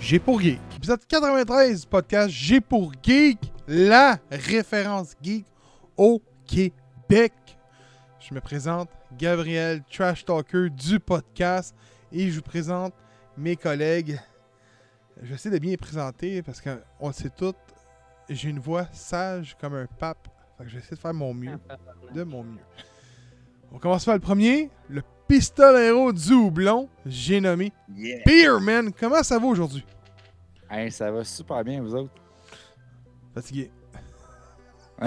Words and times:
J'ai 0.00 0.18
pour 0.18 0.40
Geek. 0.40 0.60
Épisode 0.76 1.00
93 1.06 1.86
podcast 1.86 2.30
J'ai 2.30 2.60
pour 2.60 2.92
Geek, 3.02 3.38
la 3.68 4.18
référence 4.30 5.14
geek 5.22 5.44
au 5.96 6.20
Québec. 6.46 7.32
Je 8.20 8.34
me 8.34 8.40
présente 8.40 8.88
Gabriel 9.16 9.82
Trash 9.90 10.24
Talker 10.24 10.68
du 10.70 10.98
podcast 10.98 11.74
et 12.10 12.28
je 12.30 12.36
vous 12.36 12.42
présente 12.42 12.92
mes 13.36 13.56
collègues. 13.56 14.18
Je 15.20 15.28
vais 15.28 15.34
essayer 15.34 15.54
de 15.54 15.58
bien 15.60 15.70
les 15.72 15.76
présenter 15.76 16.42
parce 16.42 16.60
qu'on 16.60 17.06
le 17.08 17.12
sait 17.12 17.30
tout. 17.30 17.54
J'ai 18.28 18.48
une 18.50 18.58
voix 18.60 18.86
sage 18.92 19.56
comme 19.60 19.74
un 19.74 19.86
pape. 19.86 20.28
Fait 20.58 20.64
que 20.64 20.70
je 20.70 20.74
vais 20.76 20.80
essayer 20.80 20.96
de 20.96 21.00
faire 21.00 21.14
mon 21.14 21.34
mieux. 21.34 21.58
De 22.14 22.24
mon 22.24 22.44
mieux. 22.44 22.60
On 23.72 23.78
commence 23.78 24.04
par 24.04 24.14
le 24.14 24.20
premier, 24.20 24.70
le 24.90 25.02
pistolero 25.32 26.12
du 26.12 26.34
houblon, 26.34 26.90
j'ai 27.06 27.40
nommé 27.40 27.72
Yeah. 27.96 28.22
Beerman. 28.26 28.92
Comment 28.92 29.22
ça 29.22 29.38
va 29.38 29.46
aujourd'hui? 29.46 29.82
Hey, 30.70 30.90
ça 30.92 31.10
va 31.10 31.24
super 31.24 31.64
bien, 31.64 31.80
vous 31.80 31.94
autres? 31.94 32.12
Fatigué. 33.34 33.70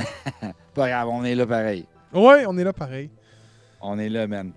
Pas 0.73 0.89
grave, 0.89 1.09
on 1.09 1.23
est 1.23 1.35
là 1.35 1.45
pareil. 1.45 1.85
Ouais, 2.11 2.43
on 2.47 2.57
est 2.57 2.63
là 2.63 2.73
pareil. 2.73 3.11
On 3.79 3.99
est 3.99 4.09
là, 4.09 4.25
man. 4.25 4.51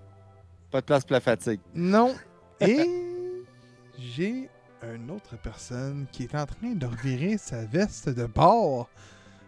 Pas 0.71 0.81
de 0.81 0.87
place 0.87 1.05
pour 1.05 1.13
la 1.13 1.21
fatigue. 1.21 1.61
Non. 1.75 2.15
Et 2.61 2.89
j'ai 3.99 4.49
une 4.83 5.11
autre 5.11 5.37
personne 5.37 6.07
qui 6.11 6.23
est 6.23 6.35
en 6.35 6.47
train 6.47 6.73
de 6.73 6.87
revirer 6.87 7.37
sa 7.37 7.67
veste 7.67 8.09
de 8.09 8.25
bord 8.25 8.89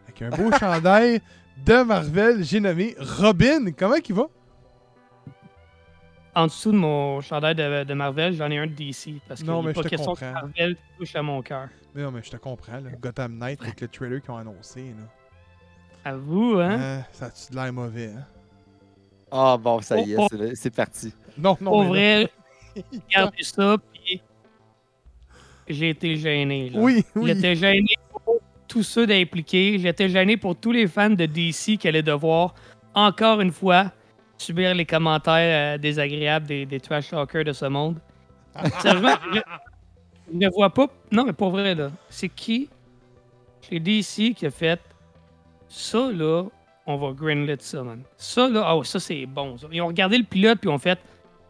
avec 0.07 0.21
un 0.21 0.29
beau 0.37 0.55
chandail 0.61 1.23
de 1.65 1.83
Marvel. 1.83 2.45
J'ai 2.45 2.61
nommé 2.61 2.95
Robin. 2.99 3.73
Comment 3.73 3.97
il 4.07 4.15
va? 4.15 4.27
En 6.35 6.47
dessous 6.47 6.71
de 6.71 6.77
mon 6.77 7.21
chandail 7.21 7.55
de, 7.57 7.85
de 7.85 7.95
Marvel, 7.95 8.35
j'en 8.35 8.51
ai 8.51 8.59
un 8.59 8.67
de 8.67 8.73
DC. 8.73 9.15
Parce 9.27 9.41
que 9.43 9.47
Non, 9.47 9.63
mais 9.63 9.73
pas 9.73 9.81
je 9.83 9.89
te 9.89 9.91
question 9.91 10.15
que 10.15 10.21
comprends. 10.21 10.33
Marvel 10.33 10.77
touche 10.99 11.17
à 11.17 11.23
mon 11.23 11.43
cœur. 11.43 11.69
Mais 11.95 12.03
non, 12.03 12.13
mais 12.13 12.23
je 12.23 12.31
te 12.31 12.37
comprends. 12.37 12.75
Là. 12.81 12.91
Gotham 13.01 13.37
Knight 13.39 13.61
avec 13.63 13.81
le 13.81 13.89
trailer 13.89 14.21
qu'ils 14.23 14.31
ont 14.31 14.37
annoncé. 14.37 14.81
Là. 14.97 16.11
À 16.13 16.17
vous, 16.17 16.55
hein? 16.61 16.79
Hein, 16.81 17.05
ça 17.13 17.27
a-tu 17.27 17.51
de 17.51 17.57
l'air 17.57 17.73
mauvais? 17.73 18.13
Hein? 18.17 18.25
Ah 19.33 19.57
bon, 19.61 19.81
ça 19.81 19.99
y 20.01 20.13
est, 20.13 20.17
Oh, 20.19 20.27
oh. 20.33 20.37
c'est 20.55 20.75
parti. 20.75 21.13
Non, 21.37 21.57
non. 21.61 21.71
Pour 21.73 21.85
mais 21.93 22.25
vrai, 22.25 22.31
regardez 23.09 23.43
ça, 23.43 23.77
puis 23.93 24.23
j'ai 25.69 25.91
été 25.91 26.17
gêné. 26.17 26.71
là. 26.71 26.79
Oui, 26.81 27.05
oui. 27.17 27.33
J'étais 27.35 27.55
gêné 27.57 27.95
pour 28.25 28.39
tous 28.69 28.83
ceux 28.83 29.07
d'impliqués. 29.07 29.79
J'étais 29.79 30.09
gêné 30.09 30.37
pour 30.37 30.57
tous 30.57 30.73
les 30.73 30.87
fans 30.87 31.11
de 31.11 31.27
DC 31.27 31.77
qui 31.79 31.89
allaient 31.89 32.03
devoir, 32.03 32.55
encore 32.95 33.41
une 33.41 33.53
fois, 33.53 33.93
subir 34.41 34.75
les 34.75 34.87
commentaires 34.87 35.75
euh, 35.75 35.79
désagréables 35.79 36.47
des, 36.47 36.67
des 36.67 36.81
trash 36.81 37.11
talkers 37.11 37.45
de 37.45 37.53
ce 37.53 37.67
monde. 37.67 37.99
Sérieusement, 38.81 39.15
je 39.33 39.41
je 40.33 40.37
ne 40.39 40.49
vois 40.49 40.71
pas. 40.71 40.87
Non, 41.11 41.25
mais 41.25 41.33
pour 41.33 41.51
vrai, 41.51 41.75
là, 41.75 41.91
c'est 42.09 42.29
qui? 42.29 42.69
Chez 43.69 43.81
DC 43.81 44.33
qui 44.35 44.47
a 44.47 44.51
fait 44.51 44.81
ça, 45.69 46.11
là, 46.13 46.45
on 46.87 46.97
va 46.97 47.13
greenlit 47.13 47.57
ça, 47.59 47.83
man. 47.83 48.03
Ça, 48.17 48.49
là, 48.49 48.75
oh, 48.75 48.83
ça, 48.85 48.99
c'est 49.01 49.27
bon. 49.27 49.59
ça. 49.59 49.67
Ils 49.73 49.83
ont 49.83 49.89
regardé 49.89 50.17
le 50.19 50.25
pilote, 50.25 50.59
puis 50.61 50.71
ils 50.71 50.73
ont 50.73 50.79
fait, 50.79 50.99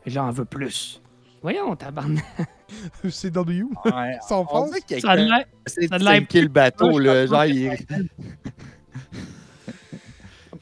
j'en 0.07 0.31
veux 0.31 0.45
plus. 0.47 1.01
Voyons, 1.43 1.77
tabarnak. 1.77 2.25
Ouais, 3.03 4.19
sont 4.29 4.37
on 4.43 4.47
forts. 4.47 4.67
dirait 4.67 4.81
que 4.89 5.01
Ça 5.01 5.11
a 5.11 5.17
de 5.17 5.25
l'air- 5.25 5.45
sinker 6.01 6.43
le 6.43 6.49
bateau, 6.49 6.99
là. 7.01 7.27
Genre, 7.27 7.45
il... 7.47 7.77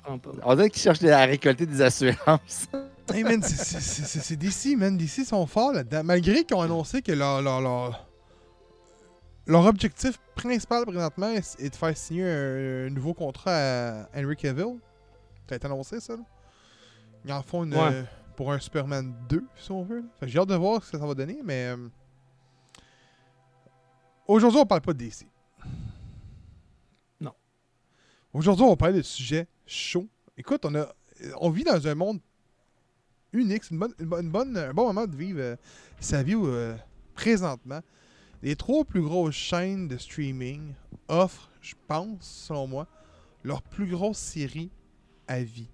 Je 0.08 0.12
comprends 0.14 0.32
pas. 0.32 0.38
on 0.44 0.54
dirait 0.54 0.70
qu'il 0.70 0.80
cherche 0.82 1.02
à 1.04 1.24
récolter 1.24 1.66
des 1.66 1.82
assurances. 1.82 2.66
Hey 3.10 3.24
man, 3.24 3.42
c'est- 3.42 4.36
DC, 4.36 4.76
man. 4.76 4.94
DC 4.98 5.24
sont 5.24 5.46
forts 5.46 5.72
là-dedans. 5.72 6.02
Malgré 6.04 6.44
qu'ils 6.44 6.54
ont 6.54 6.60
annoncé 6.60 7.00
que 7.00 7.12
leur, 7.12 7.40
leur, 7.40 7.62
leur, 7.62 8.06
leur 9.46 9.64
objectif 9.64 10.18
principal 10.34 10.84
présentement 10.84 11.30
est 11.30 11.56
est 11.58 11.70
de 11.70 11.74
faire 11.74 11.96
signer 11.96 12.24
un, 12.28 12.86
un 12.88 12.90
nouveau 12.90 13.14
contrat 13.14 13.54
à 13.56 14.08
Henry 14.14 14.36
Cavill. 14.36 14.76
Ça 15.48 15.54
a 15.54 15.56
été 15.56 15.64
annoncé, 15.66 16.00
ça. 16.00 16.16
Là. 16.16 16.22
Ils 17.24 17.32
en 17.32 17.40
font 17.42 17.64
une, 17.64 17.72
Ouais. 17.74 17.80
euh, 17.94 18.02
pour 18.36 18.52
un 18.52 18.58
Superman 18.58 19.14
2, 19.30 19.42
si 19.56 19.72
on 19.72 19.84
veut. 19.84 20.00
là. 20.00 20.06
Fait 20.20 20.26
que 20.26 20.32
J'ai 20.32 20.38
hâte 20.40 20.48
de 20.50 20.54
voir 20.56 20.84
ce 20.84 20.92
que 20.92 20.98
ça 20.98 21.06
va 21.06 21.14
donner, 21.14 21.38
mais. 21.42 21.68
euh, 21.74 21.88
Aujourd'hui, 24.26 24.60
on 24.60 24.66
parle 24.66 24.82
pas 24.82 24.92
de 24.92 24.98
DC. 24.98 25.26
Aujourd'hui, 28.32 28.64
on 28.64 28.76
parle 28.76 28.94
de 28.94 29.02
sujets 29.02 29.46
chauds. 29.66 30.08
Écoute, 30.36 30.64
on, 30.64 30.86
on 31.40 31.50
vit 31.50 31.64
dans 31.64 31.86
un 31.86 31.94
monde 31.94 32.20
unique. 33.32 33.64
C'est 33.64 33.74
une 33.74 33.82
un 34.00 34.72
bon 34.72 34.86
moment 34.86 35.06
de 35.06 35.16
vivre 35.16 35.40
euh, 35.40 35.56
sa 35.98 36.22
vie 36.22 36.34
euh, 36.36 36.76
présentement. 37.14 37.80
Les 38.42 38.54
trois 38.54 38.84
plus 38.84 39.02
grosses 39.02 39.34
chaînes 39.34 39.88
de 39.88 39.96
streaming 39.96 40.74
offrent, 41.08 41.50
je 41.60 41.74
pense, 41.86 42.44
selon 42.46 42.66
moi, 42.66 42.86
leur 43.42 43.62
plus 43.62 43.86
grosse 43.86 44.18
série 44.18 44.70
à 45.26 45.42
vie. 45.42 45.70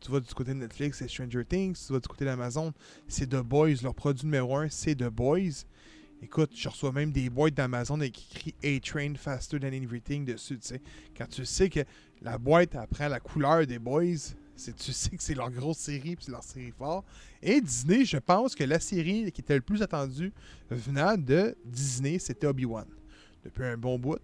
Tu 0.00 0.10
vas 0.10 0.20
du 0.20 0.34
côté 0.34 0.52
de 0.52 0.58
Netflix, 0.58 0.98
c'est 0.98 1.08
Stranger 1.08 1.44
Things. 1.44 1.76
Tu 1.86 1.92
vas 1.92 2.00
du 2.00 2.08
côté 2.08 2.24
d'Amazon, 2.24 2.72
c'est 3.08 3.28
The 3.28 3.36
Boys. 3.40 3.82
Leur 3.82 3.94
produit 3.94 4.26
numéro 4.26 4.56
un, 4.56 4.68
c'est 4.68 4.96
The 4.96 5.08
Boys. 5.08 5.64
Écoute, 6.22 6.52
je 6.54 6.68
reçois 6.68 6.92
même 6.92 7.12
des 7.12 7.28
boîtes 7.28 7.54
d'Amazon 7.54 8.00
avec 8.00 8.18
écrit 8.18 8.54
A-Train 8.64 9.14
Faster 9.16 9.60
Than 9.60 9.66
Everything 9.72 10.24
dessus, 10.24 10.58
tu 10.58 10.66
sais. 10.68 10.80
Quand 11.16 11.28
tu 11.28 11.44
sais 11.44 11.68
que 11.68 11.80
la 12.22 12.38
boîte 12.38 12.74
apprend 12.74 13.08
la 13.08 13.20
couleur 13.20 13.66
des 13.66 13.78
Boys, 13.78 14.32
tu 14.56 14.92
sais 14.92 15.10
que 15.10 15.22
c'est 15.22 15.34
leur 15.34 15.50
grosse 15.50 15.76
série 15.78 16.16
puis 16.16 16.26
leur 16.30 16.42
série 16.42 16.72
fort. 16.76 17.04
Et 17.42 17.60
Disney, 17.60 18.06
je 18.06 18.16
pense 18.16 18.54
que 18.54 18.64
la 18.64 18.80
série 18.80 19.30
qui 19.30 19.42
était 19.42 19.54
le 19.54 19.60
plus 19.60 19.82
attendue 19.82 20.32
venant 20.70 21.16
de 21.18 21.54
Disney, 21.66 22.18
c'était 22.18 22.46
Obi-Wan. 22.46 22.86
Depuis 23.44 23.64
un 23.64 23.76
bon 23.76 23.98
bout. 23.98 24.18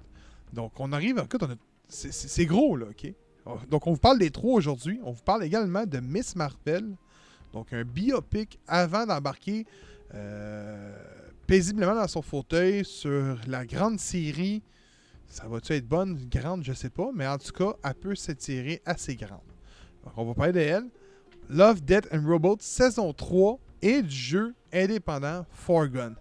Donc 0.53 0.73
on 0.81 0.91
arrive, 0.93 1.19
écoute, 1.23 1.43
a- 1.43 1.55
c'est- 1.89 2.47
gros 2.47 2.77
là, 2.77 2.87
ok? 2.91 3.13
Donc 3.69 3.87
on 3.87 3.93
vous 3.93 3.99
parle 3.99 4.19
des 4.19 4.31
trois 4.31 4.55
aujourd'hui. 4.55 4.99
On 5.05 5.11
vous 5.13 5.23
parle 5.23 5.45
également 5.45 5.85
de 5.85 6.01
Miss 6.01 6.35
Marvel. 6.37 6.97
Donc 7.53 7.71
un 7.75 7.85
biopic 7.85 8.59
avant 8.67 9.05
d'embarquer 9.05 9.67
euh, 10.15 10.97
paisiblement 11.47 11.95
dans 11.95 12.09
son 12.09 12.23
fauteuil 12.23 12.85
sur 12.85 13.39
la 13.47 13.65
grande 13.67 13.99
série. 13.99 14.63
Ça 15.27 15.47
va-tu 15.49 15.73
être 15.73 15.87
bonne, 15.89 16.17
grande, 16.29 16.63
je 16.63 16.73
sais 16.73 16.91
pas, 16.91 17.11
mais 17.15 17.27
en 17.27 17.39
tout 17.39 17.53
cas, 17.53 17.73
elle 17.85 17.95
peut 17.95 18.15
s'étirer 18.15 18.83
assez 18.85 19.17
grande. 19.17 19.41
Donc, 20.05 20.13
on 20.17 20.25
va 20.27 20.35
parler 20.35 20.53
de 20.53 20.61
elle. 20.61 20.91
Love, 21.49 21.81
Death 21.83 22.09
and 22.13 22.27
Robots, 22.27 22.59
saison 22.61 23.13
3 23.13 23.59
et 23.81 24.03
du 24.03 24.15
jeu 24.15 24.55
indépendant 24.73 25.45
Forgun. 25.51 26.15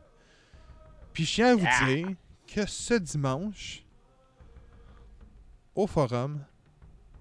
Puis 1.13 1.25
je 1.25 1.33
tiens 1.35 1.51
à 1.51 1.55
vous 1.55 1.61
Yeah. 1.63 1.85
dire 1.95 2.15
que 2.47 2.65
ce 2.65 2.93
dimanche, 2.95 3.85
au 5.75 5.87
forum, 5.87 6.39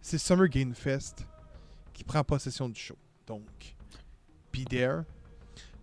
c'est 0.01 0.19
Summer 0.19 0.49
Game 0.49 0.75
Fest 0.75 1.27
qui 1.93 2.05
prend 2.05 2.23
possession 2.25 2.69
du 2.69 2.81
show. 2.81 2.97
Donc, 3.27 3.77
be 4.53 4.65
there, 4.69 5.03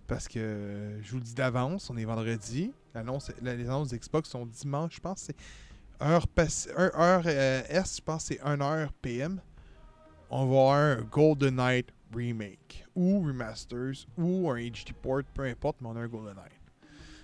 Parce 0.07 0.27
que 0.27 0.39
euh, 0.39 1.01
je 1.03 1.11
vous 1.11 1.17
le 1.17 1.23
dis 1.23 1.33
d'avance, 1.33 1.89
on 1.89 1.97
est 1.97 2.05
vendredi. 2.05 2.71
L'annonce, 2.95 3.31
les 3.41 3.65
annonces 3.67 3.89
d'Xbox 3.89 4.29
sont 4.29 4.45
dimanche, 4.45 4.95
je 4.95 4.99
pense. 5.01 5.19
C'est 5.23 5.35
heure, 6.01 6.25
un- 6.77 6.91
heure 7.01 7.23
euh, 7.25 7.61
Est, 7.69 7.97
je 7.97 8.01
pense 8.01 8.25
c'est 8.25 8.39
1h 8.41 8.89
PM. 9.01 9.41
On 10.29 10.39
va 10.39 10.43
avoir 10.43 10.75
un 10.75 10.95
Golden 11.01 11.55
Knight 11.55 11.87
remake, 12.15 12.85
ou 12.95 13.21
remasters, 13.21 14.05
ou 14.17 14.49
un 14.49 14.57
HD 14.59 14.93
port, 15.01 15.21
peu 15.33 15.43
importe, 15.43 15.77
mais 15.81 15.87
on 15.89 15.95
a 15.97 15.99
un 15.99 16.07
Golden 16.07 16.35
Knight. 16.35 16.51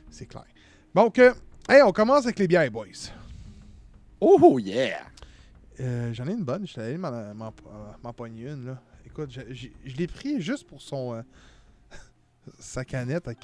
C'est 0.09 0.25
clair. 0.25 0.45
Donc, 0.93 1.19
euh, 1.19 1.33
hey, 1.69 1.81
on 1.83 1.91
commence 1.91 2.25
avec 2.25 2.37
les 2.39 2.47
bières, 2.47 2.69
boys. 2.69 2.85
Oh 4.19 4.59
yeah! 4.59 5.01
Euh, 5.79 6.13
J'en 6.13 6.27
ai 6.27 6.31
une 6.33 6.43
bonne, 6.43 6.65
je 6.67 6.71
suis 6.73 6.81
allé 6.81 6.97
m'en 6.97 8.13
pogner 8.15 8.49
une. 8.49 8.65
Là. 8.67 8.81
Écoute, 9.05 9.31
je, 9.31 9.41
je- 9.53 9.67
je 9.85 9.95
l'ai 9.97 10.07
pris 10.07 10.41
juste 10.41 10.65
pour 10.67 10.81
son 10.81 11.15
euh, 11.15 11.21
sa 12.59 12.83
canette, 12.85 13.27
ok. 13.27 13.35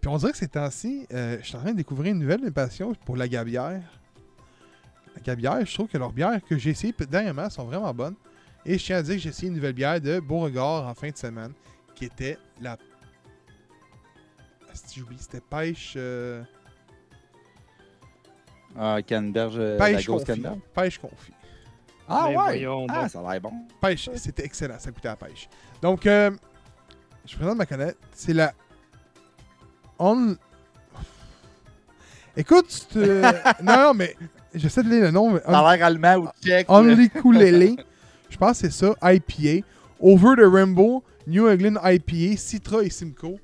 Puis 0.00 0.08
on 0.08 0.16
dirait 0.16 0.32
que 0.32 0.38
ces 0.38 0.48
temps-ci, 0.48 1.06
euh, 1.12 1.38
je 1.40 1.46
suis 1.46 1.56
en 1.56 1.60
train 1.60 1.70
de 1.72 1.76
découvrir 1.76 2.12
une 2.12 2.18
nouvelle 2.20 2.50
passion 2.52 2.92
pour 3.06 3.16
la 3.16 3.28
gabière. 3.28 3.80
La 5.14 5.20
gabière, 5.22 5.64
je 5.64 5.72
trouve 5.74 5.88
que 5.88 5.98
leurs 5.98 6.12
bières 6.12 6.40
que 6.44 6.56
j'ai 6.58 6.70
essayées 6.70 6.94
dernièrement 7.08 7.48
sont 7.50 7.64
vraiment 7.64 7.92
bonnes. 7.94 8.16
Et 8.64 8.78
je 8.78 8.84
tiens 8.84 8.96
à 8.98 9.02
dire 9.02 9.14
que 9.16 9.20
j'ai 9.20 9.28
essayé 9.28 9.48
une 9.48 9.54
nouvelle 9.54 9.72
bière 9.74 10.00
de 10.00 10.18
Beauregard 10.20 10.86
en 10.88 10.94
fin 10.94 11.10
de 11.10 11.16
semaine, 11.16 11.52
qui 11.94 12.04
était 12.06 12.38
la. 12.60 12.76
Si 14.72 15.00
j'oublie, 15.00 15.18
c'était 15.18 15.40
pêche. 15.40 15.94
euh, 15.96 16.42
Ah, 18.76 18.98
Canberge, 19.06 19.56
euh, 19.58 19.76
la 19.78 19.84
Pêche 19.84 20.06
confit. 20.06 20.24
Canberge. 20.24 20.58
Pêche 20.74 20.98
confit. 20.98 21.32
Ah 22.08 22.24
Mais 22.28 22.36
ouais! 22.36 22.42
voyons 22.44 22.86
Ah, 22.88 23.08
ça 23.08 23.20
a 23.20 23.32
l'air 23.32 23.40
bon. 23.40 23.52
Pêche, 23.80 24.08
c'était 24.16 24.44
excellent, 24.44 24.78
ça 24.78 24.90
coûtait 24.90 25.08
à 25.08 25.12
la 25.12 25.16
pêche. 25.16 25.48
Donc, 25.82 26.06
euh, 26.06 26.30
je 27.26 27.36
présente 27.36 27.56
ma 27.56 27.66
canette. 27.66 27.96
C'est 28.14 28.32
la. 28.32 28.52
On. 29.98 30.36
Écoute, 32.36 32.66
c'est, 32.90 32.96
euh, 32.98 33.22
non, 33.62 33.76
non, 33.76 33.94
mais 33.94 34.16
j'essaie 34.54 34.82
de 34.82 34.88
lire 34.88 35.02
le 35.02 35.10
nom. 35.10 35.32
mais 35.32 35.40
Ça 35.40 35.58
a 35.68 35.76
l'air 35.76 35.86
allemand 35.86 36.16
ou 36.16 36.28
tchèque. 36.42 36.66
Only 36.70 37.10
Kulele. 37.10 37.76
Je 38.30 38.36
pense 38.38 38.60
que 38.62 38.70
c'est 38.70 38.72
ça, 38.86 38.94
IPA. 39.02 39.66
Over 40.00 40.36
the 40.36 40.50
Rainbow, 40.50 41.04
New 41.26 41.46
England 41.48 41.76
IPA, 41.84 42.36
Citra 42.38 42.82
et 42.82 42.90
Simcoe. 42.90 43.38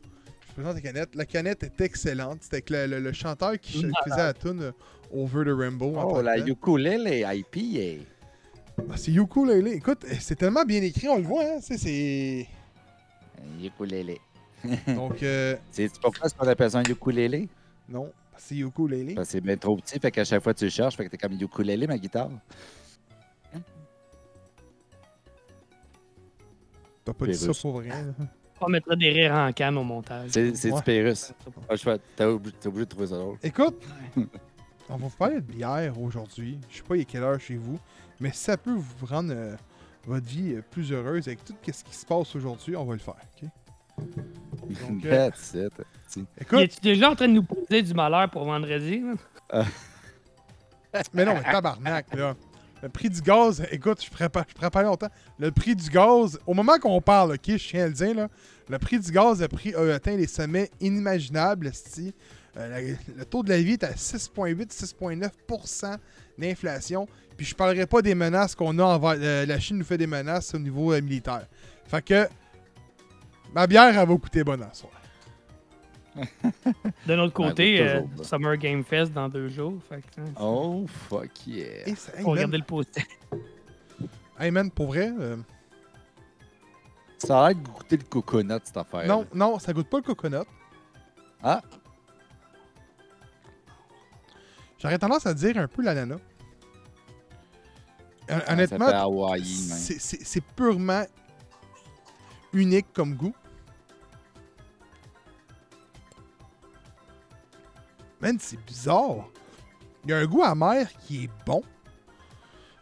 Je 0.49 0.55
présente 0.55 0.75
la 0.75 0.81
canette. 0.81 1.15
La 1.15 1.25
canette 1.27 1.63
est 1.63 1.81
excellente. 1.83 2.39
C'était 2.41 2.57
avec 2.57 2.71
le, 2.71 2.87
le- 2.87 3.01
le 3.01 3.13
chanteur 3.13 3.53
qui, 3.61 3.83
faisait 4.05 4.17
la 4.17 4.33
tune 4.35 4.63
euh, 4.63 4.73
Over 5.13 5.45
the 5.45 5.55
Rainbow. 5.57 5.93
Oh, 5.97 6.21
la 6.23 6.39
ukulele 6.39 7.07
IPA. 7.33 8.03
Ah, 8.91 8.95
C'est 8.97 9.13
ukulele. 9.13 9.69
Écoute, 9.69 10.05
c'est 10.21 10.37
tellement 10.37 10.65
bien 10.65 10.83
écrit, 10.83 11.09
on 11.09 11.19
le 11.19 11.23
voit. 11.23 11.43
Hein? 11.45 11.59
c'est- 11.61 12.47
C'est. 13.61 13.67
Ukulele. 13.67 14.17
Donc, 14.89 15.23
euh, 15.23 15.57
C'est 15.71 15.91
pourquoi 16.01 16.29
on 16.41 16.47
appelle 16.49 16.71
ça 16.71 16.79
un 16.79 16.83
ukulele? 16.85 17.49
non, 17.89 18.11
c'est 18.37 18.57
ukulele. 18.57 19.15
Parce 19.15 19.29
que 19.29 19.33
c'est 19.33 19.41
bien 19.41 19.57
trop 19.57 19.77
petit, 19.77 19.99
fait 19.99 20.11
qu'à 20.11 20.25
chaque 20.25 20.43
fois 20.43 20.55
tu 20.55 20.65
le 20.65 20.71
cherches, 20.71 20.97
fait 20.97 21.05
que 21.07 21.11
t'es 21.11 21.19
comme 21.19 21.33
ukulele 21.41 21.87
ma 21.87 21.99
guitare. 21.99 22.31
T'as 27.05 27.13
pas 27.15 27.27
dit 27.27 27.35
ça 27.35 27.53
pour 27.63 27.73
vrai. 27.81 27.89
là. 27.89 27.97
On 28.61 28.69
mettra 28.69 28.97
des 28.97 29.11
rires 29.11 29.33
en 29.35 29.53
canne 29.53 29.79
au 29.79 29.85
montage. 29.85 30.31
C'est 30.33 30.55
c'est 30.57 30.71
Ouais. 30.73 30.79
du 30.79 30.83
Pérus. 30.85 31.33
Pas 31.67 31.75
le 31.75 31.77
choix. 31.79 31.97
T'es 32.17 32.25
obligé, 32.25 32.57
t'es 32.61 32.67
obligé 32.67 32.85
de 32.87 32.91
trouver 32.91 33.07
ça 33.07 33.17
drôle. 33.17 33.37
Écoute, 33.43 33.81
on 34.89 34.97
va 34.97 35.07
vous 35.07 35.17
parler 35.17 35.37
de 35.37 35.41
bière 35.53 35.99
aujourd'hui. 36.01 36.59
Je 36.69 36.79
sais 36.79 36.83
pas 36.83 36.97
il 36.97 37.03
est 37.03 37.05
quelle 37.05 37.23
heure 37.23 37.39
chez 37.41 37.55
vous, 37.57 37.79
mais 38.19 38.33
ça 38.33 38.57
peut 38.57 38.75
vous 38.75 39.07
rendre 39.07 39.33
euh, 39.33 39.55
votre 40.09 40.27
vie 40.27 40.57
plus 40.71 40.91
heureuse 40.93 41.29
avec 41.29 41.45
tout 41.45 41.55
ce 41.65 41.85
qui 41.85 41.95
se 41.95 42.07
passe 42.07 42.35
aujourd'hui, 42.35 42.75
on 42.77 42.85
va 42.85 42.95
le 42.95 42.99
faire. 43.01 43.15
ok? 43.43 43.49
Donc, 44.89 45.05
euh, 45.05 45.31
That's 45.31 45.55
it. 45.55 45.73
écoute, 46.41 46.59
Es-tu 46.61 46.81
déjà 46.81 47.11
en 47.11 47.15
train 47.15 47.29
de 47.29 47.33
nous 47.35 47.43
poser 47.43 47.83
du 47.83 47.95
malheur 47.95 48.29
pour 48.31 48.45
vendredi? 48.45 49.01
là? 49.53 49.65
mais 51.15 51.25
non, 51.25 51.35
mais 51.35 51.43
tabarnak, 51.43 52.15
là. 52.15 52.35
Le 52.81 52.89
prix 52.89 53.11
du 53.11 53.21
gaz, 53.21 53.67
écoute, 53.73 54.05
je 54.05 54.09
prépare, 54.11 54.45
je 54.49 54.55
prépare 54.55 54.85
longtemps. 54.85 55.09
Le 55.39 55.51
prix 55.51 55.75
du 55.75 55.91
gaz, 55.91 56.39
au 56.47 56.55
moment 56.55 56.79
qu'on 56.79 57.01
parle, 57.01 57.33
ok, 57.33 57.41
je 57.47 57.57
tiens 57.69 57.85
à 57.85 57.89
le 57.89 57.93
dire, 57.93 58.15
là, 58.15 58.29
le 58.69 58.79
prix 58.79 59.01
du 59.01 59.11
gaz 59.11 59.43
a, 59.43 59.49
pris, 59.49 59.75
a 59.75 59.95
atteint 59.95 60.17
les 60.17 60.29
sommets 60.29 60.71
inimaginables. 60.81 61.67
esti. 61.67 62.15
Euh, 62.59 62.69
la- 62.69 62.81
le 63.19 63.25
taux 63.25 63.43
de 63.43 63.49
la 63.51 63.61
vie 63.63 63.73
est 63.75 63.85
à 63.85 63.93
6,8-6,9% 63.97 65.97
d'inflation. 66.39 67.07
Puis 67.37 67.47
je 67.47 67.55
parlerai 67.55 67.87
pas 67.87 68.03
des 68.03 68.15
menaces 68.17 68.55
qu'on 68.55 68.79
a 68.79 68.83
envers. 68.85 69.17
euh, 69.19 69.47
la 69.47 69.59
Chine 69.61 69.79
nous 69.79 69.85
fait 69.85 69.97
des 69.99 70.07
menaces 70.09 70.55
au 70.55 70.59
niveau 70.59 70.93
euh, 70.93 71.01
militaire. 71.01 71.47
Fait 71.87 72.03
que 72.05 72.29
ma 73.55 73.67
bière, 73.67 73.97
elle 73.99 74.07
va 74.09 74.17
coûter 74.17 74.43
bon 74.45 74.61
à 74.63 74.73
soir. 74.75 74.93
De 77.07 77.15
notre 77.15 77.33
côté, 77.35 77.81
euh, 77.81 78.03
toujours. 78.03 78.25
Summer 78.25 78.57
Game 78.57 78.83
Fest 78.83 79.13
dans 79.13 79.29
deux 79.29 79.49
jours. 79.49 79.75
Fait 79.89 80.01
que, 80.01 80.21
hein, 80.21 80.25
Oh, 80.41 80.85
fuck 81.09 81.47
yeah. 81.47 81.87
Hey, 81.89 81.95
ça- 81.97 82.11
hey, 82.17 82.23
faut 82.25 82.31
man, 82.31 82.39
regarder 82.39 82.59
le 82.59 82.65
post. 82.65 82.99
hey, 84.41 84.51
man, 84.51 84.69
pour 84.71 84.87
vrai, 84.89 85.13
euh, 85.21 85.37
Ça 87.19 87.45
a 87.45 87.49
l'air 87.53 87.63
de 87.63 87.69
goûter 87.69 87.97
le 87.99 88.03
coconut, 88.05 88.61
cette 88.65 88.77
affaire. 88.77 89.07
non, 89.07 89.27
non, 89.33 89.59
ça 89.61 89.73
goûte 89.73 89.89
pas 89.89 89.99
le 89.99 90.03
coconut. 90.03 90.37
Ah. 91.43 91.63
J'aurais 94.79 94.99
tendance 94.99 95.27
à 95.27 95.35
dire 95.35 95.57
un 95.59 95.67
peu 95.69 95.83
l'ananas. 95.83 96.19
Honnêtement, 98.53 98.87
c'est- 100.25 100.41
purement 100.55 101.05
unique 102.53 102.87
comme 102.93 103.15
goût. 103.15 103.35
Man, 108.21 108.37
c'est 108.41 108.59
bizarre. 108.65 109.29
Il 110.05 110.11
y 110.11 110.13
a 110.13 110.19
un 110.19 110.27
goût 110.27 110.43
amer 110.43 110.89
qui 111.07 111.25
est 111.25 111.31
bon. 111.47 111.63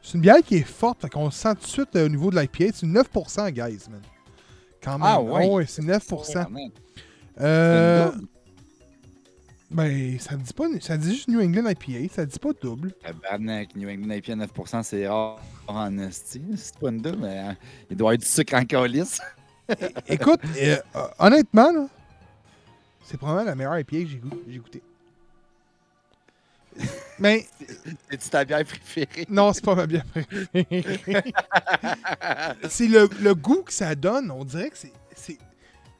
C'est 0.02 0.14
une 0.14 0.20
bière 0.20 0.42
qui 0.44 0.56
est 0.56 0.62
forte, 0.62 1.02
fait 1.02 1.10
qu'on 1.10 1.30
sent 1.30 1.54
tout 1.56 1.62
de 1.62 1.66
suite 1.66 1.96
euh, 1.96 2.06
au 2.06 2.08
niveau 2.08 2.30
de 2.30 2.38
l'IPA. 2.38 2.66
C'est 2.72 2.86
une 2.86 2.92
9%, 2.92 3.50
guys, 3.50 3.78
man. 3.90 4.00
Quand 4.82 4.92
même. 4.98 5.02
Ah 5.02 5.20
ouais? 5.20 5.48
Oh, 5.50 5.60
c'est 5.66 5.82
9%. 5.82 6.44
Ah, 6.46 6.48
man. 6.48 6.70
Euh. 7.40 8.10
Ben, 9.70 10.18
ça 10.20 10.36
dit 10.36 10.52
pas, 10.52 10.64
ça 10.80 10.96
dit 10.96 11.14
juste 11.14 11.28
New 11.28 11.40
England 11.40 11.68
IPA, 11.70 12.12
ça 12.14 12.24
dit 12.26 12.38
pas 12.38 12.50
double. 12.60 12.92
Tabarnak, 13.02 13.74
New 13.74 13.88
England 13.88 14.14
IPA 14.14 14.32
à 14.34 14.36
9%, 14.46 14.82
c'est 14.82 15.08
rare 15.08 15.40
en 15.66 15.98
esti. 15.98 16.40
C'est 16.56 16.78
pas 16.78 16.88
une 16.90 17.00
double, 17.02 17.18
mais 17.20 17.38
euh, 17.48 17.52
il 17.90 17.96
doit 17.96 18.12
y 18.12 18.14
avoir 18.14 18.18
du 18.18 18.26
sucre 18.26 18.54
en 18.54 18.64
calice. 18.64 19.20
Écoute, 20.06 20.40
euh, 20.58 20.76
honnêtement, 21.18 21.72
là, 21.72 21.86
c'est 23.04 23.16
probablement 23.16 23.46
la 23.46 23.54
meilleure 23.56 23.78
IPA 23.78 23.90
que 24.04 24.06
j'ai 24.06 24.18
goût- 24.18 24.42
j'ai 24.48 24.58
goûté. 24.58 24.82
Mais 27.18 27.46
C'est-tu 28.10 28.28
ta 28.28 28.44
bière 28.44 28.64
préférée? 28.64 29.26
non, 29.28 29.52
c'est 29.52 29.64
pas 29.64 29.74
ma 29.74 29.86
bière 29.86 30.04
préférée. 30.04 30.66
c'est 32.68 32.86
le, 32.86 33.08
le 33.20 33.34
goût 33.34 33.62
que 33.62 33.72
ça 33.72 33.94
donne. 33.94 34.30
On 34.30 34.44
dirait 34.44 34.70
que 34.70 34.76
c'est. 34.78 34.92
c'est- 35.14 35.38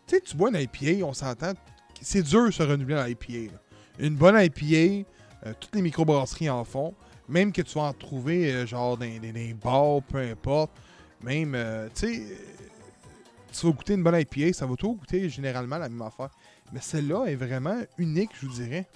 Tu 0.07 0.15
sais, 0.17 0.21
tu 0.21 0.37
bois 0.37 0.51
une 0.51 0.57
IPA, 0.61 1.05
on 1.05 1.13
s'entend. 1.15 1.55
C'est 2.03 2.23
dur 2.23 2.47
de 2.47 2.51
se 2.51 2.63
renouveler 2.63 3.03
l'IPA. 3.09 3.53
là. 3.53 3.61
Une 3.99 4.17
bonne 4.17 4.37
IPA, 4.39 5.09
euh, 5.47 5.53
toutes 5.59 5.75
les 5.75 5.83
microbrasseries 5.83 6.51
en 6.51 6.65
font. 6.65 6.95
Même 7.29 7.53
que 7.53 7.63
tu 7.63 7.75
vas 7.79 7.87
en 7.87 7.93
trouver, 7.93 8.53
euh, 8.53 8.67
genre, 8.67 8.97
dans, 8.97 9.05
les 9.05 9.55
bars, 9.55 10.03
peu 10.03 10.19
importe. 10.19 10.71
Même, 11.23 11.55
euh, 11.55 11.89
tu 11.95 12.15
sais, 12.15 12.23
euh, 12.23 12.37
tu 13.53 13.67
vas 13.67 13.73
goûter 13.73 13.95
une 13.95 14.03
bonne 14.03 14.21
IPA, 14.21 14.53
ça 14.53 14.67
va 14.67 14.77
tout 14.77 14.95
goûter 14.95 15.29
généralement 15.29 15.79
la 15.79 15.89
même 15.89 16.03
affaire. 16.03 16.31
Mais 16.73 16.81
celle-là 16.81 17.25
est 17.27 17.37
vraiment 17.37 17.81
unique, 17.99 18.31
je 18.41 18.47
vous 18.47 18.53
dirais. 18.53 18.89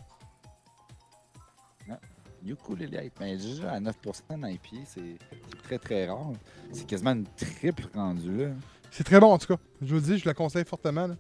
Ukulele 2.47 3.05
IPA. 3.05 3.21
Mais 3.21 3.37
déjà 3.37 3.73
à 3.73 3.81
9% 3.81 3.93
dans 4.41 4.47
IPA, 4.47 4.77
c'est 4.87 5.19
très 5.65 5.79
très 5.79 6.07
rare. 6.07 6.33
C'est 6.73 6.87
quasiment 6.87 7.13
une 7.13 7.27
triple 7.37 7.87
rendue 7.95 8.37
là. 8.37 8.51
C'est 8.91 9.05
très 9.05 9.21
bon 9.21 9.33
en 9.33 9.39
tout 9.39 9.47
cas. 9.55 9.63
Je 9.83 9.89
vous 9.89 9.95
le 9.97 10.01
dis, 10.01 10.19
je 10.19 10.27
le 10.27 10.35
conseille 10.35 10.65
fortement. 10.65 11.07
là. 11.07 11.17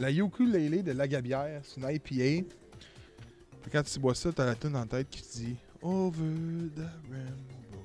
La 0.00 0.10
ukulele 0.10 0.82
de 0.82 0.92
Lagabière, 0.92 1.60
c'est 1.62 1.78
une 1.78 1.86
IPA. 1.88 2.48
Puis 3.60 3.70
quand 3.70 3.82
tu 3.82 3.98
bois 3.98 4.14
ça, 4.14 4.32
t'as 4.32 4.46
la 4.46 4.54
tune 4.54 4.74
en 4.74 4.86
tête 4.86 5.10
qui 5.10 5.22
te 5.22 5.36
dit 5.36 5.56
Over 5.82 6.70
the 6.74 6.88
rainbow. 7.10 7.84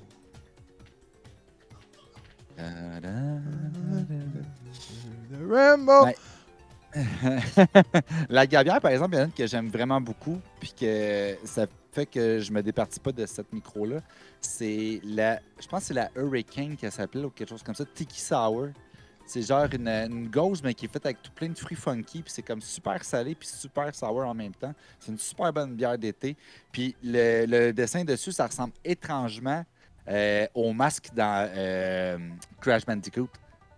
The 5.30 5.46
rainbow. 5.46 6.04
Ouais. 6.06 6.16
la 8.30 8.46
gabière, 8.46 8.80
par 8.80 8.92
exemple, 8.92 9.14
il 9.14 9.18
y 9.18 9.20
en 9.20 9.22
a 9.22 9.26
une 9.26 9.32
que 9.32 9.46
j'aime 9.46 9.68
vraiment 9.68 10.00
beaucoup, 10.00 10.40
puis 10.58 10.72
que 10.72 11.36
ça 11.44 11.66
fait 11.92 12.06
que 12.06 12.40
je 12.40 12.50
me 12.50 12.62
départis 12.62 13.00
pas 13.00 13.12
de 13.12 13.26
cette 13.26 13.52
micro-là. 13.52 14.00
C'est 14.40 15.02
la. 15.04 15.38
Je 15.60 15.66
pense 15.68 15.80
que 15.80 15.86
c'est 15.88 15.94
la 15.94 16.10
Hurricane 16.16 16.76
qu'elle 16.76 16.92
s'appelle, 16.92 17.26
ou 17.26 17.30
quelque 17.30 17.50
chose 17.50 17.62
comme 17.62 17.74
ça. 17.74 17.84
Tiki 17.84 18.18
Sour. 18.18 18.68
C'est 19.26 19.42
genre 19.42 19.66
une, 19.72 19.88
une 19.88 20.28
gauze, 20.28 20.62
mais 20.62 20.72
qui 20.72 20.84
est 20.84 20.88
faite 20.88 21.04
avec 21.04 21.20
tout 21.20 21.32
plein 21.32 21.48
de 21.48 21.58
fruits 21.58 21.76
funky, 21.76 22.22
puis 22.22 22.32
c'est 22.32 22.42
comme 22.42 22.60
super 22.62 23.02
salé, 23.04 23.34
puis 23.34 23.48
super 23.48 23.92
sour 23.94 24.24
en 24.24 24.34
même 24.34 24.54
temps. 24.54 24.72
C'est 25.00 25.10
une 25.10 25.18
super 25.18 25.52
bonne 25.52 25.74
bière 25.74 25.98
d'été. 25.98 26.36
Puis 26.70 26.94
le, 27.02 27.44
le 27.46 27.72
dessin 27.72 28.04
dessus, 28.04 28.30
ça 28.32 28.46
ressemble 28.46 28.72
étrangement 28.84 29.64
euh, 30.08 30.46
au 30.54 30.72
masque 30.72 31.08
dans 31.14 31.50
euh, 31.56 32.18
Crash 32.60 32.86
Bandicoot. 32.86 33.28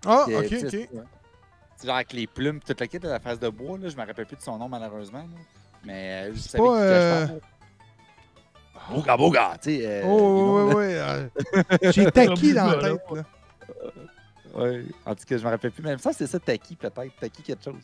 Ah, 0.04 0.24
Que, 0.26 0.32
ok, 0.32 0.64
ok. 0.66 0.72
ouais. 0.72 1.02
C'est 1.76 1.86
genre 1.86 1.96
avec 1.96 2.12
les 2.12 2.26
plumes, 2.26 2.60
toute 2.60 2.78
la 2.78 2.86
kit 2.86 2.98
de 2.98 3.08
la 3.08 3.18
face 3.20 3.38
de 3.38 3.48
bois, 3.48 3.78
là, 3.78 3.88
je 3.88 3.96
me 3.96 4.04
rappelle 4.04 4.26
plus 4.26 4.36
de 4.36 4.42
son 4.42 4.58
nom 4.58 4.68
malheureusement. 4.68 5.20
là. 5.20 5.38
Mais 5.84 6.28
euh, 6.28 6.34
je 6.34 6.40
savais 6.40 6.64
je 6.64 6.70
euh, 6.74 7.26
parle. 7.26 7.40
Boga 8.90 9.16
Boga, 9.16 9.56
tu 9.62 9.76
sais. 9.76 9.80
euh, 9.86 10.02
Oh, 10.06 10.72
ouais. 10.74 10.94
euh, 10.98 11.28
J'ai 11.92 12.10
Taki 12.10 12.52
dans 12.52 12.66
la 12.66 12.90
tête, 12.90 13.00
là. 13.14 13.22
Ouais. 14.58 14.84
En 15.06 15.14
tout 15.14 15.24
cas, 15.24 15.38
je 15.38 15.44
me 15.44 15.50
rappelle 15.50 15.70
plus. 15.70 15.82
Mais 15.82 15.96
ça, 15.98 16.12
c'est 16.12 16.26
ça, 16.26 16.38
Taki, 16.38 16.76
peut-être. 16.76 17.16
Taki 17.20 17.42
quelque 17.42 17.64
chose. 17.64 17.82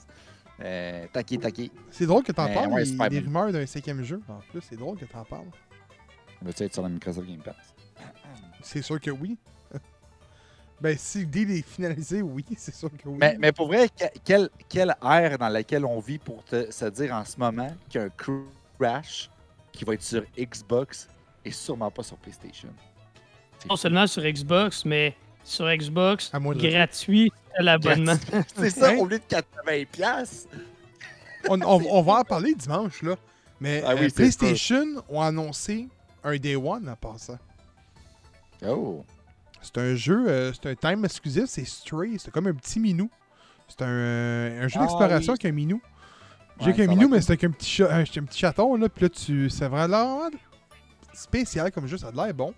Euh, 0.60 1.06
taki, 1.12 1.38
Taki. 1.38 1.70
C'est 1.90 2.06
drôle 2.06 2.22
que 2.22 2.32
t'en 2.32 2.52
parles, 2.52 2.72
ouais, 2.72 2.84
les, 2.84 3.08
les 3.10 3.18
rumeurs 3.20 3.50
d'un 3.52 3.66
cinquième 3.66 4.02
jeu. 4.02 4.20
En 4.28 4.38
plus, 4.50 4.60
c'est 4.60 4.76
drôle 4.76 4.96
que 4.98 5.04
t'en 5.04 5.24
parles. 5.24 5.48
Va-tu 6.42 6.62
être 6.64 6.74
sur 6.74 6.82
la 6.82 6.88
Microsoft 6.88 7.26
Game 7.26 7.40
Pass? 7.40 7.74
C'est 8.62 8.82
sûr 8.82 9.00
que 9.00 9.10
oui. 9.10 9.36
ben, 10.80 10.96
si 10.96 11.20
le 11.20 11.26
deal 11.26 11.50
est 11.50 11.66
finalisé, 11.66 12.22
oui, 12.22 12.44
c'est 12.56 12.74
sûr 12.74 12.90
que 12.90 13.08
oui. 13.08 13.18
Mais, 13.20 13.36
mais 13.38 13.52
pour 13.52 13.66
vrai, 13.66 13.88
que- 13.88 14.18
quelle, 14.24 14.48
quelle 14.68 14.94
ère 15.02 15.38
dans 15.38 15.48
laquelle 15.48 15.84
on 15.84 15.98
vit 16.00 16.18
pour 16.18 16.44
te, 16.44 16.70
se 16.70 16.84
dire 16.86 17.14
en 17.14 17.24
ce 17.24 17.38
moment 17.38 17.74
qu'il 17.88 18.00
y 18.00 18.04
a 18.04 18.06
un 18.06 18.10
crash 18.78 19.30
qui 19.72 19.84
va 19.84 19.94
être 19.94 20.02
sur 20.02 20.24
Xbox 20.38 21.08
et 21.44 21.50
sûrement 21.50 21.90
pas 21.90 22.02
sur 22.02 22.16
PlayStation? 22.18 22.68
Non 23.68 23.76
seulement 23.76 24.06
sur 24.06 24.22
Xbox, 24.22 24.84
mais 24.84 25.16
sur 25.44 25.66
Xbox, 25.76 26.30
À 26.32 26.40
moins 26.40 26.54
de- 26.54 26.60
gratuit 26.68 27.30
à 27.56 27.62
l'abonnement. 27.62 28.16
C'est 28.56 28.70
ça, 28.70 28.94
au 28.96 29.06
lieu 29.06 29.18
de 29.18 29.24
80$. 29.24 29.86
piastres. 29.86 30.48
on, 31.48 31.60
on- 31.62 31.86
on 31.90 32.02
va 32.02 32.14
en 32.20 32.24
parler 32.24 32.54
dimanche, 32.54 33.02
là. 33.02 33.14
Mais 33.60 33.82
Ah 33.86 33.94
oui, 33.94 34.06
euh, 34.06 34.10
PlayStation 34.10 34.84
ont 35.08 35.20
annoncé 35.20 35.88
un 36.24 36.36
Day 36.36 36.56
One 36.56 36.88
en 36.88 36.96
passant. 36.96 37.38
Oh! 38.66 39.04
C'est 39.62 39.78
un 39.78 39.94
jeu, 39.94 40.24
euh, 40.28 40.52
c'est 40.52 40.70
un 40.70 40.74
time 40.74 41.04
exclusif, 41.04 41.44
c'est 41.46 41.64
Stray, 41.64 42.16
c'est 42.18 42.30
comme 42.30 42.46
un 42.46 42.54
petit 42.54 42.80
minou. 42.80 43.08
C'est 43.68 43.82
un, 43.82 43.88
euh, 43.88 44.64
un 44.64 44.68
jeu 44.68 44.76
Ah 44.78 44.82
d'exploration 44.82 45.32
oui. 45.32 45.38
avec 45.40 45.44
un 45.52 45.54
minou. 45.54 45.80
J'ai 46.60 46.66
Ouais, 46.66 46.72
avec 46.72 46.80
un 46.80 46.84
ça 46.86 46.90
a 46.92 46.94
minou, 46.94 47.08
mais 47.08 47.20
c'est 47.20 47.30
avec 47.30 47.44
un 47.44 47.50
petit, 47.50 47.70
chat, 47.70 47.90
un, 47.90 48.00
un 48.00 48.04
petit 48.04 48.38
chaton, 48.38 48.76
là. 48.76 48.88
Puis 48.88 49.02
là, 49.04 49.08
tu, 49.08 49.48
c'est 49.50 49.68
vraiment 49.68 50.28
spécial 51.14 51.70
comme 51.72 51.86
jeu, 51.86 51.96
ça 51.96 52.08
a 52.08 52.12
l'air 52.26 52.34
bon. 52.34 52.52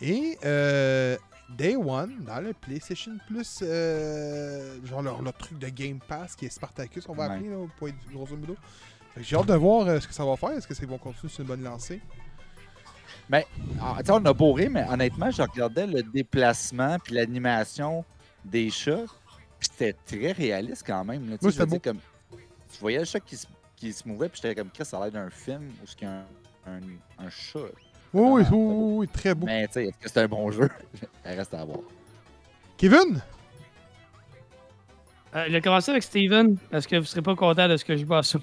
Et 0.00 0.36
euh, 0.44 1.16
Day 1.56 1.76
One, 1.76 2.24
dans 2.24 2.40
le 2.40 2.52
PlayStation 2.52 3.12
Plus, 3.26 3.60
euh, 3.62 4.78
genre 4.84 5.02
leur, 5.02 5.20
leur 5.22 5.32
truc 5.34 5.58
de 5.58 5.68
Game 5.68 5.98
Pass 6.06 6.34
qui 6.36 6.46
est 6.46 6.50
Spartacus, 6.50 7.08
on 7.08 7.14
va 7.14 7.28
Ouais. 7.28 7.34
appeler, 7.34 7.50
là, 7.50 7.66
pour 7.76 7.88
être 7.88 7.96
grosso 8.12 8.36
modo. 8.36 8.56
J'ai 9.16 9.36
hâte 9.36 9.46
de 9.46 9.54
voir 9.54 9.86
euh, 9.88 9.98
ce 10.00 10.06
que 10.06 10.14
ça 10.14 10.24
va 10.24 10.36
faire. 10.36 10.50
Est-ce 10.50 10.66
que 10.68 10.74
ça 10.74 10.86
vont 10.86 10.98
continuer 10.98 11.28
sur 11.32 11.40
une 11.42 11.48
bonne 11.48 11.62
lancée? 11.62 12.00
Tu 13.32 13.36
sais, 13.36 14.10
on 14.12 14.24
a 14.24 14.32
beau 14.32 14.52
rire, 14.52 14.70
mais 14.70 14.84
honnêtement, 14.88 15.30
je 15.30 15.42
regardais 15.42 15.86
le 15.86 16.02
déplacement 16.02 16.98
puis 16.98 17.14
l'animation 17.14 18.04
des 18.44 18.70
chats. 18.70 19.04
C'était 19.60 19.92
très 20.06 20.32
réaliste 20.32 20.84
quand 20.86 21.04
même. 21.04 21.28
Là, 21.30 21.36
Tu 21.38 21.42
sais, 21.42 21.46
Oui, 21.46 21.52
je 21.52 21.58
veux 21.58 21.64
c'était 21.64 21.66
dire, 21.66 21.82
comme, 21.82 22.00
tu 22.72 22.78
voyais 22.80 22.98
le 22.98 23.04
chat 23.04 23.20
qui 23.20 23.36
se, 23.36 23.46
qui 23.76 23.92
se 23.92 24.08
mouvait, 24.08 24.28
puis 24.28 24.40
j'étais 24.42 24.54
comme, 24.54 24.70
Chris, 24.70 24.84
ça 24.84 24.96
a 24.98 25.02
l'air 25.02 25.12
d'un 25.12 25.30
film 25.30 25.68
où 25.82 25.86
il 26.00 26.02
y 26.04 26.06
a 26.06 26.10
un, 26.66 26.72
un, 26.72 26.80
un 27.26 27.30
chat. 27.30 27.58
Oui, 28.12 28.42
oui, 28.42 28.42
oui, 28.50 28.56
oui, 28.58 28.94
oui, 28.98 29.08
très 29.08 29.34
beau. 29.34 29.46
Mais 29.46 29.66
tu 29.68 29.74
sais, 29.74 29.84
est-ce 29.86 29.98
que 29.98 30.08
c'est 30.08 30.20
un 30.22 30.28
bon 30.28 30.50
jeu? 30.50 30.68
Ça 31.24 31.30
reste 31.30 31.54
à 31.54 31.64
voir. 31.64 31.78
Kevin? 32.76 33.20
Euh, 35.36 35.44
je 35.46 35.52
vais 35.52 35.60
commencer 35.60 35.92
avec 35.92 36.02
Steven, 36.02 36.56
parce 36.70 36.86
que 36.86 36.96
vous 36.96 37.04
serez 37.04 37.22
pas 37.22 37.36
content 37.36 37.68
de 37.68 37.76
ce 37.76 37.84
que 37.84 37.96
je 37.96 38.04
bosse. 38.04 38.36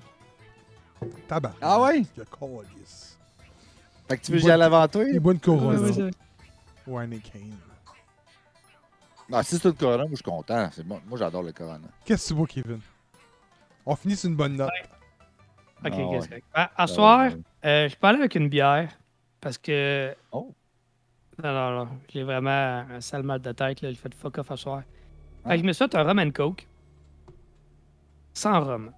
Tabac. 1.28 1.54
Ah 1.62 1.82
ouais? 1.82 2.04
Le 2.16 2.24
calice. 2.26 3.18
Fait 4.08 4.18
que 4.18 4.24
tu 4.26 4.32
veux 4.32 4.38
que 4.38 4.44
boit- 4.44 4.54
aille 4.54 4.62
avant 4.62 4.88
toi? 4.88 5.04
Une 5.04 5.20
ouais, 5.20 6.02
ouais. 6.04 6.12
Ou 6.88 6.98
un 6.98 7.08
Kane. 7.10 7.58
Non, 9.30 9.44
si 9.44 9.58
c'est 9.58 9.66
le 9.66 9.74
Corona, 9.74 10.04
moi 10.04 10.12
je 10.12 10.16
suis 10.16 10.24
content. 10.24 10.70
C'est 10.72 10.88
bon. 10.88 11.02
Moi 11.06 11.20
j'adore 11.20 11.44
le 11.44 11.52
Corona. 11.52 11.80
Qu'est-ce 12.06 12.24
que 12.24 12.28
tu 12.30 12.34
bois, 12.36 12.48
Kevin? 12.48 12.80
On 13.86 13.96
finit 13.98 14.16
sur 14.16 14.30
une 14.30 14.38
bonne 14.38 14.56
note. 14.56 14.70
Ok, 15.86 15.92
Ah 15.94 15.98
ouais. 15.98 16.20
c'est 16.22 16.28
correct. 16.30 16.46
À, 16.54 16.64
à 16.64 16.72
Ah 16.78 16.88
soir, 16.88 17.30
euh, 17.66 17.90
je 17.90 17.96
parlais 17.98 18.20
avec 18.20 18.36
une 18.36 18.48
bière, 18.48 18.90
parce 19.42 19.58
que. 19.58 20.16
Oh. 20.32 20.54
Non, 21.44 21.54
non, 21.54 21.86
non. 21.86 21.90
J'ai 22.12 22.24
vraiment 22.24 22.86
un 22.90 23.00
sale 23.02 23.24
mal 23.24 23.40
de 23.42 23.52
tête, 23.52 23.82
là. 23.82 23.90
J'ai 23.90 23.96
fait 23.96 24.14
fuck 24.16 24.38
off 24.40 24.52
à 24.52 24.58
soir. 24.58 24.84
Ah. 25.46 25.50
Fait 25.50 25.56
que 25.58 25.62
je 25.62 25.68
me 25.68 25.74
suis 25.74 25.86
fait 25.86 25.96
un 25.96 26.04
rum 26.04 26.20
and 26.20 26.32
coke. 26.32 26.68
Sans 28.34 28.60
rhum. 28.64 28.92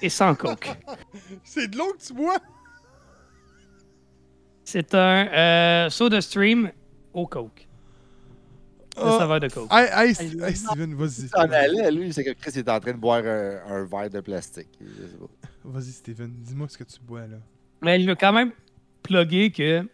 Et 0.00 0.08
sans 0.08 0.34
coke. 0.34 0.68
C'est 1.44 1.68
de 1.68 1.76
l'eau 1.76 1.92
que 1.94 2.02
tu 2.06 2.12
bois? 2.14 2.38
C'est 4.64 4.94
un 4.94 5.26
euh, 5.28 5.90
soda 5.90 6.20
stream 6.20 6.70
au 7.12 7.26
coke. 7.26 7.66
Le 8.96 9.02
Ah. 9.02 9.18
saveur 9.18 9.40
de 9.40 9.48
coke. 9.48 9.68
Hey, 9.72 9.86
hey, 9.92 10.14
Hey, 10.18 10.42
hey, 10.42 10.56
Steven, 10.56 10.94
vas-y. 10.94 11.28
En 11.34 11.50
allait, 11.50 11.90
lui, 11.90 12.12
c'est 12.12 12.24
que 12.24 12.32
Chris 12.32 12.58
est 12.58 12.68
en 12.68 12.80
train 12.80 12.92
de 12.92 12.98
boire 12.98 13.22
un, 13.24 13.60
un 13.66 13.84
verre 13.84 14.10
de 14.10 14.20
plastique. 14.20 14.78
Vas-y, 15.64 15.92
Steven, 15.92 16.30
dis-moi 16.42 16.68
ce 16.68 16.78
que 16.78 16.84
tu 16.84 17.00
bois, 17.00 17.26
là. 17.26 17.36
Mais 17.82 18.00
je 18.00 18.06
veux 18.08 18.14
quand 18.14 18.32
même 18.32 18.52
plugger 19.02 19.50
que 19.50 19.88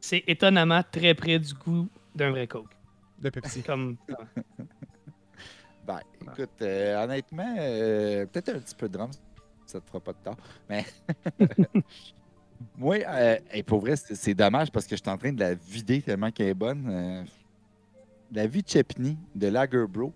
c'est 0.00 0.24
étonnamment 0.26 0.82
très 0.90 1.14
près 1.14 1.38
du 1.38 1.52
goût 1.54 1.88
d'un 2.14 2.30
vrai 2.30 2.46
coke. 2.46 2.70
De 3.18 3.30
Pepsi. 3.30 3.62
Comme. 3.62 3.96
Ben, 5.86 6.00
écoute, 6.20 6.50
euh, 6.62 7.04
honnêtement, 7.04 7.54
euh, 7.58 8.26
peut-être 8.26 8.56
un 8.56 8.58
petit 8.58 8.74
peu 8.74 8.88
de 8.88 8.98
rhum, 8.98 9.10
ça 9.66 9.80
te 9.80 9.86
fera 9.86 10.00
pas 10.00 10.12
de 10.12 10.18
tort. 10.18 10.36
Mais 10.68 10.84
moi, 12.76 12.96
euh, 13.06 13.38
hey, 13.50 13.62
pour 13.62 13.80
vrai, 13.80 13.96
c'est 13.96 14.14
c'est 14.14 14.34
dommage 14.34 14.70
parce 14.72 14.86
que 14.86 14.96
je 14.96 15.02
suis 15.02 15.10
en 15.10 15.16
train 15.16 15.32
de 15.32 15.40
la 15.40 15.54
vider 15.54 16.02
tellement 16.02 16.30
qu'elle 16.30 16.48
est 16.48 16.54
bonne. 16.54 16.86
Euh, 16.90 17.24
la 18.32 18.46
vie 18.46 18.62
de 18.62 18.68
Chepney 18.68 19.16
de 19.34 19.46
Lagerbro. 19.46 20.12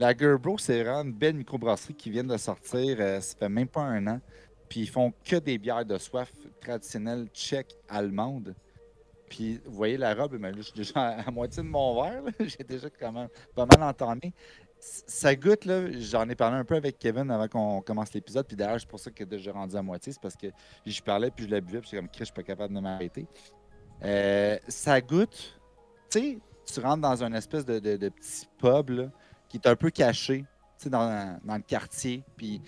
Lagerbro, 0.00 0.58
c'est 0.58 0.82
vraiment 0.82 1.02
une 1.02 1.12
belle 1.12 1.34
microbrasserie 1.34 1.94
qui 1.94 2.10
vient 2.10 2.24
de 2.24 2.36
sortir. 2.36 2.96
euh, 2.98 3.20
ça 3.20 3.36
fait 3.36 3.48
même 3.48 3.68
pas 3.68 3.82
un 3.82 4.06
an. 4.06 4.20
Puis 4.68 4.80
ils 4.80 4.88
font 4.88 5.12
que 5.24 5.36
des 5.36 5.58
bières 5.58 5.84
de 5.84 5.98
soif 5.98 6.30
traditionnelles 6.60 7.26
tchèques, 7.32 7.74
allemandes. 7.88 8.54
Puis 9.28 9.60
vous 9.64 9.72
voyez 9.72 9.96
la 9.96 10.14
robe, 10.14 10.36
mais 10.38 10.50
là, 10.50 10.56
je 10.58 10.62
suis 10.62 10.74
déjà 10.74 10.92
à, 11.26 11.30
moitié 11.30 11.62
de 11.62 11.68
mon 11.68 12.02
verre. 12.02 12.22
J'ai 12.40 12.64
déjà 12.64 12.88
quand 12.90 13.12
même 13.12 13.28
pas 13.54 13.66
mal 13.66 13.82
entamé. 13.82 14.32
Ça 14.80 15.34
goûte, 15.34 15.64
là, 15.64 15.90
j'en 15.90 16.28
ai 16.28 16.36
parlé 16.36 16.56
un 16.56 16.64
peu 16.64 16.76
avec 16.76 16.98
Kevin 16.98 17.30
avant 17.30 17.48
qu'on 17.48 17.80
commence 17.82 18.12
l'épisode. 18.12 18.46
Puis 18.46 18.56
d'ailleurs, 18.56 18.78
c'est 18.78 18.88
pour 18.88 19.00
ça 19.00 19.10
que 19.10 19.24
déjà 19.24 19.52
rendu 19.52 19.74
à 19.76 19.82
moitié. 19.82 20.12
C'est 20.12 20.20
parce 20.22 20.36
que 20.36 20.46
je 20.86 21.02
parlais, 21.02 21.30
puis 21.30 21.46
je 21.46 21.50
la 21.50 21.60
buvais, 21.60 21.80
puis 21.80 21.90
comme, 21.96 22.08
Chris, 22.08 22.20
je 22.20 22.24
suis 22.26 22.34
pas 22.34 22.44
capable 22.44 22.74
de 22.74 22.80
m'arrêter. 22.80 23.26
Euh, 24.04 24.56
ça 24.68 25.00
goûte, 25.00 25.58
tu 26.08 26.20
sais, 26.20 26.38
tu 26.64 26.80
rentres 26.80 27.00
dans 27.02 27.24
un 27.24 27.32
espèce 27.32 27.64
de, 27.64 27.80
de- 27.80 27.96
de 27.96 28.08
petit 28.08 28.46
pub, 28.58 28.90
là, 28.90 29.10
qui 29.48 29.56
est 29.56 29.66
un 29.66 29.74
peu 29.74 29.90
caché, 29.90 30.42
tu 30.78 30.84
sais, 30.84 30.90
dans, 30.90 31.40
dans 31.42 31.56
le 31.56 31.62
quartier. 31.62 32.22
Puis 32.36 32.62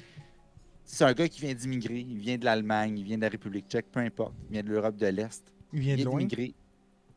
c'est 0.92 1.04
un 1.04 1.12
gars 1.12 1.28
qui 1.28 1.40
vient 1.40 1.54
d'immigrer, 1.54 2.00
il 2.00 2.18
vient 2.18 2.36
de 2.36 2.44
l'Allemagne, 2.44 2.98
il 2.98 3.04
vient 3.04 3.16
de 3.16 3.22
la 3.22 3.28
République 3.28 3.66
tchèque, 3.68 3.86
peu 3.92 4.00
importe, 4.00 4.34
il 4.48 4.54
vient 4.54 4.62
de 4.62 4.68
l'Europe 4.70 4.96
de 4.96 5.06
l'Est. 5.06 5.52
Il 5.72 5.80
vient 5.80 5.94
de 5.94 6.00
Il 6.00 6.04
loin? 6.04 6.26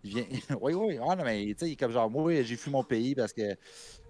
vient... 0.03 0.25
oui, 0.61 0.73
oui. 0.73 0.97
Ah, 1.01 1.15
non, 1.15 1.23
mais 1.23 1.45
tu 1.47 1.55
sais, 1.57 1.69
il 1.69 1.73
est 1.73 1.75
comme 1.75 1.91
genre, 1.91 2.09
moi, 2.09 2.41
j'ai 2.43 2.55
fui 2.55 2.69
mon 2.69 2.83
pays 2.83 3.15
parce 3.15 3.33
que 3.33 3.55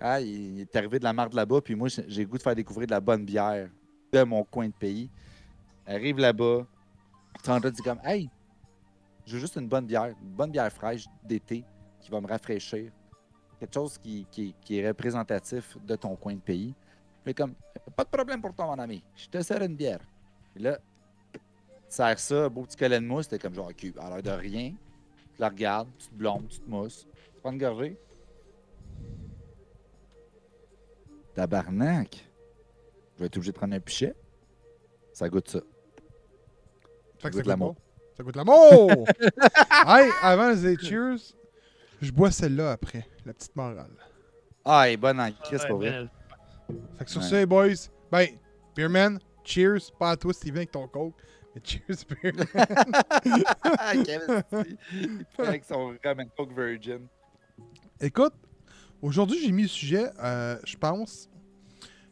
ah, 0.01 0.19
il 0.19 0.59
est 0.61 0.75
arrivé 0.75 0.99
de 0.99 1.03
la 1.03 1.13
marde 1.13 1.33
là-bas, 1.33 1.61
puis 1.61 1.75
moi, 1.75 1.87
j'ai 1.87 2.23
le 2.23 2.27
goût 2.27 2.37
de 2.37 2.43
faire 2.43 2.55
découvrir 2.55 2.87
de 2.87 2.91
la 2.91 2.99
bonne 2.99 3.23
bière 3.25 3.69
de 4.11 4.23
mon 4.23 4.43
coin 4.43 4.67
de 4.67 4.73
pays. 4.73 5.09
Arrive 5.85 6.17
là-bas, 6.17 6.67
Sandra 7.43 7.71
dit 7.71 7.81
comme, 7.81 7.99
hey, 8.03 8.29
je 9.25 9.33
veux 9.35 9.39
juste 9.39 9.55
une 9.55 9.67
bonne 9.69 9.85
bière, 9.85 10.07
une 10.21 10.29
bonne 10.35 10.51
bière 10.51 10.71
fraîche 10.73 11.05
d'été 11.23 11.63
qui 12.01 12.11
va 12.11 12.19
me 12.19 12.27
rafraîchir. 12.27 12.91
Quelque 13.59 13.73
chose 13.73 13.97
qui, 13.97 14.25
qui- 14.29 14.53
qui 14.61 14.79
est 14.79 14.87
représentatif 14.87 15.77
de 15.85 15.95
ton 15.95 16.15
coin 16.17 16.33
de 16.35 16.41
pays. 16.41 16.73
Puis 17.23 17.33
comme, 17.33 17.55
pas 17.95 18.03
de 18.03 18.09
problème 18.09 18.41
pour 18.41 18.53
toi, 18.53 18.65
mon 18.65 18.79
ami, 18.79 19.03
je 19.15 19.27
te 19.27 19.41
sers 19.41 19.61
une 19.61 19.75
bière. 19.75 19.99
Puis 20.53 20.63
là, 20.63 20.77
tu 21.33 21.39
sers 21.87 22.19
ça, 22.19 22.49
beau 22.49 22.63
petit 22.63 22.77
collet 22.77 22.99
de 22.99 23.05
mousse, 23.05 23.27
t'es 23.27 23.39
comme 23.39 23.53
genre, 23.53 23.69
ok, 23.69 23.93
à 23.99 24.09
l'heure 24.09 24.23
de 24.23 24.31
rien. 24.31 24.73
Tu 25.35 25.41
la 25.41 25.49
regardes, 25.49 25.89
tu 25.97 26.07
te 26.07 26.13
blondes, 26.13 26.47
tu 26.47 26.59
te 26.59 26.69
mousses. 26.69 27.07
Tu 27.33 27.41
prends 27.41 27.51
une 27.51 27.57
gorgée. 27.57 27.97
Tabarnak. 31.33 32.29
Je 33.15 33.19
vais 33.19 33.25
être 33.27 33.37
obligé 33.37 33.51
de 33.51 33.57
prendre 33.57 33.73
un 33.73 33.79
pichet. 33.79 34.15
Ça 35.13 35.29
goûte 35.29 35.49
ça. 35.49 35.59
Fait 37.19 37.29
que 37.29 37.35
goûte 37.35 37.45
ça 37.45 37.49
l'amour. 37.49 37.75
goûte 37.75 37.77
bon. 37.77 37.83
Ça 38.17 38.23
goûte 38.23 38.35
l'amour! 38.35 39.05
hey, 39.87 40.11
avant 40.21 40.51
les 40.51 40.77
cheers, 40.77 41.33
je 42.01 42.11
bois 42.11 42.31
celle-là 42.31 42.71
après, 42.71 43.07
la 43.25 43.33
petite 43.33 43.55
morale. 43.55 43.95
Ah, 44.65 44.87
elle 44.87 44.93
est 44.93 44.97
bonne 44.97 45.19
en 45.19 45.31
crise, 45.31 45.65
pour 45.65 45.77
vrai. 45.77 46.07
Fait 46.97 47.05
que 47.05 47.11
sur 47.11 47.21
Ouais. 47.21 47.27
ce, 47.27 47.45
boys, 47.45 47.89
ben, 48.11 48.27
Beerman, 48.75 49.19
cheers, 49.43 49.91
pas 49.99 50.11
à 50.11 50.17
toi, 50.17 50.33
Steven, 50.33 50.57
avec 50.57 50.71
ton 50.71 50.87
coke, 50.87 51.15
mais 51.55 51.61
cheers, 51.63 52.05
Beerman. 52.09 52.45
Quel 54.05 54.21
esti. 54.21 54.77
Il 54.93 55.25
prend 55.33 55.43
avec 55.43 55.63
son 55.65 55.87
rum 56.03 56.19
and 56.19 56.29
coke 56.37 56.53
virgin. 56.57 57.07
Écoute, 58.01 58.33
aujourd'hui, 59.01 59.39
j'ai 59.43 59.51
mis 59.51 59.63
le 59.63 59.67
sujet, 59.67 60.09
euh, 60.23 60.57
je 60.65 60.75
pense, 60.77 61.29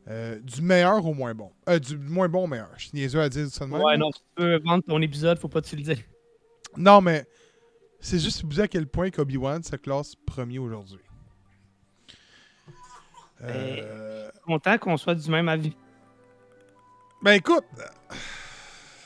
euh, 0.08 0.39
du 0.39 0.62
meilleur 0.62 1.05
au 1.05 1.13
moins 1.13 1.34
bon. 1.34 1.51
Euh, 1.70 1.79
du 1.79 1.98
moins 1.98 2.27
bon 2.29 2.43
au 2.46 2.48
meilleur. 2.48 2.70
Je 2.77 2.88
suis 2.88 2.91
niaiseux 2.98 3.22
à 3.22 3.29
dire 3.29 3.48
ça 3.48 3.65
de 3.65 3.72
même. 3.72 3.81
Ouais, 3.81 3.98
non, 3.98 4.12
si 4.12 4.22
tu 4.36 4.43
veux 4.43 4.60
vendre 4.60 4.84
ton 4.88 5.01
épisode, 5.01 5.38
faut 5.39 5.48
pas 5.48 5.62
te 5.62 5.75
le 5.75 5.81
dire. 5.84 6.00
Non, 6.77 7.01
mais 7.01 7.25
c'est 8.00 8.20
juste 8.20 8.41
pour 8.41 8.50
vous 8.50 8.55
dire 8.55 8.63
à 8.63 8.67
quel 8.67 8.88
point 8.88 9.10
qu'Obi-Wan 9.10 9.62
se 9.63 9.75
classe 9.75 10.15
premier 10.25 10.58
aujourd'hui. 10.60 11.00
Euh, 13.43 14.29
Content 14.45 14.77
qu'on 14.77 14.98
soit 14.98 15.15
du 15.15 15.29
même 15.29 15.50
avis. 15.50 15.75
Ben 17.21 17.33
écoute, 17.33 17.63
euh, 17.79 17.83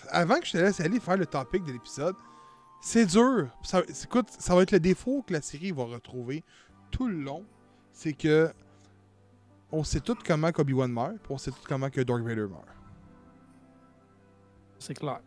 avant 0.10 0.40
que 0.40 0.46
je 0.46 0.54
te 0.54 0.58
laisse 0.58 0.80
aller 0.80 1.00
faire 1.00 1.18
le 1.18 1.26
topic 1.26 1.64
de 1.64 1.74
l'épisode, 1.74 2.16
c'est 2.82 3.06
dur. 3.06 3.48
Ça, 3.64 3.82
écoute, 4.04 4.28
ça 4.30 4.56
va 4.56 4.62
être 4.62 4.72
le 4.72 4.80
défaut 4.80 5.24
que 5.28 5.34
la 5.34 5.42
série 5.42 5.72
va 5.72 5.84
retrouver 5.84 6.44
tout 6.92 7.08
le 7.08 7.18
long. 7.20 7.44
C'est 7.92 8.14
que 8.14 8.52
on 9.72 9.84
sait 9.84 10.00
tout 10.00 10.18
comment 10.26 10.52
Obi-Wan 10.56 10.92
meurt, 10.92 11.18
puis 11.18 11.32
on 11.34 11.38
sait 11.38 11.52
tout 11.52 11.58
comment 11.68 11.90
que 11.90 12.02
Darth 12.02 12.22
Vader 12.22 12.48
meurt. 12.48 12.68
C'est 14.80 14.94
clair. 14.94 15.20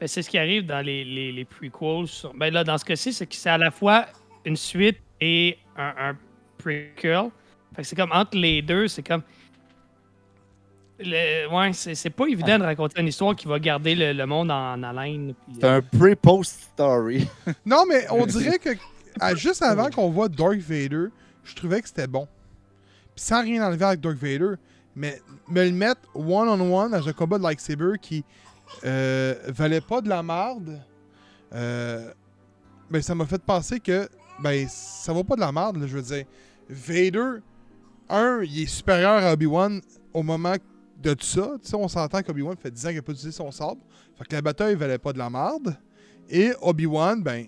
Ben, 0.00 0.08
c'est 0.08 0.22
ce 0.22 0.30
qui 0.30 0.38
arrive 0.38 0.66
dans 0.66 0.84
les, 0.84 1.04
les, 1.04 1.30
les 1.30 1.44
prequels. 1.44 2.06
Ben 2.34 2.52
là, 2.52 2.64
dans 2.64 2.78
ce 2.78 2.84
cas-ci, 2.84 3.12
c'est 3.12 3.26
que 3.26 3.34
c'est 3.34 3.50
à 3.50 3.58
la 3.58 3.70
fois 3.70 4.06
une 4.44 4.56
suite 4.56 4.98
et 5.20 5.58
un, 5.76 5.92
un 5.98 6.16
prequel. 6.58 7.30
Fait 7.74 7.82
que 7.82 7.88
c'est 7.88 7.96
comme 7.96 8.12
entre 8.12 8.36
les 8.36 8.62
deux, 8.62 8.88
c'est 8.88 9.02
comme. 9.02 9.22
Le- 11.02 11.48
ouais, 11.48 11.72
c'est 11.72 11.94
c'est 11.94 12.10
pas 12.10 12.26
évident 12.26 12.58
de 12.58 12.64
raconter 12.64 13.00
une 13.00 13.08
histoire 13.08 13.34
qui 13.34 13.46
va 13.48 13.58
garder 13.58 13.94
le, 13.94 14.12
le 14.12 14.26
monde 14.26 14.50
en 14.50 14.82
haleine. 14.82 15.34
C'est 15.54 15.64
un 15.64 15.80
pre-post 15.80 16.60
story. 16.74 17.26
Non, 17.66 17.84
mais 17.88 18.06
on 18.10 18.26
dirait 18.26 18.58
que 18.58 18.70
à- 19.18 19.34
juste 19.34 19.62
avant 19.62 19.88
qu'on 19.88 20.10
voit 20.10 20.28
Darth 20.28 20.58
Vader, 20.58 21.06
je 21.44 21.54
trouvais 21.54 21.80
que 21.80 21.88
c'était 21.88 22.06
bon. 22.06 22.28
Puis 23.14 23.24
sans 23.24 23.40
rien 23.42 23.66
enlever 23.66 23.84
avec 23.86 24.00
Darth 24.00 24.16
Vader, 24.18 24.56
mais 24.94 25.20
me 25.48 25.64
le 25.64 25.72
mettre 25.72 26.02
one-on-one 26.14 26.90
dans 26.90 27.08
un 27.08 27.12
combat 27.14 27.38
de 27.38 27.44
lightsaber 27.44 27.92
qui 28.02 28.22
euh, 28.84 29.34
valait 29.48 29.80
pas 29.80 30.02
de 30.02 30.08
la 30.10 30.22
merde, 30.22 30.80
euh, 31.54 32.12
ben 32.90 33.00
ça 33.00 33.14
m'a 33.14 33.24
fait 33.24 33.42
penser 33.42 33.80
que 33.80 34.06
ben 34.40 34.66
ça 34.68 35.14
vaut 35.14 35.24
pas 35.24 35.34
de 35.36 35.40
la 35.40 35.50
merde, 35.50 35.78
là, 35.78 35.86
je 35.86 35.96
veux 35.96 36.02
dire. 36.02 36.24
Vader, 36.68 37.40
un, 38.10 38.42
il 38.42 38.62
est 38.62 38.66
supérieur 38.66 39.22
à 39.24 39.32
Obi-Wan 39.32 39.80
au 40.12 40.22
moment 40.22 40.54
de 41.02 41.14
tout 41.14 41.24
ça. 41.26 41.52
Tu 41.62 41.68
sais, 41.68 41.76
on 41.76 41.88
s'entend 41.88 42.22
qu'Obi-Wan 42.22 42.56
fait 42.56 42.70
10 42.70 42.86
ans 42.86 42.88
qu'il 42.88 42.96
n'a 42.96 43.02
pas 43.02 43.12
utilisé 43.12 43.32
son 43.32 43.50
sabre. 43.50 43.80
Fait 44.16 44.24
que 44.24 44.34
la 44.34 44.42
bataille 44.42 44.74
valait 44.74 44.98
pas 44.98 45.12
de 45.12 45.18
la 45.18 45.30
merde. 45.30 45.76
Et 46.28 46.52
Obi-Wan, 46.60 47.22
ben, 47.22 47.46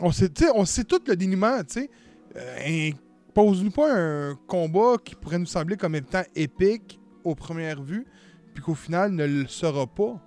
on 0.00 0.10
sait, 0.10 0.30
on 0.54 0.64
sait 0.64 0.84
tout 0.84 1.00
le 1.06 1.16
dénouement, 1.16 1.62
tu 1.64 1.80
sais. 1.82 1.90
Euh, 2.36 2.90
Pose-nous 3.34 3.70
pas 3.70 3.90
un 3.90 4.34
combat 4.46 4.96
qui 5.02 5.14
pourrait 5.14 5.38
nous 5.38 5.46
sembler 5.46 5.76
comme 5.76 5.94
étant 5.94 6.22
épique 6.34 7.00
aux 7.24 7.34
premières 7.34 7.82
vues, 7.82 8.06
puis 8.52 8.62
qu'au 8.62 8.74
final 8.74 9.12
ne 9.12 9.24
le 9.24 9.46
sera 9.48 9.86
pas. 9.86 10.20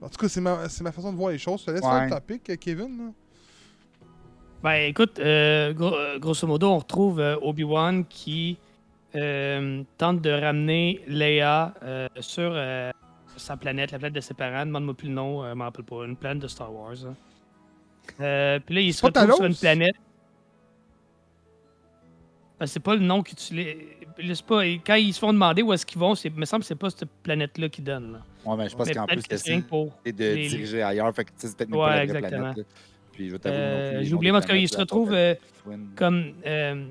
En 0.00 0.08
tout 0.08 0.18
cas, 0.18 0.28
c'est 0.28 0.40
ma, 0.40 0.68
façon 0.68 1.12
de 1.12 1.16
voir 1.16 1.30
les 1.30 1.38
choses. 1.38 1.60
Je 1.60 1.66
te 1.66 1.70
laisse 1.70 1.82
Ouais. 1.82 1.88
faire 1.90 2.04
le 2.04 2.10
topic, 2.10 2.58
Kevin. 2.60 2.98
là. 2.98 3.12
Ben 4.62 4.88
écoute, 4.88 5.18
euh, 5.20 5.72
gro- 5.72 5.94
euh, 5.94 6.18
grosso 6.18 6.46
modo, 6.46 6.68
on 6.68 6.78
retrouve 6.78 7.20
euh, 7.20 7.36
Obi-Wan 7.42 8.04
qui 8.04 8.58
euh, 9.14 9.82
tente 9.96 10.20
de 10.20 10.30
ramener 10.30 11.00
Leia 11.06 11.74
euh, 11.84 12.08
sur 12.18 12.50
euh, 12.54 12.90
sa 13.36 13.56
planète, 13.56 13.92
la 13.92 13.98
planète 13.98 14.16
de 14.16 14.20
ses 14.20 14.34
parents. 14.34 14.66
Demande-moi 14.66 14.94
plus 14.94 15.08
le 15.08 15.14
nom, 15.14 15.44
euh, 15.44 15.50
je 15.50 15.54
m'en 15.54 15.64
rappelle 15.64 15.84
pas. 15.84 16.04
Une 16.04 16.16
planète 16.16 16.42
de 16.42 16.48
Star 16.48 16.72
Wars. 16.74 16.94
hein. 17.06 17.14
Euh, 18.20 18.58
Puis 18.64 18.74
là, 18.74 18.80
il 18.80 18.92
se 18.92 19.04
retrouve 19.06 19.36
sur 19.36 19.44
une 19.44 19.54
planète. 19.54 19.94
Ben, 22.58 22.66
c'est 22.66 22.80
pas 22.80 22.96
le 22.96 23.02
nom 23.02 23.22
que 23.22 23.30
tu 23.36 23.54
les. 23.54 23.96
c'est 24.34 24.44
pas... 24.44 24.64
Quand 24.84 24.96
ils 24.96 25.14
se 25.14 25.20
font 25.20 25.32
demander 25.32 25.62
où 25.62 25.72
est-ce 25.72 25.86
qu'ils 25.86 26.00
vont, 26.00 26.16
c'est... 26.16 26.26
il 26.28 26.34
me 26.34 26.44
semble 26.44 26.62
que 26.62 26.66
c'est 26.66 26.74
pas 26.74 26.90
cette 26.90 27.08
planète-là 27.22 27.68
qu'ils 27.68 27.84
donnent. 27.84 28.14
Là. 28.14 28.18
Ouais, 28.44 28.56
mais 28.56 28.68
je 28.68 28.74
pense 28.74 28.90
qu'en 28.90 29.06
plus, 29.06 29.22
c'est 29.30 29.62
de 30.12 30.24
les- 30.34 30.48
diriger 30.48 30.82
ailleurs. 30.82 31.14
Fait 31.14 31.24
que 31.24 31.30
tu 31.30 31.34
sais, 31.38 31.46
c'est 31.48 31.56
peut-être 31.56 31.70
Ouais, 31.70 31.78
pas 31.86 31.94
la 31.96 32.02
exactement. 32.02 32.30
planète. 32.52 32.56
là. 32.56 32.64
Puis 33.18 33.30
je 33.30 33.36
Euh, 33.46 34.02
J'ai 34.04 34.14
oublié, 34.14 34.30
des 34.30 34.32
mais 34.32 34.38
en 34.38 34.40
tout 34.40 34.46
cas, 34.46 34.52
planètes, 34.52 34.62
il 34.62 34.68
se 34.68 34.78
retrouve 34.78 35.12
euh, 35.12 35.34
comme 35.96 36.34
euh, 36.46 36.86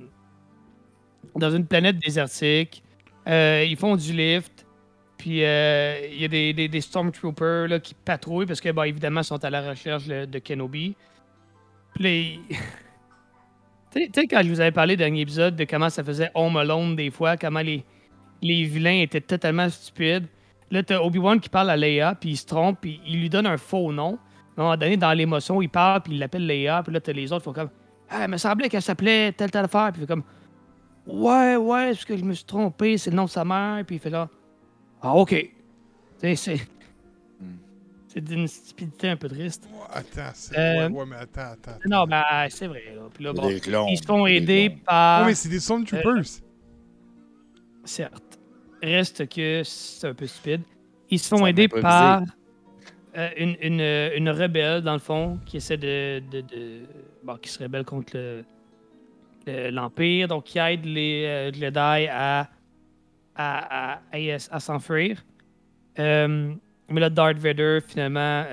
dans 1.35 1.51
une 1.51 1.65
planète 1.65 1.97
désertique. 1.99 2.83
Euh, 3.29 3.65
ils 3.65 3.77
font 3.77 3.95
du 3.95 4.11
lift. 4.11 4.65
Puis 5.17 5.37
il 5.37 6.19
y 6.21 6.25
a 6.25 6.27
des, 6.27 6.53
des, 6.53 6.67
des 6.67 6.81
Stormtroopers 6.81 7.69
là, 7.69 7.79
qui 7.79 7.93
patrouillent 7.95 8.45
parce 8.45 8.59
que, 8.61 8.69
bon, 8.71 8.83
évidemment, 8.83 9.21
ils 9.21 9.25
sont 9.25 9.43
à 9.43 9.49
la 9.49 9.69
recherche 9.69 10.05
de, 10.05 10.25
de 10.25 10.39
Kenobi. 10.39 10.95
Puis 11.95 12.39
tu 12.49 12.55
sais- 14.01 14.09
tu 14.13 14.21
sais, 14.21 14.27
quand 14.27 14.43
je 14.43 14.49
vous 14.49 14.59
avais 14.59 14.71
parlé 14.73 14.95
dans 14.97 15.05
dernier 15.05 15.21
épisode 15.21 15.55
de 15.55 15.63
comment 15.63 15.89
ça 15.89 16.03
faisait 16.03 16.29
Home 16.35 16.57
Alone 16.57 16.95
des 16.97 17.09
fois, 17.09 17.37
comment 17.37 17.61
les, 17.61 17.85
les 18.41 18.65
vilains 18.65 18.99
étaient 19.01 19.21
totalement 19.21 19.69
stupides. 19.69 20.27
Là, 20.71 20.83
t'as 20.83 20.99
Obi-Wan 20.99 21.39
qui 21.39 21.47
parle 21.49 21.69
à 21.69 21.77
Leia, 21.77 22.15
puis 22.15 22.31
il 22.31 22.37
se 22.37 22.45
trompe, 22.45 22.79
puis 22.81 22.99
il 23.07 23.21
lui 23.21 23.29
donne 23.29 23.47
un 23.47 23.57
faux 23.57 23.93
nom. 23.93 24.19
À 24.58 24.62
un 24.62 24.63
moment 24.63 24.78
donné, 24.78 24.98
dans 24.98 25.13
l'émotion, 25.13 25.62
il 25.62 25.70
parle, 25.70 26.02
puis 26.02 26.13
il 26.13 26.20
l'appelle 26.20 26.46
Leia, 26.48 26.82
puis 26.84 26.91
là, 26.91 27.00
t'as 27.00 27.13
les 27.13 27.32
autres 27.32 27.43
font 27.46 27.54
comme 27.54 27.70
Ah, 28.10 28.24
il 28.26 28.32
me 28.32 28.38
semblait 28.38 28.70
qu'elle 28.70 28.82
s'appelait 28.82 29.32
telle, 29.32 29.52
telle 29.52 29.65
affaire. 29.65 29.91
Puis 29.93 30.02
il 30.02 30.08
fait 30.08 30.13
comme 30.13 30.24
Ouais, 31.06 31.56
ouais, 31.56 31.91
parce 31.91 32.04
que 32.06 32.17
je 32.17 32.24
me 32.24 32.34
suis 32.34 32.43
trompé, 32.43 32.98
c'est 32.98 33.12
le 33.12 33.15
nom 33.15 33.26
de 33.26 33.30
sa 33.30 33.46
mère. 33.46 33.84
Puis 33.86 33.98
il 33.98 34.00
fait 34.00 34.10
là 34.10 34.28
Ah, 35.02 35.13
ok. 35.13 35.30
Tu 35.30 35.50
sais, 36.20 36.36
c'est. 36.36 36.56
Hmm. 37.39 37.58
C'est 38.08 38.22
d'une 38.22 38.48
stupidité 38.48 39.10
un 39.10 39.15
peu 39.15 39.30
triste. 39.30 39.70
Ouais, 39.72 39.80
attends, 39.93 40.32
c'est... 40.34 40.58
Euh, 40.58 40.89
Ouais, 40.89 41.00
ouais, 41.00 41.06
mais 41.08 41.15
attends, 41.17 41.52
attends. 41.54 41.78
Non, 41.86 42.06
ben, 42.08 42.24
c'est 42.50 42.65
vrai. 42.67 42.84
Là. 42.96 43.02
Puis 43.13 43.24
là, 43.24 43.34
bon, 43.34 43.60
clones, 43.60 43.88
ils 43.89 43.98
se 43.98 44.06
font 44.06 44.26
aider 44.26 44.70
clones. 44.70 44.80
par. 44.86 45.22
Ouais, 45.22 45.28
mais 45.28 45.36
c'est 45.36 45.50
des 45.50 45.60
Stormtroopers. 45.60 46.41
Certes. 47.86 48.39
Reste 48.82 49.30
que 49.30 49.62
c'est 49.63 50.08
un 50.08 50.13
peu 50.13 50.26
stupide. 50.26 50.62
Ils 51.10 51.20
se 51.20 51.28
font 51.30 51.46
aider 51.46 51.67
par. 51.67 52.22
Euh, 53.17 53.30
une, 53.38 53.56
une, 53.62 53.82
euh, 53.82 54.15
une 54.15 54.30
rebelle, 54.30 54.82
dans 54.82 54.93
le 54.93 54.99
fond, 54.99 55.39
qui 55.45 55.58
essaie 55.58 55.77
de. 55.77 56.21
de, 56.32 56.82
bon, 57.23 57.36
qui 57.38 57.49
se 57.49 57.62
rebelle 57.62 57.84
contre 57.86 58.15
le- 58.15 58.43
le- 59.45 59.69
l'Empire, 59.69 60.27
donc 60.27 60.43
qui 60.45 60.60
aide 60.60 60.86
les 60.86 61.25
euh, 61.25 61.51
Jedi 61.53 62.08
à, 62.10 62.49
à, 63.36 63.95
à, 63.95 63.99
à, 64.51 64.60
s'enfuir. 64.60 65.23
Euh, 65.99 66.53
mais 66.89 67.01
là, 67.01 67.10
Darth 67.10 67.38
Vader, 67.38 67.80
finalement, 67.86 68.45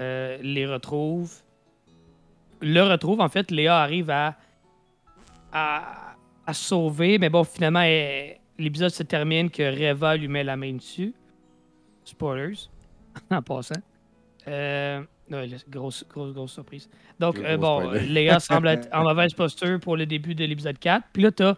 les 0.42 0.66
retrouve. 0.66 1.32
Le 2.60 2.80
retrouve, 2.82 3.20
en 3.20 3.28
fait, 3.28 3.50
Léa 3.50 3.78
arrive 3.82 4.10
à, 4.10 4.36
à, 5.52 6.16
à 6.46 6.52
sauver, 6.54 7.18
mais 7.18 7.28
bon, 7.28 7.44
finalement, 7.44 7.84
l'épisode 8.58 8.90
se 8.90 9.02
termine 9.02 9.50
que 9.50 9.62
Reva 9.62 10.16
lui 10.16 10.28
met 10.28 10.42
la 10.42 10.56
main 10.56 10.72
dessus. 10.72 11.12
Spoilers, 12.04 12.68
en 13.30 13.42
passant. 13.42 13.74
Euh, 14.48 15.02
ouais, 15.30 15.48
grosse, 15.68 16.04
grosse, 16.08 16.32
grosse 16.32 16.52
surprise. 16.52 16.88
Donc, 17.18 17.38
euh, 17.38 17.56
bon, 17.56 17.80
spoiler. 17.80 18.06
Léa 18.06 18.40
semble 18.40 18.68
être 18.68 18.88
en 18.92 19.04
mauvaise 19.04 19.32
posture 19.32 19.80
pour 19.80 19.96
le 19.96 20.06
début 20.06 20.34
de 20.34 20.44
l'épisode 20.44 20.78
4. 20.78 21.06
Puis 21.12 21.22
là, 21.22 21.32
t'as 21.32 21.54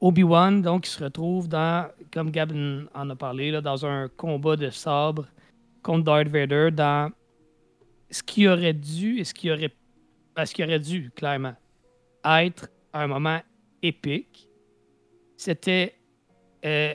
Obi-Wan, 0.00 0.60
donc, 0.62 0.84
qui 0.84 0.90
se 0.90 1.02
retrouve 1.02 1.48
dans, 1.48 1.88
comme 2.12 2.30
Gab 2.30 2.52
en 2.94 3.10
a 3.10 3.16
parlé, 3.16 3.50
là, 3.50 3.60
dans 3.60 3.86
un 3.86 4.08
combat 4.08 4.56
de 4.56 4.70
sabre 4.70 5.26
contre 5.82 6.04
Darth 6.04 6.28
Vader 6.28 6.70
dans 6.72 7.12
ce 8.10 8.22
qui 8.22 8.48
aurait 8.48 8.74
dû, 8.74 9.18
et 9.18 9.24
ce 9.24 9.34
qui 9.34 9.50
aurait, 9.50 9.72
ben, 10.34 10.44
ce 10.44 10.54
qui 10.54 10.62
aurait 10.62 10.78
dû, 10.78 11.10
clairement, 11.14 11.54
être 12.24 12.68
un 12.92 13.06
moment 13.06 13.40
épique. 13.82 14.48
C'était 15.36 15.94
euh, 16.64 16.94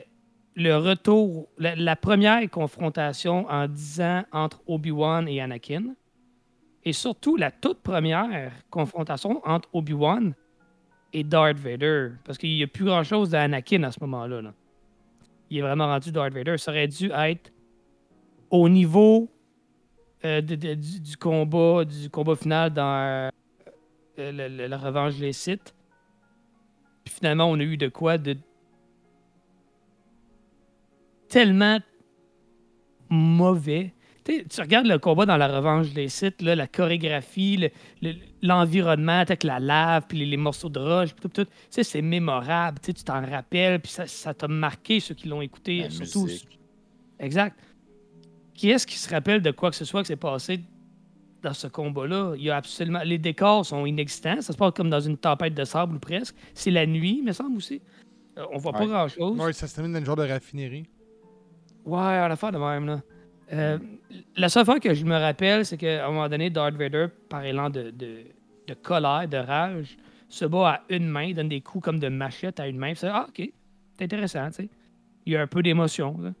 le 0.60 0.76
retour, 0.76 1.48
la, 1.56 1.96
première 1.96 2.48
confrontation 2.50 3.48
en 3.48 3.66
10 3.66 4.00
ans 4.02 4.24
entre 4.30 4.60
Obi-Wan 4.66 5.26
et 5.26 5.40
Anakin. 5.40 5.94
Et 6.84 6.92
surtout, 6.92 7.36
la 7.36 7.50
toute 7.50 7.80
première 7.80 8.52
confrontation 8.68 9.40
entre 9.46 9.70
Obi-Wan 9.72 10.34
et 11.14 11.24
Darth 11.24 11.56
Vader. 11.56 12.10
Parce 12.24 12.36
qu'il 12.36 12.50
n'y 12.50 12.62
a 12.62 12.66
plus 12.66 12.84
grand-chose 12.84 13.30
d'Anakin 13.30 13.84
à 13.84 13.90
ce 13.90 14.00
moment-là. 14.02 14.42
là. 14.42 14.52
Il 15.48 15.58
est 15.58 15.62
vraiment 15.62 15.86
rendu 15.86 16.12
Darth 16.12 16.34
Vader. 16.34 16.58
Ça 16.58 16.72
aurait 16.72 16.88
dû 16.88 17.10
être 17.10 17.50
au 18.50 18.68
niveau 18.68 19.30
euh, 20.26 20.42
du, 20.42 21.16
combat 21.16 21.86
du 21.86 22.10
combat 22.10 22.36
final 22.36 22.70
dans 22.70 23.30
euh, 24.18 24.68
la 24.68 24.76
revanche 24.76 25.16
des 25.16 25.32
Sith. 25.32 25.74
Puis 27.04 27.14
finalement, 27.14 27.46
on 27.46 27.58
a 27.58 27.62
eu 27.62 27.78
de 27.78 27.88
quoi 27.88 28.18
de 28.18 28.36
tellement 31.30 31.78
mauvais. 33.08 33.94
Tu 34.24 34.60
regardes 34.60 34.86
le 34.86 34.98
combat 34.98 35.26
dans 35.26 35.36
la 35.38 35.48
revanche 35.48 35.92
des 35.92 36.08
Sith, 36.08 36.40
là, 36.42 36.54
la 36.54 36.66
chorégraphie, 36.68 37.56
le- 37.56 37.70
le- 38.02 38.14
l'environnement 38.42 39.18
avec 39.20 39.42
la 39.42 39.58
lave, 39.58 40.04
puis 40.08 40.18
les, 40.18 40.26
les 40.26 40.36
morceaux 40.36 40.68
de 40.68 40.78
roche, 40.78 41.14
puis 41.14 41.22
tout, 41.22 41.28
tout. 41.28 41.44
Tu 41.46 41.50
sais, 41.70 41.82
c'est 41.82 42.02
mémorable. 42.02 42.78
Tu 42.80 42.92
t'en 42.94 43.24
rappelles, 43.28 43.80
puis 43.80 43.90
ça 43.90 44.06
ça 44.06 44.32
t'a 44.34 44.46
marqué 44.46 45.00
ceux 45.00 45.14
qui 45.14 45.26
l'ont 45.26 45.40
écouté, 45.42 45.78
La 45.82 45.90
surtout. 45.90 46.24
musique. 46.24 46.58
Exact. 47.18 47.58
Qui 48.54 48.70
est-ce 48.70 48.86
qui 48.86 48.98
se 48.98 49.08
rappelle 49.10 49.40
de 49.42 49.50
quoi 49.50 49.70
que 49.70 49.76
ce 49.76 49.84
soit 49.86 50.02
qui 50.02 50.08
s'est 50.08 50.16
passé 50.16 50.60
dans 51.42 51.54
ce 51.54 51.66
combat-là? 51.66 52.34
Il 52.36 52.42
y 52.44 52.50
a 52.50 52.56
absolument. 52.56 53.00
Les 53.04 53.18
décors 53.18 53.64
sont 53.66 53.84
inexistants. 53.86 54.40
Ça 54.42 54.52
se 54.52 54.56
passe 54.58 54.72
comme 54.76 54.90
dans 54.90 55.00
une 55.00 55.16
tempête 55.16 55.54
de 55.54 55.64
sable 55.64 55.96
ou 55.96 55.98
presque. 55.98 56.36
C'est 56.54 56.70
la 56.70 56.86
nuit, 56.86 57.22
me 57.22 57.32
semble 57.32 57.56
aussi. 57.56 57.80
Euh, 58.38 58.44
on 58.52 58.58
voit 58.58 58.72
pas 58.72 58.86
grand-chose. 58.86 59.36
Ça 59.56 59.66
se 59.66 59.74
termine 59.74 59.92
dans 59.94 59.98
une 59.98 60.04
genre 60.04 60.16
de 60.16 60.28
raffinerie. 60.28 60.84
Ouais, 61.84 61.98
à 62.00 62.28
la 62.28 62.36
fin 62.36 62.50
de 62.50 62.58
même, 62.58 62.86
là. 62.86 63.02
Euh, 63.52 63.78
la 64.36 64.48
seule 64.48 64.64
fois 64.64 64.78
que 64.78 64.94
je 64.94 65.04
me 65.04 65.16
rappelle, 65.16 65.64
c'est 65.66 65.76
qu'à 65.76 66.06
un 66.06 66.10
moment 66.10 66.28
donné, 66.28 66.50
Darth 66.50 66.74
Vader, 66.74 67.06
par 67.28 67.44
élan 67.44 67.68
de, 67.70 67.90
de, 67.90 68.18
de 68.66 68.74
colère, 68.74 69.26
de 69.28 69.36
rage, 69.38 69.96
se 70.28 70.44
bat 70.44 70.68
à 70.70 70.82
une 70.88 71.08
main, 71.08 71.32
donne 71.32 71.48
des 71.48 71.60
coups 71.60 71.84
comme 71.84 71.98
de 71.98 72.08
machette 72.08 72.60
à 72.60 72.68
une 72.68 72.78
main. 72.78 72.94
c'est, 72.94 73.08
ah, 73.08 73.26
ok, 73.28 73.50
c'est 73.98 74.04
intéressant, 74.04 74.46
tu 74.48 74.54
sais. 74.54 74.68
Il 75.26 75.32
y 75.32 75.36
a 75.36 75.42
un 75.42 75.46
peu 75.46 75.62
d'émotion, 75.62 76.16
là. 76.20 76.32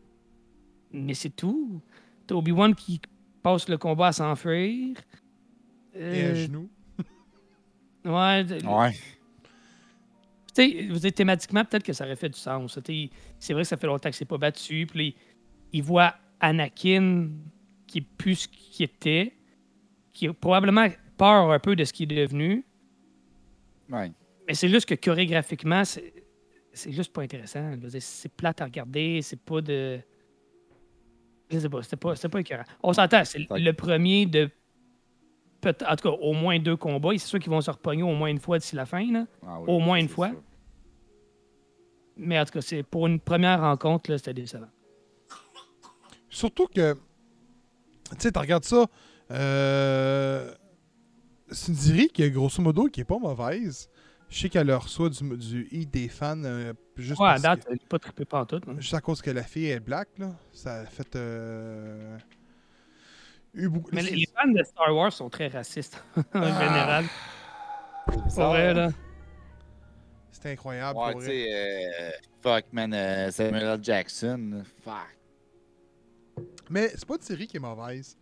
Mais 0.92 1.14
c'est 1.14 1.30
tout. 1.30 1.80
T'as 2.26 2.34
Obi-Wan 2.34 2.74
qui 2.74 3.00
passe 3.42 3.68
le 3.68 3.76
combat 3.78 4.08
à 4.08 4.12
s'enfuir. 4.12 4.96
Et 5.94 6.02
à 6.02 6.04
Euh, 6.04 6.34
genoux. 6.34 6.68
ouais, 8.04 8.46
Ouais. 8.64 8.92
tu 10.54 10.98
sais, 10.98 11.10
thématiquement, 11.12 11.64
peut-être 11.64 11.82
que 11.84 11.92
ça 11.92 12.04
aurait 12.04 12.16
fait 12.16 12.28
du 12.28 12.38
sens. 12.38 12.78
Tu 12.84 12.92
sais, 13.06 13.10
C'est 13.38 13.52
vrai 13.52 13.62
que 13.62 13.68
ça 13.68 13.76
fait 13.76 13.86
longtemps 13.86 14.10
que 14.10 14.16
c'est 14.16 14.24
pas 14.24 14.38
battu. 14.38 14.86
Puis 14.86 15.14
il- 15.72 15.82
voit 15.82 16.14
Anakin 16.40 17.28
qui 17.86 17.98
est 17.98 18.06
plus 18.16 18.34
ce 18.36 18.48
qu'il 18.48 18.84
était, 18.84 19.32
qui 20.12 20.28
a 20.28 20.32
probablement 20.32 20.86
peur 21.16 21.50
un 21.50 21.58
peu 21.58 21.76
de 21.76 21.84
ce 21.84 21.92
qu'il 21.92 22.12
est 22.12 22.22
devenu. 22.26 22.64
Ouais. 23.90 24.10
Mais 24.46 24.54
c'est 24.54 24.68
juste 24.68 24.86
que 24.88 24.94
chorégraphiquement, 24.94 25.84
c'est 25.84 26.12
juste 26.92 27.12
pas 27.12 27.22
intéressant. 27.22 27.72
C'est 27.98 28.32
plate 28.32 28.60
à 28.60 28.64
regarder, 28.64 29.20
c'est 29.22 29.40
pas 29.40 29.60
de. 29.60 30.00
Je 31.50 31.58
sais 31.58 31.68
pas, 31.68 31.82
c'était 31.82 31.96
pas, 31.96 32.14
pas 32.14 32.40
écœurant. 32.40 32.62
On 32.82 32.92
s'entend, 32.92 33.24
c'est 33.24 33.44
le 33.50 33.72
premier 33.72 34.26
de. 34.26 34.48
peut- 35.60 35.74
En 35.88 35.96
tout 35.96 36.08
cas, 36.10 36.16
au 36.20 36.32
moins 36.32 36.58
deux 36.60 36.76
combats. 36.76 37.10
C'est 37.12 37.26
sûr 37.26 37.38
qu'ils 37.40 37.50
vont 37.50 37.60
se 37.60 37.70
repogner 37.70 38.04
au 38.04 38.14
moins 38.14 38.28
une 38.28 38.38
fois 38.38 38.58
d'ici 38.58 38.76
la 38.76 38.86
fin. 38.86 39.04
Là. 39.10 39.26
Ah 39.44 39.60
oui, 39.60 39.64
Au 39.68 39.78
moins 39.80 39.96
une 39.98 40.08
fois. 40.08 40.30
Mais 42.16 42.38
en 42.38 42.44
tout 42.44 42.52
cas, 42.52 42.60
c'est 42.60 42.82
pour 42.82 43.06
une 43.06 43.18
première 43.18 43.60
rencontre, 43.60 44.16
c'était 44.16 44.34
décevant. 44.34 44.68
Surtout 46.40 46.66
que, 46.74 46.94
tu 46.94 48.16
sais, 48.18 48.32
tu 48.32 48.38
regardes 48.38 48.64
ça, 48.64 48.86
euh, 49.30 50.54
c'est 51.50 51.68
une 51.72 51.76
série 51.78 52.08
qui 52.08 52.22
est 52.22 52.30
grosso 52.30 52.62
modo 52.62 52.86
qui 52.86 53.02
est 53.02 53.04
pas 53.04 53.18
mauvaise. 53.18 53.90
Je 54.30 54.38
sais 54.40 54.48
qu'elle 54.48 54.72
reçoit 54.72 55.10
du, 55.10 55.36
du 55.36 55.68
hit 55.70 55.90
des 55.90 56.08
fans 56.08 56.42
euh, 56.44 56.72
juste, 56.96 57.20
Ouais, 57.20 57.26
à 57.26 57.30
parce 57.32 57.42
date, 57.42 57.64
que- 57.64 57.70
elle 57.72 57.76
est 57.76 57.88
pas 57.88 57.98
trippé 57.98 58.24
par 58.24 58.46
tout. 58.46 58.60
hein. 58.66 58.74
juste 58.78 58.94
à 58.94 59.00
cause 59.02 59.20
que 59.20 59.30
la 59.30 59.42
fille 59.42 59.66
est 59.66 59.80
black, 59.80 60.08
là. 60.18 60.30
Ça 60.52 60.76
a 60.80 60.86
fait. 60.86 61.14
euh, 61.16 62.16
eu 63.54 63.68
beaucoup- 63.68 63.90
Mais 63.92 64.02
les, 64.02 64.12
les 64.16 64.26
fans 64.34 64.48
de 64.50 64.62
Star 64.62 64.94
Wars 64.96 65.12
sont 65.12 65.28
très 65.28 65.48
racistes 65.48 66.02
en 66.16 66.22
Ah. 66.34 66.66
général. 66.68 67.04
C'est 68.28 68.42
vrai, 68.42 68.72
là. 68.72 68.90
C'était 70.30 70.52
incroyable. 70.52 70.98
Ouais, 70.98 71.12
pour 71.12 71.20
vrai. 71.20 71.46
euh, 71.52 72.10
fuck, 72.40 72.64
man, 72.72 72.94
euh, 72.94 73.30
Samuel 73.30 73.62
L. 73.64 73.78
Jackson. 73.82 74.62
Fuck. 74.84 74.94
Mais 76.68 76.88
c'est 76.94 77.06
pas 77.06 77.16
une 77.16 77.22
série 77.22 77.46
qui 77.46 77.56
est 77.56 77.60
mauvaise. 77.60 78.16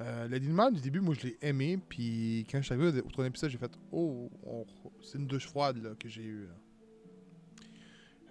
Euh, 0.00 0.28
le 0.28 0.38
dénouement 0.38 0.70
du 0.70 0.80
début, 0.80 1.00
moi, 1.00 1.14
je 1.14 1.28
l'ai 1.28 1.38
aimé. 1.40 1.78
Puis 1.88 2.46
quand 2.50 2.58
je 2.58 2.64
suis 2.64 2.74
arrivé 2.74 3.00
au 3.00 3.08
troisième 3.08 3.30
épisode, 3.30 3.50
j'ai 3.50 3.58
fait 3.58 3.72
Oh, 3.92 4.30
c'est 5.02 5.18
une 5.18 5.26
douche 5.26 5.46
froide 5.46 5.82
là, 5.82 5.90
que 5.98 6.08
j'ai 6.08 6.22
eue. 6.22 6.48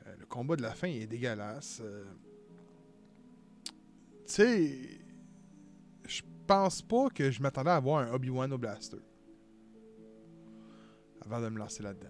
Euh, 0.05 0.15
le 0.19 0.25
combat 0.25 0.55
de 0.55 0.61
la 0.61 0.73
fin 0.73 0.87
est 0.87 1.07
dégueulasse. 1.07 1.81
Euh, 1.83 2.05
tu 4.27 4.33
sais, 4.33 4.99
je 6.07 6.21
pense 6.47 6.81
pas 6.81 7.09
que 7.09 7.31
je 7.31 7.41
m'attendais 7.41 7.71
à 7.71 7.75
avoir 7.75 8.07
un 8.07 8.13
Obi-Wan 8.13 8.51
au 8.53 8.57
Blaster. 8.57 8.97
Avant 11.21 11.41
de 11.41 11.49
me 11.49 11.57
lancer 11.57 11.81
là-dedans. 11.81 12.09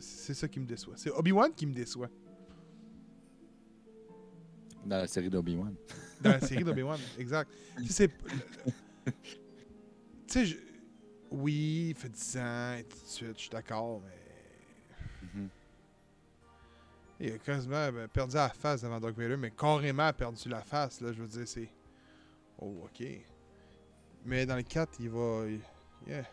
c'est 0.00 0.34
ça 0.34 0.48
qui 0.48 0.58
me 0.58 0.66
déçoit. 0.66 0.94
C'est 0.96 1.10
Obi-Wan 1.10 1.52
qui 1.54 1.66
me 1.66 1.72
déçoit. 1.72 2.10
Dans 4.84 4.98
la 4.98 5.06
série 5.06 5.30
d'Obi-Wan. 5.30 5.74
Dans 6.20 6.30
la 6.30 6.40
série 6.40 6.64
d'Obi-Wan, 6.64 6.98
exact. 7.18 7.50
Tu 7.82 7.92
sais, 7.92 8.10
je- 10.46 10.56
oui, 11.30 11.88
il 11.90 11.94
fait 11.94 12.08
10 12.08 12.36
ans 12.38 12.74
et 12.78 12.84
tout 12.84 12.96
de 12.98 13.08
suite, 13.08 13.34
je 13.36 13.40
suis 13.40 13.50
d'accord, 13.50 14.00
mais. 14.04 15.28
Mhm. 15.40 15.48
Il 17.20 17.32
a 17.32 17.38
quasiment 17.38 17.92
ben, 17.92 18.08
perdu 18.08 18.34
la 18.34 18.48
face 18.50 18.82
devant 18.82 19.00
Dark 19.00 19.16
Vader, 19.16 19.36
mais 19.36 19.50
carrément 19.50 20.12
perdu 20.12 20.48
la 20.48 20.62
face, 20.62 21.00
là, 21.00 21.12
je 21.12 21.22
veux 21.22 21.28
dire, 21.28 21.46
c'est. 21.48 21.68
Oh, 22.58 22.84
ok. 22.84 23.06
Mais 24.26 24.46
dans 24.46 24.56
le 24.56 24.62
4, 24.62 24.92
il 25.00 25.10
va. 25.10 25.44
Yeah. 26.06 26.24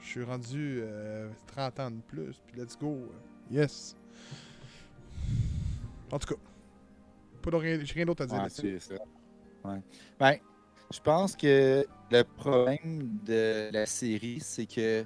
Je 0.00 0.06
suis 0.06 0.22
rendu 0.22 0.80
euh, 0.82 1.30
30 1.46 1.80
ans 1.80 1.90
de 1.90 2.00
plus, 2.00 2.36
puis 2.46 2.60
let's 2.60 2.76
go. 2.78 3.10
Yes. 3.50 3.96
En 6.10 6.18
tout 6.18 6.34
cas. 6.34 6.40
Pas 7.44 7.50
de 7.50 7.56
rien, 7.56 7.78
rien 7.78 8.04
d'autre 8.06 8.22
à 8.22 8.26
dire 8.26 8.42
Ouais, 8.42 8.48
c'est 8.48 8.78
ça. 8.80 8.94
Ouais. 9.64 9.80
Ben, 10.18 10.36
je 10.90 11.00
pense 11.00 11.36
que 11.36 11.86
le 12.10 12.22
problème 12.22 13.18
de 13.24 13.70
la 13.72 13.84
série, 13.86 14.40
c'est 14.40 14.66
que 14.66 15.04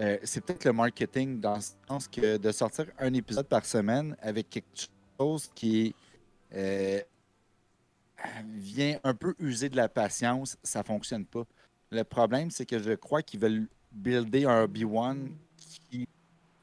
euh, 0.00 0.18
c'est 0.22 0.40
peut-être 0.44 0.64
le 0.64 0.72
marketing 0.72 1.40
dans 1.40 1.56
le 1.56 1.62
sens 1.88 2.08
que 2.08 2.36
de 2.36 2.52
sortir 2.52 2.86
un 2.98 3.12
épisode 3.14 3.46
par 3.48 3.64
semaine 3.64 4.16
avec 4.20 4.48
quelque 4.50 4.86
chose 5.18 5.50
qui 5.54 5.94
euh, 6.54 7.00
vient 8.54 8.98
un 9.04 9.14
peu 9.14 9.34
user 9.38 9.68
de 9.68 9.76
la 9.76 9.88
patience, 9.88 10.56
ça 10.62 10.82
fonctionne 10.82 11.24
pas. 11.26 11.44
Le 11.90 12.04
problème, 12.04 12.50
c'est 12.50 12.66
que 12.66 12.78
je 12.78 12.92
crois 12.92 13.22
qu'ils 13.22 13.40
veulent 13.40 13.68
builder 13.90 14.46
un 14.46 14.62
Obi-Wan 14.62 15.30
qui 15.56 16.06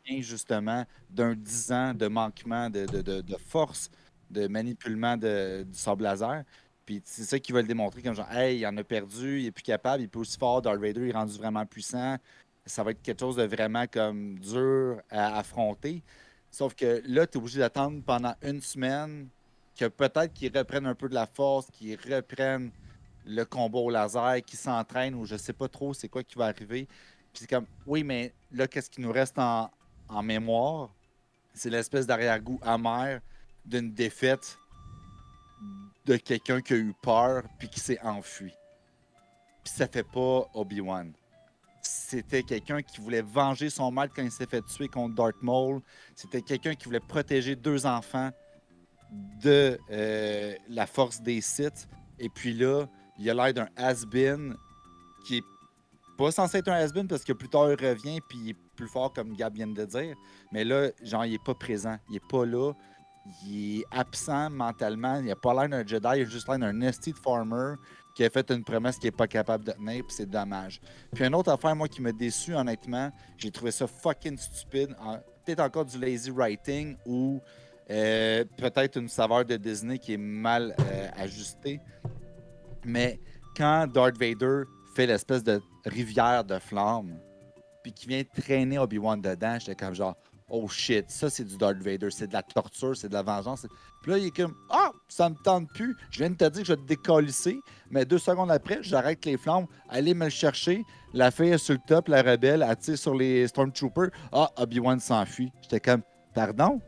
vient 0.05 0.21
justement 0.21 0.85
d'un 1.09 1.35
10 1.35 1.71
ans 1.71 1.93
de 1.93 2.07
manquement 2.07 2.69
de, 2.69 2.85
de- 2.85 3.01
de- 3.01 3.21
de 3.21 3.35
force, 3.37 3.89
de 4.29 4.47
manipulement 4.47 5.17
de, 5.17 5.63
du 5.63 5.77
sable 5.77 6.03
laser. 6.03 6.43
Puis 6.85 7.01
c'est 7.05 7.23
ça 7.23 7.39
qu'ils 7.39 7.53
veulent 7.53 7.67
démontrer 7.67 8.01
comme 8.01 8.15
genre, 8.15 8.31
hey, 8.31 8.59
il 8.59 8.65
en 8.65 8.75
a 8.77 8.83
perdu, 8.83 9.41
il 9.41 9.45
est 9.45 9.51
plus 9.51 9.63
capable, 9.63 10.01
il 10.01 10.05
est 10.05 10.07
plus 10.07 10.21
aussi 10.21 10.37
fort, 10.37 10.61
Darth 10.61 10.79
Vader 10.79 11.07
est 11.07 11.11
rendu 11.11 11.37
vraiment 11.37 11.65
puissant. 11.65 12.17
Ça 12.65 12.83
va 12.83 12.91
être 12.91 13.01
quelque 13.01 13.19
chose 13.19 13.35
de 13.35 13.43
vraiment 13.43 13.85
comme 13.87 14.39
dur 14.39 15.01
à 15.09 15.37
affronter. 15.37 16.03
Sauf 16.51 16.73
que 16.73 17.01
là, 17.05 17.27
tu 17.27 17.37
es 17.37 17.41
obligé 17.41 17.59
d'attendre 17.59 18.01
pendant 18.03 18.33
une 18.41 18.61
semaine 18.61 19.27
que 19.77 19.85
peut-être 19.85 20.33
qu'ils 20.33 20.55
reprennent 20.55 20.87
un 20.87 20.95
peu 20.95 21.07
de 21.07 21.13
la 21.13 21.25
force, 21.25 21.67
qu'ils 21.71 21.95
reprennent 21.95 22.71
le 23.25 23.43
combat 23.45 23.79
au 23.79 23.89
laser, 23.89 24.41
qu'ils 24.43 24.59
s'entraînent 24.59 25.15
ou 25.15 25.25
je 25.25 25.37
sais 25.37 25.53
pas 25.53 25.67
trop 25.67 25.93
c'est 25.93 26.09
quoi 26.09 26.23
qui 26.23 26.37
va 26.37 26.45
arriver. 26.45 26.87
Puis 27.31 27.41
c'est 27.41 27.49
comme, 27.49 27.65
oui, 27.85 28.03
mais 28.03 28.33
là, 28.51 28.67
qu'est-ce 28.67 28.89
qui 28.89 29.01
nous 29.01 29.11
reste 29.11 29.37
en, 29.37 29.69
en 30.07 30.23
mémoire? 30.23 30.89
C'est 31.53 31.69
l'espèce 31.69 32.07
d'arrière-goût 32.07 32.59
amer 32.63 33.21
d'une 33.69 33.93
défaite 33.93 34.57
de 36.05 36.17
quelqu'un 36.17 36.61
qui 36.61 36.73
a 36.73 36.77
eu 36.77 36.93
peur 37.01 37.43
puis 37.59 37.69
qui 37.69 37.79
s'est 37.79 37.99
enfui. 38.01 38.51
Puis 39.63 39.73
ça 39.75 39.87
fait 39.87 40.03
pas 40.03 40.49
Obi-Wan. 40.53 41.13
C'était 41.81 42.43
quelqu'un 42.43 42.81
qui 42.81 42.99
voulait 42.99 43.21
venger 43.21 43.69
son 43.69 43.91
mal 43.91 44.09
quand 44.13 44.23
il 44.23 44.31
s'est 44.31 44.47
fait 44.47 44.61
tuer 44.63 44.87
contre 44.87 45.15
Darth 45.15 45.41
Maul. 45.41 45.81
C'était 46.15 46.41
quelqu'un 46.41 46.75
qui 46.75 46.85
voulait 46.85 46.99
protéger 46.99 47.55
deux 47.55 47.85
enfants 47.85 48.31
de 49.41 49.79
euh, 49.91 50.55
la 50.67 50.85
force 50.85 51.21
des 51.21 51.41
Sith. 51.41 51.87
Et 52.17 52.29
puis 52.29 52.53
là, 52.53 52.85
il 53.17 53.29
a 53.29 53.33
l'air 53.33 53.53
d'un 53.53 53.69
has-been 53.75 54.55
qui 55.25 55.37
est 55.37 55.43
pas 56.17 56.31
censé 56.31 56.57
être 56.57 56.67
un 56.67 56.75
has-been 56.75 57.07
parce 57.07 57.23
que 57.23 57.33
plus 57.33 57.47
tard 57.47 57.71
il 57.71 57.87
revient 57.87 58.19
puis 58.27 58.37
il 58.39 58.49
est 58.49 58.57
plus 58.75 58.87
fort 58.87 59.13
comme 59.13 59.35
Gab 59.35 59.53
vient 59.53 59.67
de 59.67 59.85
dire. 59.85 60.15
Mais 60.51 60.63
là, 60.63 60.89
genre, 61.03 61.25
il 61.25 61.35
est 61.35 61.43
pas 61.43 61.53
présent. 61.53 61.97
Il 62.09 62.17
est 62.17 62.27
pas 62.27 62.45
là. 62.45 62.73
Il 63.45 63.79
est 63.79 63.85
absent 63.91 64.49
mentalement. 64.49 65.19
Il 65.19 65.31
a 65.31 65.35
pas 65.35 65.53
l'air 65.53 65.69
d'un 65.69 65.85
Jedi. 65.85 66.07
Il 66.15 66.21
a 66.21 66.25
juste 66.25 66.47
l'air 66.47 66.59
d'un 66.59 66.73
nasty 66.73 67.11
de 67.11 67.17
farmer 67.17 67.75
qui 68.15 68.23
a 68.23 68.29
fait 68.29 68.49
une 68.51 68.63
promesse 68.63 68.97
qu'il 68.97 69.07
est 69.07 69.11
pas 69.15 69.27
capable 69.27 69.65
de 69.65 69.71
tenir. 69.71 70.03
Puis 70.05 70.15
c'est 70.17 70.29
dommage. 70.29 70.81
Puis 71.13 71.23
une 71.23 71.35
autre 71.35 71.51
affaire, 71.51 71.75
moi, 71.75 71.87
qui 71.87 72.01
m'a 72.01 72.11
déçu, 72.11 72.55
honnêtement, 72.55 73.11
j'ai 73.37 73.51
trouvé 73.51 73.71
ça 73.71 73.87
fucking 73.87 74.37
stupide. 74.37 74.95
Peut-être 75.45 75.61
encore 75.61 75.85
du 75.85 75.97
lazy 75.97 76.31
writing 76.31 76.97
ou 77.05 77.41
euh, 77.89 78.43
peut-être 78.57 78.97
une 78.97 79.09
saveur 79.09 79.45
de 79.45 79.57
Disney 79.57 79.97
qui 79.97 80.13
est 80.13 80.17
mal 80.17 80.75
euh, 80.79 81.07
ajustée. 81.17 81.79
Mais 82.85 83.19
quand 83.55 83.87
Darth 83.87 84.17
Vader 84.17 84.63
fait 84.95 85.07
l'espèce 85.07 85.43
de 85.43 85.61
rivière 85.85 86.43
de 86.43 86.59
flammes, 86.59 87.19
puis 87.83 87.93
qui 87.93 88.07
vient 88.07 88.23
traîner 88.23 88.77
Obi-Wan 88.77 89.21
dedans, 89.21 89.57
j'étais 89.59 89.75
comme 89.75 89.95
genre, 89.95 90.15
oh 90.49 90.67
shit, 90.67 91.09
ça 91.09 91.29
c'est 91.29 91.43
du 91.43 91.57
Darth 91.57 91.77
Vader, 91.77 92.09
c'est 92.11 92.27
de 92.27 92.33
la 92.33 92.43
torture, 92.43 92.95
c'est 92.95 93.09
de 93.09 93.13
la 93.13 93.23
vengeance. 93.23 93.65
Puis 94.01 94.11
là, 94.11 94.17
il 94.17 94.27
est 94.27 94.35
comme, 94.35 94.55
ah, 94.69 94.91
ça 95.07 95.29
me 95.29 95.35
tente 95.35 95.67
plus, 95.73 95.95
je 96.11 96.19
viens 96.19 96.29
de 96.29 96.35
te 96.35 96.45
dire 96.45 96.61
que 96.61 96.67
je 96.67 96.73
vais 96.73 96.81
te 96.81 96.87
décalisser, 96.87 97.59
mais 97.89 98.05
deux 98.05 98.17
secondes 98.17 98.51
après, 98.51 98.79
j'arrête 98.81 99.25
les 99.25 99.37
flammes, 99.37 99.67
allez 99.89 100.13
me 100.13 100.25
le 100.25 100.29
chercher, 100.29 100.83
la 101.13 101.31
fille 101.31 101.49
est 101.49 101.57
sur 101.57 101.73
le 101.73 101.81
top, 101.85 102.07
la 102.07 102.21
rebelle, 102.21 102.65
elle 102.67 102.77
tire 102.77 102.97
sur 102.97 103.15
les 103.15 103.47
Stormtroopers, 103.47 104.09
ah, 104.31 104.49
Obi-Wan 104.57 104.99
s'enfuit. 104.99 105.51
J'étais 105.61 105.79
comme, 105.79 106.01
pardon? 106.33 106.79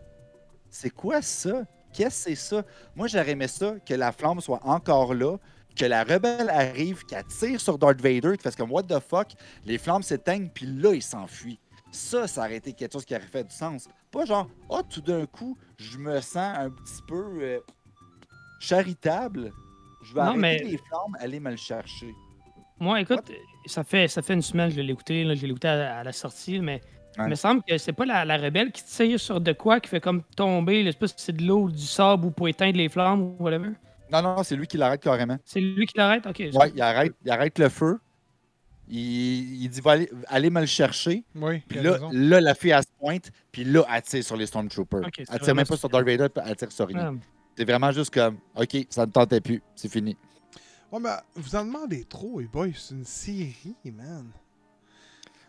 C'est 0.70 0.92
quoi 0.92 1.22
ça? 1.22 1.64
Qu'est-ce 1.92 2.26
que 2.26 2.30
c'est 2.32 2.36
ça? 2.36 2.64
Moi, 2.96 3.08
j'aurais 3.08 3.32
aimé 3.32 3.48
ça, 3.48 3.76
que 3.86 3.94
la 3.94 4.12
flamme 4.12 4.40
soit 4.40 4.62
encore 4.64 5.14
là, 5.14 5.38
que 5.76 5.86
la 5.86 6.04
rebelle 6.04 6.50
arrive, 6.50 7.06
qu'elle 7.06 7.26
tire 7.26 7.60
sur 7.60 7.78
Darth 7.78 8.00
Vader, 8.00 8.38
qui 8.38 8.44
fasse 8.44 8.56
comme 8.56 8.72
what 8.72 8.84
the 8.84 9.00
fuck, 9.00 9.34
les 9.66 9.78
flammes 9.78 10.04
s'éteignent, 10.04 10.50
puis 10.50 10.66
là, 10.66 10.94
il 10.94 11.02
s'enfuit. 11.02 11.60
Ça, 11.92 12.26
ça 12.28 12.42
aurait 12.42 12.56
été 12.58 12.74
quelque 12.74 12.94
chose 12.94 13.06
qui 13.06 13.14
aurait 13.16 13.24
fait 13.26 13.44
du 13.44 13.54
sens. 13.54 13.88
Pas 14.12 14.26
genre, 14.26 14.50
oh, 14.70 14.82
tout 14.90 15.02
d'un 15.02 15.26
coup, 15.26 15.58
je 15.78 15.98
me 15.98 16.20
sens 16.22 16.58
un 16.58 16.70
petit 16.70 17.02
peu 17.08 17.40
euh, 17.42 17.60
charitable. 18.60 19.52
Je 20.04 20.14
vais 20.14 20.22
Non, 20.22 20.28
arrêter 20.28 20.40
mais- 20.40 20.58
les 20.60 20.78
flammes, 20.78 21.16
aller 21.20 21.40
me 21.40 21.52
le 21.52 21.58
chercher. 21.58 22.14
Moi, 22.80 23.02
écoute, 23.02 23.32
ça 23.68 23.84
fait, 23.84 24.08
ça 24.08 24.22
fait 24.22 24.34
une 24.34 24.42
semaine 24.42 24.70
que 24.70 24.76
je 24.76 24.82
l'ai 24.82 24.92
écouté. 24.94 25.24
là, 25.24 25.36
Je 25.36 25.42
l'ai 25.46 25.50
écouté 25.52 25.68
à, 25.68 26.00
à 26.00 26.04
la 26.04 26.12
sortie, 26.12 26.60
mais 26.60 26.82
il 27.18 27.26
me 27.26 27.36
semble 27.36 27.62
que 27.64 27.78
c'est 27.78 27.94
pas 27.94 28.06
la, 28.06 28.26
la 28.26 28.38
rebelle 28.38 28.72
qui 28.72 28.84
tire 28.84 29.20
sur 29.20 29.40
de 29.40 29.52
quoi, 29.54 29.80
qui 29.80 29.90
fait 29.90 30.00
comme 30.00 30.24
tomber, 30.36 30.82
l'espèce 30.82 31.14
c'est 31.18 31.36
de 31.36 31.44
l'eau, 31.46 31.70
du 31.70 31.86
sable 31.86 32.26
ou 32.26 32.32
pour 32.32 32.48
éteindre 32.48 32.78
les 32.78 32.90
flammes 32.90 33.22
ou 33.22 33.36
whatever? 33.40 33.72
Non, 34.12 34.22
non, 34.24 34.44
c'est 34.44 34.56
lui 34.56 34.66
qui 34.66 34.78
l'arrête 34.78 35.02
carrément. 35.02 35.38
C'est 35.46 35.62
lui 35.62 35.86
qui 35.86 35.98
l'arrête? 35.98 36.26
Ok. 36.26 36.40
Ouais, 36.54 36.72
il 36.74 36.82
arrête, 36.82 37.14
il 37.24 37.30
arrête 37.32 37.60
le 37.60 37.70
feu. 37.70 38.00
Il, 38.94 39.64
il 39.64 39.70
dit 39.70 39.80
va 39.80 39.92
aller, 39.92 40.12
allez 40.28 40.50
me 40.50 40.60
le 40.60 40.66
chercher. 40.66 41.24
Oui, 41.34 41.60
Puis 41.68 41.80
là, 41.80 41.98
là, 42.12 42.42
la 42.42 42.54
fille, 42.54 42.72
elle 42.72 42.82
se 42.84 42.88
pointe. 43.00 43.32
Puis 43.52 43.64
là, 43.64 43.86
elle 43.90 44.02
tire 44.02 44.24
sur 44.24 44.36
les 44.36 44.46
Stormtroopers. 44.46 45.00
Ok, 45.08 45.14
c'est 45.18 45.26
elle 45.32 45.40
tire 45.40 45.56
même 45.56 45.66
pas 45.66 45.78
sur 45.78 45.88
Darth 45.90 46.06
Vader, 46.06 46.28
puis 46.28 46.44
elle 46.46 46.56
tire 46.58 46.72
sur 46.72 46.88
rien. 46.88 47.14
Ah, 47.16 47.26
C'est 47.58 47.64
vraiment 47.64 47.92
juste 47.94 48.14
comme, 48.14 48.38
OK, 48.56 48.78
ça 48.90 49.06
ne 49.06 49.12
tentait 49.12 49.40
plus. 49.40 49.62
C'est 49.76 49.90
fini. 49.90 50.18
Ouais, 50.92 51.00
mais 51.00 51.10
vous 51.36 51.56
en 51.56 51.64
demandez 51.64 52.04
trop, 52.04 52.42
les 52.42 52.48
boys. 52.48 52.68
C'est 52.76 52.94
une 52.94 53.06
série, 53.06 53.76
man. 53.86 54.28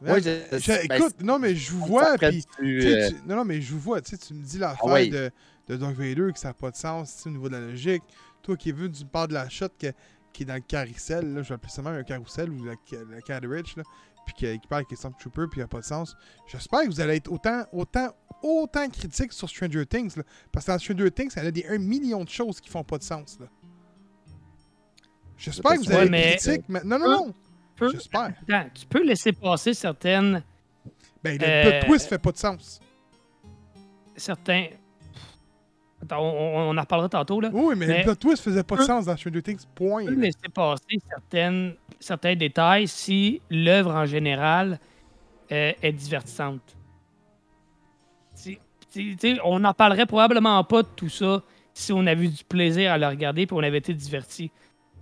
Ouais, 0.00 0.20
je- 0.20 0.58
je- 0.58 0.86
ben, 0.88 0.96
écoute, 1.00 1.20
non, 1.22 1.38
mais 1.38 1.54
je 1.54 1.72
vous 1.72 1.84
vois, 1.86 2.16
tu, 2.18 2.24
euh, 2.26 3.08
tu- 3.08 3.14
Non, 3.28 3.36
non, 3.36 3.44
mais 3.44 3.60
je 3.60 3.72
vous 3.72 3.78
vois, 3.80 4.00
tu 4.00 4.10
sais, 4.10 4.18
tu 4.18 4.34
me 4.34 4.42
dis 4.44 4.58
l'affaire 4.58 4.84
ouais. 4.86 5.08
de, 5.08 5.30
de 5.68 5.76
Darth 5.76 5.94
Vader, 5.94 6.32
que 6.32 6.38
ça 6.40 6.48
n'a 6.48 6.54
pas 6.54 6.70
de 6.72 6.76
sens, 6.76 7.22
au 7.26 7.30
niveau 7.30 7.48
de 7.48 7.54
la 7.54 7.60
logique. 7.60 8.02
Toi 8.42 8.56
qui 8.56 8.70
es 8.70 8.72
vu, 8.72 8.90
tu 8.90 9.04
me 9.04 9.08
parles 9.08 9.28
de 9.28 9.34
la 9.34 9.48
shot 9.48 9.66
que- 9.78 9.92
qui 10.32 10.42
est 10.42 10.46
dans 10.46 10.54
le 10.54 10.60
carrousel, 10.60 11.34
là, 11.34 11.42
je 11.42 11.48
vais 11.50 11.54
appeler 11.54 11.70
ça 11.70 11.82
même 11.82 11.94
un 11.94 12.02
carrousel, 12.04 12.50
ou 12.50 12.64
le, 12.64 12.76
carriage, 13.20 13.76
là, 13.76 13.82
puis 14.24 14.34
que- 14.34 14.54
qui 14.56 14.66
parle 14.66 14.80
avec 14.80 14.90
les 14.90 14.96
Stormtroopers, 14.96 15.48
puis 15.50 15.58
il 15.58 15.62
n'y 15.62 15.64
a 15.64 15.68
pas 15.68 15.80
de 15.80 15.84
sens. 15.84 16.16
J'espère 16.46 16.82
que 16.82 16.86
vous 16.86 17.00
allez 17.00 17.16
être 17.16 17.30
autant, 17.30 17.64
autant, 17.72 18.08
autant 18.42 18.88
critique 18.88 19.32
sur 19.32 19.48
Stranger 19.48 19.86
Things, 19.86 20.16
là, 20.16 20.22
parce 20.50 20.66
que 20.66 20.72
dans 20.72 20.78
Stranger 20.78 21.10
Things, 21.10 21.30
ça 21.30 21.40
a 21.42 21.50
des 21.50 21.66
1 21.68 21.78
million 21.78 22.24
de 22.24 22.28
choses 22.28 22.60
qui 22.60 22.68
font 22.70 22.84
pas 22.84 22.98
de 22.98 23.02
sens, 23.04 23.38
là. 23.40 23.46
J'espère 25.36 25.72
que 25.72 25.84
vous 25.84 25.92
allez 25.92 26.10
mais- 26.10 26.34
être 26.34 26.42
critique, 26.42 26.64
mais... 26.68 26.80
Non, 26.84 26.98
non, 26.98 27.10
non! 27.10 27.34
peux- 27.76 27.90
J'espère. 27.90 28.32
Tu 28.74 28.86
peux 28.86 29.02
laisser 29.04 29.32
passer 29.32 29.74
certaines, 29.74 30.42
Ben, 31.24 31.38
le, 31.38 31.44
Euh, 31.46 31.80
le 31.80 31.86
twist 31.86 32.08
fait 32.08 32.18
pas 32.18 32.32
de 32.32 32.36
sens. 32.36 32.80
certains. 34.16 34.66
On, 36.10 36.14
on 36.16 36.76
en 36.76 36.80
reparlera 36.80 37.08
tantôt 37.08 37.40
là. 37.40 37.50
Oui, 37.52 37.74
mais, 37.76 37.86
mais- 37.86 37.98
le 37.98 38.04
plot 38.04 38.14
twist 38.16 38.42
faisait 38.42 38.64
pas 38.64 38.76
de 38.76 38.82
sens 38.82 39.06
dans 39.06 39.16
Stranger 39.16 39.42
Things, 39.42 39.64
point. 39.74 40.04
Peux 40.06 40.14
laisser 40.14 40.48
passer 40.52 40.98
certaines, 41.08 41.74
certains 42.00 42.34
détails 42.34 42.88
si 42.88 43.40
l'œuvre 43.50 43.94
en 43.94 44.06
général 44.06 44.78
euh, 45.52 45.72
est 45.82 45.92
divertissante. 45.92 46.76
On 49.44 49.60
n'en 49.60 49.72
parlerait 49.72 50.06
probablement 50.06 50.62
pas 50.64 50.82
de 50.82 50.88
tout 50.94 51.08
ça 51.08 51.42
si 51.72 51.92
on 51.92 52.06
avait 52.06 52.24
eu 52.26 52.28
du 52.28 52.44
plaisir 52.44 52.92
à 52.92 52.98
le 52.98 53.06
regarder 53.06 53.42
et 53.42 53.48
on 53.52 53.58
avait 53.62 53.78
été 53.78 53.94
diverti. 53.94 54.50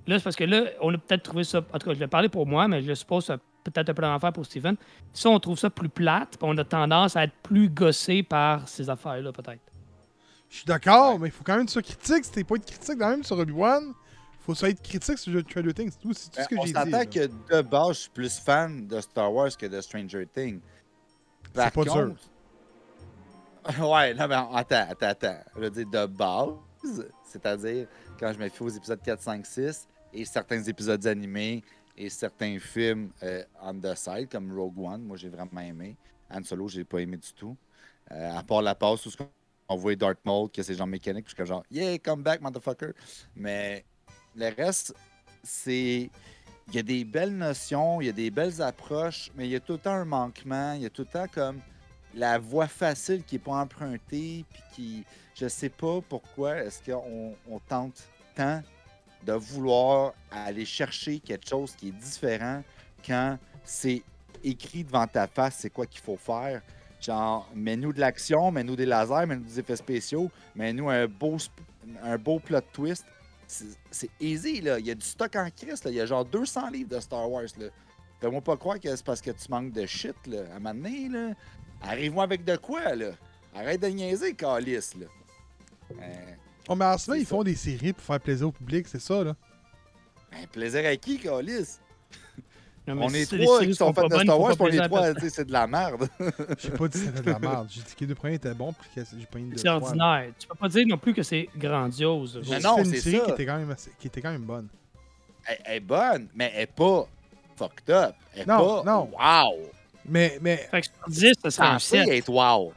Là, 0.06 0.18
c'est 0.18 0.24
parce 0.24 0.36
que 0.36 0.44
là, 0.44 0.64
on 0.80 0.94
a 0.94 0.98
peut-être 0.98 1.24
trouvé 1.24 1.44
ça. 1.44 1.58
En 1.58 1.78
tout 1.78 1.88
cas, 1.88 1.94
je 1.94 1.98
vais 1.98 2.06
parler 2.06 2.28
pour 2.28 2.46
moi, 2.46 2.68
mais 2.68 2.82
je 2.82 2.94
suppose 2.94 3.24
que 3.24 3.26
ça 3.26 3.34
a 3.34 3.38
peut-être 3.64 3.90
un 3.90 3.94
peu 3.94 4.02
l'enfer 4.02 4.32
pour 4.32 4.46
Steven. 4.46 4.76
Si 5.12 5.26
on 5.26 5.38
trouve 5.40 5.58
ça 5.58 5.70
plus 5.70 5.88
plate, 5.88 6.38
on 6.40 6.56
a 6.58 6.64
tendance 6.64 7.16
à 7.16 7.24
être 7.24 7.34
plus 7.42 7.68
gossé 7.68 8.22
par 8.22 8.68
ces 8.68 8.88
affaires-là, 8.88 9.32
peut-être. 9.32 9.60
Je 10.50 10.56
suis 10.56 10.64
d'accord, 10.66 11.18
mais 11.18 11.28
il 11.28 11.30
faut 11.30 11.44
quand 11.44 11.56
même 11.56 11.66
que 11.66 11.70
tu 11.72 11.80
critique. 11.80 12.24
Si 12.24 12.32
t'es 12.32 12.42
pas 12.44 12.56
être 12.56 12.66
critique 12.66 12.98
quand 12.98 13.08
même 13.10 13.22
sur 13.22 13.38
Obi-Wan, 13.38 13.94
faut 14.40 14.54
ça 14.54 14.68
être 14.68 14.82
critique 14.82 15.16
sur 15.16 15.40
Stranger 15.40 15.72
Things. 15.72 15.90
C'est 15.92 16.00
tout, 16.00 16.12
c'est 16.12 16.28
tout 16.30 16.40
ce 16.42 16.48
que 16.48 16.54
on 16.56 16.62
j'ai 16.62 16.72
dit. 16.72 16.72
s'entend 16.72 16.90
là. 16.90 17.06
que 17.06 17.26
de 17.26 17.62
base, 17.62 17.88
je 17.88 18.00
suis 18.00 18.10
plus 18.10 18.38
fan 18.40 18.86
de 18.88 19.00
Star 19.00 19.32
Wars 19.32 19.56
que 19.56 19.66
de 19.66 19.80
Stranger 19.80 20.26
Things. 20.26 20.60
C'est 21.54 21.72
pas 21.72 21.84
dur. 21.84 21.92
contre- 21.94 22.16
Ouais, 23.92 24.12
non, 24.14 24.26
mais 24.26 24.34
attends, 24.34 24.86
attends, 24.90 25.06
attends. 25.06 25.38
Je 25.54 25.60
veux 25.60 25.70
dire, 25.70 25.86
de 25.86 26.06
base, 26.06 27.06
c'est-à-dire 27.24 27.86
quand 28.18 28.32
je 28.32 28.38
me 28.38 28.48
fie 28.48 28.62
aux 28.62 28.68
épisodes 28.70 29.00
4, 29.02 29.22
5, 29.22 29.46
6 29.46 29.88
et 30.12 30.24
certains 30.24 30.62
épisodes 30.64 31.06
animés 31.06 31.62
et 31.96 32.08
certains 32.10 32.58
films 32.58 33.10
euh, 33.22 33.44
on 33.62 33.74
the 33.74 33.94
side, 33.94 34.28
comme 34.30 34.50
Rogue 34.58 34.78
One, 34.78 35.02
moi 35.02 35.16
j'ai 35.16 35.28
vraiment 35.28 35.60
aimé. 35.60 35.96
Han 36.30 36.42
Solo, 36.42 36.66
j'ai 36.68 36.84
pas 36.84 36.98
aimé 36.98 37.18
du 37.18 37.32
tout. 37.34 37.56
Euh, 38.10 38.36
à 38.36 38.42
part 38.42 38.62
la 38.62 38.74
passe 38.74 39.06
où 39.06 39.10
on 39.70 39.76
voit 39.76 39.94
Darth 39.94 40.18
Maul, 40.24 40.50
que 40.50 40.62
c'est 40.62 40.74
genre 40.74 40.86
mécanique, 40.88 41.24
puis 41.26 41.34
je 41.38 41.42
suis 41.42 41.48
genre, 41.48 41.62
yeah, 41.70 41.96
come 41.98 42.22
back, 42.22 42.40
motherfucker. 42.40 42.92
Mais 43.36 43.84
le 44.36 44.52
reste, 44.54 44.94
c'est. 45.42 46.10
Il 46.68 46.76
y 46.76 46.78
a 46.78 46.82
des 46.82 47.04
belles 47.04 47.36
notions, 47.36 48.00
il 48.00 48.06
y 48.06 48.08
a 48.10 48.12
des 48.12 48.30
belles 48.30 48.62
approches, 48.62 49.30
mais 49.34 49.46
il 49.46 49.50
y 49.50 49.56
a 49.56 49.60
tout 49.60 49.72
le 49.72 49.78
temps 49.78 49.94
un 49.94 50.04
manquement, 50.04 50.74
il 50.74 50.82
y 50.82 50.86
a 50.86 50.90
tout 50.90 51.02
le 51.02 51.08
temps 51.08 51.26
comme 51.26 51.60
la 52.14 52.38
voie 52.38 52.68
facile 52.68 53.24
qui 53.24 53.36
n'est 53.36 53.40
pas 53.40 53.52
empruntée, 53.52 54.44
puis 54.50 54.62
qui. 54.72 55.04
Je 55.34 55.48
sais 55.48 55.68
pas 55.68 56.00
pourquoi 56.06 56.58
est-ce 56.58 56.82
qu'on 56.82 57.34
on 57.48 57.58
tente 57.60 58.08
tant 58.34 58.62
de 59.24 59.32
vouloir 59.32 60.12
aller 60.30 60.64
chercher 60.64 61.18
quelque 61.20 61.48
chose 61.48 61.74
qui 61.74 61.88
est 61.88 61.92
différent 61.92 62.62
quand 63.04 63.38
c'est 63.64 64.02
écrit 64.44 64.84
devant 64.84 65.06
ta 65.06 65.26
face, 65.26 65.56
c'est 65.60 65.70
quoi 65.70 65.86
qu'il 65.86 66.00
faut 66.00 66.16
faire. 66.16 66.60
Genre, 67.00 67.48
mets-nous 67.54 67.92
de 67.92 68.00
l'action, 68.00 68.50
mets-nous 68.50 68.76
des 68.76 68.86
lasers, 68.86 69.26
mets-nous 69.26 69.44
des 69.44 69.58
effets 69.58 69.76
spéciaux, 69.76 70.30
mets-nous 70.54 70.88
un 70.90 71.06
beau, 71.06 71.36
un 72.02 72.18
beau 72.18 72.38
plot 72.38 72.60
twist. 72.72 73.04
C'est 73.46 74.10
easy, 74.20 74.60
là. 74.60 74.78
Il 74.78 74.86
y 74.86 74.90
a 74.90 74.94
du 74.94 75.04
stock 75.04 75.34
en 75.36 75.48
crise, 75.50 75.82
là. 75.84 75.90
Il 75.90 75.96
y 75.96 76.00
a 76.00 76.06
genre 76.06 76.24
200 76.24 76.70
livres 76.70 76.90
de 76.90 77.00
Star 77.00 77.28
Wars, 77.30 77.44
là. 77.58 77.66
Fais-moi 78.20 78.40
pas 78.42 78.56
croire 78.56 78.78
que 78.78 78.94
c'est 78.94 79.04
parce 79.04 79.20
que 79.22 79.30
tu 79.30 79.50
manques 79.50 79.72
de 79.72 79.86
shit, 79.86 80.14
là. 80.26 80.42
À 80.52 80.56
un 80.56 80.60
moment 80.60 80.74
donné, 80.74 81.08
là, 81.08 81.34
arrive-moi 81.82 82.24
avec 82.24 82.44
de 82.44 82.56
quoi, 82.56 82.94
là. 82.94 83.12
Arrête 83.54 83.80
de 83.80 83.88
niaiser, 83.88 84.34
Calice, 84.34 84.94
là. 84.94 85.06
Euh, 86.00 86.34
Oh, 86.68 86.76
mais 86.76 86.84
en 86.84 86.96
ce 86.96 87.10
moment, 87.10 87.20
ils 87.20 87.26
font 87.26 87.42
des 87.42 87.56
séries 87.56 87.92
pour 87.92 88.04
faire 88.04 88.20
plaisir 88.20 88.46
au 88.46 88.52
public, 88.52 88.86
c'est 88.86 89.00
ça, 89.00 89.24
là. 89.24 89.34
ben, 90.30 90.46
plaisir 90.46 90.86
à 90.86 90.94
qui, 90.94 91.18
Calice? 91.18 91.80
Non, 92.94 93.06
On 93.06 93.08
est 93.14 93.26
trois 93.26 93.60
qui 93.64 93.74
sont 93.74 93.92
fans 93.92 94.08
pas 94.08 94.16
de 94.18 94.22
Star 94.22 94.40
Wars, 94.40 94.54
on 94.58 94.66
est 94.68 94.88
trois, 94.88 95.14
c'est 95.28 95.44
de 95.46 95.52
la 95.52 95.66
merde. 95.66 96.08
J'ai 96.58 96.70
pas 96.70 96.88
dit 96.88 96.98
que 97.00 97.06
c'était 97.06 97.22
de 97.22 97.30
la 97.30 97.38
merde. 97.48 97.68
J'ai 97.70 97.80
dit 97.82 97.94
que 97.94 98.00
les 98.00 98.06
deux 98.06 98.14
premiers 98.14 98.34
étaient 98.34 98.54
bons, 98.54 98.72
puis 98.72 98.88
que 98.94 99.00
j'ai 99.18 99.26
pas 99.26 99.38
une 99.38 99.50
de 99.50 99.58
C'est 99.58 99.68
ordinaire. 99.68 100.26
Tu 100.38 100.46
peux 100.46 100.54
pas 100.54 100.68
dire 100.68 100.86
non 100.86 100.98
plus 100.98 101.14
que 101.14 101.22
c'est 101.22 101.48
grandiose. 101.56 102.40
Mais 102.48 102.60
non, 102.60 102.76
que 102.76 102.84
c'était 102.84 102.88
une 102.88 102.94
c'est 102.94 103.00
série 103.10 103.18
ça. 103.18 103.24
qui 103.24 103.30
était, 103.32 103.46
quand 103.46 103.58
même 103.58 103.70
assez- 103.70 103.90
qui 103.98 104.06
était 104.06 104.20
quand 104.20 104.32
même 104.32 104.42
bonne. 104.42 104.68
Elle, 105.46 105.76
est 105.76 105.80
bonne, 105.80 106.28
mais 106.34 106.52
elle 106.54 106.62
est 106.62 106.66
pas 106.66 107.06
fucked 107.56 107.90
up. 107.90 108.14
Elle 108.34 108.42
est 108.42 108.46
Non, 108.46 108.82
pas 108.82 108.90
non. 108.92 109.10
wow. 109.18 109.56
Mais, 110.06 110.38
mais, 110.40 110.56
Fait 110.70 110.80
que 110.80 110.86
sur 110.86 111.08
10, 111.08 111.32
ça 111.42 111.50
serait 111.50 111.66
un 111.66 111.78
Censé 111.78 111.98
7. 112.04 112.08
être 112.08 112.28
wow. 112.30 112.72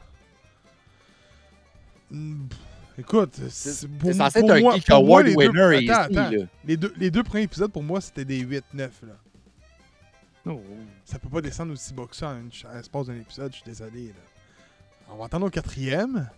mm, 2.10 2.46
pff, 2.48 2.58
écoute, 2.98 3.34
C'est 3.48 4.12
censé 4.12 4.38
être 4.40 4.50
un 4.50 4.72
Geek 4.74 4.90
Award 4.90 5.26
les 5.26 5.34
deux, 5.34 5.48
winner, 5.48 5.90
attends, 5.90 6.10
ici, 6.12 6.18
attends. 6.18 6.30
là. 6.30 6.44
Les, 6.64 6.76
deux, 6.76 6.92
les 6.96 7.10
deux 7.10 7.22
premiers 7.22 7.44
épisodes, 7.44 7.72
pour 7.72 7.82
moi, 7.82 8.00
c'était 8.00 8.24
des 8.24 8.42
8-9, 8.44 8.60
là. 8.74 8.88
Oh. 10.46 10.60
Ça 11.04 11.18
peut 11.18 11.28
pas 11.28 11.40
descendre 11.40 11.72
aussi 11.72 11.92
bas 11.94 12.04
que 12.06 12.14
ça 12.16 12.30
à 12.30 12.74
l'espace 12.76 13.06
d'un 13.06 13.16
épisode, 13.16 13.50
je 13.52 13.56
suis 13.56 13.64
désolé, 13.64 14.08
là. 14.08 14.14
On 15.10 15.16
va 15.16 15.26
attendre 15.26 15.46
au 15.46 15.50
quatrième. 15.50 16.28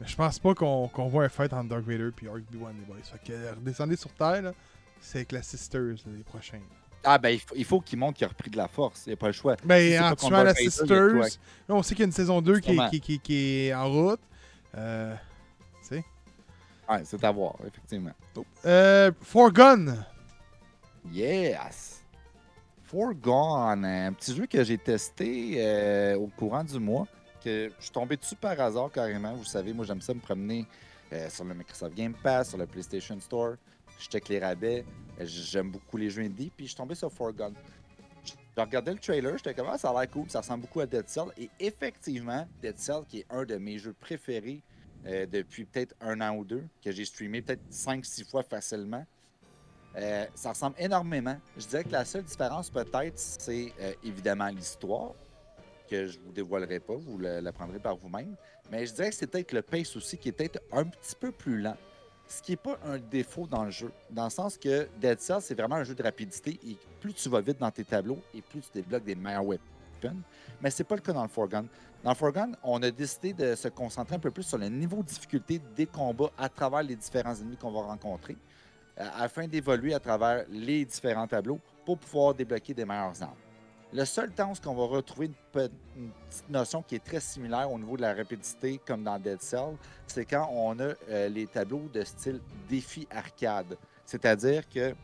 Mais 0.00 0.06
je 0.06 0.16
pense 0.16 0.38
pas 0.38 0.54
qu'on 0.54 0.86
voit 1.08 1.24
un 1.24 1.28
fight 1.28 1.52
entre 1.52 1.68
Dark 1.68 1.82
Vader 1.82 2.10
et 2.22 2.28
Obi-Wan, 2.28 2.74
les 2.78 2.84
boys. 2.86 2.96
Fait 3.02 3.32
que 3.32 3.50
redescendez 3.54 3.96
sur 3.96 4.10
Terre. 4.14 4.52
C'est 5.00 5.18
avec 5.18 5.32
la 5.32 5.42
Sisters, 5.42 5.80
là, 5.80 6.12
les 6.16 6.22
prochains. 6.24 6.60
Ah, 7.04 7.16
ben, 7.16 7.30
il 7.30 7.40
faut, 7.40 7.54
il 7.56 7.64
faut 7.64 7.80
qu'il 7.80 7.98
montre 7.98 8.18
qu'il 8.18 8.26
a 8.26 8.28
repris 8.28 8.50
de 8.50 8.56
la 8.58 8.68
force. 8.68 9.04
Il 9.06 9.10
n'y 9.10 9.12
a 9.14 9.16
pas 9.16 9.28
le 9.28 9.32
choix. 9.32 9.56
Ben, 9.64 10.02
en 10.02 10.14
tuant 10.14 10.42
la 10.42 10.54
Sisters, 10.54 11.14
là, 11.14 11.26
on 11.70 11.82
sait 11.82 11.94
qu'il 11.94 12.02
y 12.02 12.04
a 12.04 12.06
une 12.06 12.12
saison 12.12 12.42
2 12.42 12.60
qui 12.60 12.70
est, 12.70 12.74
Sûrement. 12.74 12.90
qui, 12.90 13.00
qui- 13.00 13.18
qui 13.18 13.34
est 13.66 13.74
en 13.74 13.90
route. 13.90 14.20
Euh, 14.76 15.14
Ouais, 16.88 17.02
c'est 17.04 17.22
à 17.22 17.30
voir, 17.30 17.54
effectivement. 17.64 18.10
euh, 18.66 19.12
Forgun. 19.22 19.94
Yes! 21.12 21.89
Forgone, 22.90 23.84
un 23.84 24.12
petit 24.12 24.34
jeu 24.34 24.46
que 24.46 24.64
j'ai 24.64 24.76
testé 24.76 25.54
euh, 25.58 26.16
au 26.16 26.26
courant 26.26 26.64
du 26.64 26.80
mois, 26.80 27.06
que 27.40 27.70
je 27.78 27.84
suis 27.84 27.92
tombé 27.92 28.16
dessus 28.16 28.34
par 28.34 28.60
hasard 28.60 28.90
carrément. 28.90 29.32
Vous 29.32 29.44
savez, 29.44 29.72
moi 29.72 29.84
j'aime 29.84 30.00
ça 30.00 30.12
me 30.12 30.18
promener 30.18 30.66
euh, 31.12 31.30
sur 31.30 31.44
le 31.44 31.54
Microsoft 31.54 31.94
Game 31.94 32.14
Pass, 32.20 32.48
sur 32.48 32.58
le 32.58 32.66
PlayStation 32.66 33.20
Store. 33.20 33.54
Je 33.96 34.08
check 34.08 34.28
les 34.28 34.40
rabais. 34.40 34.84
J'aime 35.20 35.70
beaucoup 35.70 35.98
les 35.98 36.10
jeux 36.10 36.22
indie, 36.22 36.50
puis 36.50 36.66
je 36.66 36.70
suis 36.70 36.76
tombé 36.76 36.96
sur 36.96 37.12
Forgone. 37.12 37.54
Je 38.24 38.32
regardais 38.60 38.92
le 38.92 38.98
trailer, 38.98 39.36
j'étais 39.36 39.54
comme 39.54 39.68
ah, 39.70 39.78
ça 39.78 39.90
a 39.90 40.00
l'air 40.00 40.10
cool, 40.10 40.28
ça 40.28 40.40
ressemble 40.40 40.62
beaucoup 40.62 40.80
à 40.80 40.86
Dead 40.86 41.08
Cell. 41.08 41.26
Et 41.38 41.48
effectivement, 41.60 42.44
Dead 42.60 42.76
Cell, 42.76 43.02
qui 43.08 43.20
est 43.20 43.26
un 43.30 43.44
de 43.44 43.54
mes 43.54 43.78
jeux 43.78 43.94
préférés 44.00 44.64
euh, 45.06 45.26
depuis 45.26 45.64
peut-être 45.64 45.94
un 46.00 46.20
an 46.20 46.34
ou 46.34 46.44
deux, 46.44 46.64
que 46.84 46.90
j'ai 46.90 47.04
streamé 47.04 47.40
peut-être 47.40 47.62
5-6 47.70 48.28
fois 48.28 48.42
facilement. 48.42 49.06
Euh, 49.96 50.26
ça 50.34 50.50
ressemble 50.50 50.76
énormément. 50.78 51.36
Je 51.56 51.66
dirais 51.66 51.84
que 51.84 51.90
la 51.92 52.04
seule 52.04 52.22
différence, 52.22 52.70
peut-être, 52.70 53.18
c'est 53.18 53.72
euh, 53.80 53.92
évidemment 54.04 54.48
l'histoire, 54.48 55.12
que 55.90 56.06
je 56.06 56.18
vous 56.20 56.32
dévoilerai 56.32 56.78
pas, 56.78 56.94
vous 56.94 57.18
l'apprendrez 57.18 57.80
par 57.80 57.96
vous-même. 57.96 58.36
Mais 58.70 58.86
je 58.86 58.94
dirais 58.94 59.10
que 59.10 59.16
c'est 59.16 59.26
peut-être 59.26 59.52
le 59.52 59.62
pace 59.62 59.96
aussi 59.96 60.16
qui 60.16 60.28
est 60.28 60.32
peut-être 60.32 60.60
un 60.72 60.84
petit 60.84 61.16
peu 61.18 61.32
plus 61.32 61.60
lent. 61.60 61.76
Ce 62.28 62.40
qui 62.40 62.52
n'est 62.52 62.56
pas 62.56 62.78
un 62.84 62.98
défaut 62.98 63.48
dans 63.48 63.64
le 63.64 63.72
jeu, 63.72 63.90
dans 64.08 64.24
le 64.24 64.30
sens 64.30 64.56
que 64.56 64.88
Dead 65.00 65.20
Cell, 65.20 65.38
c'est 65.40 65.54
vraiment 65.54 65.74
un 65.74 65.84
jeu 65.84 65.96
de 65.96 66.02
rapidité 66.02 66.60
et 66.64 66.76
plus 67.00 67.12
tu 67.12 67.28
vas 67.28 67.40
vite 67.40 67.58
dans 67.58 67.72
tes 67.72 67.84
tableaux 67.84 68.20
et 68.32 68.40
plus 68.40 68.60
tu 68.60 68.70
débloques 68.72 69.02
des 69.02 69.16
meilleurs 69.16 69.44
weapons. 69.44 70.16
Mais 70.62 70.70
c'est 70.70 70.84
pas 70.84 70.94
le 70.94 71.00
cas 71.00 71.12
dans 71.12 71.22
le 71.22 71.28
Forgun. 71.28 71.64
Dans 72.04 72.10
le 72.10 72.16
Forgun, 72.16 72.52
on 72.62 72.80
a 72.82 72.90
décidé 72.90 73.32
de 73.32 73.56
se 73.56 73.66
concentrer 73.66 74.14
un 74.14 74.20
peu 74.20 74.30
plus 74.30 74.44
sur 74.44 74.58
le 74.58 74.68
niveau 74.68 74.98
de 74.98 75.08
difficulté 75.08 75.60
des 75.76 75.86
combats 75.86 76.30
à 76.38 76.48
travers 76.48 76.84
les 76.84 76.94
différents 76.94 77.34
ennemis 77.34 77.56
qu'on 77.56 77.72
va 77.72 77.82
rencontrer, 77.82 78.36
afin 78.96 79.46
d'évoluer 79.46 79.94
à 79.94 80.00
travers 80.00 80.44
les 80.50 80.84
différents 80.84 81.26
tableaux 81.26 81.60
pour 81.84 81.98
pouvoir 81.98 82.34
débloquer 82.34 82.74
des 82.74 82.84
meilleures 82.84 83.22
armes. 83.22 83.36
Le 83.92 84.04
seul 84.04 84.30
temps 84.30 84.52
où 84.52 84.68
on 84.68 84.74
va 84.74 84.84
retrouver 84.84 85.26
une 85.26 85.34
petite 85.52 86.48
notion 86.48 86.80
qui 86.80 86.94
est 86.94 87.04
très 87.04 87.18
similaire 87.18 87.70
au 87.72 87.76
niveau 87.76 87.96
de 87.96 88.02
la 88.02 88.14
rapidité, 88.14 88.80
comme 88.86 89.02
dans 89.02 89.18
Dead 89.18 89.42
Cell, 89.42 89.76
c'est 90.06 90.24
quand 90.24 90.48
on 90.52 90.78
a 90.78 90.92
euh, 91.08 91.28
les 91.28 91.46
tableaux 91.48 91.88
de 91.92 92.04
style 92.04 92.40
défi 92.68 93.08
arcade. 93.10 93.76
C'est-à-dire 94.04 94.68
que 94.68 94.94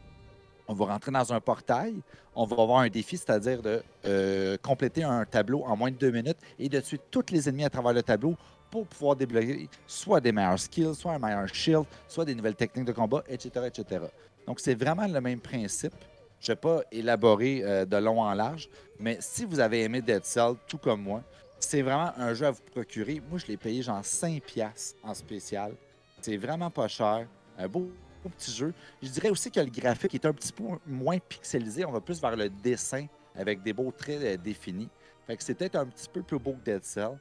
on 0.69 0.75
va 0.75 0.87
rentrer 0.87 1.11
dans 1.11 1.33
un 1.33 1.41
portail, 1.41 1.95
on 2.35 2.45
va 2.45 2.63
avoir 2.63 2.81
un 2.81 2.89
défi, 2.89 3.17
c'est-à-dire 3.17 3.61
de 3.61 3.83
euh, 4.05 4.57
compléter 4.59 5.03
un 5.03 5.25
tableau 5.25 5.65
en 5.65 5.77
moins 5.77 5.91
de 5.91 5.97
deux 5.97 6.11
minutes 6.11 6.39
et 6.59 6.69
de 6.69 6.81
tuer 6.81 7.01
tous 7.11 7.25
les 7.31 7.49
ennemis 7.49 7.65
à 7.65 7.71
travers 7.71 7.93
le 7.93 8.03
tableau 8.03 8.37
pour 8.71 8.87
pouvoir 8.87 9.17
débloquer 9.17 9.69
soit 9.87 10.21
des 10.21 10.33
meilleurs 10.33 10.59
skills, 10.59 10.95
soit 10.95 11.13
un 11.13 11.19
meilleur 11.19 11.49
shield, 11.49 11.85
soit 12.09 12.25
des 12.25 12.35
nouvelles 12.35 12.55
techniques 12.55 12.87
de 12.87 12.93
combat, 12.93 13.23
etc. 13.29 13.67
etc. 13.67 14.05
Donc, 14.47 14.61
c'est 14.61 14.75
vraiment 14.75 15.07
le 15.07 15.21
même 15.21 15.41
principe. 15.41 15.95
Je 16.41 16.53
ne 16.53 16.55
vais 16.55 16.61
pas 16.61 16.81
élaborer 16.93 17.63
euh, 17.65 17.85
de 17.85 17.97
long 17.97 18.21
en 18.21 18.35
large, 18.35 18.69
mais 19.01 19.19
si 19.21 19.45
vous 19.45 19.59
avez 19.59 19.83
aimé 19.83 20.03
Dead 20.03 20.25
Cell, 20.25 20.55
tout 20.69 20.79
comme 20.79 21.03
moi, 21.03 21.23
c'est 21.59 21.83
vraiment 21.83 22.13
un 22.17 22.35
jeu 22.35 22.47
à 22.47 22.51
vous 22.51 22.63
procurer. 22.63 23.23
Moi, 23.29 23.39
je 23.39 23.47
l'ai 23.47 23.57
payé 23.57 23.83
genre 23.83 24.03
5$ 24.03 24.41
piastres 24.41 24.97
en 25.03 25.15
spécial. 25.15 25.75
C'est 26.21 26.37
vraiment 26.37 26.71
pas 26.71 26.89
cher. 26.89 27.27
Un 27.59 27.69
beau, 27.69 27.91
beau 28.23 28.29
petit 28.29 28.53
jeu. 28.53 28.75
Je 29.03 29.09
dirais 29.09 29.31
aussi 29.31 29.51
que 29.51 29.61
le 29.61 29.71
graphique 29.71 30.15
est 30.15 30.27
un 30.27 30.33
petit 30.33 30.53
peu 30.53 30.65
moins 30.87 31.19
pixelisé. 31.19 31.85
On 31.85 31.93
va 31.93 32.01
plus 32.01 32.21
vers 32.21 32.37
le 32.37 32.51
dessin 32.51 33.07
avec 33.35 33.63
des 33.63 33.73
beaux 33.73 33.91
traits 33.91 34.23
euh, 34.23 34.37
définis. 34.37 34.89
Fait 35.27 35.37
que 35.37 35.43
c'est 35.43 35.55
peut-être 35.55 35.77
un 35.77 35.87
petit 35.87 36.09
peu 36.09 36.23
plus 36.23 36.39
beau 36.39 36.53
que 36.53 36.65
Dead 36.65 36.85
Cell. 36.85 37.19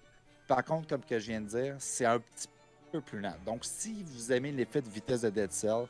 Par 0.48 0.64
contre, 0.64 0.88
comme 0.88 1.04
que 1.04 1.18
je 1.20 1.28
viens 1.28 1.42
de 1.42 1.48
dire, 1.48 1.76
c'est 1.80 2.06
un 2.06 2.20
petit 2.20 2.48
peu 2.92 3.02
plus 3.02 3.20
lent. 3.20 3.36
Donc, 3.46 3.66
si 3.66 4.04
vous 4.04 4.32
aimez 4.32 4.52
l'effet 4.52 4.82
de 4.82 4.90
vitesse 4.90 5.22
de 5.22 5.30
Dead 5.30 5.52
Cell, 5.52 5.86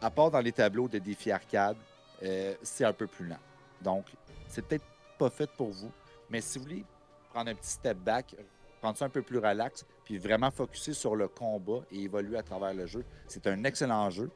à 0.00 0.10
part 0.10 0.30
dans 0.30 0.40
les 0.40 0.52
tableaux 0.52 0.88
de 0.88 0.98
défi 0.98 1.30
arcade, 1.30 1.76
euh, 2.22 2.54
c'est 2.62 2.84
un 2.84 2.92
peu 2.92 3.06
plus 3.06 3.26
lent. 3.26 3.38
Donc, 3.82 4.06
c'est 4.48 4.64
peut-être 4.64 4.84
pas 5.18 5.30
fait 5.30 5.50
pour 5.50 5.70
vous. 5.70 5.90
Mais 6.30 6.40
si 6.40 6.58
vous 6.58 6.64
voulez 6.64 6.84
prendre 7.30 7.50
un 7.50 7.54
petit 7.54 7.70
step 7.70 7.98
back, 7.98 8.34
prendre 8.80 8.96
ça 8.96 9.04
un 9.04 9.10
peu 9.10 9.22
plus 9.22 9.38
relax, 9.38 9.84
puis 10.04 10.18
vraiment 10.18 10.50
focuser 10.50 10.94
sur 10.94 11.14
le 11.14 11.28
combat 11.28 11.82
et 11.92 12.02
évoluer 12.02 12.38
à 12.38 12.42
travers 12.42 12.72
le 12.72 12.86
jeu, 12.86 13.04
c'est 13.28 13.46
un 13.46 13.62
excellent 13.64 14.08
jeu. 14.08 14.30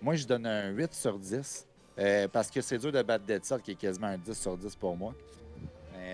Moi, 0.00 0.14
je 0.14 0.26
donne 0.26 0.46
un 0.46 0.70
8 0.70 0.94
sur 0.94 1.18
10 1.18 1.66
euh, 1.98 2.28
parce 2.28 2.50
que 2.50 2.60
c'est 2.60 2.78
dur 2.78 2.92
de 2.92 3.02
battre 3.02 3.24
Dead 3.24 3.44
Cell 3.44 3.60
qui 3.60 3.72
est 3.72 3.74
quasiment 3.74 4.06
un 4.06 4.18
10 4.18 4.40
sur 4.40 4.56
10 4.56 4.76
pour 4.76 4.96
moi. 4.96 5.12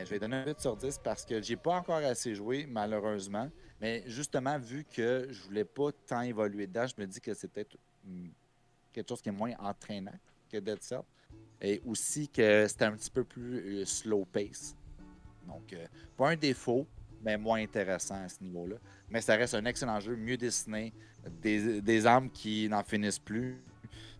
Je 0.04 0.10
vais 0.10 0.18
donner 0.18 0.36
un 0.36 0.46
8 0.46 0.60
sur 0.60 0.76
10 0.76 0.98
parce 1.02 1.24
que 1.24 1.40
j'ai 1.40 1.56
pas 1.56 1.76
encore 1.76 1.96
assez 1.96 2.34
joué, 2.34 2.66
malheureusement. 2.66 3.50
Mais 3.80 4.02
justement, 4.06 4.58
vu 4.58 4.84
que 4.84 5.28
je 5.30 5.42
voulais 5.42 5.64
pas 5.64 5.90
tant 6.06 6.22
évoluer 6.22 6.66
dedans, 6.66 6.86
je 6.86 7.00
me 7.00 7.06
dis 7.06 7.20
que 7.20 7.34
c'est 7.34 7.48
peut-être 7.48 7.76
quelque 8.92 9.08
chose 9.08 9.20
qui 9.20 9.28
est 9.28 9.32
moins 9.32 9.52
entraînant 9.58 10.14
que 10.50 10.58
Dead 10.58 10.82
Cell. 10.82 11.02
Et 11.60 11.80
aussi 11.86 12.28
que 12.28 12.66
c'était 12.68 12.84
un 12.84 12.92
petit 12.92 13.10
peu 13.10 13.24
plus 13.24 13.82
euh, 13.82 13.84
slow 13.84 14.24
pace. 14.24 14.76
Donc, 15.46 15.72
euh, 15.72 15.86
pas 16.16 16.30
un 16.30 16.36
défaut, 16.36 16.86
mais 17.22 17.36
moins 17.36 17.60
intéressant 17.62 18.22
à 18.22 18.28
ce 18.28 18.42
niveau-là. 18.42 18.76
Mais 19.08 19.20
ça 19.20 19.36
reste 19.36 19.54
un 19.54 19.64
excellent 19.64 20.00
jeu, 20.00 20.16
mieux 20.16 20.36
dessiné, 20.36 20.92
des, 21.40 22.06
armes 22.06 22.30
qui 22.30 22.68
n'en 22.68 22.82
finissent 22.82 23.18
plus. 23.18 23.62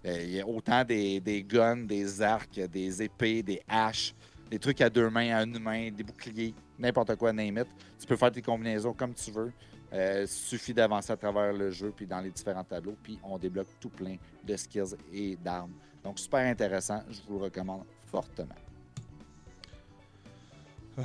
Euh, 0.07 0.23
Il 0.23 0.31
y 0.31 0.41
a 0.41 0.47
autant 0.47 0.85
des 0.85 1.45
guns, 1.47 1.85
des 1.85 2.23
arcs, 2.23 2.61
des 2.61 3.03
épées, 3.03 3.43
des 3.43 3.63
haches, 3.69 4.15
des 4.55 4.61
trucs 4.61 4.81
à 4.83 4.89
deux 4.89 5.11
mains, 5.11 5.35
à 5.35 5.43
une 5.43 5.59
main, 5.59 5.91
des 5.91 6.05
boucliers, 6.05 6.55
n'importe 6.79 7.17
quoi, 7.17 7.33
name 7.33 7.59
it. 7.59 7.67
Tu 7.99 8.07
peux 8.07 8.15
faire 8.15 8.31
tes 8.31 8.41
combinaisons 8.41 8.93
comme 8.93 9.13
tu 9.13 9.33
veux. 9.33 9.53
Euh, 9.93 10.27
suffit 10.29 10.73
d'avancer 10.73 11.13
à 11.13 11.17
travers 11.17 11.53
le 11.53 11.73
jeu 11.73 11.93
puis 11.95 12.07
dans 12.07 12.21
les 12.21 12.31
différents 12.31 12.63
tableaux, 12.63 12.97
puis 13.03 13.19
on 13.25 13.37
débloque 13.37 13.67
tout 13.81 13.89
plein 13.89 14.17
de 14.45 14.57
skills 14.57 14.95
et 15.13 15.35
d'armes. 15.37 15.73
Donc 16.05 16.21
super 16.21 16.47
intéressant, 16.47 17.03
je 17.11 17.21
vous 17.27 17.39
le 17.39 17.45
recommande 17.47 17.83
fortement. 18.07 18.55
Euh, 20.99 21.03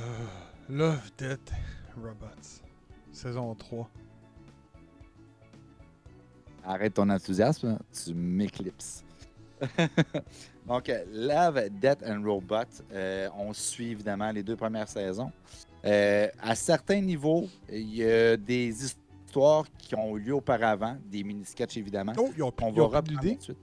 Love, 0.68 1.10
Death, 1.18 1.52
Robots. 1.96 2.62
Saison 3.10 3.52
3. 3.56 3.90
Arrête 6.64 6.94
ton 6.94 7.10
enthousiasme, 7.10 7.80
tu 7.92 8.14
m'éclipses. 8.14 9.04
Donc, 10.70 10.88
euh, 10.88 11.04
Love, 11.10 11.68
Death 11.80 12.04
and 12.06 12.22
Robot, 12.22 12.62
euh, 12.92 13.28
on 13.36 13.52
suit 13.52 13.90
évidemment 13.90 14.30
les 14.30 14.44
deux 14.44 14.54
premières 14.54 14.88
saisons. 14.88 15.32
Euh, 15.84 16.28
à 16.40 16.54
certains 16.54 17.00
niveaux, 17.00 17.48
il 17.68 17.96
y 17.96 18.04
a 18.04 18.36
des 18.36 18.84
histoires 18.84 19.64
qui 19.76 19.96
ont 19.96 20.16
eu 20.16 20.20
lieu 20.20 20.34
auparavant, 20.34 20.96
des 21.06 21.24
mini-sketchs 21.24 21.76
évidemment. 21.76 22.12
Oh, 22.16 22.30
ils 22.36 22.42
ont, 22.44 22.52
ils 22.56 22.74
va 22.76 22.82
ont 22.82 22.86
reprendre 22.86 23.10
l'idée? 23.10 23.36
ensuite. 23.36 23.58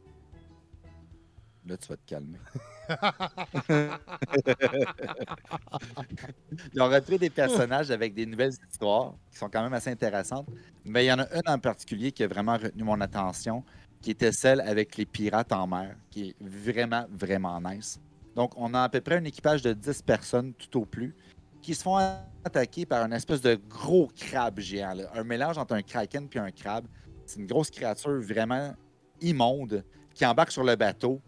Là, 1.65 1.77
tu 1.77 1.87
vas 1.87 1.95
te 1.95 2.05
calmer. 2.05 2.39
Ils 6.73 6.81
ont 6.81 6.89
repris 6.89 7.17
des 7.17 7.29
personnages 7.29 7.91
avec 7.91 8.13
des 8.13 8.25
nouvelles 8.25 8.53
histoires 8.69 9.13
qui 9.31 9.37
sont 9.37 9.49
quand 9.49 9.61
même 9.61 9.73
assez 9.73 9.89
intéressantes. 9.89 10.47
Mais 10.85 11.03
il 11.03 11.07
y 11.07 11.11
en 11.11 11.19
a 11.19 11.27
une 11.33 11.41
en 11.47 11.59
particulier 11.59 12.13
qui 12.13 12.23
a 12.23 12.27
vraiment 12.27 12.57
retenu 12.57 12.83
mon 12.83 13.01
attention, 13.01 13.63
qui 14.01 14.11
était 14.11 14.31
celle 14.31 14.61
avec 14.61 14.97
les 14.97 15.05
pirates 15.05 15.51
en 15.51 15.67
mer, 15.67 15.95
qui 16.09 16.29
est 16.29 16.35
vraiment, 16.39 17.05
vraiment 17.11 17.59
nice. 17.61 17.99
Donc, 18.35 18.51
on 18.55 18.73
a 18.73 18.83
à 18.83 18.89
peu 18.89 19.01
près 19.01 19.17
un 19.17 19.23
équipage 19.23 19.61
de 19.61 19.73
10 19.73 20.01
personnes 20.03 20.53
tout 20.53 20.81
au 20.81 20.85
plus 20.85 21.15
qui 21.61 21.75
se 21.75 21.81
font 21.81 21.97
attaquer 22.45 22.85
par 22.85 23.05
une 23.05 23.13
espèce 23.13 23.41
de 23.41 23.59
gros 23.67 24.09
crabe 24.15 24.59
géant. 24.59 24.95
Un 25.13 25.23
mélange 25.23 25.57
entre 25.57 25.73
un 25.73 25.81
kraken 25.81 26.29
et 26.31 26.39
un 26.39 26.51
crabe. 26.51 26.85
C'est 27.25 27.39
une 27.39 27.47
grosse 27.47 27.69
créature 27.69 28.21
vraiment 28.21 28.73
immonde 29.19 29.83
qui 30.13 30.25
embarque 30.25 30.51
sur 30.51 30.63
le 30.63 30.75
bateau. 30.75 31.19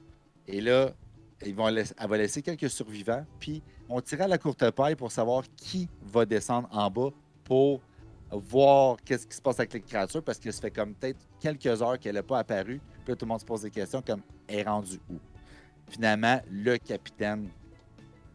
Et 0.48 0.62
là, 0.62 0.92
ils 1.46 1.56
vont 1.56 1.68
elle 1.68 1.86
va 2.08 2.18
laisser 2.18 2.42
quelques 2.42 2.70
survivants. 2.70 3.26
Puis 3.40 3.62
on 3.90 4.00
tire 4.02 4.22
à 4.22 4.28
la 4.28 4.38
courte 4.38 4.70
paille 4.72 4.96
pour 4.96 5.12
savoir 5.12 5.44
qui 5.56 5.90
va 6.02 6.26
descendre 6.26 6.70
en 6.72 6.90
bas 6.90 7.10
pour 7.44 7.82
voir 8.38 8.98
qu'est-ce 9.04 9.26
qui 9.26 9.36
se 9.36 9.42
passe 9.42 9.60
avec 9.60 9.74
la 9.74 9.80
créature 9.80 10.24
parce 10.24 10.40
que 10.40 10.52
ça 10.52 10.62
fait 10.62 10.72
comme 10.72 10.94
peut-être 10.94 11.20
quelques 11.40 11.82
heures 11.82 11.98
qu'elle 12.00 12.16
n'a 12.16 12.24
pas 12.24 12.40
apparu. 12.40 12.80
Puis 13.04 13.14
là, 13.14 13.16
tout 13.16 13.26
le 13.26 13.30
monde 13.30 13.40
se 13.40 13.46
pose 13.46 13.62
des 13.62 13.72
questions 13.72 14.02
comme 14.02 14.22
elle 14.48 14.60
est 14.60 14.64
rendue 14.64 15.00
où? 15.10 15.16
Finalement, 15.90 16.40
le 16.52 16.78
capitaine 16.78 17.50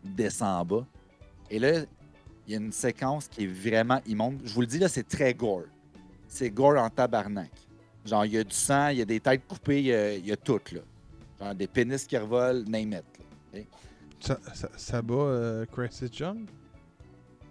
descend 0.03 0.61
en 0.61 0.64
bas. 0.64 0.86
Et 1.51 1.59
là, 1.59 1.84
il 2.47 2.53
y 2.53 2.57
a 2.57 2.59
une 2.59 2.72
séquence 2.72 3.28
qui 3.28 3.45
est 3.45 3.47
vraiment 3.47 4.01
immonde. 4.07 4.40
Je 4.45 4.53
vous 4.53 4.62
le 4.62 4.66
dis, 4.66 4.78
là, 4.78 4.88
c'est 4.88 5.07
très 5.07 5.32
gore. 5.32 5.64
C'est 6.26 6.51
gore 6.51 6.76
en 6.78 6.90
tabarnak. 6.90 7.53
Genre, 8.05 8.24
il 8.26 8.32
y 8.32 8.38
a 8.38 8.45
du 8.45 8.55
sang, 8.55 8.88
il 8.88 8.99
y 8.99 9.03
a 9.03 9.05
des 9.05 9.20
têtes 9.20 9.47
coupées, 9.47 9.80
il 9.80 10.26
y 10.26 10.32
a, 10.32 10.36
tout, 10.36 10.61
là. 10.72 10.80
Genre, 11.40 11.55
des 11.55 11.66
pénis 11.66 12.05
qui 12.07 12.18
revolent, 12.18 12.64
name 12.68 12.92
it. 12.92 13.66
Ça, 14.20 14.38
ça, 14.55 14.68
ça 14.76 15.03
bat 15.03 15.14
euh, 15.14 15.66
Crisis 15.66 16.11
Jump? 16.12 16.51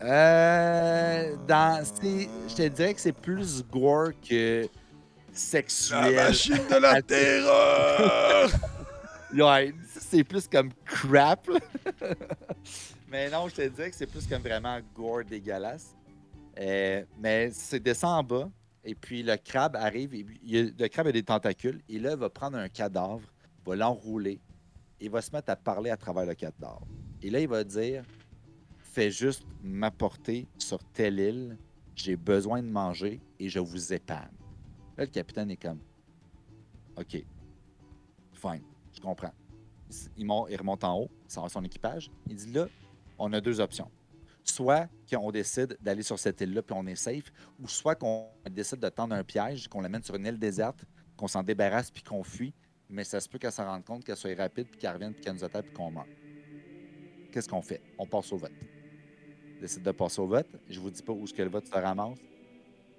Euh, 0.04 1.36
dans, 1.47 1.82
je 2.01 2.56
te 2.56 2.68
dirais 2.68 2.93
que 2.93 2.99
c'est 2.99 3.14
plus 3.14 3.64
gore 3.72 4.12
que 4.28 4.68
sexuel. 5.32 6.14
de 6.14 6.82
la 6.82 7.01
terreur! 7.01 8.49
Ouais, 9.36 9.74
c'est 9.99 10.24
plus 10.24 10.47
comme 10.47 10.70
crap. 10.86 11.49
mais 13.10 13.32
non, 13.32 13.47
je 13.49 13.56
te 13.56 13.68
dirais 13.68 13.89
que 13.89 13.95
c'est 13.95 14.06
plus 14.06 14.28
comme 14.28 14.43
vraiment 14.43 14.80
gore 14.93 15.24
dégueulasse. 15.28 15.95
Euh, 16.60 17.04
mais 17.20 17.49
c'est 17.51 17.80
descend 17.80 18.20
en 18.20 18.24
bas. 18.24 18.49
Et 18.84 18.93
puis 18.93 19.24
le 19.24 19.36
crabe 19.38 19.76
arrive. 19.76 20.14
Et 20.14 20.24
il 20.43 20.76
le 20.78 20.88
crabe 20.88 21.08
a 21.08 21.12
des 21.12 21.24
tentacules. 21.24 21.82
Et 21.89 21.97
là, 21.97 22.12
il 22.12 22.18
va 22.18 22.30
prendre 22.30 22.60
un 22.60 22.70
cadavre, 22.70 23.22
va 23.66 23.76
l'enrouler. 23.76 24.39
Et 24.99 25.10
va 25.10 25.20
se 25.20 25.32
mettre 25.32 25.49
à 25.49 25.56
parler 25.56 25.89
à 25.89 25.97
travers 25.97 26.28
le 26.28 26.36
cadavre. 26.36 26.86
Et 27.24 27.32
là, 27.32 27.39
il 27.39 27.47
va 27.47 27.64
dire 27.64 28.04
Fais 28.94 29.10
juste 29.10 29.44
m'apporter 29.64 30.48
sur 30.60 30.78
telle 30.94 31.20
île. 31.20 31.58
J'ai 31.96 32.16
besoin 32.16 32.62
de 32.62 32.68
manger 32.68 33.20
et 33.39 33.50
je 33.50 33.58
vous 33.58 33.91
épargne. 33.91 34.36
Là, 34.96 35.06
le 35.06 35.10
capitaine 35.10 35.50
est 35.50 35.58
comme 35.58 35.80
OK. 36.96 37.26
Fine. 38.34 38.62
Je 38.96 39.02
comprends. 39.02 39.34
Il, 40.16 40.28
il 40.28 40.58
remonte 40.58 40.84
en 40.84 41.00
haut, 41.00 41.10
il 41.26 41.32
sort 41.32 41.50
son 41.50 41.64
équipage. 41.64 42.12
Il 42.28 42.36
dit 42.36 42.54
là, 42.54 42.68
on 43.18 43.34
a 43.34 43.41
deux 43.41 43.60
options. 43.60 43.89
Soit 44.44 44.88
qu'on 45.10 45.32
décide 45.32 45.76
d'aller 45.82 46.04
sur 46.04 46.20
cette 46.20 46.39
île-là 46.41 46.62
puis 46.62 46.76
on 46.78 46.86
est 46.86 46.96
safe, 46.96 47.34
ou 47.60 47.68
soit 47.68 47.96
qu'on 47.96 48.28
décide 48.52 48.80
de 48.80 48.89
tendre 48.89 49.16
un 49.16 49.24
piège, 49.24 49.68
qu'on 49.70 49.82
l'amène 49.82 50.04
sur 50.04 50.14
une 50.14 50.28
île 50.28 50.38
déserte, 50.38 50.86
qu'on 51.18 51.28
s'en 51.28 51.41
débarrasse 51.41 51.89
puis 51.89 52.04
qu'on 52.04 52.24
fuit, 52.24 52.54
mais 52.89 53.04
ça 53.04 53.20
se 53.20 53.28
peut 53.28 53.39
qu'elle 53.39 53.52
s'en 53.52 53.66
rende 53.66 53.86
compte, 53.86 54.04
qu'elle 54.04 54.18
soit 54.18 54.38
rapide 54.38 54.68
puis 54.68 54.78
qu'elle 54.78 54.94
revienne 54.94 55.14
puis 55.14 55.24
qu'elle 55.24 55.34
nous 55.34 55.44
attaque 55.44 55.66
puis 55.66 55.74
qu'on 55.74 55.89
meurt. 55.89 56.10
Qu'est-ce 57.32 57.50
qu'on 57.50 57.64
fait? 57.64 57.82
On 57.98 58.06
passe 58.06 58.32
au 58.32 58.38
vote. 58.38 58.52
On 59.64 59.66
décide 59.66 59.84
de 59.84 59.91
passer 59.91 60.20
au 60.20 60.28
vote. 60.28 60.45
Je 60.70 60.78
vous 60.78 60.89
dis 60.89 61.01
pas 61.01 61.14
où 61.14 61.24
est-ce 61.24 61.34
que 61.34 61.41
le 61.41 61.47
vote 61.47 61.66
se 61.66 61.74
ramasse, 61.74 62.18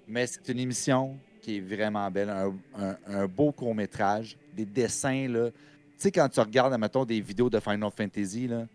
mais 0.07 0.25
c'est 0.25 0.49
une 0.49 0.57
émission 0.57 1.15
qui 1.39 1.57
est 1.57 1.59
vraiment 1.59 2.09
belle, 2.09 2.31
un, 2.31 2.51
un- 2.75 2.97
un 3.05 3.27
beau 3.27 3.51
court-métrage, 3.51 4.35
des 4.51 4.65
dessins, 4.65 5.27
là. 5.27 5.51
Tu 5.51 5.57
sais, 5.99 6.11
quand 6.11 6.27
tu 6.27 6.39
regardes, 6.39 6.75
mettons, 6.79 7.05
des 7.05 7.21
vidéos 7.21 7.51
de 7.51 7.59
Final 7.59 7.91
Fantasy, 7.95 8.47
là, 8.47 8.65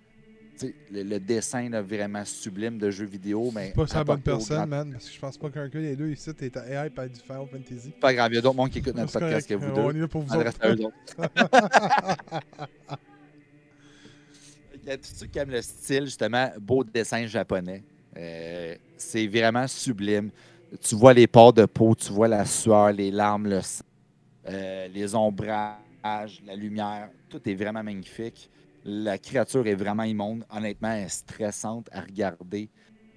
le, 0.93 1.03
le 1.03 1.19
dessin 1.19 1.69
là, 1.69 1.83
vraiment 1.83 2.25
sublime 2.25 2.79
de 2.79 2.93
jeux 2.93 3.07
vidéo, 3.07 3.51
mais. 3.53 3.71
C'est 3.71 3.75
pas 3.75 3.87
sa 3.89 4.05
bonne 4.05 4.21
personne, 4.21 4.57
grand- 4.59 4.67
man. 4.69 4.93
Parce 4.93 5.09
que 5.09 5.15
je 5.17 5.19
pense 5.19 5.37
pas 5.37 5.51
qu'un 5.51 5.67
des 5.69 5.97
deux 5.97 6.11
ici 6.11 6.31
est 6.31 6.57
à 6.57 6.85
AI 6.87 6.91
par 6.91 7.09
du 7.09 7.19
Final 7.19 7.47
Fantasy. 7.51 7.91
Pas 8.01 8.15
grave, 8.15 8.31
il 8.31 8.37
y 8.37 8.39
a 8.39 8.41
d'autres 8.41 8.55
monde 8.55 8.71
qui 8.71 8.79
écoute 8.79 8.95
notre 8.95 9.13
podcast 9.19 9.49
que 9.49 9.55
vous 9.55 9.67
On 9.75 9.89
deux. 9.91 9.97
est 9.99 10.01
là 10.03 10.07
pour 10.07 10.23
vous 10.23 10.33
Adresse 10.33 10.55
autres. 10.55 10.65
à 10.65 10.75
eux 10.77 10.81
autres. 10.85 10.95
Y 14.87 15.39
a 15.39 15.45
le 15.45 15.63
style, 15.63 16.05
justement, 16.07 16.51
beau 16.59 16.83
dessin 16.85 17.27
japonais. 17.27 17.83
Euh, 18.17 18.75
c'est 18.97 19.27
vraiment 19.27 19.67
sublime. 19.67 20.31
Tu 20.81 20.95
vois 20.95 21.13
les 21.13 21.27
pores 21.27 21.53
de 21.53 21.67
peau, 21.67 21.95
tu 21.95 22.13
vois 22.13 22.29
la 22.29 22.45
sueur, 22.45 22.93
les 22.93 23.11
larmes, 23.11 23.49
le 23.49 23.61
sang, 23.61 23.85
euh, 24.49 24.89
les 24.89 25.15
ombrages, 25.15 26.43
la 26.47 26.57
lumière. 26.57 27.11
Tout 27.29 27.41
est 27.49 27.55
vraiment 27.55 27.83
magnifique. 27.83 28.49
La 28.85 29.19
créature 29.19 29.67
est 29.67 29.75
vraiment 29.75 30.05
immonde. 30.05 30.45
Honnêtement, 30.51 30.93
elle 30.93 31.05
est 31.05 31.09
stressante 31.09 31.89
à 31.93 32.01
regarder. 32.01 32.69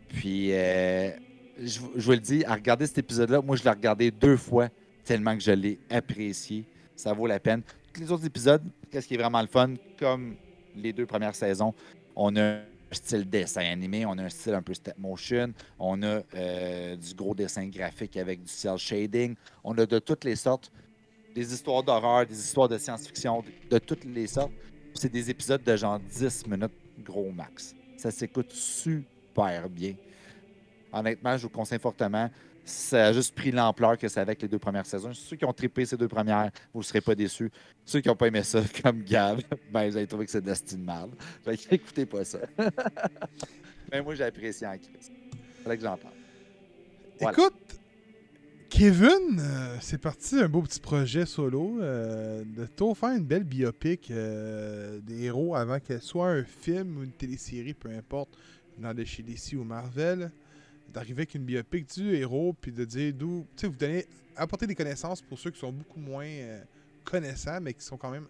Puis, 0.10 0.52
euh, 0.52 1.12
je, 1.58 1.80
je 1.96 2.06
vous 2.06 2.12
le 2.12 2.18
dis, 2.18 2.44
à 2.46 2.56
regarder 2.56 2.86
cet 2.86 2.98
épisode-là, 2.98 3.42
moi, 3.42 3.56
je 3.56 3.64
l'ai 3.64 3.70
regardé 3.70 4.12
deux 4.12 4.38
fois 4.38 4.70
tellement 5.06 5.36
que 5.36 5.44
je 5.44 5.52
l'ai 5.52 5.80
apprécié. 5.90 6.66
Ça 6.96 7.14
vaut 7.14 7.28
la 7.28 7.40
peine. 7.40 7.62
Tous 7.94 8.02
les 8.02 8.12
autres 8.12 8.26
épisodes, 8.26 8.64
qu'est-ce 8.92 9.08
qui 9.08 9.14
est 9.14 9.18
vraiment 9.18 9.42
le 9.42 9.48
fun, 9.48 9.74
comme 10.00 10.36
les 10.76 10.94
deux 10.94 11.06
premières 11.06 11.36
saisons, 11.36 11.74
on 12.16 12.36
a 12.36 12.42
un 12.42 12.64
style 12.92 13.30
dessin 13.30 13.62
animé, 13.62 14.06
on 14.06 14.18
a 14.18 14.24
un 14.24 14.30
style 14.30 14.54
un 14.54 14.62
peu 14.62 14.74
step 14.74 14.98
motion, 14.98 15.54
on 15.80 16.02
a 16.04 16.22
euh, 16.36 16.96
du 16.96 17.14
gros 17.16 17.34
dessin 17.34 17.68
graphique 17.68 18.18
avec 18.18 18.44
du 18.44 18.52
cel 18.52 18.78
shading, 18.78 19.36
on 19.64 19.78
a 19.78 19.86
de 19.86 20.00
toutes 20.00 20.24
les 20.24 20.36
sortes, 20.36 20.72
des 21.34 21.54
histoires 21.54 21.84
d'horreur, 21.84 22.26
des 22.26 22.40
histoires 22.40 22.70
de 22.70 22.78
science-fiction, 22.78 23.44
de, 23.70 23.78
toutes 23.80 24.06
les 24.06 24.28
sortes. 24.28 24.52
C'est 24.94 25.12
des 25.12 25.30
épisodes 25.30 25.64
de 25.64 25.76
genre 25.76 26.00
10 26.00 26.46
minutes 26.48 26.72
gros 27.00 27.32
max. 27.32 27.76
Ça 27.98 28.12
s'écoute 28.12 28.52
super 28.52 29.68
bien. 29.68 29.96
Honnêtement, 30.92 31.36
je 31.36 31.44
vous 31.44 31.50
conseille 31.50 31.80
fortement. 31.80 32.30
Ça 32.66 33.08
a 33.08 33.14
juste 33.14 33.36
pris 33.36 33.52
l'ampleur 33.52 33.98
que 33.98 34.08
ça 34.08 34.22
avec 34.22 34.42
les 34.42 34.48
deux 34.48 34.60
premières 34.60 34.86
saisons. 34.86 35.14
Ceux 35.14 35.36
qui 35.36 35.46
ont 35.46 35.54
trippé 35.54 35.86
ces 35.86 35.98
deux 35.98 36.08
premières, 36.08 36.50
vous 36.74 36.80
ne 36.80 36.86
serez 36.86 37.02
pas 37.02 37.14
déçus. 37.14 37.52
Ceux 37.86 38.00
qui 38.00 38.08
n'ont 38.08 38.16
pas 38.16 38.28
aimé 38.28 38.44
ça, 38.44 38.62
comme 38.84 39.04
Gab, 39.04 39.42
ben, 39.72 39.90
vous 39.90 39.98
allez 39.98 40.08
trouver 40.08 40.26
que 40.26 40.32
c'est 40.32 40.42
de 40.42 40.78
mal. 40.78 41.10
Fait 41.44 41.58
que 41.58 41.76
écoutez 41.76 42.06
pas 42.06 42.24
ça. 42.24 42.40
Mais 43.92 44.02
moi, 44.04 44.16
j'ai 44.16 44.24
apprécié 44.24 44.66
en 44.66 44.78
crise. 44.78 45.12
Fallait 45.64 45.78
que 45.78 45.84
j'en 45.84 45.98
parle. 45.98 46.14
Écoute, 47.20 47.80
Kevin, 48.74 49.40
euh, 49.40 49.78
c'est 49.82 50.02
parti 50.02 50.40
un 50.40 50.50
beau 50.50 50.64
petit 50.64 50.80
projet 50.80 51.28
solo 51.28 51.78
euh, 51.80 52.44
de 52.44 52.66
tout 52.66 52.96
faire 52.96 53.12
une 53.12 53.24
belle 53.24 53.44
biopic 53.44 54.10
euh, 54.10 55.00
des 55.02 55.26
héros 55.26 55.56
avant 55.56 55.80
qu'elle 55.80 56.02
soit 56.02 56.30
un 56.30 56.44
film 56.44 56.98
ou 56.98 57.04
une 57.04 57.12
télésérie, 57.12 57.76
peu 57.76 57.90
importe, 57.90 58.36
dans 58.80 58.92
de 58.96 59.04
chez 59.04 59.22
DC 59.22 59.54
ou 59.54 59.64
Marvel, 59.64 60.32
d'arriver 60.94 61.22
avec 61.22 61.36
une 61.36 61.44
biopic 61.44 61.88
du 61.94 62.16
héros 62.16 62.54
puis 62.54 62.72
de 62.72 62.86
dire 62.86 63.14
d'où, 63.14 63.46
tu 63.56 63.62
sais, 63.62 63.68
vous 63.68 63.76
donnez 63.76 64.06
apporter 64.36 64.68
des 64.68 64.76
connaissances 64.76 65.22
pour 65.22 65.38
ceux 65.38 65.52
qui 65.52 65.60
sont 65.60 65.72
beaucoup 65.72 66.00
moins 66.00 66.26
euh, 66.26 66.64
connaissants 67.04 67.60
mais 67.62 67.74
qui 67.74 67.84
sont 67.84 67.98
quand 67.98 68.12
même 68.12 68.28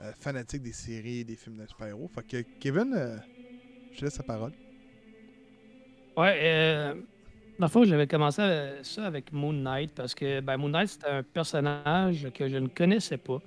euh, 0.00 0.12
fanatiques 0.18 0.62
des 0.62 0.72
séries 0.72 1.20
et 1.20 1.24
des 1.24 1.36
films 1.36 1.56
de 1.56 1.66
super-héros. 1.66 2.08
Fait 2.08 2.26
que 2.26 2.48
Kevin, 2.60 2.92
euh, 2.94 3.16
je 3.92 3.98
te 3.98 4.04
laisse 4.04 4.18
la 4.18 4.24
parole. 4.24 4.52
Ouais, 6.16 6.94
le 7.58 7.68
fond, 7.68 7.84
j'avais 7.84 8.06
commencé 8.06 8.42
ça 8.82 9.04
avec 9.04 9.32
Moon 9.32 9.52
Knight 9.52 9.92
parce 9.94 10.14
que 10.14 10.40
ben, 10.40 10.56
Moon 10.56 10.68
Knight, 10.68 10.88
c'était 10.88 11.06
un 11.08 11.22
personnage 11.22 12.28
que 12.34 12.48
je 12.48 12.56
ne 12.56 12.68
connaissais 12.68 13.18
pas. 13.18 13.40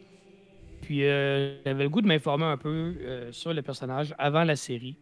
Puis 0.82 1.02
j'avais 1.02 1.84
le 1.84 1.90
goût 1.90 2.02
de 2.02 2.08
m'informer 2.08 2.46
un 2.46 2.58
peu 2.58 3.30
sur 3.32 3.54
le 3.54 3.62
personnage 3.62 4.14
avant 4.18 4.44
la 4.44 4.56
série. 4.56 4.98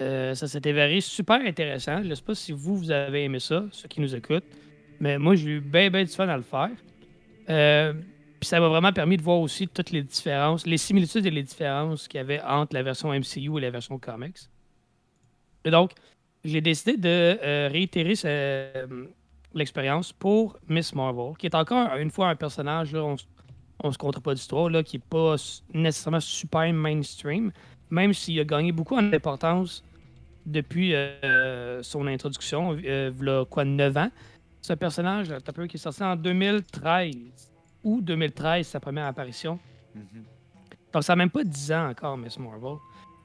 Euh, 0.00 0.34
ça 0.34 0.46
s'est 0.46 0.66
avéré 0.68 1.00
super 1.00 1.40
intéressant. 1.40 2.02
Je 2.02 2.08
ne 2.08 2.14
sais 2.14 2.22
pas 2.22 2.34
si 2.34 2.52
vous, 2.52 2.76
vous 2.76 2.90
avez 2.90 3.24
aimé 3.24 3.38
ça, 3.38 3.64
ceux 3.72 3.88
qui 3.88 4.00
nous 4.00 4.14
écoutent. 4.14 4.44
Mais 5.00 5.18
moi, 5.18 5.34
j'ai 5.36 5.50
eu 5.52 5.60
bien, 5.60 5.90
bien 5.90 6.04
du 6.04 6.10
fun 6.10 6.28
à 6.28 6.36
le 6.36 6.42
faire. 6.42 6.70
Euh, 7.48 7.92
puis 8.40 8.48
ça 8.48 8.60
m'a 8.60 8.68
vraiment 8.68 8.92
permis 8.92 9.16
de 9.16 9.22
voir 9.22 9.38
aussi 9.40 9.68
toutes 9.68 9.90
les 9.90 10.02
différences, 10.02 10.66
les 10.66 10.76
similitudes 10.78 11.24
et 11.24 11.30
les 11.30 11.42
différences 11.42 12.08
qu'il 12.08 12.18
y 12.18 12.20
avait 12.20 12.40
entre 12.42 12.74
la 12.74 12.82
version 12.82 13.12
MCU 13.12 13.56
et 13.56 13.60
la 13.60 13.70
version 13.70 13.98
comics. 13.98 14.36
Et 15.64 15.70
donc, 15.70 15.92
j'ai 16.44 16.60
décidé 16.60 16.96
de 16.96 17.08
euh, 17.42 17.68
réitérer 17.72 18.14
ce- 18.14 19.08
l'expérience 19.54 20.12
pour 20.12 20.58
Miss 20.68 20.94
Marvel, 20.94 21.32
qui 21.38 21.46
est 21.46 21.54
encore 21.54 21.96
une 21.96 22.10
fois 22.10 22.28
un 22.28 22.36
personnage, 22.36 22.92
là, 22.92 23.02
on, 23.04 23.16
on 23.82 23.90
se 23.90 23.98
compte 23.98 24.20
pas 24.20 24.34
d'histoire, 24.34 24.70
qui 24.84 24.96
n'est 24.96 25.02
pas 25.08 25.36
nécessairement 25.72 26.20
super 26.20 26.70
mainstream, 26.72 27.52
même 27.90 28.12
s'il 28.12 28.38
a 28.40 28.44
gagné 28.44 28.72
beaucoup 28.72 28.96
en 28.96 29.12
importance 29.12 29.82
depuis 30.44 30.94
euh, 30.94 31.82
son 31.82 32.06
introduction, 32.06 32.76
euh, 32.84 33.10
v'là 33.14 33.44
quoi, 33.48 33.64
9 33.64 33.96
ans. 33.96 34.10
Ce 34.60 34.72
personnage, 34.72 35.28
t'as 35.44 35.52
peu, 35.52 35.66
qui 35.66 35.76
est 35.76 35.80
sorti 35.80 36.02
en 36.02 36.16
2013, 36.16 37.14
ou 37.84 38.00
2013, 38.00 38.66
sa 38.66 38.80
première 38.80 39.06
apparition. 39.06 39.58
Mhm. 39.94 40.24
Donc, 40.92 41.04
ça 41.04 41.12
n'a 41.12 41.16
même 41.16 41.30
pas 41.30 41.44
10 41.44 41.72
ans 41.72 41.88
encore, 41.90 42.16
Miss 42.16 42.38
Marvel. 42.38 42.76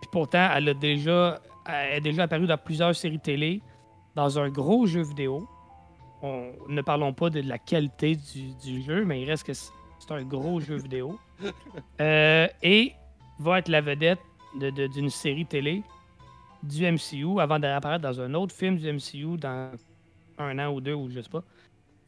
Puis 0.02 0.10
pourtant, 0.12 0.50
elle 0.56 0.70
a 0.70 0.74
déjà, 0.74 1.40
elle 1.66 1.98
est 1.98 2.02
déjà 2.02 2.24
apparue 2.24 2.48
dans 2.48 2.58
plusieurs 2.58 2.96
séries 2.96 3.20
télé, 3.20 3.62
dans 4.16 4.38
un 4.40 4.50
gros 4.50 4.86
jeu 4.88 5.02
vidéo. 5.04 5.48
On, 6.22 6.52
ne 6.70 6.82
parlons 6.82 7.14
pas 7.14 7.30
de 7.30 7.42
la 7.42 7.58
qualité 7.58 8.16
du, 8.16 8.54
du 8.64 8.82
jeu, 8.84 9.06
mais 9.06 9.22
il 9.22 9.30
reste 9.30 9.46
que 9.46 9.54
c'est 9.54 9.72
un 10.12 10.24
gros 10.24 10.60
jeu 10.60 10.76
vidéo. 10.78 11.20
Euh, 12.00 12.48
et 12.62 12.94
va 13.40 13.58
être 13.60 13.68
la 13.70 13.82
vedette 13.82 14.20
de- 14.20 14.20
de- 14.20 14.31
d'une 14.56 15.10
série 15.10 15.46
télé 15.46 15.84
du 16.64 16.86
MCU 16.90 17.40
avant 17.40 17.60
d'apparaître 17.60 18.04
dans 18.04 18.22
un 18.22 18.34
autre 18.34 18.54
film 18.54 18.78
du 18.78 18.92
MCU 18.92 19.38
dans 19.38 19.72
un 20.38 20.60
an 20.60 20.72
ou 20.74 20.82
deux, 20.82 20.94
ou 20.94 21.10
je 21.10 21.22
sais 21.22 21.30
pas. 21.30 21.44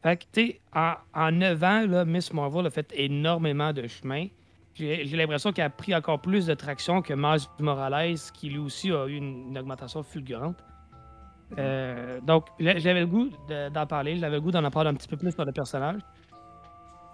Fait 0.02 0.26
que, 0.32 0.78
en, 0.78 0.94
en 1.14 1.32
9 1.32 1.62
ans, 1.64 1.86
là, 1.86 2.04
Miss 2.04 2.32
Marvel 2.32 2.66
a 2.66 2.70
fait 2.70 2.92
énormément 2.94 3.72
de 3.72 3.86
chemin. 3.86 4.26
J'ai 4.74 5.04
l'impression 5.04 5.52
qu'elle 5.52 5.66
a 5.66 5.70
pris 5.70 5.94
encore 5.94 6.20
plus 6.20 6.46
de 6.46 6.54
traction 6.54 7.00
que 7.00 7.14
Miles 7.14 7.46
Morales, 7.60 8.16
qui 8.34 8.50
lui 8.50 8.58
aussi 8.58 8.90
a 8.90 9.06
eu 9.06 9.16
une, 9.16 9.56
augmentation 9.56 10.02
fulgurante. 10.02 10.56
Euh, 11.58 12.20
donc, 12.20 12.46
j'avais 12.58 13.00
le 13.00 13.06
goût 13.06 13.30
de- 13.48 13.68
d'en 13.70 13.86
parler, 13.86 14.16
j'avais 14.16 14.36
le 14.36 14.40
goût 14.40 14.50
d'en 14.50 14.64
apprendre 14.64 14.90
un 14.90 14.94
petit 14.94 15.06
peu 15.06 15.16
plus 15.16 15.30
sur 15.30 15.44
le 15.44 15.52
personnage. 15.52 16.00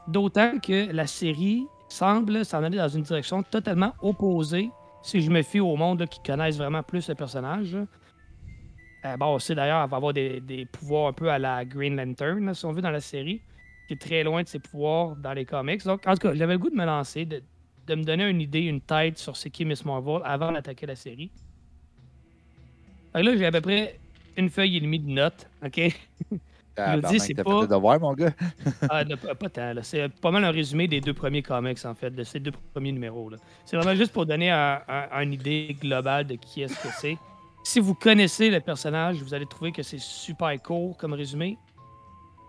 D'autant 0.09 0.59
que 0.59 0.91
la 0.91 1.07
série 1.07 1.67
semble 1.89 2.45
s'en 2.45 2.65
aller 2.65 2.79
dans 2.79 2.89
une 2.89 3.03
direction 3.03 3.43
totalement 3.43 3.93
opposée 4.01 4.71
si 5.03 5.21
je 5.21 5.31
me 5.31 5.43
fie 5.43 5.61
au 5.61 5.77
monde 5.77 6.07
qui 6.07 6.21
connaissent 6.23 6.59
vraiment 6.59 6.83
plus 6.83 7.09
le 7.09 7.15
personnage. 7.15 7.77
Euh, 9.05 9.17
bon, 9.17 9.39
d'ailleurs 9.51 9.83
qu'elle 9.83 9.91
va 9.91 9.97
avoir 9.97 10.13
des, 10.13 10.69
pouvoirs 10.71 11.09
un 11.09 11.13
peu 11.13 11.31
à 11.31 11.39
la 11.39 11.65
Green 11.65 11.97
Lantern, 11.97 12.53
si 12.55 12.65
on 12.67 12.73
veut, 12.73 12.83
dans 12.83 12.91
la 12.91 13.01
série, 13.01 13.41
qui 13.87 13.95
est 13.95 14.01
très 14.01 14.23
loin 14.23 14.43
de 14.43 14.49
ses 14.49 14.59
pouvoirs 14.59 15.17
dans 15.17 15.33
les 15.33 15.45
comics. 15.45 15.83
Donc, 15.85 16.07
en 16.07 16.15
tout 16.15 16.29
cas, 16.29 16.35
j'avais 16.35 16.55
le 16.55 16.59
goût 16.59 16.71
de 16.71 16.77
me 16.77 16.85
lancer, 16.85 17.25
de, 17.25 17.43
me 17.89 18.05
donner 18.05 18.29
une 18.29 18.41
idée, 18.41 18.61
une 18.61 18.81
tête 18.81 19.19
sur 19.19 19.37
ce 19.37 19.49
qu'est 19.49 19.65
Miss 19.65 19.85
Marvel 19.85 20.21
avant 20.25 20.53
d'attaquer 20.53 20.87
la 20.87 20.97
série. 20.97 21.31
Là, 23.15 23.37
j'ai 23.37 23.47
à 23.47 23.51
peu 23.51 23.61
près 23.61 23.99
une 24.37 24.51
feuille 24.51 24.77
et 24.77 24.81
demie 24.81 25.01
de 25.01 25.11
notes, 25.11 25.49
OK? 25.65 25.81
Bernard, 26.77 27.13
c'est 27.19 27.35
pas- 27.35 27.67
devoirs, 27.67 28.01
mon 28.01 28.15
gars. 28.15 28.33
Ah, 28.91 29.05
non, 29.05 29.17
pas, 29.17 29.35
pas 29.35 29.49
tant. 29.49 29.73
là. 29.75 29.83
C'est 29.83 30.09
pas 30.09 30.31
mal 30.31 30.45
un 30.45 30.51
résumé 30.51 30.89
des 30.89 31.01
deux 31.01 31.13
premiers 31.15 31.43
comics, 31.43 31.85
en 31.85 31.95
fait, 31.95 32.11
de 32.11 32.25
ces 32.25 32.41
deux 32.41 32.53
premiers 32.73 32.93
numéros. 32.93 33.29
là. 33.31 33.37
C'est 33.65 33.77
vraiment 33.77 33.95
juste 33.95 34.13
pour 34.13 34.25
donner 34.27 34.51
un- 34.51 34.81
un- 34.89 35.23
une 35.23 35.33
idée 35.35 35.77
globale 35.81 36.27
de 36.27 36.35
qui 36.37 36.63
est-ce 36.63 36.75
que 36.83 36.89
c'est. 36.99 37.19
Si 37.65 37.79
vous 37.81 37.95
connaissez 37.95 38.49
le 38.51 38.61
personnage, 38.61 39.23
vous 39.23 39.35
allez 39.35 39.47
trouver 39.47 39.73
que 39.73 39.83
c'est 39.83 40.01
super 40.01 40.51
court 40.63 40.97
comme 40.97 41.13
résumé. 41.13 41.59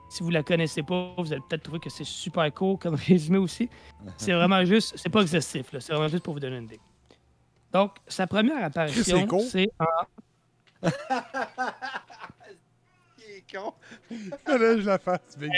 Si 0.09 0.23
vous 0.23 0.29
la 0.29 0.43
connaissez 0.43 0.83
pas, 0.83 1.13
vous 1.17 1.31
allez 1.33 1.41
peut-être 1.49 1.63
trouver 1.63 1.79
que 1.79 1.89
c'est 1.89 2.05
super 2.05 2.53
court 2.53 2.79
comme 2.79 2.95
résumé 3.07 3.37
aussi. 3.37 3.69
C'est 4.17 4.31
vraiment 4.39 4.63
juste, 4.65 4.93
c'est 4.97 5.09
pas 5.09 5.21
exhaustif, 5.21 5.71
là. 5.73 5.79
c'est 5.81 5.93
vraiment 5.93 6.07
juste 6.09 6.23
pour 6.23 6.33
vous 6.33 6.39
donner 6.39 6.57
une 6.57 6.65
idée. 6.65 6.79
Donc, 7.73 7.91
sa 8.07 8.27
première 8.27 8.63
apparition, 8.63 9.25
c'est 9.49 9.69
en 9.79 10.89
con. 13.51 13.73
là, 14.47 14.77
je 14.79 14.85
la 14.85 14.97
fasse. 14.97 15.37
Chris, 15.37 15.49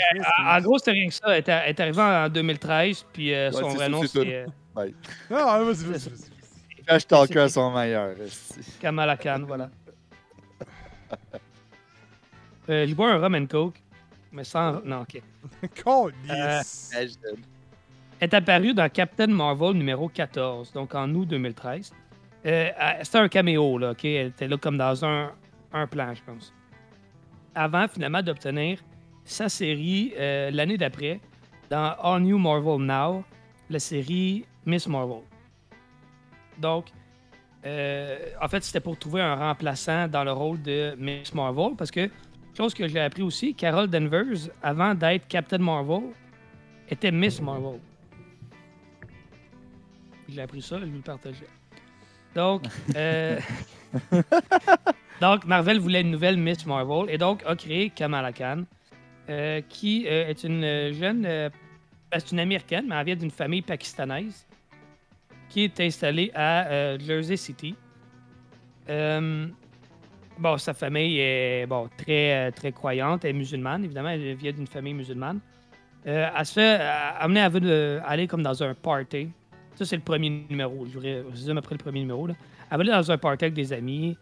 En 0.44 0.60
gros, 0.60 0.78
c'était 0.78 0.92
rien 0.92 1.08
que 1.08 1.14
ça. 1.14 1.36
Elle 1.38 1.44
est, 1.46 1.80
arrivée 1.80 2.02
en 2.02 2.28
2013, 2.28 3.06
puis 3.12 3.32
euh, 3.34 3.50
Ouais, 3.50 3.60
son 3.60 3.70
c'est 3.70 3.76
vrai 3.76 3.88
nom, 3.88 4.02
c'est 4.04 4.34
euh, 4.34 4.46
Non, 5.30 5.64
vas-y, 5.64 5.84
vas-y, 5.84 6.08
vas-y. 6.10 6.84
Trash 6.86 7.06
Talker 7.06 7.48
sont 7.48 7.70
meilleurs. 7.72 8.20
esti. 8.20 8.60
Kamala 8.80 9.16
Khan, 9.16 9.44
voilà. 9.46 9.70
Euh, 12.68 12.86
je 12.86 12.94
bois 12.94 13.12
un 13.12 13.18
rum 13.18 13.34
and 13.34 13.46
coke, 13.46 13.80
mais 14.32 14.44
sans... 14.44 14.80
Non, 14.84 15.02
OK. 15.02 15.20
Elle 18.20 18.28
est 18.30 18.34
apparue 18.34 18.72
dans 18.72 18.88
Captain 18.88 19.26
Marvel 19.26 19.72
numéro 19.74 20.08
14, 20.08 20.72
donc 20.72 20.94
en 20.94 21.12
août 21.14 21.26
2013. 21.26 21.92
Euh, 22.46 22.70
elle- 22.78 23.04
C'était 23.04 23.18
un 23.18 23.28
caméo, 23.28 23.76
là, 23.78 23.90
OK? 23.90 24.04
Elle 24.04 24.28
était 24.28 24.48
là 24.48 24.56
comme 24.56 24.78
dans 24.78 25.04
un, 25.04 25.32
un 25.72 25.86
plan, 25.86 26.14
je 26.14 26.22
pense. 26.22 26.52
Avant, 27.54 27.86
finalement, 27.88 28.22
d'obtenir 28.22 28.78
sa 29.24 29.48
série 29.48 30.12
euh, 30.16 30.50
l'année 30.50 30.76
d'après, 30.76 31.20
dans 31.70 31.94
All 32.02 32.22
New 32.22 32.38
Marvel 32.38 32.84
Now, 32.84 33.24
la 33.70 33.78
série 33.78 34.44
Miss 34.66 34.86
Marvel. 34.86 35.22
Donc, 36.58 36.86
euh, 37.64 38.18
en 38.40 38.48
fait, 38.48 38.62
c'était 38.62 38.80
pour 38.80 38.98
trouver 38.98 39.22
un 39.22 39.34
remplaçant 39.34 40.06
dans 40.08 40.24
le 40.24 40.32
rôle 40.32 40.60
de 40.62 40.94
Miss 40.98 41.32
Marvel, 41.34 41.74
parce 41.76 41.90
que, 41.90 42.10
chose 42.56 42.74
que 42.74 42.86
j'ai 42.86 43.00
appris 43.00 43.22
aussi, 43.22 43.54
Carol 43.54 43.88
Danvers, 43.88 44.50
avant 44.62 44.94
d'être 44.94 45.26
Captain 45.28 45.58
Marvel, 45.58 46.12
était 46.88 47.10
Miss 47.10 47.40
Marvel. 47.40 47.80
J'ai 50.28 50.42
appris 50.42 50.62
ça, 50.62 50.78
je 50.78 50.84
vais 50.84 50.90
le 50.90 51.02
partager. 51.02 51.46
Donc, 52.34 52.62
euh, 52.96 53.38
donc, 55.20 55.44
Marvel 55.44 55.78
voulait 55.78 56.00
une 56.00 56.10
nouvelle 56.10 56.36
Miss 56.36 56.66
Marvel 56.66 57.08
et 57.08 57.18
donc 57.18 57.42
a 57.46 57.54
créé 57.54 57.90
Kamala 57.90 58.32
Khan, 58.32 58.64
euh, 59.28 59.60
qui 59.68 60.06
euh, 60.08 60.28
est 60.28 60.42
une 60.44 60.92
jeune. 60.92 61.22
ben, 61.22 61.50
c'est 62.12 62.32
une 62.32 62.40
américaine, 62.40 62.86
mais 62.88 62.96
elle 62.96 63.06
vient 63.06 63.16
d'une 63.16 63.30
famille 63.30 63.62
pakistanaise 63.62 64.46
qui 65.48 65.64
est 65.64 65.80
installée 65.80 66.32
à 66.34 66.98
Jersey 66.98 67.36
City. 67.36 67.76
Bon, 70.36 70.58
sa 70.58 70.74
famille 70.74 71.20
est 71.20 71.64
bon, 71.66 71.88
très, 71.96 72.50
très 72.50 72.72
croyante, 72.72 73.24
elle 73.24 73.30
est 73.30 73.38
musulmane, 73.38 73.84
évidemment, 73.84 74.08
elle 74.08 74.34
vient 74.34 74.50
d'une 74.50 74.66
famille 74.66 74.94
musulmane. 74.94 75.38
Elle 76.04 76.44
se 76.44 76.54
fait 76.54 76.80
amener 77.20 77.40
à 77.40 78.04
aller 78.04 78.26
comme 78.26 78.42
dans 78.42 78.60
un 78.64 78.74
party. 78.74 79.30
Ça, 79.74 79.84
c'est 79.84 79.96
le 79.96 80.02
premier 80.02 80.30
numéro. 80.30 80.86
Je 80.86 80.98
résume 80.98 81.58
après 81.58 81.74
le 81.74 81.78
premier 81.82 82.00
numéro. 82.00 82.26
Là. 82.26 82.34
Elle 82.70 82.76
va 82.76 82.80
aller 82.82 82.90
dans 82.92 83.10
un 83.10 83.18
party 83.18 83.44
avec 83.46 83.54
des 83.54 83.72
amis. 83.72 84.16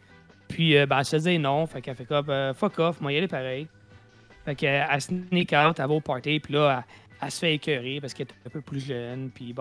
Puis, 0.48 0.76
euh, 0.76 0.86
ben, 0.86 0.98
elle 0.98 1.04
se 1.04 1.16
dit 1.16 1.38
non. 1.38 1.66
Fait 1.66 1.80
qu'elle 1.80 1.94
fait 1.94 2.04
comme 2.04 2.30
euh, 2.30 2.54
fuck 2.54 2.78
off, 2.78 3.00
moi, 3.00 3.12
y 3.12 3.18
aller 3.18 3.28
pareil. 3.28 3.66
Fait 4.44 4.54
qu'elle 4.54 4.86
elle 4.90 5.00
sneak 5.00 5.52
out, 5.52 5.78
elle 5.78 5.86
va 5.86 5.94
au 5.94 6.00
party. 6.00 6.40
Puis 6.40 6.54
là, 6.54 6.84
elle, 7.20 7.30
se 7.30 7.38
fait 7.38 7.54
écœurer 7.54 8.00
parce 8.00 8.14
qu'elle 8.14 8.26
est 8.26 8.46
un 8.46 8.50
peu 8.50 8.60
plus 8.60 8.80
jeune. 8.84 9.30
Puis, 9.30 9.54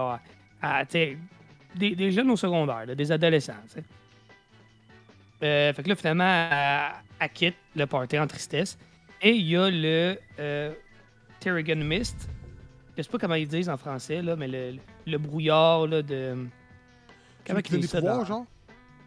elle- 0.63 0.87
tu 0.87 1.17
des, 1.75 1.95
des 1.95 2.11
jeunes 2.11 2.29
au 2.29 2.35
secondaire, 2.35 2.85
là, 2.85 2.95
des 2.95 3.11
adolescents. 3.11 3.53
Euh, 5.43 5.73
fait 5.73 5.83
que 5.83 5.89
là, 5.89 5.95
finalement, 5.95 6.49
elle, 6.51 6.91
elle 7.19 7.29
quitte 7.29 7.55
le 7.75 7.85
party 7.85 8.19
en 8.19 8.27
tristesse. 8.27 8.77
Et 9.21 9.31
il 9.31 9.47
y 9.47 9.55
a 9.55 9.69
le 9.69 10.17
euh, 10.39 10.73
Terrigan 11.39 11.83
Mist. 11.83 12.29
Je 13.01 13.05
sais 13.07 13.11
pas 13.11 13.17
comment 13.19 13.35
ils 13.35 13.47
disent 13.47 13.69
en 13.69 13.77
français, 13.77 14.21
là, 14.21 14.35
mais 14.35 14.47
le, 14.47 14.75
le 15.07 15.17
brouillard 15.17 15.87
là, 15.87 16.01
de. 16.01 16.47
Comment 17.45 17.59
Celui 17.59 17.63
qui 17.63 17.73
ils 17.75 17.79
disent 17.81 17.89
ça? 17.89 17.97
pouvoirs, 17.99 18.19
dans- 18.19 18.25
genre? 18.25 18.45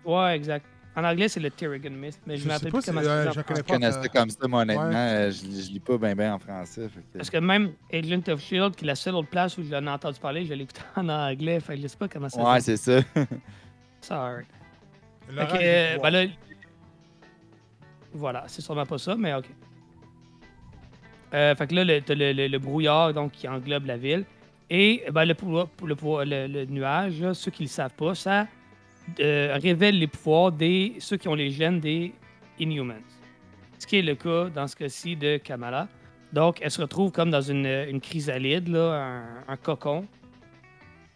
Ouais, 0.05 0.37
exact. 0.37 0.67
En 0.97 1.03
anglais, 1.03 1.29
c'est 1.29 1.41
le 1.41 1.51
Terrigan 1.51 1.91
Mist, 1.91 2.21
mais 2.25 2.37
je 2.37 2.43
Je 2.43 2.45
me 2.45 2.51
sais 2.51 2.55
rappelle 2.57 2.73
pas 2.73 2.79
plus 2.79 2.87
comment 2.87 3.01
euh, 3.01 3.05
connais 3.05 3.33
français. 3.33 3.41
Je 3.59 3.65
connais 3.65 3.91
pas, 3.91 4.03
ça 4.03 4.09
comme 4.09 4.31
ça, 4.31 4.49
moi, 4.49 4.63
honnêtement. 4.63 4.89
Ouais. 4.89 4.95
euh, 4.95 5.31
je, 5.33 5.39
je 5.45 5.71
lis 5.73 5.81
pas 5.81 5.99
bien 5.99 6.15
ben 6.15 6.33
en 6.35 6.39
français. 6.39 6.89
fait 6.89 7.01
que- 7.01 7.19
Parce 7.19 7.31
que 7.31 7.39
même 7.39 7.73
Agent 7.93 8.29
of 8.33 8.41
Shield, 8.41 8.77
qui 8.77 8.85
est 8.85 8.87
la 8.87 8.95
seule 8.95 9.17
autre 9.17 9.29
place 9.29 9.59
où 9.59 9.65
je 9.65 9.71
l'en 9.73 9.85
ai 9.87 9.91
entendu 9.91 10.21
parler, 10.21 10.45
je 10.45 10.55
l'ai 10.55 10.63
écouté 10.65 10.81
en 10.97 11.09
anglais, 11.09 11.59
fait 11.59 11.75
que 11.77 11.83
je 11.83 11.89
sais 11.89 11.97
pas 11.97 12.07
comment 12.09 12.29
ça 12.29 12.41
Ouais, 12.43 12.61
se 12.61 12.71
dit. 12.73 12.79
c'est 12.79 13.01
ça. 13.03 13.07
Sorry. 14.01 14.45
Fait 15.27 15.47
que, 15.47 15.57
euh, 15.63 15.99
ben 16.01 16.11
là, 16.11 16.25
voilà, 18.13 18.45
c'est 18.47 18.63
sûrement 18.63 18.87
pas 18.87 18.99
ça, 18.99 19.17
mais 19.17 19.35
ok. 19.35 19.47
Euh, 21.35 21.55
fait 21.57 21.67
que 21.67 21.75
là, 21.75 22.01
t'as 22.01 22.15
le, 22.15 22.33
le- 22.33 22.47
le 22.47 22.59
brouillard 22.59 23.13
donc, 23.13 23.33
qui 23.33 23.49
englobe 23.49 23.87
la 23.87 23.97
ville. 23.97 24.25
Et 24.71 25.03
ben, 25.13 25.25
le, 25.25 25.35
le, 26.47 26.65
nuage, 26.67 27.33
ceux 27.33 27.51
qui 27.51 27.63
ne 27.65 27.69
le 27.69 27.71
savent 27.73 27.95
pas, 27.95 28.15
ça 28.15 28.47
euh, 29.21 29.59
révèle 29.61 29.99
les 29.99 30.07
pouvoirs 30.07 30.53
des 30.53 30.95
ceux 31.01 31.17
qui 31.17 31.29
ont 31.29 31.35
les 31.35 31.51
gènes 31.51 31.81
des 31.81 32.13
Inhumans. 32.59 33.03
Ce 33.79 33.87
qui 33.87 33.97
est 33.99 34.03
le 34.03 34.15
cas 34.15 34.49
dans 34.49 34.67
ce 34.67 34.77
cas-ci 34.77 35.17
de 35.17 35.37
Kamala. 35.39 35.89
Donc, 36.33 36.59
elle 36.63 36.71
se 36.71 36.81
retrouve 36.81 37.11
comme 37.13 37.31
dans 37.31 37.43
une, 37.43 37.67
une 37.67 38.01
chrysalide, 38.01 38.69
là, 38.69 39.13
un, 39.47 39.57
cocon. 39.57 40.07